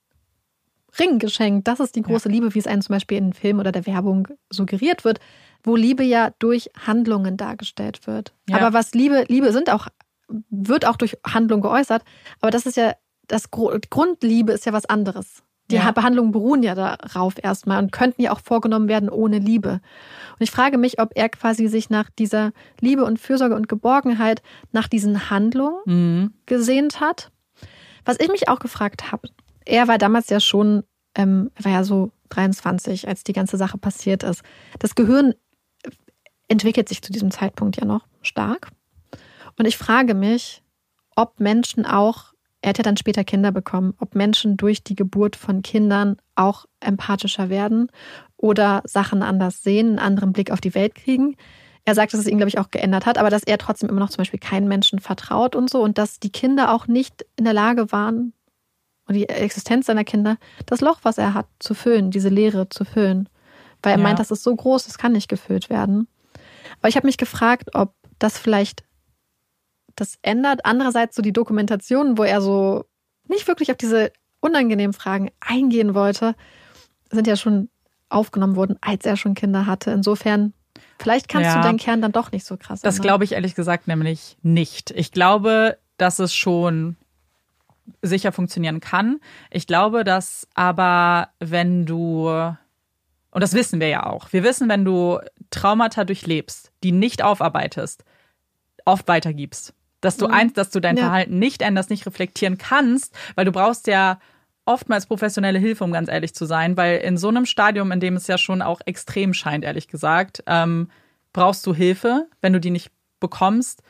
Ring 0.99 1.19
geschenkt. 1.19 1.67
Das 1.67 1.79
ist 1.79 1.95
die 1.95 2.01
große 2.01 2.27
Liebe, 2.29 2.53
wie 2.53 2.59
es 2.59 2.67
einem 2.67 2.81
zum 2.81 2.93
Beispiel 2.93 3.17
in 3.17 3.33
Film 3.33 3.59
oder 3.59 3.71
der 3.71 3.85
Werbung 3.85 4.27
suggeriert 4.49 5.05
wird, 5.05 5.19
wo 5.63 5.75
Liebe 5.75 6.03
ja 6.03 6.31
durch 6.39 6.69
Handlungen 6.85 7.37
dargestellt 7.37 8.07
wird. 8.07 8.33
Ja. 8.49 8.57
Aber 8.57 8.73
was 8.73 8.93
Liebe, 8.93 9.25
Liebe 9.27 9.51
sind 9.51 9.69
auch, 9.71 9.87
wird 10.49 10.85
auch 10.85 10.95
durch 10.97 11.17
Handlung 11.25 11.61
geäußert. 11.61 12.03
Aber 12.41 12.51
das 12.51 12.65
ist 12.65 12.77
ja, 12.77 12.93
das 13.27 13.51
Gru- 13.51 13.77
Grundliebe 13.89 14.51
ist 14.53 14.65
ja 14.65 14.73
was 14.73 14.85
anderes. 14.85 15.43
Die 15.69 15.75
Ja. 15.75 15.91
Behandlungen 15.91 16.31
beruhen 16.31 16.63
ja 16.63 16.75
darauf 16.75 17.33
erstmal 17.41 17.79
und 17.83 17.91
könnten 17.91 18.21
ja 18.21 18.31
auch 18.31 18.39
vorgenommen 18.39 18.87
werden 18.87 19.09
ohne 19.09 19.39
Liebe. 19.39 19.71
Und 20.39 20.41
ich 20.41 20.51
frage 20.51 20.77
mich, 20.77 21.01
ob 21.01 21.11
er 21.15 21.27
quasi 21.29 21.67
sich 21.67 21.89
nach 21.89 22.09
dieser 22.09 22.51
Liebe 22.79 23.03
und 23.03 23.19
Fürsorge 23.19 23.55
und 23.55 23.67
Geborgenheit, 23.67 24.41
nach 24.71 24.87
diesen 24.87 25.29
Handlungen 25.29 25.79
Mhm. 25.85 26.33
gesehnt 26.45 27.01
hat. 27.01 27.31
Was 28.05 28.19
ich 28.19 28.29
mich 28.29 28.47
auch 28.47 28.59
gefragt 28.59 29.11
habe, 29.11 29.27
er 29.65 29.89
war 29.89 29.97
damals 29.97 30.29
ja 30.29 30.39
schon, 30.39 30.83
ähm, 31.15 31.51
er 31.55 31.65
war 31.65 31.71
ja 31.73 31.83
so 31.83 32.11
23, 32.29 33.07
als 33.09 33.25
die 33.25 33.33
ganze 33.33 33.57
Sache 33.57 33.77
passiert 33.77 34.23
ist. 34.23 34.43
Das 34.79 34.95
Gehirn 34.95 35.33
entwickelt 36.47 36.87
sich 36.87 37.01
zu 37.01 37.11
diesem 37.11 37.31
Zeitpunkt 37.31 37.77
ja 37.77 37.85
noch 37.85 38.05
stark. 38.21 38.69
Und 39.57 39.65
ich 39.65 39.77
frage 39.77 40.13
mich, 40.13 40.63
ob 41.15 41.39
Menschen 41.39 41.85
auch 41.85 42.33
er 42.67 42.71
hat 42.71 42.79
ja 42.79 42.83
dann 42.83 42.97
später 42.97 43.23
Kinder 43.23 43.53
bekommen, 43.53 43.93
ob 43.97 44.13
Menschen 44.13 44.57
durch 44.57 44.83
die 44.83 44.95
Geburt 44.95 45.37
von 45.37 45.61
Kindern 45.61 46.17
auch 46.35 46.65
empathischer 46.81 47.49
werden 47.49 47.89
oder 48.35 48.81
Sachen 48.83 49.23
anders 49.23 49.63
sehen, 49.63 49.87
einen 49.87 49.99
anderen 49.99 50.33
Blick 50.33 50.51
auf 50.51 50.59
die 50.59 50.75
Welt 50.75 50.93
kriegen. 50.93 51.37
Er 51.85 51.95
sagt, 51.95 52.11
dass 52.11 52.19
es 52.19 52.27
ihn, 52.27 52.35
glaube 52.35 52.49
ich, 52.49 52.59
auch 52.59 52.69
geändert 52.69 53.05
hat, 53.05 53.17
aber 53.17 53.29
dass 53.29 53.43
er 53.43 53.57
trotzdem 53.57 53.87
immer 53.87 54.01
noch 54.01 54.09
zum 54.09 54.17
Beispiel 54.17 54.41
keinen 54.41 54.67
Menschen 54.67 54.99
vertraut 54.99 55.55
und 55.55 55.69
so 55.69 55.81
und 55.81 55.97
dass 55.97 56.19
die 56.19 56.29
Kinder 56.29 56.73
auch 56.73 56.87
nicht 56.87 57.25
in 57.37 57.45
der 57.45 57.53
Lage 57.53 57.93
waren, 57.93 58.33
und 59.07 59.13
die 59.13 59.29
Existenz 59.29 59.85
seiner 59.85 60.03
Kinder, 60.03 60.35
das 60.65 60.81
Loch, 60.81 60.99
was 61.03 61.17
er 61.17 61.33
hat, 61.33 61.47
zu 61.59 61.73
füllen, 61.73 62.11
diese 62.11 62.27
Leere 62.27 62.67
zu 62.67 62.83
füllen. 62.83 63.29
Weil 63.81 63.93
er 63.93 63.99
ja. 63.99 64.03
meint, 64.03 64.19
das 64.19 64.31
ist 64.31 64.43
so 64.43 64.53
groß, 64.53 64.83
das 64.83 64.97
kann 64.97 65.13
nicht 65.13 65.29
gefüllt 65.29 65.69
werden. 65.69 66.09
Aber 66.79 66.89
ich 66.89 66.97
habe 66.97 67.07
mich 67.07 67.17
gefragt, 67.17 67.69
ob 67.73 67.93
das 68.19 68.37
vielleicht 68.37 68.83
das 69.99 70.17
ändert. 70.21 70.65
Andererseits 70.65 71.15
so 71.15 71.21
die 71.21 71.33
Dokumentation, 71.33 72.17
wo 72.17 72.23
er 72.23 72.41
so 72.41 72.85
nicht 73.27 73.47
wirklich 73.47 73.71
auf 73.71 73.77
diese 73.77 74.11
unangenehmen 74.39 74.93
Fragen 74.93 75.29
eingehen 75.39 75.93
wollte, 75.93 76.35
sind 77.11 77.27
ja 77.27 77.35
schon 77.35 77.69
aufgenommen 78.09 78.55
worden, 78.55 78.77
als 78.81 79.05
er 79.05 79.17
schon 79.17 79.33
Kinder 79.33 79.65
hatte. 79.65 79.91
Insofern 79.91 80.53
Vielleicht 80.99 81.27
kannst 81.29 81.47
ja. 81.47 81.55
du 81.57 81.61
deinen 81.61 81.77
Kern 81.77 82.01
dann 82.01 82.11
doch 82.11 82.31
nicht 82.31 82.45
so 82.45 82.57
krass. 82.57 82.81
Das 82.81 83.01
glaube 83.01 83.23
ich 83.23 83.33
ehrlich 83.33 83.55
gesagt 83.55 83.87
nämlich 83.87 84.37
nicht. 84.41 84.91
Ich 84.91 85.11
glaube, 85.11 85.77
dass 85.97 86.19
es 86.19 86.33
schon 86.33 86.95
sicher 88.01 88.31
funktionieren 88.31 88.79
kann. 88.79 89.19
Ich 89.49 89.67
glaube, 89.67 90.03
dass 90.03 90.47
aber, 90.53 91.29
wenn 91.39 91.85
du, 91.85 92.27
und 92.29 93.43
das 93.43 93.53
wissen 93.53 93.79
wir 93.79 93.87
ja 93.87 94.05
auch, 94.05 94.31
wir 94.33 94.43
wissen, 94.43 94.69
wenn 94.69 94.85
du 94.85 95.19
Traumata 95.51 96.03
durchlebst, 96.03 96.71
die 96.83 96.91
nicht 96.91 97.23
aufarbeitest, 97.23 98.03
oft 98.85 99.07
weitergibst. 99.07 99.73
Dass 100.01 100.17
du 100.17 100.27
mhm. 100.27 100.33
eins, 100.33 100.53
dass 100.53 100.69
du 100.69 100.79
dein 100.79 100.97
ja. 100.97 101.03
Verhalten 101.03 101.39
nicht 101.39 101.61
änderst, 101.61 101.89
nicht 101.89 102.05
reflektieren 102.05 102.57
kannst, 102.57 103.15
weil 103.35 103.45
du 103.45 103.51
brauchst 103.51 103.87
ja 103.87 104.19
oftmals 104.65 105.05
professionelle 105.05 105.59
Hilfe, 105.59 105.83
um 105.83 105.91
ganz 105.91 106.09
ehrlich 106.09 106.35
zu 106.35 106.45
sein, 106.45 106.77
weil 106.77 106.97
in 106.97 107.17
so 107.17 107.29
einem 107.29 107.45
Stadium, 107.45 107.91
in 107.91 107.99
dem 107.99 108.15
es 108.15 108.27
ja 108.27 108.37
schon 108.37 108.61
auch 108.61 108.81
extrem 108.85 109.33
scheint, 109.33 109.63
ehrlich 109.63 109.87
gesagt, 109.87 110.43
ähm, 110.45 110.89
brauchst 111.33 111.65
du 111.65 111.73
Hilfe. 111.73 112.27
Wenn 112.41 112.53
du 112.53 112.59
die 112.59 112.71
nicht 112.71 112.91
bekommst, 113.19 113.81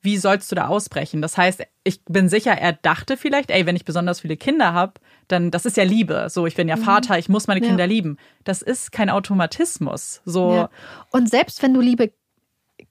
wie 0.00 0.16
sollst 0.16 0.50
du 0.50 0.56
da 0.56 0.66
ausbrechen? 0.66 1.22
Das 1.22 1.36
heißt, 1.36 1.62
ich 1.84 2.04
bin 2.06 2.28
sicher, 2.28 2.52
er 2.52 2.72
dachte 2.72 3.16
vielleicht, 3.16 3.50
ey, 3.50 3.66
wenn 3.66 3.76
ich 3.76 3.84
besonders 3.84 4.20
viele 4.20 4.36
Kinder 4.36 4.72
habe, 4.72 4.94
dann 5.28 5.50
das 5.52 5.64
ist 5.64 5.76
ja 5.76 5.84
Liebe. 5.84 6.26
So, 6.28 6.46
ich 6.46 6.56
bin 6.56 6.68
ja 6.68 6.76
mhm. 6.76 6.82
Vater, 6.82 7.18
ich 7.18 7.28
muss 7.28 7.46
meine 7.46 7.60
Kinder 7.60 7.84
ja. 7.84 7.88
lieben. 7.88 8.18
Das 8.42 8.62
ist 8.62 8.90
kein 8.90 9.10
Automatismus. 9.10 10.20
So. 10.24 10.54
Ja. 10.54 10.70
Und 11.10 11.30
selbst 11.30 11.62
wenn 11.62 11.72
du 11.72 11.80
Liebe 11.80 12.12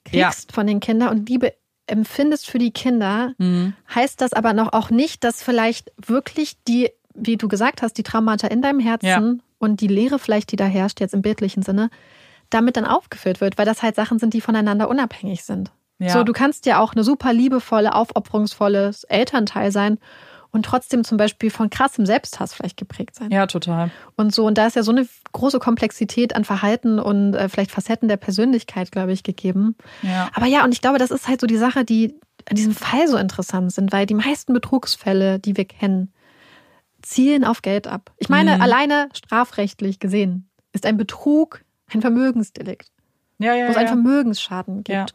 kriegst 0.04 0.50
ja. 0.50 0.54
von 0.54 0.66
den 0.66 0.80
Kindern 0.80 1.10
und 1.10 1.28
Liebe 1.28 1.54
empfindest 1.86 2.48
für 2.48 2.58
die 2.58 2.70
Kinder, 2.70 3.34
mhm. 3.38 3.74
heißt 3.94 4.20
das 4.20 4.32
aber 4.32 4.52
noch 4.52 4.72
auch 4.72 4.90
nicht, 4.90 5.24
dass 5.24 5.42
vielleicht 5.42 5.92
wirklich 5.96 6.56
die 6.68 6.90
wie 7.14 7.36
du 7.36 7.48
gesagt 7.48 7.82
hast, 7.82 7.94
die 7.94 8.02
Traumata 8.02 8.46
in 8.46 8.62
deinem 8.62 8.80
Herzen 8.80 9.06
ja. 9.06 9.34
und 9.58 9.80
die 9.80 9.86
Leere 9.86 10.18
vielleicht, 10.18 10.52
die 10.52 10.56
da 10.56 10.64
herrscht, 10.64 11.00
jetzt 11.00 11.14
im 11.14 11.22
bildlichen 11.22 11.62
Sinne, 11.62 11.90
damit 12.50 12.76
dann 12.76 12.84
aufgefüllt 12.84 13.40
wird, 13.40 13.58
weil 13.58 13.66
das 13.66 13.82
halt 13.82 13.96
Sachen 13.96 14.18
sind, 14.18 14.34
die 14.34 14.40
voneinander 14.40 14.88
unabhängig 14.88 15.44
sind. 15.44 15.72
Ja. 15.98 16.10
So, 16.10 16.24
du 16.24 16.32
kannst 16.32 16.66
ja 16.66 16.80
auch 16.80 16.94
eine 16.94 17.04
super 17.04 17.32
liebevolle, 17.32 17.94
aufopferungsvolles 17.94 19.04
Elternteil 19.04 19.70
sein 19.70 19.98
und 20.52 20.64
trotzdem 20.64 21.02
zum 21.02 21.16
Beispiel 21.16 21.50
von 21.50 21.70
krassem 21.70 22.06
Selbsthass 22.06 22.54
vielleicht 22.54 22.76
geprägt 22.76 23.14
sein. 23.14 23.30
Ja, 23.30 23.46
total. 23.46 23.90
Und 24.16 24.34
so, 24.34 24.46
und 24.46 24.58
da 24.58 24.66
ist 24.66 24.76
ja 24.76 24.82
so 24.82 24.92
eine 24.92 25.08
große 25.32 25.58
Komplexität 25.58 26.36
an 26.36 26.44
Verhalten 26.44 26.98
und 26.98 27.34
äh, 27.34 27.48
vielleicht 27.48 27.70
Facetten 27.70 28.08
der 28.08 28.18
Persönlichkeit, 28.18 28.92
glaube 28.92 29.12
ich, 29.12 29.22
gegeben. 29.22 29.76
Ja. 30.02 30.30
Aber 30.34 30.46
ja, 30.46 30.64
und 30.64 30.72
ich 30.72 30.82
glaube, 30.82 30.98
das 30.98 31.10
ist 31.10 31.26
halt 31.26 31.40
so 31.40 31.46
die 31.46 31.56
Sache, 31.56 31.84
die 31.84 32.14
an 32.48 32.56
diesem 32.56 32.74
Fall 32.74 33.08
so 33.08 33.16
interessant 33.16 33.72
sind, 33.72 33.92
weil 33.92 34.06
die 34.06 34.14
meisten 34.14 34.52
Betrugsfälle, 34.52 35.38
die 35.38 35.56
wir 35.56 35.64
kennen, 35.64 36.12
zielen 37.00 37.44
auf 37.44 37.62
Geld 37.62 37.86
ab. 37.86 38.12
Ich 38.18 38.28
meine, 38.28 38.56
mhm. 38.56 38.62
alleine 38.62 39.08
strafrechtlich 39.12 39.98
gesehen 39.98 40.48
ist 40.72 40.86
ein 40.86 40.96
Betrug 40.96 41.62
ein 41.94 42.00
Vermögensdelikt. 42.00 42.88
Ja, 43.42 43.54
ja, 43.54 43.66
wo 43.66 43.70
es 43.70 43.76
einen 43.76 43.88
Vermögensschaden 43.88 44.84
gibt. 44.84 45.14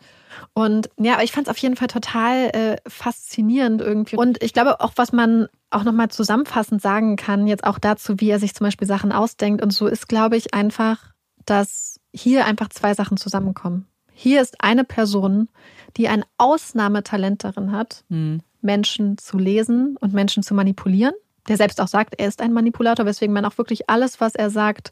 Und 0.53 0.89
ja, 0.97 1.13
aber 1.13 1.23
ich 1.23 1.31
fand 1.31 1.47
es 1.47 1.51
auf 1.51 1.57
jeden 1.57 1.75
Fall 1.75 1.87
total 1.87 2.49
äh, 2.49 2.75
faszinierend 2.87 3.81
irgendwie. 3.81 4.17
Und 4.17 4.43
ich 4.43 4.53
glaube 4.53 4.81
auch, 4.81 4.93
was 4.95 5.11
man 5.11 5.47
auch 5.69 5.83
nochmal 5.83 6.09
zusammenfassend 6.09 6.81
sagen 6.81 7.15
kann, 7.15 7.47
jetzt 7.47 7.63
auch 7.63 7.79
dazu, 7.79 8.19
wie 8.19 8.29
er 8.29 8.39
sich 8.39 8.53
zum 8.53 8.65
Beispiel 8.65 8.87
Sachen 8.87 9.11
ausdenkt 9.11 9.63
und 9.63 9.71
so, 9.71 9.87
ist, 9.87 10.07
glaube 10.07 10.37
ich, 10.37 10.53
einfach, 10.53 11.13
dass 11.45 11.99
hier 12.13 12.45
einfach 12.45 12.69
zwei 12.69 12.93
Sachen 12.93 13.17
zusammenkommen. 13.17 13.87
Hier 14.13 14.41
ist 14.41 14.63
eine 14.63 14.83
Person, 14.83 15.49
die 15.95 16.07
ein 16.07 16.23
Ausnahmetalent 16.37 17.43
darin 17.43 17.71
hat, 17.71 18.03
mhm. 18.09 18.41
Menschen 18.61 19.17
zu 19.17 19.37
lesen 19.37 19.97
und 19.97 20.13
Menschen 20.13 20.43
zu 20.43 20.53
manipulieren 20.53 21.13
der 21.47 21.57
selbst 21.57 21.79
auch 21.81 21.87
sagt, 21.87 22.15
er 22.17 22.27
ist 22.27 22.41
ein 22.41 22.53
Manipulator, 22.53 23.05
weswegen 23.05 23.33
man 23.33 23.45
auch 23.45 23.57
wirklich 23.57 23.89
alles, 23.89 24.19
was 24.19 24.35
er 24.35 24.49
sagt, 24.49 24.91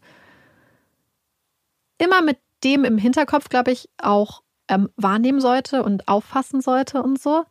immer 1.97 2.21
mit 2.21 2.37
dem 2.65 2.83
im 2.83 2.97
Hinterkopf, 2.97 3.47
glaube 3.49 3.71
ich, 3.71 3.87
auch 3.97 4.41
ähm, 4.67 4.89
wahrnehmen 4.97 5.39
sollte 5.39 5.83
und 5.83 6.07
auffassen 6.07 6.61
sollte 6.61 7.01
und 7.01 7.21
so. 7.21 7.45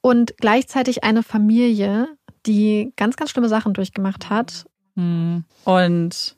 Und 0.00 0.36
gleichzeitig 0.38 1.04
eine 1.04 1.22
Familie, 1.22 2.08
die 2.44 2.92
ganz, 2.96 3.16
ganz 3.16 3.30
schlimme 3.30 3.48
Sachen 3.48 3.72
durchgemacht 3.72 4.28
hat. 4.28 4.66
Hm. 4.96 5.44
Und 5.64 6.36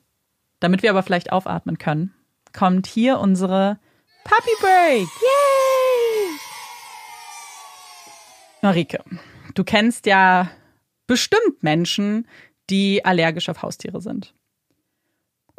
damit 0.59 0.83
wir 0.83 0.89
aber 0.91 1.03
vielleicht 1.03 1.31
aufatmen 1.31 1.77
können, 1.77 2.13
kommt 2.53 2.87
hier 2.87 3.19
unsere 3.19 3.79
Puppy 4.23 4.51
Break. 4.61 5.07
Yay! 5.07 6.39
Marike, 8.61 9.03
du 9.55 9.63
kennst 9.63 10.05
ja 10.05 10.49
bestimmt 11.07 11.63
Menschen, 11.63 12.27
die 12.69 13.03
allergisch 13.05 13.49
auf 13.49 13.61
Haustiere 13.63 14.01
sind. 14.01 14.33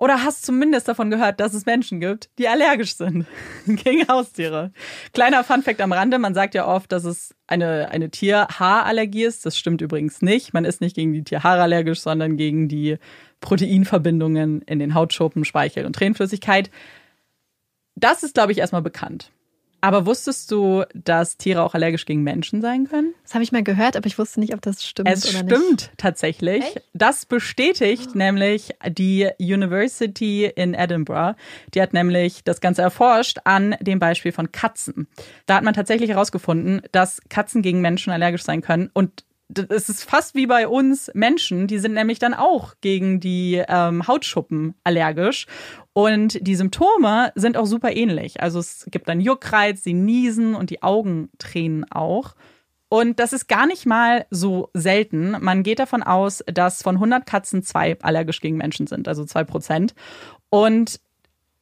Oder 0.00 0.24
hast 0.24 0.46
zumindest 0.46 0.88
davon 0.88 1.10
gehört, 1.10 1.40
dass 1.40 1.52
es 1.52 1.66
Menschen 1.66 2.00
gibt, 2.00 2.30
die 2.38 2.48
allergisch 2.48 2.96
sind 2.96 3.26
gegen 3.66 4.08
Haustiere. 4.08 4.72
Kleiner 5.12 5.44
Funfact 5.44 5.78
am 5.82 5.92
Rande, 5.92 6.18
man 6.18 6.32
sagt 6.32 6.54
ja 6.54 6.66
oft, 6.66 6.90
dass 6.90 7.04
es 7.04 7.34
eine, 7.46 7.90
eine 7.90 8.08
Tierhaarallergie 8.08 9.24
ist. 9.24 9.44
Das 9.44 9.58
stimmt 9.58 9.82
übrigens 9.82 10.22
nicht. 10.22 10.54
Man 10.54 10.64
ist 10.64 10.80
nicht 10.80 10.96
gegen 10.96 11.12
die 11.12 11.22
Tierhaare 11.22 11.60
allergisch, 11.60 12.00
sondern 12.00 12.38
gegen 12.38 12.66
die 12.66 12.96
Proteinverbindungen 13.40 14.62
in 14.62 14.78
den 14.78 14.94
Hautschuppen, 14.94 15.44
Speichel 15.44 15.84
und 15.84 15.94
Tränenflüssigkeit. 15.94 16.70
Das 17.94 18.22
ist, 18.22 18.32
glaube 18.32 18.52
ich, 18.52 18.58
erstmal 18.58 18.80
bekannt. 18.80 19.30
Aber 19.80 20.06
wusstest 20.06 20.50
du, 20.50 20.84
dass 20.94 21.36
Tiere 21.36 21.62
auch 21.62 21.74
allergisch 21.74 22.06
gegen 22.06 22.22
Menschen 22.22 22.60
sein 22.60 22.86
können? 22.86 23.14
Das 23.22 23.34
habe 23.34 23.44
ich 23.44 23.52
mal 23.52 23.62
gehört, 23.62 23.96
aber 23.96 24.06
ich 24.06 24.18
wusste 24.18 24.40
nicht, 24.40 24.54
ob 24.54 24.60
das 24.60 24.84
stimmt 24.84 25.08
es 25.08 25.28
oder 25.28 25.42
nicht. 25.42 25.52
Es 25.52 25.62
stimmt 25.62 25.90
tatsächlich. 25.96 26.62
Echt? 26.64 26.82
Das 26.92 27.26
bestätigt 27.26 28.10
oh. 28.14 28.18
nämlich 28.18 28.70
die 28.88 29.28
University 29.38 30.50
in 30.54 30.74
Edinburgh. 30.74 31.36
Die 31.74 31.80
hat 31.80 31.92
nämlich 31.92 32.44
das 32.44 32.60
Ganze 32.60 32.82
erforscht 32.82 33.38
an 33.44 33.76
dem 33.80 33.98
Beispiel 33.98 34.32
von 34.32 34.52
Katzen. 34.52 35.06
Da 35.46 35.56
hat 35.56 35.64
man 35.64 35.74
tatsächlich 35.74 36.10
herausgefunden, 36.10 36.82
dass 36.92 37.20
Katzen 37.28 37.62
gegen 37.62 37.80
Menschen 37.80 38.12
allergisch 38.12 38.42
sein 38.42 38.60
können 38.60 38.90
und 38.92 39.24
es 39.68 39.88
ist 39.88 40.04
fast 40.04 40.34
wie 40.34 40.46
bei 40.46 40.68
uns 40.68 41.10
Menschen, 41.14 41.66
die 41.66 41.78
sind 41.78 41.94
nämlich 41.94 42.18
dann 42.18 42.34
auch 42.34 42.74
gegen 42.80 43.20
die 43.20 43.62
ähm, 43.68 44.06
Hautschuppen 44.06 44.74
allergisch. 44.84 45.46
Und 45.92 46.38
die 46.46 46.54
Symptome 46.54 47.32
sind 47.34 47.56
auch 47.56 47.66
super 47.66 47.94
ähnlich. 47.94 48.40
Also 48.40 48.58
es 48.60 48.86
gibt 48.90 49.08
dann 49.08 49.20
Juckreiz, 49.20 49.82
sie 49.82 49.94
niesen 49.94 50.54
und 50.54 50.70
die 50.70 50.82
Augen 50.82 51.30
tränen 51.38 51.90
auch. 51.90 52.34
Und 52.88 53.20
das 53.20 53.32
ist 53.32 53.48
gar 53.48 53.66
nicht 53.66 53.86
mal 53.86 54.26
so 54.30 54.70
selten. 54.74 55.36
Man 55.40 55.62
geht 55.62 55.78
davon 55.78 56.02
aus, 56.02 56.42
dass 56.46 56.82
von 56.82 56.96
100 56.96 57.24
Katzen 57.24 57.62
zwei 57.62 57.96
allergisch 58.00 58.40
gegen 58.40 58.56
Menschen 58.56 58.88
sind, 58.88 59.06
also 59.06 59.24
zwei 59.24 59.44
Prozent. 59.44 59.94
Und 60.48 61.00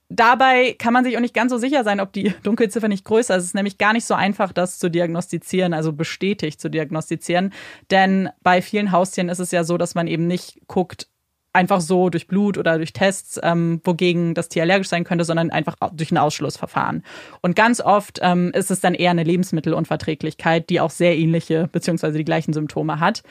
dabei 0.09 0.75
kann 0.79 0.93
man 0.93 1.05
sich 1.05 1.17
auch 1.17 1.21
nicht 1.21 1.35
ganz 1.35 1.53
so 1.53 1.59
sicher 1.59 1.85
sein, 1.85 2.01
ob 2.01 2.13
die 2.13 2.35
Dunkelziffer 2.43 2.89
nicht 2.89 3.05
größer 3.05 3.37
ist. 3.37 3.43
Es 3.43 3.49
ist 3.49 3.55
nämlich 3.55 3.79
gar 3.79 3.93
nicht 3.93 4.07
so 4.07 4.15
einfach, 4.15 4.53
das 4.53 4.79
zu 4.79 4.91
diagnostizieren, 4.91 5.75
also 5.75 5.93
bestätigt 5.93 6.61
zu 6.61 6.69
diagnostizieren. 6.71 7.53
Denn 7.91 8.31
bei 8.43 8.63
vielen 8.63 8.93
Haustieren 8.93 9.29
ist 9.29 9.39
es 9.39 9.51
ja 9.51 9.65
so, 9.65 9.77
dass 9.77 9.95
man 9.95 10.07
eben 10.07 10.27
nicht 10.27 10.61
guckt, 10.67 11.09
einfach 11.53 11.81
so 11.81 12.11
durch 12.11 12.29
Blut 12.29 12.59
oder 12.59 12.77
durch 12.77 12.93
Tests, 12.93 13.41
ähm, 13.43 13.81
wogegen 13.83 14.35
das 14.35 14.49
Tier 14.49 14.63
allergisch 14.63 14.89
sein 14.89 15.05
könnte, 15.05 15.25
sondern 15.25 15.51
einfach 15.51 15.75
durch 15.93 16.13
ein 16.13 16.19
Ausschlussverfahren. 16.19 17.03
Und 17.41 17.57
ganz 17.57 17.81
oft 17.81 18.21
ähm, 18.23 18.53
ist 18.55 18.71
es 18.71 18.81
dann 18.81 18.95
eher 18.95 19.11
eine 19.11 19.25
Lebensmittelunverträglichkeit, 19.25 20.71
die 20.71 20.81
auch 20.81 20.91
sehr 20.91 21.17
ähnliche 21.17 21.69
beziehungsweise 21.73 22.19
die 22.19 22.25
gleichen 22.25 22.53
Symptome 22.53 23.01
hat. 23.01 23.23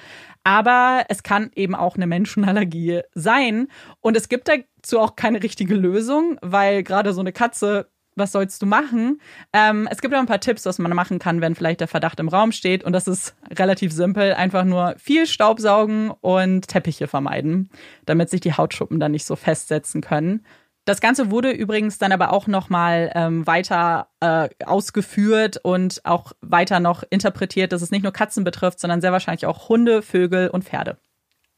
Aber 0.43 1.05
es 1.09 1.23
kann 1.23 1.51
eben 1.55 1.75
auch 1.75 1.95
eine 1.95 2.07
Menschenallergie 2.07 3.01
sein. 3.13 3.67
Und 4.01 4.17
es 4.17 4.29
gibt 4.29 4.49
dazu 4.87 4.99
auch 4.99 5.15
keine 5.15 5.43
richtige 5.43 5.75
Lösung, 5.75 6.37
weil 6.41 6.83
gerade 6.83 7.13
so 7.13 7.21
eine 7.21 7.33
Katze 7.33 7.87
was 8.19 8.31
sollst 8.31 8.63
du 8.63 8.65
machen? 8.65 9.21
Ähm, 9.53 9.87
es 9.91 10.01
gibt 10.01 10.11
auch 10.15 10.19
ein 10.19 10.25
paar 10.25 10.39
Tipps, 10.39 10.65
was 10.65 10.79
man 10.79 10.91
machen 10.95 11.19
kann, 11.19 11.39
wenn 11.39 11.53
vielleicht 11.53 11.81
der 11.81 11.87
Verdacht 11.87 12.19
im 12.19 12.29
Raum 12.29 12.51
steht. 12.51 12.83
Und 12.83 12.93
das 12.93 13.07
ist 13.07 13.35
relativ 13.51 13.93
simpel. 13.93 14.33
Einfach 14.33 14.63
nur 14.63 14.95
viel 14.97 15.27
Staubsaugen 15.27 16.09
und 16.09 16.67
Teppiche 16.67 17.07
vermeiden, 17.07 17.69
damit 18.07 18.31
sich 18.31 18.41
die 18.41 18.53
Hautschuppen 18.53 18.99
dann 18.99 19.11
nicht 19.11 19.25
so 19.25 19.35
festsetzen 19.35 20.01
können. 20.01 20.43
Das 20.85 20.99
Ganze 20.99 21.29
wurde 21.29 21.51
übrigens 21.51 21.99
dann 21.99 22.11
aber 22.11 22.33
auch 22.33 22.47
nochmal 22.47 23.11
ähm, 23.13 23.45
weiter 23.45 24.07
äh, 24.19 24.49
ausgeführt 24.65 25.57
und 25.61 26.03
auch 26.03 26.31
weiter 26.41 26.79
noch 26.79 27.03
interpretiert, 27.07 27.71
dass 27.71 27.83
es 27.83 27.91
nicht 27.91 28.01
nur 28.01 28.13
Katzen 28.13 28.43
betrifft, 28.43 28.79
sondern 28.79 28.99
sehr 28.99 29.11
wahrscheinlich 29.11 29.45
auch 29.45 29.69
Hunde, 29.69 30.01
Vögel 30.01 30.49
und 30.49 30.63
Pferde. 30.63 30.97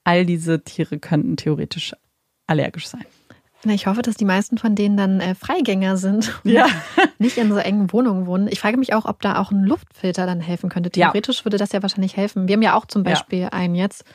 All 0.04 0.26
diese 0.26 0.62
Tiere 0.62 1.00
könnten 1.00 1.38
theoretisch 1.38 1.96
allergisch 2.50 2.88
sein. 2.88 3.06
Na, 3.66 3.74
ich 3.74 3.88
hoffe, 3.88 4.02
dass 4.02 4.16
die 4.16 4.26
meisten 4.26 4.58
von 4.58 4.76
denen 4.76 4.96
dann 4.96 5.20
äh, 5.20 5.36
Freigänger 5.36 5.98
sind 5.98 6.40
und 6.46 6.52
Ja. 6.52 6.66
nicht 7.20 7.38
in 7.38 7.50
so 7.52 7.58
engen 7.58 7.92
Wohnungen 7.92 8.26
wohnen. 8.26 8.48
Ich 8.48 8.60
frage 8.62 8.78
mich 8.78 8.94
auch, 8.94 9.06
ob 9.06 9.22
da 9.22 9.38
auch 9.40 9.52
ein 9.52 9.64
Luftfilter 9.66 10.26
dann 10.26 10.40
helfen 10.40 10.70
könnte. 10.70 10.90
Ja. 10.98 11.08
Theoretisch 11.08 11.44
würde 11.46 11.58
das 11.58 11.72
ja 11.74 11.82
wahrscheinlich 11.82 12.16
helfen. 12.16 12.48
Wir 12.48 12.54
haben 12.56 12.62
ja 12.62 12.76
auch 12.76 12.86
zum 12.86 13.04
Ja. 13.04 13.12
Beispiel 13.12 13.50
einen 13.52 13.76
jetzt, 13.76 14.06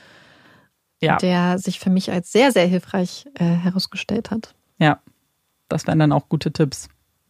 Ja, 1.03 1.17
der 1.19 1.59
sich 1.59 1.79
für 1.79 1.91
mich 1.91 2.11
als 2.11 2.33
sehr, 2.33 2.53
sehr 2.53 2.67
hilfreich 2.67 3.27
äh, 3.35 3.45
herausgestellt 3.45 4.31
hat. 4.31 4.55
ja. 4.79 5.01
Das 5.69 5.87
wären 5.87 5.99
dann 5.99 6.13
auch 6.13 6.29
gute 6.29 6.53
Tipps. 6.53 6.89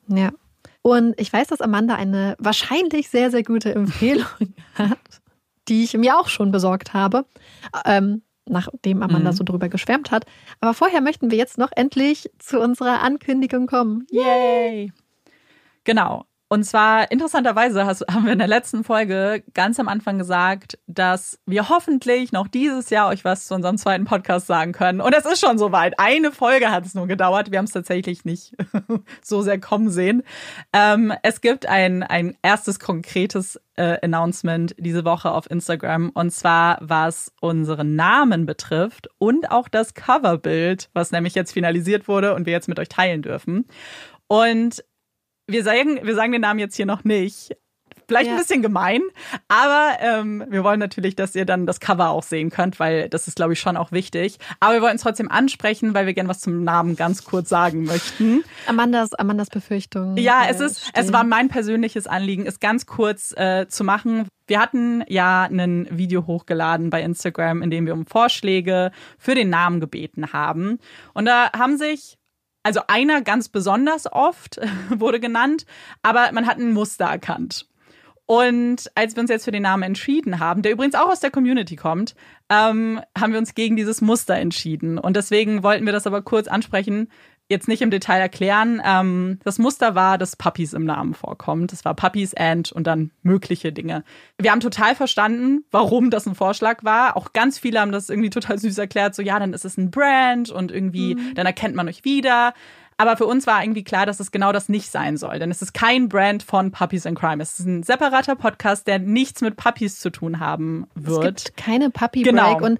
Ja. 0.09 0.31
Und 0.82 1.19
ich 1.20 1.32
weiß, 1.32 1.47
dass 1.47 1.61
Amanda 1.61 1.95
eine 1.95 2.35
wahrscheinlich 2.41 3.09
sehr, 3.09 3.31
sehr 3.31 3.45
gute 3.45 3.73
Empfehlung 3.73 4.27
hat, 4.74 4.99
die 5.69 5.85
ich 5.85 5.95
mir 5.95 6.19
auch 6.19 6.28
schon 6.28 6.51
besorgt 6.51 6.93
habe, 6.95 7.27
ähm, 7.86 8.23
nachdem 8.49 9.03
Amanda 9.03 9.31
Mhm. 9.31 9.37
so 9.37 9.45
drüber 9.45 9.69
geschwärmt 9.69 10.11
hat. 10.11 10.27
Aber 10.61 10.75
vorher 10.75 11.01
möchten 11.01 11.31
wir 11.31 11.39
jetzt 11.39 11.59
noch 11.59 11.71
endlich 11.75 12.31
zu 12.39 12.61
unserer 12.61 13.03
Ankündigung 13.03 13.66
kommen. 13.66 14.07
Yay! 14.11 14.93
Genau. 15.85 16.25
Und 16.49 16.65
zwar 16.65 17.11
interessanterweise 17.11 17.87
hast, 17.87 18.05
haben 18.11 18.27
wir 18.27 18.33
in 18.33 18.39
der 18.39 18.49
letzten 18.49 18.85
Folge 18.85 19.43
ganz 19.55 19.81
am 19.81 19.89
Anfang 19.89 20.19
gesagt, 20.19 20.79
dass 20.87 21.39
wir 21.47 21.69
hoffentlich 21.69 22.33
noch 22.33 22.49
dieses 22.49 22.91
Jahr 22.91 23.09
euch 23.09 23.25
was 23.25 23.47
zu 23.47 23.55
unserem 23.55 23.79
zweiten 23.79 24.05
Podcast 24.05 24.47
sagen 24.47 24.73
können. 24.73 25.01
Und 25.01 25.15
es 25.15 25.25
ist 25.25 25.41
schon 25.41 25.59
soweit. 25.59 25.99
Eine 25.99 26.33
Folge 26.33 26.71
hat 26.71 26.85
es 26.87 26.95
nur 26.95 27.07
gedauert. 27.07 27.51
Wir 27.51 27.59
haben 27.59 27.65
es 27.65 27.73
tatsächlich 27.73 28.25
nicht 28.25 28.55
so 29.23 29.43
sehr 29.43 29.59
kommen 29.59 29.91
sehen. 29.91 30.23
Ähm, 30.73 31.12
es 31.23 31.41
gibt 31.41 31.66
ein, 31.66 32.03
ein 32.03 32.37
erstes 32.43 32.79
konkretes 32.79 33.59
äh, 33.77 33.99
Announcement 34.03 34.75
diese 34.79 35.05
Woche 35.05 35.31
auf 35.31 35.51
Instagram. 35.51 36.11
Und 36.11 36.31
zwar, 36.31 36.79
was 36.81 37.33
unseren 37.41 37.97
Namen 37.97 38.47
betrifft 38.47 39.09
und 39.19 39.51
auch 39.51 39.69
das 39.69 39.95
Coverbild, 39.95 40.91
was 40.93 41.11
nämlich 41.11 41.35
jetzt 41.35 41.53
finalisiert 41.53 42.07
wurde 42.07 42.35
und 42.35 42.47
wir 42.47 42.53
jetzt 42.53 42.69
mit 42.69 42.79
euch 42.79 42.89
teilen 42.89 43.23
dürfen. 43.23 43.66
Und 44.27 44.85
wir 45.47 45.62
sagen, 45.65 46.01
wir 46.03 46.15
sagen 46.15 46.33
den 46.33 46.41
Namen 46.43 46.59
jetzt 46.61 46.77
hier 46.77 46.87
noch 46.87 47.05
nicht. 47.05 47.57
Vielleicht 48.07 48.29
ein 48.29 48.35
Ja. 48.37 48.39
bisschen 48.43 48.61
gemein, 48.61 49.01
aber 49.49 49.93
ähm, 50.01 50.45
wir 50.51 50.62
wollen 50.62 50.79
natürlich, 50.79 51.16
dass 51.16 51.35
ihr 51.35 51.47
dann 51.47 51.65
das 51.65 51.81
Cover 51.81 52.11
auch 52.11 52.23
sehen 52.23 52.51
könnt, 52.51 52.79
weil 52.79 53.09
das 53.09 53.29
ist, 53.29 53.37
glaube 53.37 53.55
ich, 53.55 53.61
schon 53.61 53.79
auch 53.79 53.93
wichtig. 53.93 54.37
Aber 54.61 54.75
wir 54.75 54.83
wollten 54.83 54.97
es 54.97 55.03
trotzdem 55.03 55.31
ansprechen, 55.31 55.95
weil 55.95 56.05
wir 56.05 56.12
gerne 56.12 56.29
was 56.29 56.41
zum 56.41 56.65
Namen 56.65 56.97
ganz 56.97 57.25
kurz 57.25 57.49
sagen 57.49 57.85
möchten. 57.85 58.45
Amandas, 58.66 59.15
Amandas 59.15 59.49
Befürchtung. 59.49 60.19
Ja, 60.19 60.43
es 60.51 60.61
ist, 60.61 60.81
stehen. 60.89 60.93
es 61.03 61.15
war 61.15 61.25
mein 61.25 61.49
persönliches 61.49 62.07
Anliegen, 62.07 62.45
es 62.47 62.61
ganz 62.61 62.85
kurz 62.85 63.33
äh, 63.39 63.69
zu 63.69 63.85
machen. 63.85 64.29
Wir 64.49 64.61
hatten 64.61 65.03
ja 65.09 65.45
ein 65.45 65.89
Video 65.91 66.27
hochgeladen 66.27 66.91
bei 66.91 67.01
Instagram, 67.01 67.62
in 67.62 67.71
dem 67.71 67.87
wir 67.87 67.95
um 67.95 68.05
Vorschläge 68.05 68.91
für 69.19 69.35
den 69.35 69.49
Namen 69.49 69.81
gebeten 69.81 70.35
haben. 70.35 70.79
Und 71.15 71.25
da 71.25 71.51
haben 71.53 71.79
sich 71.79 72.19
also 72.65 72.81
einer 72.89 73.20
ganz 73.20 73.49
besonders 73.49 74.12
oft 74.12 74.61
wurde 74.91 75.20
genannt, 75.20 75.66
aber 76.03 76.32
man 76.32 76.47
hat 76.47 76.59
ein 76.59 76.73
Muster 76.73 77.05
erkannt. 77.05 77.69
Und 78.27 78.91
als 78.95 79.15
wir 79.15 79.20
uns 79.20 79.28
jetzt 79.28 79.45
für 79.45 79.53
den 79.53 79.62
Namen 79.62 79.82
entschieden 79.82 80.41
haben, 80.41 80.62
der 80.62 80.73
übrigens 80.73 80.95
auch 80.95 81.11
aus 81.11 81.20
der 81.20 81.31
Community 81.31 81.77
kommt, 81.77 82.15
ähm, 82.49 83.01
haben 83.16 83.32
wir 83.32 83.39
uns 83.39 83.55
gegen 83.55 83.77
dieses 83.77 84.01
Muster 84.01 84.35
entschieden. 84.35 84.99
Und 84.99 85.15
deswegen 85.15 85.62
wollten 85.62 85.85
wir 85.85 85.93
das 85.93 86.07
aber 86.07 86.23
kurz 86.23 86.49
ansprechen, 86.49 87.09
jetzt 87.49 87.69
nicht 87.69 87.83
im 87.83 87.91
Detail 87.91 88.21
erklären. 88.21 88.81
Ähm, 88.85 89.39
das 89.45 89.59
Muster 89.59 89.95
war, 89.95 90.16
dass 90.19 90.37
Puppies 90.37 90.73
im 90.73 90.85
Namen 90.85 91.15
vorkommt. 91.15 91.73
Das 91.73 91.85
war 91.85 91.95
Puppies 91.95 92.35
and 92.35 92.73
und 92.73 92.87
dann 92.87 93.11
mögliche 93.23 93.73
Dinge. 93.73 94.03
Wir 94.41 94.51
haben 94.51 94.61
total 94.61 94.95
verstanden, 94.95 95.65
warum 95.71 96.11
das 96.11 96.27
ein 96.27 96.35
Vorschlag 96.35 96.83
war. 96.85 97.16
Auch 97.16 97.33
ganz 97.33 97.59
viele 97.59 97.81
haben 97.81 97.93
das 97.93 98.09
irgendwie 98.09 98.31
total 98.31 98.59
süß 98.59 98.79
erklärt. 98.79 99.15
So, 99.15 99.23
ja, 99.23 99.39
dann 99.39 99.53
ist 99.53 99.65
es 99.65 99.77
ein 99.77 99.91
Brand 99.91 100.51
und 100.51 100.73
irgendwie, 100.73 101.16
dann 101.35 101.47
erkennt 101.47 101.75
man 101.75 101.89
euch 101.89 102.05
wieder. 102.05 102.55
Aber 102.97 103.16
für 103.16 103.27
uns 103.27 103.47
war 103.49 103.61
irgendwie 103.62 103.83
klar, 103.83 104.07
dass 104.07 104.21
es 104.21 104.31
genau 104.31 104.53
das 104.53 104.69
nicht 104.69 104.89
sein 104.91 105.16
soll. 105.16 105.41
Denn 105.41 105.51
es 105.51 105.61
ist 105.62 105.75
kein 105.75 106.09
Brand 106.09 106.45
von 106.45 106.71
Puppies 106.71 107.07
and 107.07 107.19
Crime. 107.19 107.43
Es 107.43 107.59
ist 107.59 107.66
ein 107.66 107.83
separater 107.83 108.37
Podcast, 108.37 108.87
der 108.87 109.01
nichts 109.01 109.41
mit 109.41 109.57
Puppies 109.57 109.99
zu 109.99 110.11
tun 110.11 110.39
haben 110.39 110.87
Es 110.97 111.05
wird. 111.07 111.45
gibt 111.45 111.57
keine 111.57 111.91
Puppy 111.91 112.23
Genau. 112.23 112.55
Break 112.55 112.62
und 112.62 112.79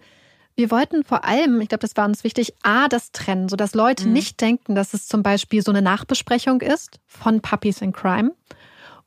wir 0.57 0.71
wollten 0.71 1.05
vor 1.05 1.25
allem, 1.25 1.61
ich 1.61 1.69
glaube, 1.69 1.81
das 1.81 1.97
war 1.97 2.07
uns 2.07 2.25
wichtig, 2.25 2.55
A, 2.63 2.89
das 2.89 3.13
trennen, 3.13 3.49
sodass 3.49 3.75
Leute 3.75 4.07
Mhm. 4.07 4.13
nicht 4.13 4.41
denken, 4.41 4.75
dass 4.75 4.95
es 4.95 5.09
zum 5.09 5.23
Beispiel 5.23 5.63
so 5.63 5.71
eine 5.73 5.83
Nachbesprechung 5.83 6.61
ist 6.61 7.01
von 7.07 7.41
Puppies 7.41 7.81
in 7.81 7.93
Crime. 7.93 8.33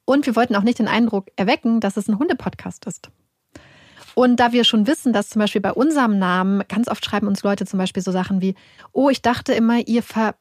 Und 0.05 0.25
wir 0.25 0.35
wollten 0.35 0.55
auch 0.55 0.63
nicht 0.63 0.79
den 0.79 0.87
Eindruck 0.87 1.27
erwecken, 1.35 1.79
dass 1.79 1.97
es 1.97 2.07
ein 2.07 2.19
Hundepodcast 2.19 2.85
ist. 2.85 3.09
Und 4.15 4.39
da 4.39 4.51
wir 4.51 4.63
schon 4.63 4.87
wissen, 4.87 5.13
dass 5.13 5.29
zum 5.29 5.39
Beispiel 5.41 5.61
bei 5.61 5.71
unserem 5.71 6.17
Namen 6.17 6.63
ganz 6.67 6.87
oft 6.87 7.05
schreiben 7.05 7.27
uns 7.27 7.43
Leute 7.43 7.65
zum 7.65 7.77
Beispiel 7.77 8.01
so 8.01 8.11
Sachen 8.11 8.41
wie, 8.41 8.55
oh, 8.91 9.09
ich 9.09 9.21
dachte 9.21 9.53
immer, 9.53 9.87
ihr 9.87 10.01
ver 10.03 10.35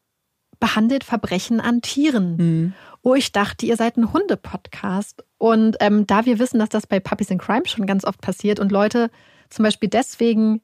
behandelt 0.59 1.05
Verbrechen 1.05 1.61
an 1.61 1.83
Tieren. 1.83 2.39
Hm. 2.39 2.73
Oh, 3.03 3.15
ich 3.15 3.31
dachte, 3.33 3.67
ihr 3.67 3.77
seid 3.77 3.99
ein 3.99 4.15
Hunde-Podcast. 4.15 5.23
Und 5.37 5.77
ähm, 5.81 6.07
da 6.07 6.25
wir 6.25 6.39
wissen, 6.39 6.59
dass 6.59 6.71
das 6.71 6.87
bei 6.87 6.99
Puppies 6.99 7.29
in 7.31 7.37
Crime 7.37 7.67
schon 7.67 7.87
ganz 7.87 8.07
oft 8.07 8.23
passiert 8.23 8.59
und 8.59 8.73
Leute 8.73 9.11
zum 9.51 9.65
Beispiel 9.65 9.91
deswegen 9.91 10.63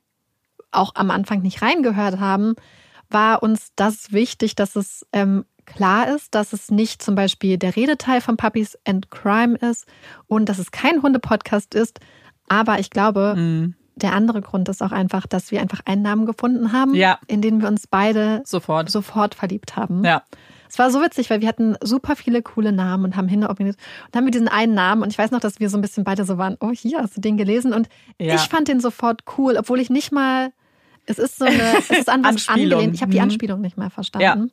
auch 0.72 0.94
am 0.94 1.10
Anfang 1.10 1.42
nicht 1.42 1.62
reingehört 1.62 2.18
haben, 2.20 2.54
war 3.10 3.42
uns 3.42 3.68
das 3.76 4.12
wichtig, 4.12 4.54
dass 4.54 4.74
es 4.76 5.06
ähm, 5.12 5.44
klar 5.66 6.08
ist, 6.08 6.34
dass 6.34 6.52
es 6.52 6.70
nicht 6.70 7.02
zum 7.02 7.14
Beispiel 7.14 7.58
der 7.58 7.76
Redeteil 7.76 8.20
von 8.20 8.36
Puppies 8.36 8.78
and 8.86 9.10
Crime 9.10 9.56
ist 9.56 9.86
und 10.26 10.48
dass 10.48 10.58
es 10.58 10.70
kein 10.70 11.02
Hunde-Podcast 11.02 11.74
ist. 11.74 12.00
Aber 12.48 12.78
ich 12.80 12.90
glaube, 12.90 13.34
Hm. 13.36 13.74
der 13.96 14.14
andere 14.14 14.40
Grund 14.40 14.68
ist 14.68 14.82
auch 14.82 14.92
einfach, 14.92 15.26
dass 15.26 15.50
wir 15.50 15.60
einfach 15.60 15.80
einen 15.84 16.02
Namen 16.02 16.26
gefunden 16.26 16.72
haben, 16.72 16.94
Ja. 16.94 17.18
in 17.26 17.42
den 17.42 17.60
wir 17.60 17.68
uns 17.68 17.86
beide 17.86 18.42
Sofort. 18.46 18.90
sofort 18.90 19.34
verliebt 19.34 19.76
haben. 19.76 20.04
Ja. 20.04 20.22
Es 20.68 20.78
war 20.78 20.90
so 20.90 21.02
witzig, 21.02 21.28
weil 21.28 21.42
wir 21.42 21.48
hatten 21.48 21.76
super 21.82 22.16
viele 22.16 22.40
coole 22.40 22.72
Namen 22.72 23.04
und 23.04 23.16
haben 23.16 23.28
hin 23.28 23.44
organisiert. 23.44 23.76
Und 24.06 24.14
dann 24.14 24.20
haben 24.20 24.26
wir 24.26 24.32
diesen 24.32 24.48
einen 24.48 24.72
Namen 24.74 25.02
und 25.02 25.10
ich 25.12 25.18
weiß 25.18 25.30
noch, 25.30 25.40
dass 25.40 25.60
wir 25.60 25.68
so 25.68 25.76
ein 25.76 25.82
bisschen 25.82 26.02
beide 26.02 26.24
so 26.24 26.38
waren, 26.38 26.56
oh 26.60 26.70
hier, 26.72 27.00
hast 27.02 27.14
du 27.14 27.20
den 27.20 27.36
gelesen? 27.36 27.74
Und 27.74 27.88
Ja. 28.18 28.34
ich 28.36 28.40
fand 28.48 28.68
den 28.68 28.80
sofort 28.80 29.24
cool, 29.36 29.56
obwohl 29.58 29.80
ich 29.80 29.90
nicht 29.90 30.12
mal, 30.12 30.50
es 31.06 31.18
ist 31.18 31.38
so 31.38 31.44
eine, 31.44 31.76
es 31.78 31.90
ist 31.90 32.08
an 32.08 32.24
was 32.24 32.48
angelehnt. 32.48 32.94
Ich 32.94 33.02
habe 33.02 33.10
die 33.12 33.18
Mhm. 33.18 33.24
Anspielung 33.24 33.60
nicht 33.60 33.76
mal 33.76 33.90
verstanden. 33.90 34.50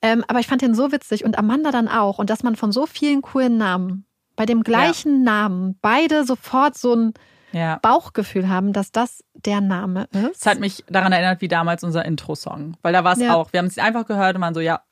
Ähm, 0.00 0.24
aber 0.28 0.38
ich 0.40 0.46
fand 0.46 0.62
den 0.62 0.74
so 0.74 0.92
witzig 0.92 1.24
und 1.24 1.38
Amanda 1.38 1.70
dann 1.72 1.88
auch. 1.88 2.18
Und 2.18 2.30
dass 2.30 2.42
man 2.42 2.54
von 2.56 2.70
so 2.72 2.86
vielen 2.86 3.20
coolen 3.22 3.56
Namen, 3.58 4.04
bei 4.36 4.46
dem 4.46 4.62
gleichen 4.62 5.24
Namen, 5.24 5.76
beide 5.82 6.24
sofort 6.24 6.76
so 6.78 6.94
ein 6.94 7.14
Ja. 7.52 7.78
Bauchgefühl 7.82 8.48
haben, 8.48 8.72
dass 8.72 8.92
das 8.92 9.24
der 9.34 9.60
Name 9.60 10.06
ist. 10.12 10.42
Es 10.42 10.46
hat 10.46 10.60
mich 10.60 10.84
daran 10.88 11.12
erinnert, 11.12 11.40
wie 11.40 11.48
damals 11.48 11.82
unser 11.82 12.04
Intro-Song. 12.04 12.76
Weil 12.82 12.92
da 12.92 13.02
war 13.04 13.14
es 13.14 13.20
Ja. 13.20 13.34
auch. 13.34 13.52
Wir 13.52 13.58
haben 13.58 13.66
es 13.66 13.78
einfach 13.78 14.06
gehört 14.06 14.36
und 14.36 14.42
waren 14.42 14.54
so, 14.54 14.60
ja, 14.60 14.82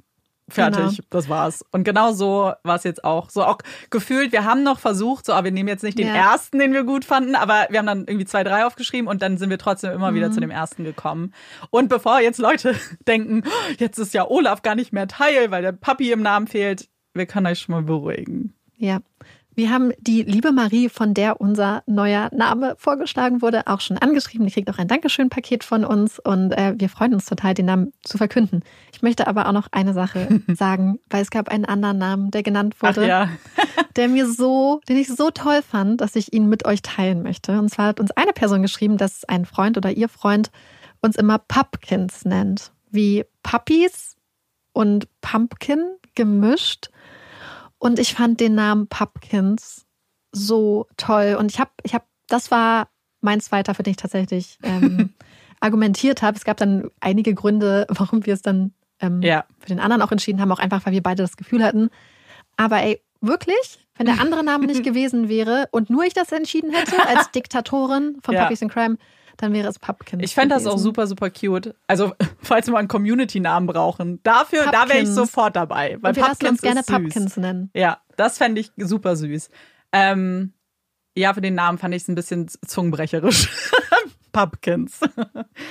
fertig, 0.48 0.96
Genau. 0.96 1.06
das 1.10 1.28
war's. 1.28 1.64
Und 1.72 1.84
genau 1.84 2.12
so 2.12 2.52
war 2.62 2.76
es 2.76 2.84
jetzt 2.84 3.04
auch. 3.04 3.30
So 3.30 3.44
auch 3.44 3.58
gefühlt, 3.90 4.32
wir 4.32 4.44
haben 4.44 4.62
noch 4.62 4.78
versucht, 4.78 5.26
so, 5.26 5.32
aber 5.32 5.44
wir 5.46 5.52
nehmen 5.52 5.68
jetzt 5.68 5.82
nicht 5.82 5.98
den 5.98 6.06
Ja. 6.08 6.14
ersten, 6.32 6.58
den 6.58 6.72
wir 6.72 6.84
gut 6.84 7.04
fanden, 7.04 7.34
aber 7.34 7.66
wir 7.70 7.78
haben 7.80 7.86
dann 7.86 8.00
irgendwie 8.06 8.26
zwei, 8.26 8.44
drei 8.44 8.64
aufgeschrieben 8.66 9.08
und 9.08 9.22
dann 9.22 9.38
sind 9.38 9.50
wir 9.50 9.58
trotzdem 9.58 9.92
immer 9.92 10.14
wieder 10.14 10.28
Mhm. 10.28 10.32
zu 10.32 10.40
dem 10.40 10.50
ersten 10.50 10.84
gekommen. 10.84 11.32
Und 11.70 11.88
bevor 11.88 12.20
jetzt 12.20 12.38
Leute 12.38 12.74
denken, 13.08 13.42
"Oh, 13.46 13.72
jetzt 13.78 13.98
ist 13.98 14.14
ja 14.14 14.28
Olaf 14.28 14.62
gar 14.62 14.74
nicht 14.74 14.92
mehr 14.92 15.08
Teil, 15.08 15.50
weil 15.50 15.62
der 15.62 15.72
Papi 15.72 16.12
im 16.12 16.22
Namen 16.22 16.46
fehlt, 16.46 16.88
wir 17.14 17.26
können 17.26 17.46
euch 17.46 17.60
schon 17.60 17.74
mal 17.74 17.82
beruhigen. 17.82 18.54
Ja. 18.76 19.00
Wir 19.56 19.70
haben 19.70 19.92
die 19.98 20.22
liebe 20.22 20.52
Marie, 20.52 20.90
von 20.90 21.14
der 21.14 21.40
unser 21.40 21.82
neuer 21.86 22.28
Name 22.30 22.74
vorgeschlagen 22.76 23.40
wurde, 23.40 23.66
auch 23.66 23.80
schon 23.80 23.96
angeschrieben. 23.96 24.46
Die 24.46 24.52
kriegt 24.52 24.68
auch 24.68 24.76
ein 24.76 24.86
Dankeschön-Paket 24.86 25.64
von 25.64 25.86
uns 25.86 26.18
und 26.18 26.52
äh, 26.52 26.74
wir 26.76 26.90
freuen 26.90 27.14
uns 27.14 27.24
total, 27.24 27.54
den 27.54 27.64
Namen 27.64 27.94
zu 28.02 28.18
verkünden. 28.18 28.62
Ich 28.92 29.00
möchte 29.00 29.26
aber 29.26 29.48
auch 29.48 29.52
noch 29.52 29.68
eine 29.72 29.94
Sache 29.94 30.42
sagen, 30.54 30.98
weil 31.08 31.22
es 31.22 31.30
gab 31.30 31.48
einen 31.48 31.64
anderen 31.64 31.96
Namen, 31.96 32.30
der 32.30 32.42
genannt 32.42 32.76
wurde, 32.82 33.08
ja. 33.08 33.30
der 33.96 34.08
mir 34.08 34.30
so, 34.30 34.82
den 34.90 34.98
ich 34.98 35.08
so 35.08 35.30
toll 35.30 35.62
fand, 35.62 36.02
dass 36.02 36.16
ich 36.16 36.34
ihn 36.34 36.50
mit 36.50 36.66
euch 36.66 36.82
teilen 36.82 37.22
möchte. 37.22 37.58
Und 37.58 37.70
zwar 37.70 37.86
hat 37.86 37.98
uns 37.98 38.10
eine 38.10 38.34
Person 38.34 38.60
geschrieben, 38.60 38.98
dass 38.98 39.24
ein 39.24 39.46
Freund 39.46 39.78
oder 39.78 39.90
ihr 39.90 40.10
Freund 40.10 40.50
uns 41.00 41.16
immer 41.16 41.38
Pumpkins 41.38 42.26
nennt. 42.26 42.72
Wie 42.90 43.24
Puppies 43.42 44.16
und 44.74 45.08
Pumpkin 45.22 45.96
gemischt. 46.14 46.90
Und 47.86 47.98
ich 47.98 48.14
fand 48.14 48.40
den 48.40 48.54
Namen 48.56 48.88
Pumpkins 48.88 49.86
so 50.32 50.86
toll. 50.96 51.36
Und 51.38 51.52
ich 51.52 51.60
habe, 51.60 51.70
ich 51.84 51.94
habe, 51.94 52.04
das 52.28 52.50
war 52.50 52.88
mein 53.20 53.40
zweiter, 53.40 53.74
für 53.74 53.82
den 53.82 53.92
ich 53.92 53.96
tatsächlich 53.96 54.58
ähm, 54.62 55.14
argumentiert 55.60 56.20
habe. 56.22 56.36
Es 56.36 56.44
gab 56.44 56.56
dann 56.56 56.90
einige 57.00 57.32
Gründe, 57.34 57.86
warum 57.88 58.26
wir 58.26 58.34
es 58.34 58.42
dann 58.42 58.72
ähm, 59.00 59.22
Ja. 59.22 59.44
für 59.58 59.68
den 59.68 59.80
anderen 59.80 60.02
auch 60.02 60.12
entschieden 60.12 60.40
haben, 60.40 60.52
auch 60.52 60.58
einfach, 60.58 60.84
weil 60.84 60.92
wir 60.92 61.02
beide 61.02 61.22
das 61.22 61.36
Gefühl 61.36 61.62
hatten. 61.62 61.88
Aber 62.56 62.82
ey, 62.82 63.00
wirklich, 63.20 63.86
wenn 63.96 64.06
der 64.06 64.20
andere 64.20 64.42
Name 64.44 64.66
nicht 64.66 64.82
gewesen 64.90 65.28
wäre 65.28 65.68
und 65.70 65.88
nur 65.88 66.04
ich 66.04 66.12
das 66.14 66.32
entschieden 66.32 66.72
hätte 66.72 67.06
als 67.06 67.30
Diktatorin 67.34 68.18
von 68.22 68.34
Ja. 68.34 68.42
Puppies 68.42 68.62
in 68.62 68.68
Crime, 68.68 68.96
dann 69.36 69.52
wäre 69.52 69.68
es 69.68 69.78
Pumpkins. 69.78 70.22
Ich 70.22 70.34
fände 70.34 70.54
das 70.54 70.66
auch 70.66 70.78
super, 70.78 71.06
super 71.06 71.30
cute. 71.30 71.74
Also, 71.86 72.14
falls 72.42 72.66
wir 72.66 72.72
mal 72.72 72.78
einen 72.78 72.88
Community-Namen 72.88 73.66
brauchen, 73.66 74.20
dafür, 74.22 74.64
da 74.64 74.88
wäre 74.88 74.98
ich 74.98 75.04
Pumpkins. 75.04 75.14
sofort 75.14 75.56
dabei. 75.56 75.98
Weil 76.00 76.10
Und 76.10 76.16
wir 76.16 76.22
lassen 76.22 76.38
Pumpkins 76.38 76.50
uns 76.50 76.60
gerne 76.62 76.80
ist 76.80 76.86
süß. 76.86 76.96
Pumpkins 76.96 77.36
nennen. 77.36 77.70
Ja, 77.74 78.00
das 78.16 78.38
fände 78.38 78.60
ich 78.60 78.72
super 78.76 79.16
süß. 79.16 79.50
Ähm, 79.92 80.52
ja, 81.16 81.32
für 81.32 81.40
den 81.40 81.54
Namen 81.54 81.78
fand 81.78 81.94
ich 81.94 82.02
es 82.02 82.08
ein 82.08 82.14
bisschen 82.14 82.48
zungenbrecherisch. 82.48 83.48
Pumpkins. 84.32 85.00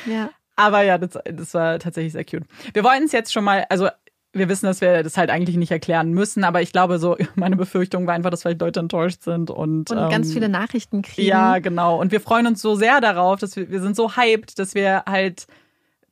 Ja. 0.05 0.31
Aber 0.55 0.81
ja, 0.81 0.97
das, 0.97 1.19
das 1.25 1.53
war 1.53 1.79
tatsächlich 1.79 2.13
sehr 2.13 2.25
cute. 2.25 2.45
Wir 2.73 2.83
wollten 2.83 3.03
es 3.03 3.11
jetzt 3.11 3.33
schon 3.33 3.43
mal, 3.43 3.65
also 3.69 3.89
wir 4.35 4.49
wissen, 4.49 4.65
dass 4.65 4.81
wir 4.81 5.01
das 5.01 5.17
halt 5.17 5.29
eigentlich 5.29 5.55
nicht 5.55 5.71
erklären 5.71 6.11
müssen, 6.11 6.43
aber 6.43 6.61
ich 6.61 6.71
glaube, 6.71 6.99
so 6.99 7.17
meine 7.35 7.55
Befürchtung 7.55 8.05
war 8.05 8.13
einfach, 8.13 8.29
dass 8.29 8.41
vielleicht 8.41 8.61
Leute 8.61 8.81
enttäuscht 8.81 9.23
sind 9.23 9.49
und, 9.49 9.89
Und 9.89 10.09
ganz 10.09 10.27
ähm, 10.27 10.33
viele 10.33 10.49
Nachrichten 10.49 11.01
kriegen. 11.01 11.27
Ja, 11.27 11.59
genau. 11.59 11.99
Und 11.99 12.11
wir 12.11 12.19
freuen 12.21 12.45
uns 12.45 12.61
so 12.61 12.75
sehr 12.75 13.01
darauf, 13.01 13.39
dass 13.39 13.55
wir, 13.55 13.69
wir 13.71 13.81
sind 13.81 13.95
so 13.95 14.15
hyped, 14.15 14.59
dass 14.59 14.75
wir 14.75 15.03
halt, 15.07 15.47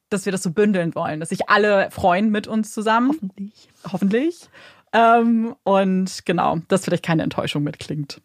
dass 0.09 0.25
wir 0.25 0.31
das 0.31 0.41
so 0.41 0.51
bündeln 0.51 0.95
wollen, 0.95 1.19
dass 1.19 1.29
sich 1.29 1.49
alle 1.49 1.91
freuen 1.91 2.31
mit 2.31 2.47
uns 2.47 2.73
zusammen. 2.73 3.09
Hoffentlich. 3.11 3.69
Hoffentlich. 3.91 4.49
Ähm, 4.93 5.55
und 5.63 6.25
genau, 6.25 6.59
dass 6.67 6.85
vielleicht 6.85 7.03
keine 7.03 7.23
Enttäuschung 7.23 7.63
mitklingt. 7.63 8.21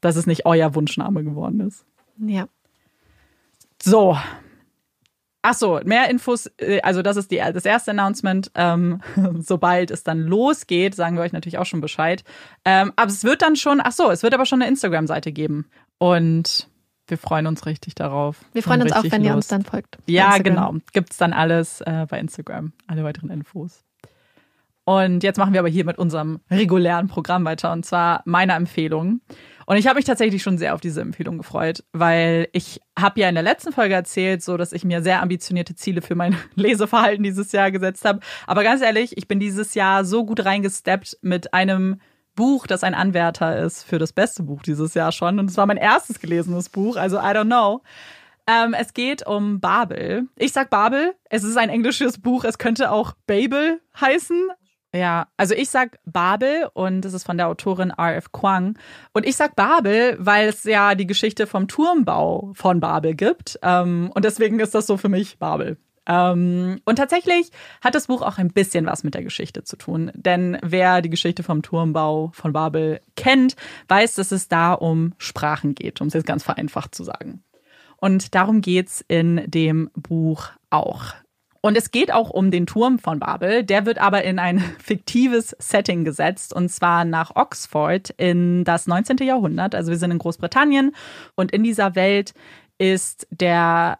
Dass 0.00 0.16
es 0.16 0.26
nicht 0.26 0.46
euer 0.46 0.74
Wunschname 0.74 1.22
geworden 1.22 1.60
ist. 1.60 1.84
Ja. 2.18 2.48
So. 3.82 4.16
Ach 5.48 5.54
so, 5.54 5.80
mehr 5.84 6.10
Infos, 6.10 6.50
äh, 6.58 6.80
also 6.80 7.02
das 7.02 7.16
ist 7.16 7.30
die, 7.30 7.36
das 7.36 7.64
erste 7.64 7.92
Announcement. 7.92 8.50
Ähm, 8.56 9.00
sobald 9.38 9.92
es 9.92 10.02
dann 10.02 10.22
losgeht, 10.22 10.96
sagen 10.96 11.14
wir 11.14 11.22
euch 11.22 11.32
natürlich 11.32 11.58
auch 11.58 11.66
schon 11.66 11.80
Bescheid. 11.80 12.24
Ähm, 12.64 12.92
aber 12.96 13.12
es 13.12 13.22
wird 13.22 13.42
dann 13.42 13.54
schon, 13.54 13.80
ach 13.80 13.92
so, 13.92 14.10
es 14.10 14.24
wird 14.24 14.34
aber 14.34 14.44
schon 14.44 14.60
eine 14.60 14.68
Instagram-Seite 14.68 15.30
geben. 15.30 15.70
Und 15.98 16.68
wir 17.06 17.16
freuen 17.16 17.46
uns 17.46 17.64
richtig 17.64 17.94
darauf. 17.94 18.40
Wir 18.54 18.64
freuen 18.64 18.82
uns 18.82 18.90
auch, 18.90 19.04
wenn 19.04 19.22
ihr 19.22 19.36
uns 19.36 19.44
Lust. 19.44 19.52
dann 19.52 19.62
folgt. 19.62 19.98
Ja, 20.06 20.38
genau. 20.38 20.74
Gibt's 20.92 21.16
dann 21.16 21.32
alles 21.32 21.80
äh, 21.82 22.06
bei 22.10 22.18
Instagram, 22.18 22.72
alle 22.88 23.04
weiteren 23.04 23.30
Infos. 23.30 23.84
Und 24.82 25.22
jetzt 25.22 25.36
machen 25.36 25.52
wir 25.52 25.60
aber 25.60 25.68
hier 25.68 25.84
mit 25.84 25.96
unserem 25.96 26.40
regulären 26.50 27.06
Programm 27.06 27.44
weiter 27.44 27.70
und 27.70 27.86
zwar 27.86 28.22
meiner 28.24 28.56
Empfehlung. 28.56 29.20
Und 29.66 29.76
ich 29.76 29.86
habe 29.86 29.96
mich 29.96 30.04
tatsächlich 30.04 30.42
schon 30.42 30.58
sehr 30.58 30.74
auf 30.74 30.80
diese 30.80 31.00
Empfehlung 31.00 31.38
gefreut, 31.38 31.82
weil 31.92 32.48
ich 32.52 32.80
habe 32.98 33.20
ja 33.20 33.28
in 33.28 33.34
der 33.34 33.42
letzten 33.42 33.72
Folge 33.72 33.94
erzählt, 33.94 34.42
so 34.42 34.56
dass 34.56 34.72
ich 34.72 34.84
mir 34.84 35.02
sehr 35.02 35.20
ambitionierte 35.20 35.74
Ziele 35.74 36.02
für 36.02 36.14
mein 36.14 36.36
Leseverhalten 36.54 37.24
dieses 37.24 37.50
Jahr 37.52 37.72
gesetzt 37.72 38.04
habe. 38.04 38.20
Aber 38.46 38.62
ganz 38.62 38.80
ehrlich, 38.80 39.16
ich 39.18 39.26
bin 39.26 39.40
dieses 39.40 39.74
Jahr 39.74 40.04
so 40.04 40.24
gut 40.24 40.44
reingesteppt 40.44 41.18
mit 41.20 41.52
einem 41.52 42.00
Buch, 42.36 42.66
das 42.66 42.84
ein 42.84 42.94
Anwärter 42.94 43.58
ist 43.58 43.82
für 43.82 43.98
das 43.98 44.12
beste 44.12 44.44
Buch 44.44 44.62
dieses 44.62 44.94
Jahr 44.94 45.10
schon. 45.10 45.38
Und 45.38 45.50
es 45.50 45.56
war 45.56 45.66
mein 45.66 45.78
erstes 45.78 46.20
gelesenes 46.20 46.68
Buch, 46.68 46.96
also 46.96 47.16
I 47.16 47.32
don't 47.32 47.46
know. 47.46 47.82
Ähm, 48.46 48.74
es 48.78 48.94
geht 48.94 49.26
um 49.26 49.58
Babel. 49.58 50.28
Ich 50.36 50.52
sag 50.52 50.70
Babel. 50.70 51.14
Es 51.28 51.42
ist 51.42 51.56
ein 51.56 51.68
englisches 51.68 52.20
Buch. 52.20 52.44
Es 52.44 52.58
könnte 52.58 52.92
auch 52.92 53.14
Babel 53.26 53.80
heißen. 54.00 54.50
Ja, 54.94 55.28
also 55.36 55.54
ich 55.54 55.68
sag 55.68 55.98
Babel 56.04 56.68
und 56.72 57.04
es 57.04 57.12
ist 57.12 57.24
von 57.24 57.36
der 57.36 57.48
Autorin 57.48 57.90
R.F. 57.90 58.32
Kwang. 58.32 58.78
Und 59.12 59.26
ich 59.26 59.36
sag 59.36 59.54
Babel, 59.56 60.16
weil 60.18 60.48
es 60.48 60.64
ja 60.64 60.94
die 60.94 61.06
Geschichte 61.06 61.46
vom 61.46 61.68
Turmbau 61.68 62.52
von 62.54 62.80
Babel 62.80 63.14
gibt. 63.14 63.58
Ähm, 63.62 64.10
und 64.14 64.24
deswegen 64.24 64.58
ist 64.60 64.74
das 64.74 64.86
so 64.86 64.96
für 64.96 65.08
mich 65.08 65.38
Babel. 65.38 65.76
Ähm, 66.06 66.80
und 66.84 66.96
tatsächlich 66.96 67.50
hat 67.82 67.94
das 67.94 68.06
Buch 68.06 68.22
auch 68.22 68.38
ein 68.38 68.52
bisschen 68.52 68.86
was 68.86 69.02
mit 69.02 69.14
der 69.14 69.24
Geschichte 69.24 69.64
zu 69.64 69.76
tun. 69.76 70.12
Denn 70.14 70.58
wer 70.62 71.02
die 71.02 71.10
Geschichte 71.10 71.42
vom 71.42 71.62
Turmbau 71.62 72.30
von 72.32 72.52
Babel 72.52 73.00
kennt, 73.16 73.56
weiß, 73.88 74.14
dass 74.14 74.30
es 74.32 74.48
da 74.48 74.72
um 74.72 75.14
Sprachen 75.18 75.74
geht, 75.74 76.00
um 76.00 76.06
es 76.06 76.14
jetzt 76.14 76.26
ganz 76.26 76.44
vereinfacht 76.44 76.94
zu 76.94 77.02
sagen. 77.04 77.42
Und 77.96 78.34
darum 78.34 78.60
geht's 78.60 79.04
in 79.08 79.42
dem 79.46 79.90
Buch 79.94 80.50
auch. 80.70 81.14
Und 81.66 81.76
es 81.76 81.90
geht 81.90 82.12
auch 82.12 82.30
um 82.30 82.52
den 82.52 82.64
Turm 82.64 83.00
von 83.00 83.18
Babel. 83.18 83.64
Der 83.64 83.86
wird 83.86 83.98
aber 83.98 84.22
in 84.22 84.38
ein 84.38 84.60
fiktives 84.78 85.56
Setting 85.58 86.04
gesetzt 86.04 86.52
und 86.52 86.68
zwar 86.68 87.04
nach 87.04 87.34
Oxford 87.34 88.10
in 88.10 88.62
das 88.62 88.86
19. 88.86 89.16
Jahrhundert. 89.16 89.74
Also 89.74 89.90
wir 89.90 89.98
sind 89.98 90.12
in 90.12 90.18
Großbritannien 90.18 90.94
und 91.34 91.50
in 91.50 91.64
dieser 91.64 91.96
Welt 91.96 92.34
ist 92.78 93.26
der 93.32 93.98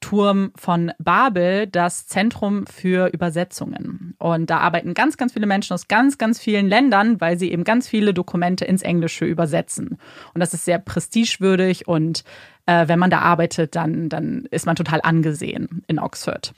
Turm 0.00 0.50
von 0.56 0.90
Babel 0.98 1.68
das 1.68 2.08
Zentrum 2.08 2.66
für 2.66 3.06
Übersetzungen. 3.12 4.16
Und 4.18 4.50
da 4.50 4.58
arbeiten 4.58 4.92
ganz, 4.92 5.16
ganz 5.16 5.34
viele 5.34 5.46
Menschen 5.46 5.72
aus 5.72 5.86
ganz, 5.86 6.18
ganz 6.18 6.40
vielen 6.40 6.68
Ländern, 6.68 7.20
weil 7.20 7.38
sie 7.38 7.52
eben 7.52 7.62
ganz 7.62 7.86
viele 7.86 8.12
Dokumente 8.12 8.64
ins 8.64 8.82
Englische 8.82 9.24
übersetzen. 9.24 9.98
Und 10.34 10.40
das 10.40 10.52
ist 10.52 10.64
sehr 10.64 10.80
prestigewürdig 10.80 11.86
und 11.86 12.24
äh, 12.66 12.88
wenn 12.88 12.98
man 12.98 13.10
da 13.10 13.20
arbeitet, 13.20 13.76
dann, 13.76 14.08
dann 14.08 14.48
ist 14.50 14.66
man 14.66 14.74
total 14.74 15.00
angesehen 15.00 15.84
in 15.86 16.00
Oxford. 16.00 16.54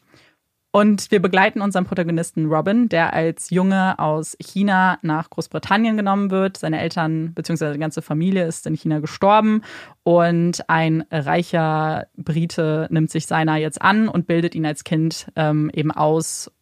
Und 0.77 1.11
wir 1.11 1.23
begleiten 1.23 1.63
unseren 1.63 1.87
Protagonisten 1.87 2.53
Robin, 2.53 2.91
der 2.91 3.15
als 3.15 3.49
Junge 3.49 3.99
aus 3.99 4.37
China 4.39 4.99
nach 5.01 5.31
Großbritannien 5.31 5.97
genommen 5.97 6.31
wird. 6.31 6.59
Seine 6.59 6.83
Eltern 6.83 7.33
bzw. 7.33 7.73
die 7.73 7.79
ganze 7.79 8.03
Familie 8.03 8.45
ist 8.45 8.67
in 8.67 8.75
China 8.75 8.99
gestorben 8.99 9.63
und 10.03 10.69
ein 10.69 11.07
reicher 11.11 12.09
Brite 12.19 12.89
nimmt 12.91 13.11
sich 13.11 13.27
seiner 13.27 13.57
jetzt 13.57 13.81
an 13.81 14.07
und 14.07 14.27
bildet 14.27 14.55
ihn 14.55 14.67
als 14.67 14.85
Kind 14.85 15.33
ähm, 15.35 15.71
eben 15.73 15.93
aus, 15.93 16.53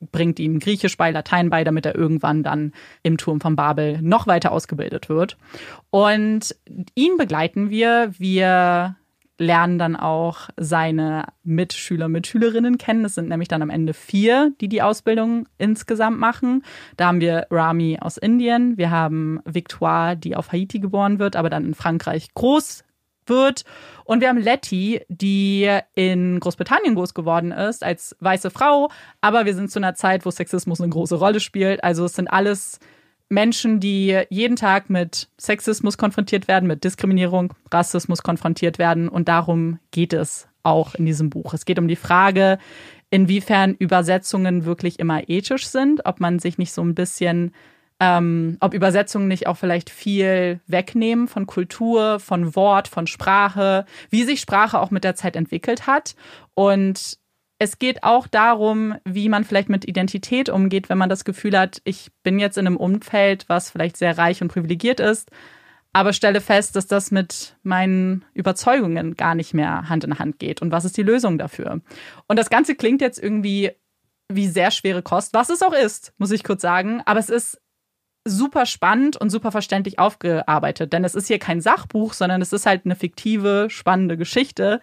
bringt 0.00 0.40
ihm 0.40 0.58
Griechisch 0.58 0.96
bei, 0.96 1.10
Latein 1.10 1.50
bei, 1.50 1.62
damit 1.62 1.84
er 1.84 1.94
irgendwann 1.94 2.42
dann 2.42 2.72
im 3.02 3.18
Turm 3.18 3.42
von 3.42 3.54
Babel 3.54 4.00
noch 4.00 4.26
weiter 4.26 4.50
ausgebildet 4.50 5.10
wird. 5.10 5.36
Und 5.90 6.56
ihn 6.94 7.18
begleiten 7.18 7.68
wir. 7.68 8.14
Wir 8.16 8.96
lernen 9.38 9.78
dann 9.78 9.96
auch 9.96 10.48
seine 10.56 11.24
Mitschüler, 11.42 12.08
Mitschülerinnen 12.08 12.78
kennen. 12.78 13.04
Es 13.04 13.14
sind 13.14 13.28
nämlich 13.28 13.48
dann 13.48 13.62
am 13.62 13.70
Ende 13.70 13.94
vier, 13.94 14.52
die 14.60 14.68
die 14.68 14.82
Ausbildung 14.82 15.46
insgesamt 15.58 16.18
machen. 16.18 16.64
Da 16.96 17.06
haben 17.06 17.20
wir 17.20 17.46
Rami 17.50 17.98
aus 18.00 18.16
Indien, 18.16 18.78
wir 18.78 18.90
haben 18.90 19.40
Victoire, 19.44 20.16
die 20.16 20.36
auf 20.36 20.52
Haiti 20.52 20.78
geboren 20.78 21.18
wird, 21.18 21.36
aber 21.36 21.50
dann 21.50 21.64
in 21.64 21.74
Frankreich 21.74 22.32
groß 22.34 22.84
wird. 23.26 23.64
Und 24.04 24.20
wir 24.20 24.28
haben 24.28 24.38
Letty, 24.38 25.02
die 25.08 25.68
in 25.94 26.40
Großbritannien 26.40 26.94
groß 26.94 27.12
geworden 27.12 27.52
ist, 27.52 27.82
als 27.82 28.16
weiße 28.20 28.50
Frau. 28.50 28.88
Aber 29.20 29.44
wir 29.44 29.54
sind 29.54 29.70
zu 29.70 29.78
einer 29.78 29.94
Zeit, 29.94 30.24
wo 30.24 30.30
Sexismus 30.30 30.80
eine 30.80 30.90
große 30.90 31.16
Rolle 31.16 31.40
spielt. 31.40 31.82
Also 31.82 32.04
es 32.04 32.14
sind 32.14 32.28
alles 32.28 32.78
Menschen, 33.28 33.80
die 33.80 34.22
jeden 34.30 34.56
Tag 34.56 34.88
mit 34.88 35.28
Sexismus 35.40 35.98
konfrontiert 35.98 36.48
werden, 36.48 36.66
mit 36.66 36.84
Diskriminierung, 36.84 37.54
Rassismus 37.72 38.22
konfrontiert 38.22 38.78
werden. 38.78 39.08
Und 39.08 39.28
darum 39.28 39.78
geht 39.90 40.12
es 40.12 40.48
auch 40.62 40.94
in 40.94 41.06
diesem 41.06 41.30
Buch. 41.30 41.54
Es 41.54 41.64
geht 41.64 41.78
um 41.78 41.88
die 41.88 41.96
Frage, 41.96 42.58
inwiefern 43.10 43.74
Übersetzungen 43.74 44.64
wirklich 44.64 44.98
immer 44.98 45.28
ethisch 45.28 45.66
sind, 45.66 46.04
ob 46.04 46.20
man 46.20 46.38
sich 46.38 46.58
nicht 46.58 46.72
so 46.72 46.82
ein 46.82 46.94
bisschen, 46.94 47.52
ähm, 48.00 48.56
ob 48.60 48.74
Übersetzungen 48.74 49.28
nicht 49.28 49.46
auch 49.46 49.56
vielleicht 49.56 49.90
viel 49.90 50.60
wegnehmen 50.66 51.28
von 51.28 51.46
Kultur, 51.46 52.20
von 52.20 52.54
Wort, 52.54 52.88
von 52.88 53.06
Sprache, 53.06 53.86
wie 54.10 54.24
sich 54.24 54.40
Sprache 54.40 54.80
auch 54.80 54.90
mit 54.90 55.04
der 55.04 55.14
Zeit 55.14 55.36
entwickelt 55.36 55.86
hat. 55.86 56.14
Und 56.54 57.18
es 57.58 57.78
geht 57.78 58.02
auch 58.02 58.26
darum, 58.26 58.96
wie 59.04 59.28
man 59.28 59.44
vielleicht 59.44 59.68
mit 59.68 59.86
Identität 59.86 60.48
umgeht, 60.48 60.88
wenn 60.88 60.98
man 60.98 61.08
das 61.08 61.24
Gefühl 61.24 61.58
hat, 61.58 61.80
ich 61.84 62.10
bin 62.22 62.38
jetzt 62.38 62.58
in 62.58 62.66
einem 62.66 62.76
Umfeld, 62.76 63.48
was 63.48 63.70
vielleicht 63.70 63.96
sehr 63.96 64.18
reich 64.18 64.42
und 64.42 64.48
privilegiert 64.48 65.00
ist, 65.00 65.30
aber 65.92 66.12
stelle 66.12 66.42
fest, 66.42 66.76
dass 66.76 66.86
das 66.86 67.10
mit 67.10 67.56
meinen 67.62 68.26
Überzeugungen 68.34 69.14
gar 69.14 69.34
nicht 69.34 69.54
mehr 69.54 69.88
Hand 69.88 70.04
in 70.04 70.18
Hand 70.18 70.38
geht. 70.38 70.60
Und 70.60 70.70
was 70.70 70.84
ist 70.84 70.98
die 70.98 71.02
Lösung 71.02 71.38
dafür? 71.38 71.80
Und 72.26 72.38
das 72.38 72.50
Ganze 72.50 72.74
klingt 72.74 73.00
jetzt 73.00 73.18
irgendwie 73.18 73.70
wie 74.28 74.48
sehr 74.48 74.70
schwere 74.70 75.02
Kost, 75.02 75.32
was 75.32 75.48
es 75.48 75.62
auch 75.62 75.72
ist, 75.72 76.12
muss 76.18 76.32
ich 76.32 76.44
kurz 76.44 76.60
sagen. 76.60 77.00
Aber 77.06 77.20
es 77.20 77.30
ist 77.30 77.62
super 78.26 78.66
spannend 78.66 79.16
und 79.16 79.30
super 79.30 79.52
verständlich 79.52 79.98
aufgearbeitet, 79.98 80.92
denn 80.92 81.04
es 81.04 81.14
ist 81.14 81.28
hier 81.28 81.38
kein 81.38 81.62
Sachbuch, 81.62 82.12
sondern 82.12 82.42
es 82.42 82.52
ist 82.52 82.66
halt 82.66 82.84
eine 82.84 82.96
fiktive, 82.96 83.68
spannende 83.70 84.18
Geschichte, 84.18 84.80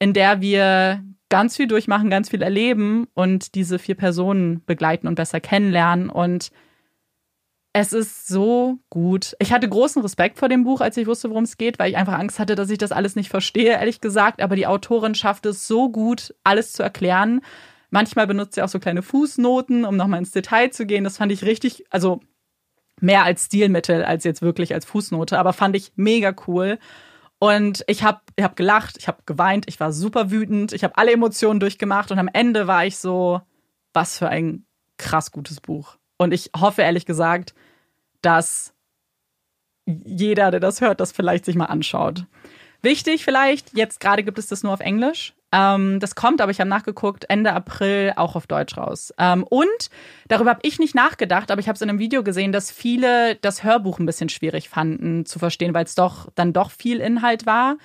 in 0.00 0.14
der 0.14 0.40
wir 0.40 1.04
ganz 1.30 1.56
viel 1.56 1.66
durchmachen, 1.66 2.10
ganz 2.10 2.28
viel 2.28 2.42
erleben 2.42 3.08
und 3.14 3.54
diese 3.54 3.78
vier 3.78 3.94
Personen 3.94 4.62
begleiten 4.66 5.08
und 5.08 5.14
besser 5.14 5.40
kennenlernen. 5.40 6.10
Und 6.10 6.50
es 7.72 7.92
ist 7.92 8.26
so 8.26 8.78
gut. 8.90 9.34
Ich 9.38 9.52
hatte 9.52 9.68
großen 9.68 10.02
Respekt 10.02 10.38
vor 10.38 10.48
dem 10.48 10.64
Buch, 10.64 10.80
als 10.80 10.96
ich 10.96 11.06
wusste, 11.06 11.30
worum 11.30 11.44
es 11.44 11.56
geht, 11.56 11.78
weil 11.78 11.90
ich 11.90 11.96
einfach 11.96 12.18
Angst 12.18 12.38
hatte, 12.38 12.56
dass 12.56 12.68
ich 12.68 12.78
das 12.78 12.92
alles 12.92 13.16
nicht 13.16 13.30
verstehe, 13.30 13.72
ehrlich 13.72 14.00
gesagt. 14.00 14.42
Aber 14.42 14.56
die 14.56 14.66
Autorin 14.66 15.14
schafft 15.14 15.46
es 15.46 15.66
so 15.66 15.88
gut, 15.88 16.34
alles 16.44 16.72
zu 16.72 16.82
erklären. 16.82 17.40
Manchmal 17.90 18.26
benutzt 18.26 18.54
sie 18.54 18.62
auch 18.62 18.68
so 18.68 18.78
kleine 18.78 19.02
Fußnoten, 19.02 19.84
um 19.84 19.96
nochmal 19.96 20.18
ins 20.18 20.32
Detail 20.32 20.70
zu 20.70 20.84
gehen. 20.84 21.04
Das 21.04 21.16
fand 21.16 21.32
ich 21.32 21.44
richtig, 21.44 21.84
also 21.90 22.20
mehr 23.00 23.24
als 23.24 23.46
Stilmittel 23.46 24.04
als 24.04 24.24
jetzt 24.24 24.42
wirklich 24.42 24.74
als 24.74 24.84
Fußnote, 24.84 25.38
aber 25.38 25.52
fand 25.52 25.76
ich 25.76 25.92
mega 25.96 26.34
cool. 26.46 26.78
Und 27.42 27.84
ich 27.86 28.04
habe 28.04 28.20
ich 28.36 28.44
hab 28.44 28.54
gelacht, 28.54 28.98
ich 28.98 29.08
habe 29.08 29.22
geweint, 29.24 29.64
ich 29.66 29.80
war 29.80 29.92
super 29.92 30.30
wütend, 30.30 30.74
ich 30.74 30.84
habe 30.84 30.98
alle 30.98 31.12
Emotionen 31.12 31.58
durchgemacht 31.58 32.12
und 32.12 32.18
am 32.18 32.28
Ende 32.28 32.66
war 32.66 32.84
ich 32.84 32.98
so, 32.98 33.40
was 33.94 34.18
für 34.18 34.28
ein 34.28 34.66
krass 34.98 35.32
gutes 35.32 35.60
Buch. 35.60 35.96
Und 36.18 36.32
ich 36.32 36.50
hoffe 36.54 36.82
ehrlich 36.82 37.06
gesagt, 37.06 37.54
dass 38.20 38.74
jeder, 39.86 40.50
der 40.50 40.60
das 40.60 40.82
hört, 40.82 41.00
das 41.00 41.12
vielleicht 41.12 41.46
sich 41.46 41.56
mal 41.56 41.64
anschaut. 41.64 42.26
Wichtig 42.82 43.24
vielleicht, 43.24 43.74
jetzt 43.74 44.00
gerade 44.00 44.22
gibt 44.22 44.38
es 44.38 44.46
das 44.48 44.62
nur 44.62 44.74
auf 44.74 44.80
Englisch. 44.80 45.34
Ähm, 45.52 45.98
das 46.00 46.14
kommt, 46.14 46.40
aber 46.40 46.50
ich 46.50 46.60
habe 46.60 46.70
nachgeguckt, 46.70 47.24
Ende 47.28 47.52
April 47.52 48.12
auch 48.16 48.36
auf 48.36 48.46
Deutsch 48.46 48.76
raus. 48.76 49.12
Ähm, 49.18 49.42
und 49.44 49.90
darüber 50.28 50.50
habe 50.50 50.60
ich 50.62 50.78
nicht 50.78 50.94
nachgedacht, 50.94 51.50
aber 51.50 51.60
ich 51.60 51.68
habe 51.68 51.74
es 51.74 51.82
in 51.82 51.88
einem 51.88 51.98
Video 51.98 52.22
gesehen, 52.22 52.52
dass 52.52 52.70
viele 52.70 53.34
das 53.36 53.64
Hörbuch 53.64 53.98
ein 53.98 54.06
bisschen 54.06 54.28
schwierig 54.28 54.68
fanden 54.68 55.26
zu 55.26 55.38
verstehen, 55.38 55.74
weil 55.74 55.84
es 55.84 55.94
doch 55.94 56.28
dann 56.34 56.52
doch 56.52 56.70
viel 56.70 57.00
Inhalt 57.00 57.46
war. 57.46 57.78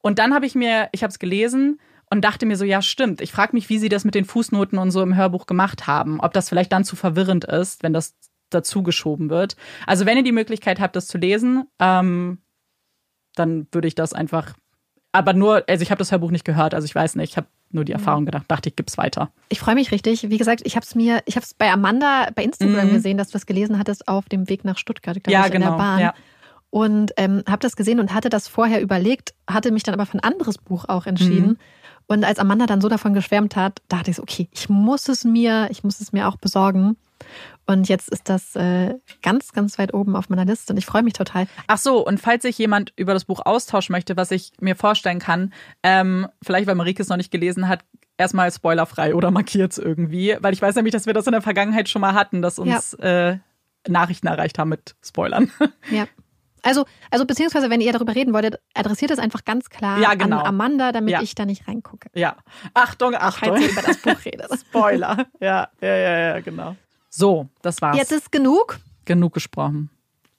Und 0.00 0.18
dann 0.18 0.34
habe 0.34 0.46
ich 0.46 0.54
mir, 0.54 0.88
ich 0.92 1.02
habe 1.04 1.12
es 1.12 1.20
gelesen 1.20 1.80
und 2.10 2.22
dachte 2.24 2.44
mir 2.44 2.56
so, 2.56 2.64
ja, 2.64 2.82
stimmt. 2.82 3.20
Ich 3.20 3.32
frage 3.32 3.54
mich, 3.54 3.68
wie 3.68 3.78
sie 3.78 3.88
das 3.88 4.04
mit 4.04 4.14
den 4.14 4.24
Fußnoten 4.24 4.78
und 4.78 4.90
so 4.90 5.00
im 5.00 5.16
Hörbuch 5.16 5.46
gemacht 5.46 5.86
haben. 5.86 6.20
Ob 6.20 6.32
das 6.32 6.48
vielleicht 6.48 6.72
dann 6.72 6.84
zu 6.84 6.96
verwirrend 6.96 7.44
ist, 7.44 7.82
wenn 7.82 7.92
das 7.92 8.14
dazu 8.50 8.82
geschoben 8.82 9.30
wird. 9.30 9.56
Also 9.86 10.04
wenn 10.06 10.18
ihr 10.18 10.24
die 10.24 10.32
Möglichkeit 10.32 10.80
habt, 10.80 10.96
das 10.96 11.06
zu 11.06 11.18
lesen, 11.18 11.68
ähm, 11.78 12.42
dann 13.34 13.66
würde 13.72 13.88
ich 13.88 13.94
das 13.94 14.12
einfach 14.12 14.54
aber 15.12 15.32
nur, 15.34 15.62
also 15.68 15.82
ich 15.82 15.90
habe 15.90 15.98
das 15.98 16.10
Hörbuch 16.12 16.30
nicht 16.30 16.44
gehört, 16.44 16.74
also 16.74 16.84
ich 16.84 16.94
weiß 16.94 17.16
nicht, 17.16 17.30
ich 17.30 17.36
habe 17.36 17.46
nur 17.70 17.84
die 17.84 17.92
Erfahrung 17.92 18.26
gedacht, 18.26 18.44
dachte 18.48 18.68
ich, 18.68 18.76
gib's 18.76 18.98
weiter. 18.98 19.30
Ich 19.48 19.60
freue 19.60 19.74
mich 19.74 19.92
richtig. 19.92 20.28
Wie 20.28 20.36
gesagt, 20.38 20.60
ich 20.64 20.76
habe 20.76 20.84
es 20.84 20.94
mir, 20.94 21.20
ich 21.26 21.36
habe 21.36 21.44
es 21.44 21.54
bei 21.54 21.70
Amanda 21.72 22.28
bei 22.34 22.44
Instagram 22.44 22.88
Mhm. 22.88 22.92
gesehen, 22.92 23.16
dass 23.18 23.28
du 23.28 23.32
das 23.34 23.46
gelesen 23.46 23.78
hattest 23.78 24.08
auf 24.08 24.28
dem 24.28 24.48
Weg 24.48 24.64
nach 24.64 24.76
Stuttgart, 24.76 25.14
glaube 25.22 25.32
Ja, 25.32 25.40
ich, 25.46 25.46
in 25.46 25.52
genau, 25.60 25.70
der 25.72 25.76
Bahn. 25.78 26.00
ja. 26.00 26.14
Und 26.70 27.12
ähm, 27.18 27.42
habe 27.48 27.60
das 27.60 27.76
gesehen 27.76 28.00
und 28.00 28.14
hatte 28.14 28.30
das 28.30 28.48
vorher 28.48 28.80
überlegt, 28.80 29.34
hatte 29.48 29.70
mich 29.70 29.82
dann 29.82 29.94
aber 29.94 30.06
für 30.06 30.16
ein 30.18 30.20
anderes 30.24 30.56
Buch 30.58 30.86
auch 30.88 31.06
entschieden. 31.06 31.48
Mhm. 31.48 31.56
Und 32.08 32.24
als 32.24 32.38
Amanda 32.38 32.66
dann 32.66 32.80
so 32.80 32.88
davon 32.88 33.12
geschwärmt 33.14 33.56
hat, 33.56 33.80
dachte 33.88 34.10
ich 34.10 34.16
so, 34.16 34.22
okay, 34.22 34.48
ich 34.52 34.68
muss 34.68 35.08
es 35.08 35.24
mir, 35.24 35.68
ich 35.70 35.84
muss 35.84 36.00
es 36.00 36.12
mir 36.12 36.28
auch 36.28 36.36
besorgen. 36.36 36.96
Und 37.66 37.88
jetzt 37.88 38.08
ist 38.08 38.28
das 38.28 38.56
äh, 38.56 38.94
ganz, 39.22 39.52
ganz 39.52 39.78
weit 39.78 39.94
oben 39.94 40.16
auf 40.16 40.28
meiner 40.28 40.44
Liste 40.44 40.72
und 40.72 40.76
ich 40.78 40.86
freue 40.86 41.02
mich 41.02 41.12
total. 41.14 41.46
Ach 41.68 41.78
so, 41.78 42.04
und 42.04 42.18
falls 42.20 42.42
sich 42.42 42.58
jemand 42.58 42.92
über 42.96 43.14
das 43.14 43.24
Buch 43.24 43.40
austauschen 43.44 43.92
möchte, 43.92 44.16
was 44.16 44.30
ich 44.30 44.52
mir 44.60 44.76
vorstellen 44.76 45.18
kann, 45.20 45.52
ähm, 45.82 46.26
vielleicht 46.42 46.66
weil 46.66 46.74
Marike 46.74 47.02
es 47.02 47.08
noch 47.08 47.16
nicht 47.16 47.30
gelesen 47.30 47.68
hat, 47.68 47.84
erstmal 48.18 48.50
spoilerfrei 48.52 49.14
oder 49.14 49.30
markiert 49.30 49.72
es 49.72 49.78
irgendwie, 49.78 50.36
weil 50.40 50.52
ich 50.52 50.62
weiß 50.62 50.74
nämlich, 50.76 50.92
dass 50.92 51.06
wir 51.06 51.14
das 51.14 51.26
in 51.26 51.32
der 51.32 51.42
Vergangenheit 51.42 51.88
schon 51.88 52.00
mal 52.02 52.14
hatten, 52.14 52.42
dass 52.42 52.58
uns 52.58 52.94
äh, 52.94 53.38
Nachrichten 53.88 54.26
erreicht 54.26 54.58
haben 54.58 54.68
mit 54.68 54.94
Spoilern. 55.04 55.50
Ja. 55.90 56.06
Also, 56.64 56.84
also 57.10 57.26
beziehungsweise, 57.26 57.70
wenn 57.70 57.80
ihr 57.80 57.92
darüber 57.92 58.14
reden 58.14 58.32
wolltet, 58.32 58.60
adressiert 58.74 59.10
es 59.10 59.18
einfach 59.18 59.44
ganz 59.44 59.68
klar 59.68 59.98
Ja, 59.98 60.14
genau. 60.14 60.38
an 60.38 60.46
Amanda, 60.46 60.92
damit 60.92 61.10
Ja. 61.10 61.20
ich 61.20 61.34
da 61.34 61.44
nicht 61.44 61.66
reingucke. 61.66 62.08
ja. 62.14 62.36
Achtung, 62.72 63.16
Achtung. 63.16 63.48
Falls 63.48 63.62
ihr 63.64 63.70
über 63.72 63.82
das 63.82 63.96
Buch 63.96 64.24
redet. 64.24 64.46
Spoiler. 64.68 65.26
Ja, 65.40 65.70
ja, 65.80 65.96
ja, 65.96 66.18
ja, 66.18 66.40
genau. 66.40 66.76
So, 67.14 67.48
das 67.60 67.82
war's. 67.82 67.98
Jetzt 67.98 68.10
ist 68.12 68.32
genug. 68.32 68.78
genug 69.04 69.34
gesprochen. 69.34 69.90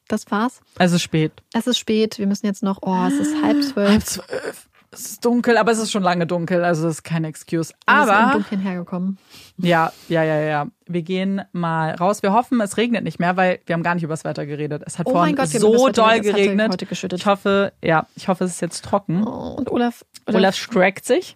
Das 0.08 0.30
war's. 0.32 0.60
Es 0.80 0.92
ist 0.92 1.04
spät. 1.04 1.32
Es 1.54 1.68
ist 1.68 1.78
spät. 1.78 2.18
Wir 2.18 2.26
müssen 2.28 2.48
jetzt 2.48 2.64
noch. 2.64 2.80
Oh, 2.82 3.06
es 3.08 3.14
ist 3.14 3.42
halb 3.44 3.62
zwölf. 3.64 3.90
Halb 3.90 4.04
zwölf. 4.06 4.68
Es 4.92 5.02
ist 5.12 5.26
dunkel, 5.26 5.58
aber 5.58 5.72
es 5.72 5.80
ist 5.80 5.92
schon 5.92 6.04
lange 6.04 6.28
dunkel, 6.28 6.64
also 6.64 6.84
das 6.84 6.98
ist 6.98 7.04
keine 7.04 7.28
Excuse. 7.28 7.74
Wir 7.88 7.96
sind 8.04 8.10
im 8.10 8.16
Aber 8.16 8.34
Dunkeln 8.34 8.62
hergekommen. 8.62 9.18
ja, 9.58 9.92
ja, 10.08 10.24
ja, 10.24 10.40
ja. 10.42 10.68
Wir 10.86 11.02
gehen 11.02 11.42
mal 11.52 11.96
raus. 11.96 12.22
Wir 12.22 12.32
hoffen, 12.32 12.62
es 12.62 12.78
regnet 12.78 13.04
nicht 13.04 13.18
mehr, 13.20 13.36
weil 13.36 13.60
wir 13.66 13.74
haben 13.74 13.82
gar 13.82 13.96
nicht 13.96 14.04
über 14.04 14.14
das 14.14 14.24
Wetter 14.24 14.46
geredet. 14.46 14.84
Es 14.86 15.00
hat 15.00 15.08
Oh 15.08 15.12
vorhin 15.14 15.36
Gott, 15.36 15.48
so 15.50 15.90
doll 15.90 16.20
geregnet. 16.22 16.74
heute 16.74 16.86
geschüttet. 16.86 17.20
Ich 17.20 17.26
hoffe, 17.26 17.74
ja, 17.84 18.06
ich 18.16 18.28
hoffe, 18.28 18.44
es 18.44 18.52
ist 18.52 18.62
jetzt 18.62 18.84
trocken. 18.86 19.26
Oh, 19.26 19.56
und 19.58 19.72
Olaf, 19.72 20.06
Olaf, 20.28 20.36
Olaf 20.38 20.56
streckt 20.56 21.06
sich. 21.06 21.36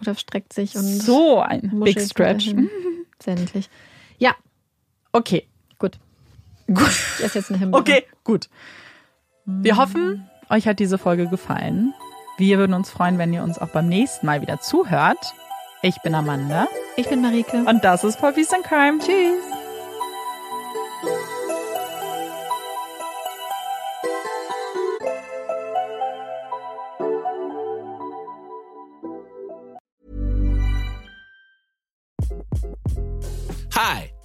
Olaf 0.00 0.18
streckt 0.18 0.52
sich 0.52 0.74
und 0.74 0.82
So 0.82 1.38
ein 1.40 1.78
Big 1.84 2.00
Stretch. 2.00 2.54
niedlich. 2.54 3.70
Ja, 4.18 4.34
Okay. 5.16 5.46
gut. 5.78 5.98
Gut. 6.68 6.90
Ich 7.18 7.24
esse 7.24 7.38
jetzt 7.38 7.50
eine 7.50 7.58
Himbeere. 7.58 7.80
Okay, 7.80 8.04
gut. 8.24 8.48
Wir 9.44 9.76
hoffen, 9.76 10.28
euch 10.50 10.66
hat 10.66 10.78
diese 10.80 10.98
Folge 10.98 11.28
gefallen. 11.28 11.94
Wir 12.38 12.58
würden 12.58 12.74
uns 12.74 12.90
freuen, 12.90 13.18
wenn 13.18 13.32
ihr 13.32 13.42
uns 13.42 13.58
auch 13.58 13.68
beim 13.68 13.88
nächsten 13.88 14.26
Mal 14.26 14.40
wieder 14.42 14.60
zuhört. 14.60 15.32
Ich 15.82 15.96
bin 16.02 16.14
Amanda 16.14 16.66
Ich 16.96 17.08
bin 17.08 17.22
Marike. 17.22 17.64
und 17.66 17.84
das 17.84 18.02
ist 18.04 18.18
Puppies 18.18 18.52
and 18.52 18.64
Crime. 18.64 18.98
Tschüss. 18.98 19.42